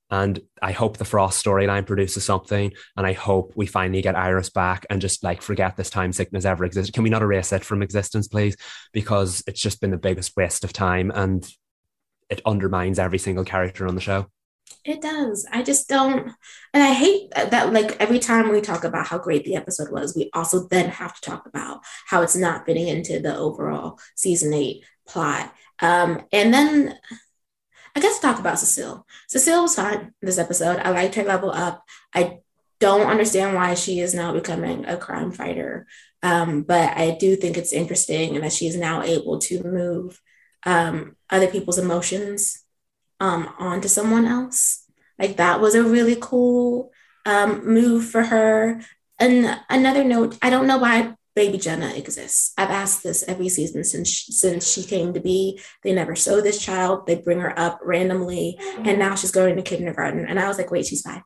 And 0.08 0.40
I 0.62 0.70
hope 0.70 0.98
the 0.98 1.04
Frost 1.04 1.44
storyline 1.44 1.84
produces 1.84 2.24
something, 2.24 2.72
and 2.96 3.06
I 3.06 3.12
hope 3.12 3.54
we 3.56 3.66
finally 3.66 4.02
get 4.02 4.14
Iris 4.14 4.50
back 4.50 4.86
and 4.88 5.00
just 5.00 5.24
like 5.24 5.42
forget 5.42 5.76
this 5.76 5.90
time 5.90 6.12
sickness 6.12 6.44
ever 6.44 6.64
existed. 6.64 6.92
Can 6.92 7.02
we 7.02 7.10
not 7.10 7.22
erase 7.22 7.52
it 7.52 7.64
from 7.64 7.82
existence, 7.82 8.28
please? 8.28 8.56
Because 8.92 9.42
it's 9.48 9.60
just 9.60 9.80
been 9.80 9.90
the 9.90 9.96
biggest 9.96 10.36
waste 10.36 10.62
of 10.62 10.72
time, 10.72 11.10
and 11.12 11.48
it 12.28 12.40
undermines 12.44 13.00
every 13.00 13.18
single 13.18 13.44
character 13.44 13.88
on 13.88 13.96
the 13.96 14.00
show. 14.00 14.26
It 14.86 15.02
does. 15.02 15.44
I 15.50 15.64
just 15.64 15.88
don't, 15.88 16.30
and 16.72 16.82
I 16.82 16.92
hate 16.92 17.32
that, 17.34 17.50
that, 17.50 17.72
Like 17.72 17.96
every 18.00 18.20
time 18.20 18.50
we 18.50 18.60
talk 18.60 18.84
about 18.84 19.08
how 19.08 19.18
great 19.18 19.44
the 19.44 19.56
episode 19.56 19.90
was, 19.90 20.14
we 20.14 20.30
also 20.32 20.68
then 20.68 20.90
have 20.90 21.12
to 21.16 21.20
talk 21.20 21.44
about 21.46 21.80
how 22.06 22.22
it's 22.22 22.36
not 22.36 22.66
fitting 22.66 22.86
into 22.86 23.18
the 23.18 23.36
overall 23.36 23.98
season 24.14 24.54
eight 24.54 24.84
plot. 25.04 25.52
Um, 25.80 26.22
and 26.32 26.54
then 26.54 26.96
I 27.96 28.00
guess 28.00 28.20
talk 28.20 28.38
about 28.38 28.60
Cecile. 28.60 29.04
Cecile 29.26 29.62
was 29.62 29.74
fine 29.74 30.12
this 30.22 30.38
episode. 30.38 30.78
I 30.78 30.90
liked 30.90 31.16
her 31.16 31.24
level 31.24 31.50
up. 31.50 31.82
I 32.14 32.38
don't 32.78 33.08
understand 33.08 33.56
why 33.56 33.74
she 33.74 33.98
is 33.98 34.14
now 34.14 34.32
becoming 34.34 34.84
a 34.84 34.96
crime 34.96 35.32
fighter, 35.32 35.88
um, 36.22 36.62
but 36.62 36.96
I 36.96 37.16
do 37.18 37.34
think 37.34 37.56
it's 37.56 37.72
interesting 37.72 38.36
and 38.36 38.44
that 38.44 38.52
she 38.52 38.68
is 38.68 38.76
now 38.76 39.02
able 39.02 39.40
to 39.40 39.64
move 39.64 40.20
um, 40.64 41.16
other 41.28 41.48
people's 41.48 41.78
emotions 41.78 42.62
um, 43.20 43.52
onto 43.58 43.88
someone 43.88 44.26
else. 44.26 44.84
Like 45.18 45.36
that 45.36 45.60
was 45.60 45.74
a 45.74 45.82
really 45.82 46.16
cool 46.20 46.92
um, 47.24 47.66
move 47.66 48.08
for 48.08 48.22
her. 48.22 48.80
And 49.18 49.60
another 49.70 50.04
note, 50.04 50.36
I 50.42 50.50
don't 50.50 50.66
know 50.66 50.78
why 50.78 51.14
baby 51.34 51.58
Jenna 51.58 51.90
exists. 51.90 52.52
I've 52.56 52.70
asked 52.70 53.02
this 53.02 53.22
every 53.28 53.48
season 53.48 53.84
since 53.84 54.08
she, 54.08 54.32
since 54.32 54.72
she 54.72 54.82
came 54.82 55.12
to 55.12 55.20
be. 55.20 55.60
They 55.82 55.92
never 55.92 56.16
show 56.16 56.40
this 56.40 56.64
child. 56.64 57.06
They 57.06 57.16
bring 57.16 57.40
her 57.40 57.56
up 57.58 57.78
randomly, 57.82 58.58
and 58.78 58.98
now 58.98 59.14
she's 59.14 59.30
going 59.30 59.56
to 59.56 59.62
kindergarten. 59.62 60.26
And 60.26 60.40
I 60.40 60.48
was 60.48 60.58
like, 60.58 60.70
wait, 60.70 60.86
she's 60.86 61.02
fine. 61.02 61.22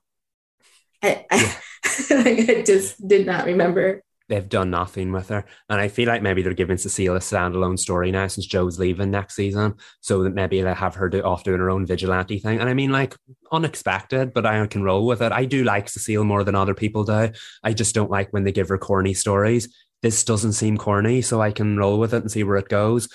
I, 1.03 1.25
I, 1.31 1.57
I 2.11 2.63
just 2.67 3.07
did 3.07 3.25
not 3.25 3.47
remember 3.47 4.03
they've 4.31 4.49
done 4.49 4.71
nothing 4.71 5.13
with 5.13 5.29
her. 5.29 5.45
And 5.69 5.81
I 5.81 5.89
feel 5.89 6.09
like 6.09 6.23
maybe 6.23 6.41
they're 6.41 6.55
giving 6.55 6.79
Cecile 6.79 7.17
a 7.17 7.19
standalone 7.19 7.79
story 7.79 8.11
now 8.11 8.29
since 8.29 8.47
Joe's 8.47 8.79
leaving 8.79 9.11
next 9.11 9.35
season. 9.35 9.75
So 10.01 10.23
that 10.23 10.35
maybe 10.35 10.63
they 10.63 10.73
have 10.73 10.95
her 10.95 11.11
do 11.11 11.21
off 11.21 11.45
doing 11.45 11.59
her 11.59 11.69
own 11.69 11.85
vigilante 11.85 12.39
thing. 12.39 12.61
And 12.61 12.69
I 12.69 12.75
mean, 12.75 12.93
like, 12.93 13.17
unexpected, 13.53 14.33
but 14.33 14.47
I 14.47 14.65
can 14.69 14.85
roll 14.85 15.05
with 15.05 15.21
it. 15.21 15.33
I 15.33 15.45
do 15.45 15.65
like 15.65 15.89
Cecile 15.89 16.25
more 16.25 16.45
than 16.45 16.55
other 16.55 16.75
people 16.75 17.05
do. 17.05 17.31
I 17.63 17.73
just 17.75 17.95
don't 17.95 18.11
like 18.11 18.33
when 18.33 18.45
they 18.45 18.53
give 18.53 18.69
her 18.69 18.79
corny 18.79 19.13
stories. 19.13 19.75
This 20.01 20.25
doesn't 20.25 20.53
seem 20.53 20.79
corny, 20.79 21.21
so 21.21 21.43
I 21.43 21.51
can 21.51 21.77
roll 21.77 21.99
with 21.99 22.15
it 22.15 22.23
and 22.23 22.31
see 22.31 22.45
where 22.45 22.57
it 22.57 22.69
goes. 22.69 23.09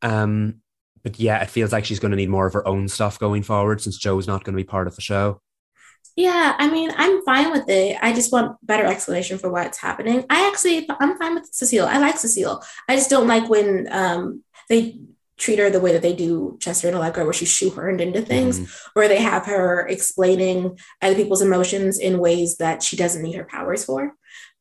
Um, 0.00 0.56
but 1.02 1.20
yeah, 1.20 1.42
it 1.42 1.50
feels 1.50 1.72
like 1.72 1.84
she's 1.84 2.00
going 2.00 2.12
to 2.12 2.16
need 2.16 2.30
more 2.30 2.46
of 2.46 2.54
her 2.54 2.66
own 2.66 2.88
stuff 2.88 3.18
going 3.18 3.42
forward 3.42 3.80
since 3.80 3.98
Joe's 3.98 4.26
not 4.26 4.42
going 4.42 4.54
to 4.54 4.62
be 4.62 4.66
part 4.66 4.86
of 4.86 4.96
the 4.96 5.02
show. 5.02 5.40
Yeah, 6.16 6.54
I 6.58 6.70
mean, 6.70 6.90
I'm 6.96 7.22
fine 7.24 7.52
with 7.52 7.68
it. 7.68 7.96
I 8.02 8.12
just 8.12 8.32
want 8.32 8.58
better 8.66 8.84
explanation 8.84 9.38
for 9.38 9.50
what's 9.50 9.78
happening. 9.78 10.24
I 10.28 10.48
actually, 10.48 10.86
I'm 11.00 11.16
fine 11.18 11.34
with 11.34 11.48
Cecile. 11.52 11.86
I 11.86 11.98
like 11.98 12.18
Cecile. 12.18 12.62
I 12.88 12.96
just 12.96 13.08
don't 13.08 13.26
like 13.26 13.48
when 13.48 13.88
um, 13.90 14.42
they 14.68 14.98
treat 15.38 15.58
her 15.58 15.70
the 15.70 15.80
way 15.80 15.92
that 15.92 16.02
they 16.02 16.14
do 16.14 16.56
Chester 16.60 16.88
and 16.88 16.96
Allegra, 16.96 17.24
where 17.24 17.32
she's 17.32 17.50
shoehorned 17.50 18.00
into 18.00 18.20
things, 18.20 18.60
mm-hmm. 18.60 18.98
or 18.98 19.08
they 19.08 19.20
have 19.20 19.46
her 19.46 19.86
explaining 19.88 20.78
other 21.00 21.14
people's 21.14 21.42
emotions 21.42 21.98
in 21.98 22.18
ways 22.18 22.58
that 22.58 22.82
she 22.82 22.96
doesn't 22.96 23.22
need 23.22 23.34
her 23.34 23.44
powers 23.44 23.84
for. 23.84 24.14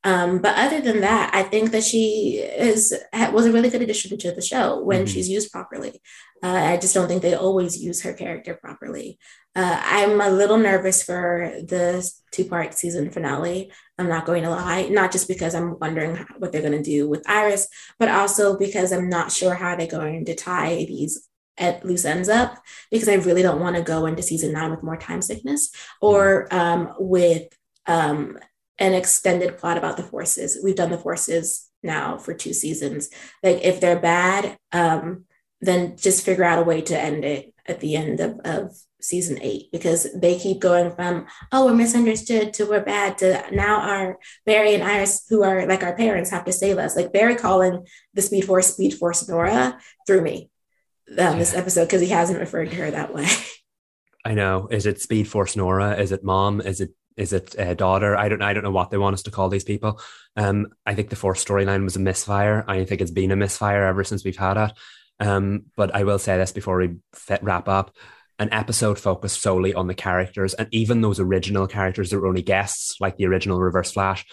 Um, 0.04 0.40
but 0.40 0.58
other 0.58 0.82
than 0.82 1.02
that, 1.02 1.30
I 1.34 1.44
think 1.44 1.72
that 1.72 1.84
she 1.84 2.38
is 2.40 2.94
was 3.32 3.46
a 3.46 3.52
really 3.52 3.70
good 3.70 3.84
addition 3.84 4.18
to 4.18 4.32
the 4.32 4.42
show 4.42 4.82
when 4.82 5.02
mm-hmm. 5.02 5.14
she's 5.14 5.30
used 5.30 5.52
properly. 5.52 6.02
Uh, 6.42 6.48
I 6.48 6.78
just 6.78 6.96
don't 6.96 7.08
think 7.08 7.22
they 7.22 7.36
always 7.36 7.82
use 7.82 8.02
her 8.02 8.14
character 8.14 8.56
properly. 8.56 9.20
Uh, 9.54 9.82
I'm 9.84 10.22
a 10.22 10.30
little 10.30 10.58
nervous 10.58 11.04
for 11.04 11.52
the 11.68 12.10
two 12.32 12.46
part 12.46 12.74
season 12.74 13.10
finale. 13.12 13.72
I'm 13.98 14.08
not 14.08 14.26
going 14.26 14.44
to 14.44 14.50
lie, 14.50 14.88
not 14.88 15.12
just 15.12 15.28
because 15.28 15.54
I'm 15.54 15.78
wondering 15.80 16.26
what 16.38 16.52
they're 16.52 16.62
going 16.62 16.72
to 16.72 16.82
do 16.82 17.10
with 17.10 17.30
Iris, 17.30 17.68
but 18.00 18.08
also 18.08 18.58
because 18.58 18.94
I'm 18.94 19.10
not 19.10 19.32
sure 19.32 19.54
how 19.54 19.76
they're 19.76 19.88
going 19.88 20.26
to 20.26 20.36
tie 20.36 20.86
these 20.86 21.28
at 21.58 21.86
loose 21.86 22.06
ends 22.06 22.30
up 22.30 22.58
because 22.90 23.10
I 23.10 23.16
really 23.16 23.42
don't 23.42 23.60
want 23.60 23.76
to 23.76 23.82
go 23.82 24.06
into 24.06 24.24
season 24.24 24.54
nine 24.54 24.72
with 24.72 24.84
more 24.84 24.98
time 24.98 25.22
sickness 25.22 25.70
or 26.02 26.48
um, 26.52 26.94
with 26.98 27.48
um, 27.88 28.38
an 28.80 28.94
extended 28.94 29.58
plot 29.58 29.78
about 29.78 29.98
the 29.98 30.04
forces. 30.04 30.60
We've 30.64 30.76
done 30.76 30.92
the 30.92 30.98
forces 30.98 31.70
now 31.84 32.18
for 32.18 32.34
two 32.34 32.54
seasons. 32.54 33.10
Like 33.44 33.60
if 33.64 33.80
they're 33.80 34.00
bad, 34.00 34.58
um, 34.72 35.26
then 35.60 35.98
just 35.98 36.26
figure 36.26 36.44
out 36.44 36.60
a 36.60 36.64
way 36.64 36.82
to 36.82 37.00
end 37.00 37.24
it 37.24 37.54
at 37.68 37.80
the 37.80 37.96
end 37.96 38.20
of, 38.20 38.40
of 38.44 38.76
season 39.04 39.38
eight 39.42 39.72
because 39.72 40.08
they 40.16 40.38
keep 40.38 40.60
going 40.60 40.92
from 40.96 41.26
oh 41.52 41.66
we're 41.66 41.74
misunderstood 41.74 42.54
to 42.54 42.66
we're 42.66 42.84
bad 42.84 43.18
to 43.18 43.44
now 43.52 43.82
our 43.82 44.20
barry 44.46 44.74
and 44.74 44.84
iris 44.84 45.26
who 45.30 45.44
are 45.44 45.66
like 45.66 45.84
our 45.84 45.96
parents 45.96 46.30
have 46.30 46.46
to 46.46 46.54
save 46.54 46.78
us 46.78 46.96
like 46.96 47.14
barry 47.14 47.36
calling 47.36 47.86
the 48.14 48.22
speed 48.22 48.46
force 48.46 48.74
speed 48.74 48.94
force 48.94 49.28
nora 49.28 49.78
through 50.06 50.22
me 50.22 50.50
um, 51.18 51.40
this 51.40 51.54
episode 51.54 51.86
because 51.86 52.02
he 52.02 52.08
hasn't 52.08 52.40
referred 52.40 52.70
to 52.70 52.76
her 52.78 52.92
that 52.92 53.14
way 53.14 53.28
I 54.24 54.34
know. 54.34 54.68
Is 54.70 54.86
it 54.86 55.02
Speed 55.02 55.28
Force 55.28 55.56
Nora? 55.56 56.00
Is 56.00 56.12
it 56.12 56.24
mom? 56.24 56.62
Is 56.62 56.82
it 56.82 56.92
is 57.18 57.34
it 57.34 57.56
a 57.58 57.76
daughter? 57.76 58.16
I 58.16 58.30
don't 58.30 58.42
I 58.42 58.54
don't 58.54 58.64
know 58.64 58.72
what 58.72 58.92
they 58.92 58.98
want 58.98 59.16
us 59.16 59.24
to 59.24 59.32
call 59.32 59.50
these 59.50 59.64
people. 59.64 60.00
Um, 60.36 60.68
I 60.86 60.96
think 60.96 61.10
the 61.10 61.16
Force 61.16 61.44
storyline 61.44 61.84
was 61.84 61.96
a 61.96 62.00
misfire. 62.00 62.64
I 62.68 62.86
think 62.86 63.02
it's 63.02 63.12
been 63.12 63.32
a 63.32 63.36
misfire 63.36 63.86
ever 63.86 64.04
since 64.04 64.24
we've 64.24 64.38
had 64.38 64.58
it. 64.58 64.72
Um, 65.20 65.66
but 65.76 65.94
I 65.94 66.04
will 66.04 66.20
say 66.20 66.38
this 66.38 66.52
before 66.52 66.78
we 66.78 66.98
fit, 67.14 67.44
wrap 67.44 67.68
up. 67.68 67.96
An 68.42 68.52
episode 68.52 68.98
focused 68.98 69.42
solely 69.42 69.74
on 69.76 69.86
the 69.86 69.94
characters, 69.94 70.56
and 70.56 70.68
even 70.72 71.02
those 71.02 71.20
original 71.20 71.68
characters 71.68 72.10
that 72.10 72.20
were 72.20 72.28
only 72.28 72.42
guests, 72.42 73.00
like 73.00 73.16
the 73.16 73.28
original 73.28 73.62
Reverse 73.62 73.92
Flash, 73.92 74.26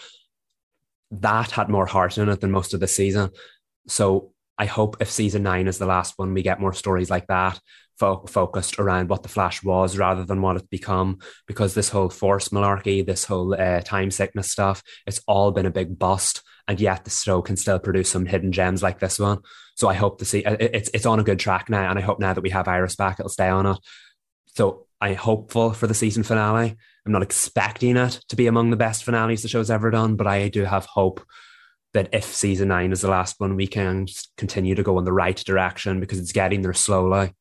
that 1.11 1.51
had 1.51 1.69
more 1.69 1.85
heart 1.85 2.17
in 2.17 2.27
it 2.27 2.41
than 2.41 2.49
most 2.49 2.73
of 2.73 2.79
the 2.79 2.87
season. 2.87 3.29
So 3.87 4.33
I 4.57 4.65
hope 4.65 4.97
if 4.99 5.11
season 5.11 5.43
nine 5.43 5.67
is 5.67 5.77
the 5.77 5.85
last 5.85 6.15
one, 6.17 6.33
we 6.33 6.41
get 6.41 6.59
more 6.59 6.73
stories 6.73 7.11
like 7.11 7.27
that 7.27 7.59
fo- 7.99 8.25
focused 8.25 8.79
around 8.79 9.09
what 9.09 9.21
the 9.21 9.29
Flash 9.29 9.63
was 9.63 9.97
rather 9.97 10.23
than 10.23 10.41
what 10.41 10.55
it's 10.55 10.67
become. 10.67 11.19
Because 11.47 11.73
this 11.73 11.89
whole 11.89 12.09
force 12.09 12.49
malarkey, 12.49 13.05
this 13.05 13.25
whole 13.25 13.53
uh, 13.53 13.81
time 13.81 14.09
sickness 14.09 14.51
stuff, 14.51 14.81
it's 15.05 15.21
all 15.27 15.51
been 15.51 15.65
a 15.65 15.71
big 15.71 15.99
bust. 15.99 16.41
And 16.67 16.79
yet 16.79 17.03
the 17.03 17.09
show 17.09 17.41
can 17.41 17.57
still 17.57 17.79
produce 17.79 18.09
some 18.09 18.25
hidden 18.25 18.51
gems 18.51 18.81
like 18.81 18.99
this 18.99 19.19
one. 19.19 19.39
So 19.79 19.87
I 19.87 19.93
hope 19.93 20.19
to 20.19 20.25
see 20.25 20.43
uh, 20.43 20.57
it's 20.59 20.89
it's 20.93 21.05
on 21.05 21.21
a 21.21 21.23
good 21.23 21.39
track 21.39 21.69
now, 21.69 21.89
and 21.89 21.97
I 21.97 22.01
hope 22.01 22.19
now 22.19 22.33
that 22.33 22.41
we 22.41 22.49
have 22.49 22.67
Iris 22.67 22.97
back, 22.97 23.17
it'll 23.17 23.29
stay 23.29 23.47
on 23.47 23.65
it. 23.65 23.77
So 24.55 24.87
I'm 24.99 25.15
hopeful 25.15 25.71
for 25.71 25.87
the 25.87 25.93
season 25.93 26.23
finale. 26.23 26.75
I'm 27.05 27.13
not 27.13 27.23
expecting 27.23 27.95
it 27.95 28.19
to 28.27 28.35
be 28.35 28.47
among 28.47 28.71
the 28.71 28.75
best 28.75 29.05
finales 29.05 29.41
the 29.41 29.47
show's 29.47 29.71
ever 29.71 29.89
done, 29.89 30.17
but 30.17 30.27
I 30.27 30.49
do 30.49 30.65
have 30.65 30.83
hope 30.83 31.25
that 31.93 32.09
if 32.11 32.25
season 32.25 32.67
nine 32.67 32.91
is 32.91 32.99
the 32.99 33.09
last 33.09 33.39
one, 33.39 33.55
we 33.55 33.67
can 33.67 34.05
continue 34.35 34.75
to 34.75 34.83
go 34.83 34.99
in 34.99 35.05
the 35.05 35.13
right 35.13 35.37
direction 35.37 36.01
because 36.01 36.19
it's 36.19 36.33
getting 36.33 36.61
there 36.61 36.73
slowly. 36.73 37.33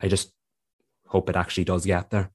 I 0.00 0.08
just 0.08 0.32
hope 1.06 1.30
it 1.30 1.36
actually 1.36 1.64
does 1.64 1.86
get 1.86 2.10
there. 2.10 2.32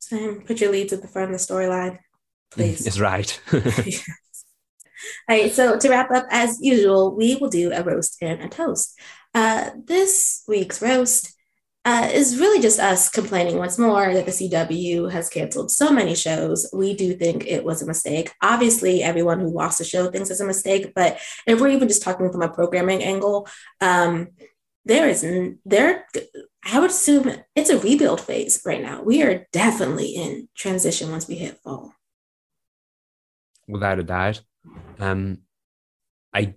Same. 0.00 0.40
Put 0.40 0.60
your 0.60 0.72
leads 0.72 0.92
at 0.92 1.00
the 1.00 1.08
front 1.08 1.32
of 1.32 1.38
the 1.38 1.54
storyline, 1.54 2.00
please. 2.50 2.84
It's 2.84 2.98
right. 2.98 3.40
All 5.28 5.36
right, 5.36 5.52
so 5.52 5.78
to 5.78 5.88
wrap 5.88 6.10
up, 6.10 6.26
as 6.30 6.58
usual, 6.60 7.14
we 7.14 7.36
will 7.36 7.48
do 7.48 7.72
a 7.72 7.82
roast 7.82 8.16
and 8.22 8.42
a 8.42 8.48
toast. 8.48 8.98
Uh, 9.34 9.70
this 9.84 10.42
week's 10.48 10.80
roast 10.80 11.36
uh, 11.84 12.08
is 12.12 12.40
really 12.40 12.60
just 12.60 12.80
us 12.80 13.08
complaining 13.08 13.58
once 13.58 13.78
more 13.78 14.12
that 14.12 14.26
the 14.26 14.32
CW 14.32 15.12
has 15.12 15.28
canceled 15.28 15.70
so 15.70 15.90
many 15.90 16.16
shows. 16.16 16.68
We 16.72 16.94
do 16.94 17.14
think 17.14 17.46
it 17.46 17.64
was 17.64 17.80
a 17.80 17.86
mistake. 17.86 18.32
Obviously, 18.42 19.02
everyone 19.02 19.38
who 19.38 19.54
lost 19.54 19.80
a 19.80 19.84
show 19.84 20.10
thinks 20.10 20.30
it's 20.30 20.40
a 20.40 20.46
mistake, 20.46 20.92
but 20.94 21.18
if 21.46 21.60
we're 21.60 21.68
even 21.68 21.86
just 21.86 22.02
talking 22.02 22.32
from 22.32 22.42
a 22.42 22.48
programming 22.48 23.04
angle, 23.04 23.48
um, 23.80 24.28
there 24.84 25.08
is 25.08 25.24
there 25.64 26.06
I 26.64 26.80
would 26.80 26.90
assume 26.90 27.32
it's 27.54 27.70
a 27.70 27.78
rebuild 27.78 28.20
phase 28.20 28.60
right 28.64 28.82
now. 28.82 29.02
We 29.02 29.22
are 29.22 29.46
definitely 29.52 30.08
in 30.08 30.48
transition 30.56 31.10
once 31.10 31.28
we 31.28 31.36
hit 31.36 31.60
fall. 31.62 31.92
Without 33.68 34.00
a 34.00 34.02
doubt. 34.02 34.42
Um, 34.98 35.38
I 36.32 36.54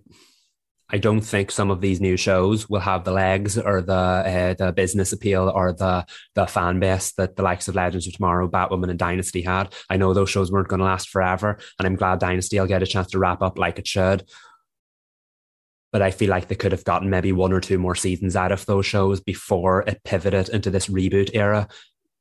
I 0.92 0.98
don't 0.98 1.22
think 1.22 1.52
some 1.52 1.70
of 1.70 1.82
these 1.82 2.02
new 2.02 2.18
shows 2.18 2.68
will 2.68 2.80
have 2.80 3.04
the 3.04 3.12
legs 3.12 3.58
or 3.58 3.82
the 3.82 3.94
uh, 3.94 4.54
the 4.56 4.72
business 4.72 5.14
appeal 5.14 5.52
or 5.54 5.74
the 5.74 6.06
the 6.36 6.48
fan 6.48 6.80
base 6.80 7.12
that 7.14 7.36
the 7.36 7.44
likes 7.44 7.68
of 7.68 7.76
Legends 7.76 8.08
of 8.08 8.14
Tomorrow, 8.14 8.50
Batwoman, 8.50 8.90
and 8.90 9.00
Dynasty 9.00 9.42
had. 9.42 9.74
I 9.90 9.98
know 9.98 10.14
those 10.14 10.30
shows 10.30 10.52
weren't 10.52 10.68
going 10.68 10.80
to 10.80 10.86
last 10.86 11.10
forever, 11.10 11.60
and 11.78 11.86
I'm 11.86 11.96
glad 11.96 12.20
Dynasty 12.20 12.60
will 12.60 12.68
get 12.68 12.84
a 12.84 12.88
chance 12.88 13.08
to 13.12 13.20
wrap 13.20 13.42
up 13.42 13.60
like 13.60 13.80
it 13.80 13.88
should 13.88 14.24
but 15.92 16.02
I 16.02 16.12
feel 16.12 16.30
like 16.30 16.48
they 16.48 16.56
could 16.56 16.72
have 16.72 16.84
gotten 16.84 17.10
maybe 17.10 17.32
one 17.32 17.54
or 17.54 17.60
two 17.60 17.78
more 17.78 17.96
seasons 17.96 18.36
out 18.36 18.52
of 18.52 18.66
those 18.66 18.86
shows 18.86 19.20
before 19.20 19.82
it 19.82 20.04
pivoted 20.04 20.50
into 20.50 20.70
this 20.70 20.88
reboot 20.88 21.32
era. 21.34 21.68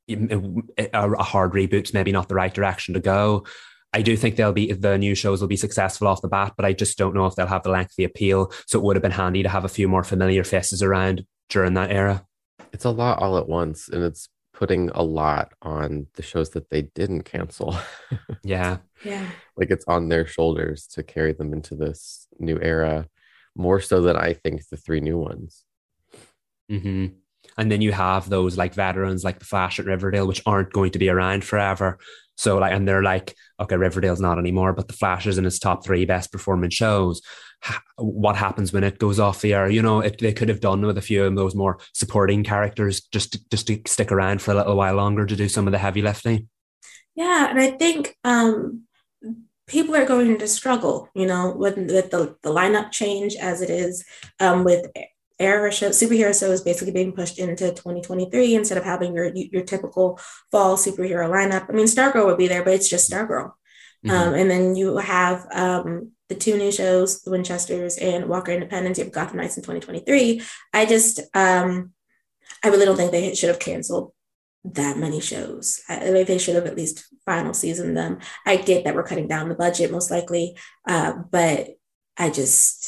A 0.09 1.23
hard 1.23 1.51
reboot's 1.51 1.93
maybe 1.93 2.11
not 2.11 2.27
the 2.27 2.35
right 2.35 2.53
direction 2.53 2.95
to 2.95 2.99
go. 2.99 3.45
I 3.91 4.01
do 4.01 4.15
think 4.15 4.35
they'll 4.35 4.53
be 4.53 4.71
the 4.71 4.97
new 4.97 5.15
shows 5.15 5.41
will 5.41 5.47
be 5.47 5.57
successful 5.57 6.07
off 6.07 6.21
the 6.21 6.27
bat, 6.27 6.53
but 6.55 6.65
I 6.65 6.73
just 6.73 6.97
don't 6.97 7.15
know 7.15 7.25
if 7.25 7.35
they'll 7.35 7.47
have 7.47 7.63
the 7.63 7.71
lengthy 7.71 8.03
appeal. 8.03 8.51
So 8.67 8.77
it 8.77 8.83
would 8.83 8.95
have 8.95 9.03
been 9.03 9.11
handy 9.11 9.41
to 9.43 9.49
have 9.49 9.65
a 9.65 9.69
few 9.69 9.87
more 9.87 10.03
familiar 10.03 10.43
faces 10.43 10.83
around 10.83 11.25
during 11.49 11.73
that 11.73 11.91
era. 11.91 12.25
It's 12.71 12.85
a 12.85 12.91
lot 12.91 13.19
all 13.19 13.37
at 13.37 13.49
once, 13.49 13.89
and 13.89 14.03
it's 14.03 14.29
putting 14.53 14.89
a 14.89 15.01
lot 15.01 15.53
on 15.61 16.05
the 16.15 16.21
shows 16.21 16.49
that 16.51 16.69
they 16.69 16.83
didn't 16.83 17.23
cancel. 17.23 17.77
yeah. 18.43 18.77
Yeah. 19.03 19.25
Like 19.55 19.71
it's 19.71 19.85
on 19.87 20.09
their 20.09 20.27
shoulders 20.27 20.85
to 20.87 21.03
carry 21.03 21.31
them 21.31 21.53
into 21.53 21.75
this 21.75 22.27
new 22.39 22.59
era 22.61 23.07
more 23.55 23.79
so 23.79 24.01
than 24.01 24.17
I 24.17 24.33
think 24.33 24.67
the 24.67 24.77
three 24.77 24.99
new 24.99 25.17
ones. 25.17 25.63
Mm-hmm. 26.69 27.07
And 27.57 27.71
then 27.71 27.81
you 27.81 27.93
have 27.93 28.29
those 28.29 28.57
like 28.57 28.73
veterans 28.73 29.23
like 29.23 29.39
the 29.39 29.45
Flash 29.45 29.79
at 29.79 29.85
Riverdale, 29.85 30.27
which 30.27 30.43
aren't 30.45 30.73
going 30.73 30.91
to 30.91 30.99
be 30.99 31.09
around 31.09 31.43
forever. 31.43 31.97
So 32.39 32.57
like, 32.57 32.71
and 32.71 32.87
they're 32.87 33.03
like, 33.03 33.35
okay, 33.59 33.75
Riverdale's 33.75 34.21
not 34.21 34.39
anymore, 34.39 34.71
but 34.71 34.87
the 34.87 34.93
Flash 34.93 35.27
is 35.27 35.37
in 35.37 35.45
its 35.45 35.59
top 35.59 35.83
three 35.83 36.05
best 36.05 36.31
performing 36.31 36.69
shows. 36.69 37.21
What 37.97 38.37
happens 38.37 38.71
when 38.71 38.85
it 38.85 38.97
goes 38.97 39.19
off 39.19 39.41
the 39.41 39.53
air? 39.53 39.69
You 39.69 39.81
know, 39.81 39.99
it, 39.99 40.19
they 40.19 40.31
could 40.31 40.47
have 40.47 40.61
done 40.61 40.85
with 40.85 40.97
a 40.97 41.01
few 41.01 41.25
of 41.25 41.35
those 41.35 41.53
more 41.53 41.79
supporting 41.93 42.45
characters 42.45 43.01
just 43.11 43.33
to, 43.33 43.49
just 43.49 43.67
to 43.67 43.81
stick 43.85 44.13
around 44.13 44.41
for 44.41 44.51
a 44.51 44.55
little 44.55 44.77
while 44.77 44.95
longer 44.95 45.25
to 45.25 45.35
do 45.35 45.49
some 45.49 45.67
of 45.67 45.73
the 45.73 45.77
heavy 45.77 46.01
lifting. 46.01 46.47
Yeah, 47.13 47.49
and 47.49 47.59
I 47.59 47.71
think 47.71 48.15
um, 48.23 48.83
people 49.67 49.93
are 49.97 50.05
going 50.05 50.37
to 50.37 50.47
struggle, 50.47 51.09
you 51.13 51.25
know, 51.25 51.53
with, 51.53 51.75
with 51.75 52.09
the, 52.09 52.37
the 52.41 52.51
lineup 52.51 52.91
change 52.93 53.35
as 53.35 53.61
it 53.61 53.69
is 53.69 54.05
um, 54.39 54.63
with 54.63 54.85
era 55.39 55.71
show, 55.71 55.89
superhero 55.89 56.37
shows 56.37 56.61
basically 56.61 56.91
being 56.91 57.13
pushed 57.13 57.39
into 57.39 57.69
2023 57.69 58.55
instead 58.55 58.77
of 58.77 58.83
having 58.83 59.13
your 59.13 59.31
your 59.33 59.63
typical 59.63 60.19
fall 60.51 60.75
superhero 60.75 61.29
lineup. 61.29 61.69
I 61.69 61.73
mean, 61.73 61.85
Stargirl 61.85 62.25
would 62.25 62.37
be 62.37 62.47
there, 62.47 62.63
but 62.63 62.73
it's 62.73 62.89
just 62.89 63.09
Stargirl. 63.09 63.51
Mm-hmm. 64.05 64.09
Um, 64.11 64.33
and 64.33 64.49
then 64.49 64.75
you 64.75 64.97
have 64.97 65.45
um, 65.51 66.11
the 66.29 66.35
two 66.35 66.57
new 66.57 66.71
shows, 66.71 67.21
The 67.21 67.31
Winchesters 67.31 67.97
and 67.97 68.27
Walker 68.27 68.51
Independence. 68.51 68.97
You 68.97 69.05
have 69.05 69.13
Gotham 69.13 69.37
Knights 69.37 69.57
in 69.57 69.63
2023. 69.63 70.41
I 70.73 70.85
just, 70.85 71.19
um, 71.33 71.91
I 72.63 72.69
really 72.69 72.85
don't 72.85 72.95
think 72.95 73.11
they 73.11 73.35
should 73.35 73.49
have 73.49 73.59
canceled 73.59 74.13
that 74.63 74.97
many 74.97 75.19
shows. 75.19 75.81
I, 75.89 76.09
like 76.09 76.27
they 76.27 76.37
should 76.37 76.55
have 76.55 76.65
at 76.65 76.77
least 76.77 77.05
final 77.25 77.53
season 77.53 77.93
them. 77.93 78.19
I 78.45 78.57
get 78.57 78.85
that 78.85 78.95
we're 78.95 79.03
cutting 79.03 79.27
down 79.27 79.49
the 79.49 79.55
budget 79.55 79.91
most 79.91 80.11
likely, 80.11 80.57
uh, 80.87 81.13
but 81.29 81.69
I 82.17 82.29
just 82.29 82.78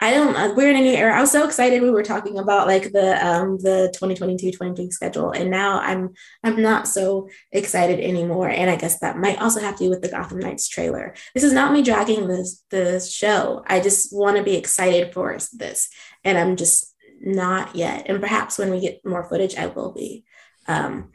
I 0.00 0.12
don't. 0.12 0.36
Uh, 0.36 0.54
we're 0.54 0.70
in 0.70 0.76
a 0.76 0.80
new 0.80 0.92
era. 0.92 1.16
I 1.16 1.20
was 1.20 1.30
so 1.30 1.44
excited. 1.44 1.82
We 1.82 1.90
were 1.90 2.02
talking 2.02 2.38
about 2.38 2.66
like 2.66 2.92
the 2.92 3.26
um 3.26 3.58
the 3.58 3.94
2022-2023 4.00 4.92
schedule, 4.92 5.30
and 5.30 5.50
now 5.50 5.80
I'm 5.80 6.10
I'm 6.42 6.62
not 6.62 6.88
so 6.88 7.28
excited 7.52 8.00
anymore. 8.00 8.48
And 8.48 8.70
I 8.70 8.76
guess 8.76 8.98
that 9.00 9.18
might 9.18 9.40
also 9.40 9.60
have 9.60 9.76
to 9.76 9.84
do 9.84 9.90
with 9.90 10.02
the 10.02 10.08
Gotham 10.08 10.38
Knights 10.38 10.68
trailer. 10.68 11.14
This 11.34 11.44
is 11.44 11.52
not 11.52 11.72
me 11.72 11.82
dragging 11.82 12.28
this 12.28 12.64
the 12.70 13.00
show. 13.00 13.64
I 13.66 13.80
just 13.80 14.14
want 14.14 14.36
to 14.36 14.42
be 14.42 14.56
excited 14.56 15.12
for 15.12 15.36
this, 15.52 15.88
and 16.24 16.38
I'm 16.38 16.56
just 16.56 16.94
not 17.20 17.74
yet. 17.74 18.06
And 18.08 18.20
perhaps 18.20 18.58
when 18.58 18.70
we 18.70 18.80
get 18.80 19.04
more 19.04 19.28
footage, 19.28 19.56
I 19.56 19.66
will 19.66 19.92
be. 19.92 20.24
Um, 20.66 21.12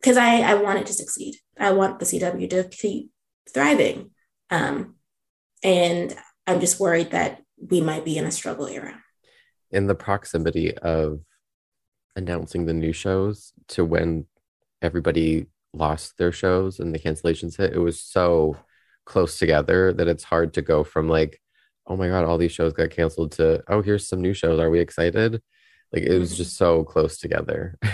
because 0.00 0.18
I, 0.18 0.40
I 0.42 0.54
want 0.54 0.78
it 0.78 0.86
to 0.86 0.92
succeed. 0.92 1.36
I 1.58 1.72
want 1.72 1.98
the 1.98 2.04
CW 2.04 2.48
to 2.50 2.64
keep 2.68 3.10
thriving. 3.52 4.10
Um, 4.50 4.94
and 5.64 6.14
I'm 6.46 6.60
just 6.60 6.78
worried 6.78 7.10
that 7.10 7.42
we 7.58 7.80
might 7.80 8.04
be 8.04 8.16
in 8.16 8.26
a 8.26 8.30
struggle 8.30 8.66
era. 8.66 9.02
In 9.70 9.86
the 9.86 9.94
proximity 9.94 10.76
of 10.76 11.20
announcing 12.14 12.66
the 12.66 12.74
new 12.74 12.92
shows 12.92 13.52
to 13.68 13.84
when 13.84 14.26
everybody 14.80 15.46
lost 15.72 16.16
their 16.16 16.32
shows 16.32 16.80
and 16.80 16.94
the 16.94 16.98
cancellations 16.98 17.56
hit, 17.56 17.74
it 17.74 17.78
was 17.78 18.00
so 18.00 18.56
close 19.04 19.38
together 19.38 19.92
that 19.92 20.08
it's 20.08 20.24
hard 20.24 20.54
to 20.54 20.62
go 20.62 20.84
from 20.84 21.08
like, 21.08 21.40
oh 21.86 21.96
my 21.96 22.08
God, 22.08 22.24
all 22.24 22.38
these 22.38 22.52
shows 22.52 22.72
got 22.72 22.90
canceled 22.90 23.32
to, 23.32 23.62
oh, 23.68 23.82
here's 23.82 24.08
some 24.08 24.20
new 24.20 24.34
shows. 24.34 24.58
Are 24.58 24.70
we 24.70 24.80
excited? 24.80 25.40
Like 25.92 26.02
it 26.02 26.18
was 26.18 26.30
mm-hmm. 26.30 26.38
just 26.38 26.56
so 26.56 26.84
close 26.84 27.18
together. 27.18 27.78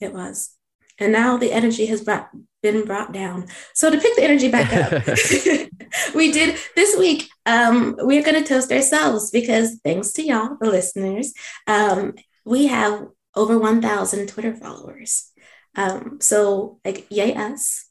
It 0.00 0.12
was. 0.12 0.56
And 0.98 1.12
now 1.12 1.36
the 1.36 1.52
energy 1.52 1.86
has 1.86 2.02
brought, 2.02 2.30
been 2.62 2.84
brought 2.84 3.12
down. 3.12 3.46
So 3.74 3.90
to 3.90 3.98
pick 3.98 4.14
the 4.16 4.24
energy 4.24 4.50
back 4.50 4.72
up, 4.72 5.06
we 6.14 6.32
did 6.32 6.58
this 6.76 6.98
week. 6.98 7.28
Um, 7.46 7.96
we're 7.98 8.22
going 8.22 8.40
to 8.42 8.48
toast 8.48 8.72
ourselves 8.72 9.30
because 9.30 9.80
thanks 9.84 10.12
to 10.12 10.22
y'all, 10.22 10.56
the 10.60 10.70
listeners, 10.70 11.32
um, 11.66 12.14
we 12.44 12.66
have 12.66 13.06
over 13.34 13.58
1,000 13.58 14.28
Twitter 14.28 14.54
followers. 14.54 15.30
Um, 15.74 16.18
so 16.20 16.78
like, 16.84 17.06
yay 17.10 17.34
us. 17.34 17.88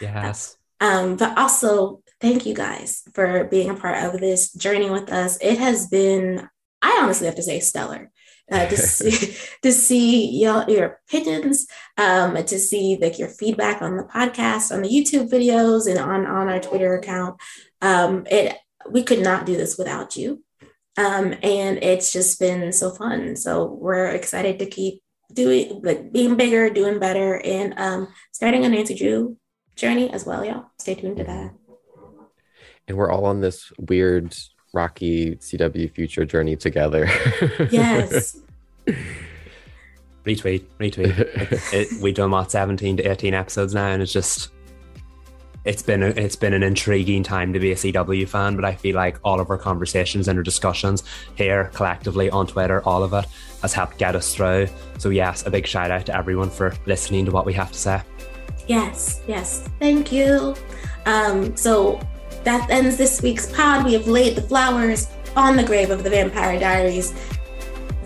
Yes. 0.00 0.56
Um, 0.80 1.16
but 1.16 1.36
also 1.38 2.02
thank 2.20 2.46
you 2.46 2.54
guys 2.54 3.02
for 3.14 3.44
being 3.44 3.70
a 3.70 3.74
part 3.74 4.04
of 4.04 4.20
this 4.20 4.52
journey 4.52 4.90
with 4.90 5.10
us. 5.10 5.38
It 5.40 5.58
has 5.58 5.86
been, 5.86 6.48
I 6.80 7.00
honestly 7.02 7.26
have 7.26 7.36
to 7.36 7.42
say, 7.42 7.60
stellar 7.60 8.11
uh, 8.52 8.66
to 8.66 8.76
see 8.76 9.36
to 9.62 9.72
see 9.72 10.40
your, 10.40 10.64
your 10.68 11.00
opinions, 11.08 11.66
um, 11.96 12.36
to 12.36 12.58
see 12.58 12.98
like 13.00 13.18
your 13.18 13.28
feedback 13.28 13.82
on 13.82 13.96
the 13.96 14.04
podcast, 14.04 14.72
on 14.72 14.82
the 14.82 14.88
YouTube 14.88 15.30
videos, 15.30 15.88
and 15.88 15.98
on 15.98 16.26
on 16.26 16.48
our 16.48 16.60
Twitter 16.60 16.94
account. 16.94 17.40
Um, 17.80 18.26
it 18.30 18.56
we 18.90 19.02
could 19.02 19.20
not 19.20 19.46
do 19.46 19.56
this 19.56 19.78
without 19.78 20.16
you, 20.16 20.42
um, 20.96 21.34
and 21.42 21.82
it's 21.82 22.12
just 22.12 22.38
been 22.38 22.72
so 22.72 22.90
fun. 22.90 23.36
So 23.36 23.64
we're 23.64 24.08
excited 24.08 24.58
to 24.58 24.66
keep 24.66 25.02
doing 25.32 25.80
like 25.82 26.12
being 26.12 26.36
bigger, 26.36 26.68
doing 26.70 26.98
better, 26.98 27.40
and 27.40 27.74
um, 27.78 28.08
starting 28.32 28.64
a 28.64 28.68
Nancy 28.68 28.94
Drew 28.94 29.36
journey 29.76 30.10
as 30.10 30.26
well, 30.26 30.44
y'all. 30.44 30.66
Stay 30.78 30.94
tuned 30.94 31.16
to 31.16 31.24
that. 31.24 31.54
And 32.88 32.96
we're 32.96 33.10
all 33.10 33.24
on 33.26 33.40
this 33.40 33.72
weird 33.78 34.34
rocky 34.72 35.36
CW 35.36 35.90
future 35.92 36.24
journey 36.24 36.56
together. 36.56 37.08
Yes. 37.70 38.36
retweet, 40.24 40.64
retweet. 40.80 41.18
it, 41.72 41.92
it, 41.92 42.02
we've 42.02 42.14
done 42.14 42.30
what 42.30 42.50
seventeen 42.50 42.96
to 42.96 43.02
eighteen 43.10 43.34
episodes 43.34 43.74
now, 43.74 43.88
and 43.88 44.02
it's 44.02 44.12
just 44.12 44.50
it's 45.64 45.82
been 45.82 46.02
a, 46.02 46.08
it's 46.08 46.36
been 46.36 46.52
an 46.52 46.62
intriguing 46.62 47.22
time 47.22 47.52
to 47.52 47.60
be 47.60 47.72
a 47.72 47.74
CW 47.76 48.28
fan. 48.28 48.56
But 48.56 48.64
I 48.64 48.74
feel 48.74 48.96
like 48.96 49.18
all 49.24 49.40
of 49.40 49.50
our 49.50 49.58
conversations 49.58 50.28
and 50.28 50.36
our 50.36 50.42
discussions 50.42 51.04
here 51.36 51.70
collectively 51.74 52.30
on 52.30 52.46
Twitter, 52.46 52.82
all 52.84 53.02
of 53.02 53.12
it 53.12 53.26
has 53.62 53.72
helped 53.72 53.98
get 53.98 54.16
us 54.16 54.34
through. 54.34 54.68
So 54.98 55.10
yes, 55.10 55.46
a 55.46 55.50
big 55.50 55.66
shout 55.66 55.90
out 55.90 56.06
to 56.06 56.16
everyone 56.16 56.50
for 56.50 56.74
listening 56.86 57.24
to 57.26 57.30
what 57.30 57.46
we 57.46 57.52
have 57.54 57.70
to 57.72 57.78
say. 57.78 58.02
Yes, 58.66 59.20
yes, 59.26 59.68
thank 59.78 60.12
you. 60.12 60.54
Um, 61.06 61.56
so 61.56 62.00
that 62.44 62.68
ends 62.70 62.96
this 62.96 63.22
week's 63.22 63.50
pod. 63.52 63.84
We 63.84 63.92
have 63.94 64.06
laid 64.06 64.36
the 64.36 64.42
flowers 64.42 65.08
on 65.36 65.56
the 65.56 65.64
grave 65.64 65.90
of 65.90 66.04
the 66.04 66.10
Vampire 66.10 66.58
Diaries, 66.58 67.14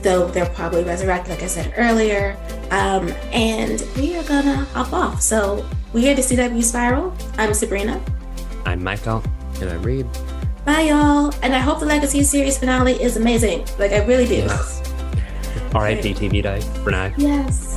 though 0.02 0.28
they're 0.28 0.48
probably 0.50 0.84
resurrected, 0.84 1.30
like 1.34 1.42
I 1.42 1.46
said 1.46 1.72
earlier. 1.76 2.36
Um, 2.70 3.08
and 3.32 3.84
we 3.96 4.16
are 4.16 4.24
gonna 4.24 4.64
hop 4.66 4.92
off. 4.92 5.22
So 5.22 5.66
we 5.92 6.02
here 6.02 6.14
to 6.14 6.22
CW 6.22 6.62
Spiral. 6.62 7.16
I'm 7.38 7.54
Sabrina. 7.54 8.00
I'm 8.64 8.82
Michael. 8.82 9.22
And 9.60 9.70
I'm 9.70 9.82
Reed. 9.82 10.06
Bye, 10.64 10.82
y'all. 10.82 11.32
And 11.42 11.54
I 11.54 11.58
hope 11.60 11.80
the 11.80 11.86
Legacy 11.86 12.22
series 12.24 12.58
finale 12.58 13.00
is 13.00 13.16
amazing. 13.16 13.66
Like, 13.78 13.92
I 13.92 14.04
really 14.04 14.26
do. 14.26 14.46
Yes. 14.56 14.82
RIP 15.74 16.16
TVD 16.16 16.62
for 16.84 16.90
now. 16.90 17.12
Yes. 17.16 17.76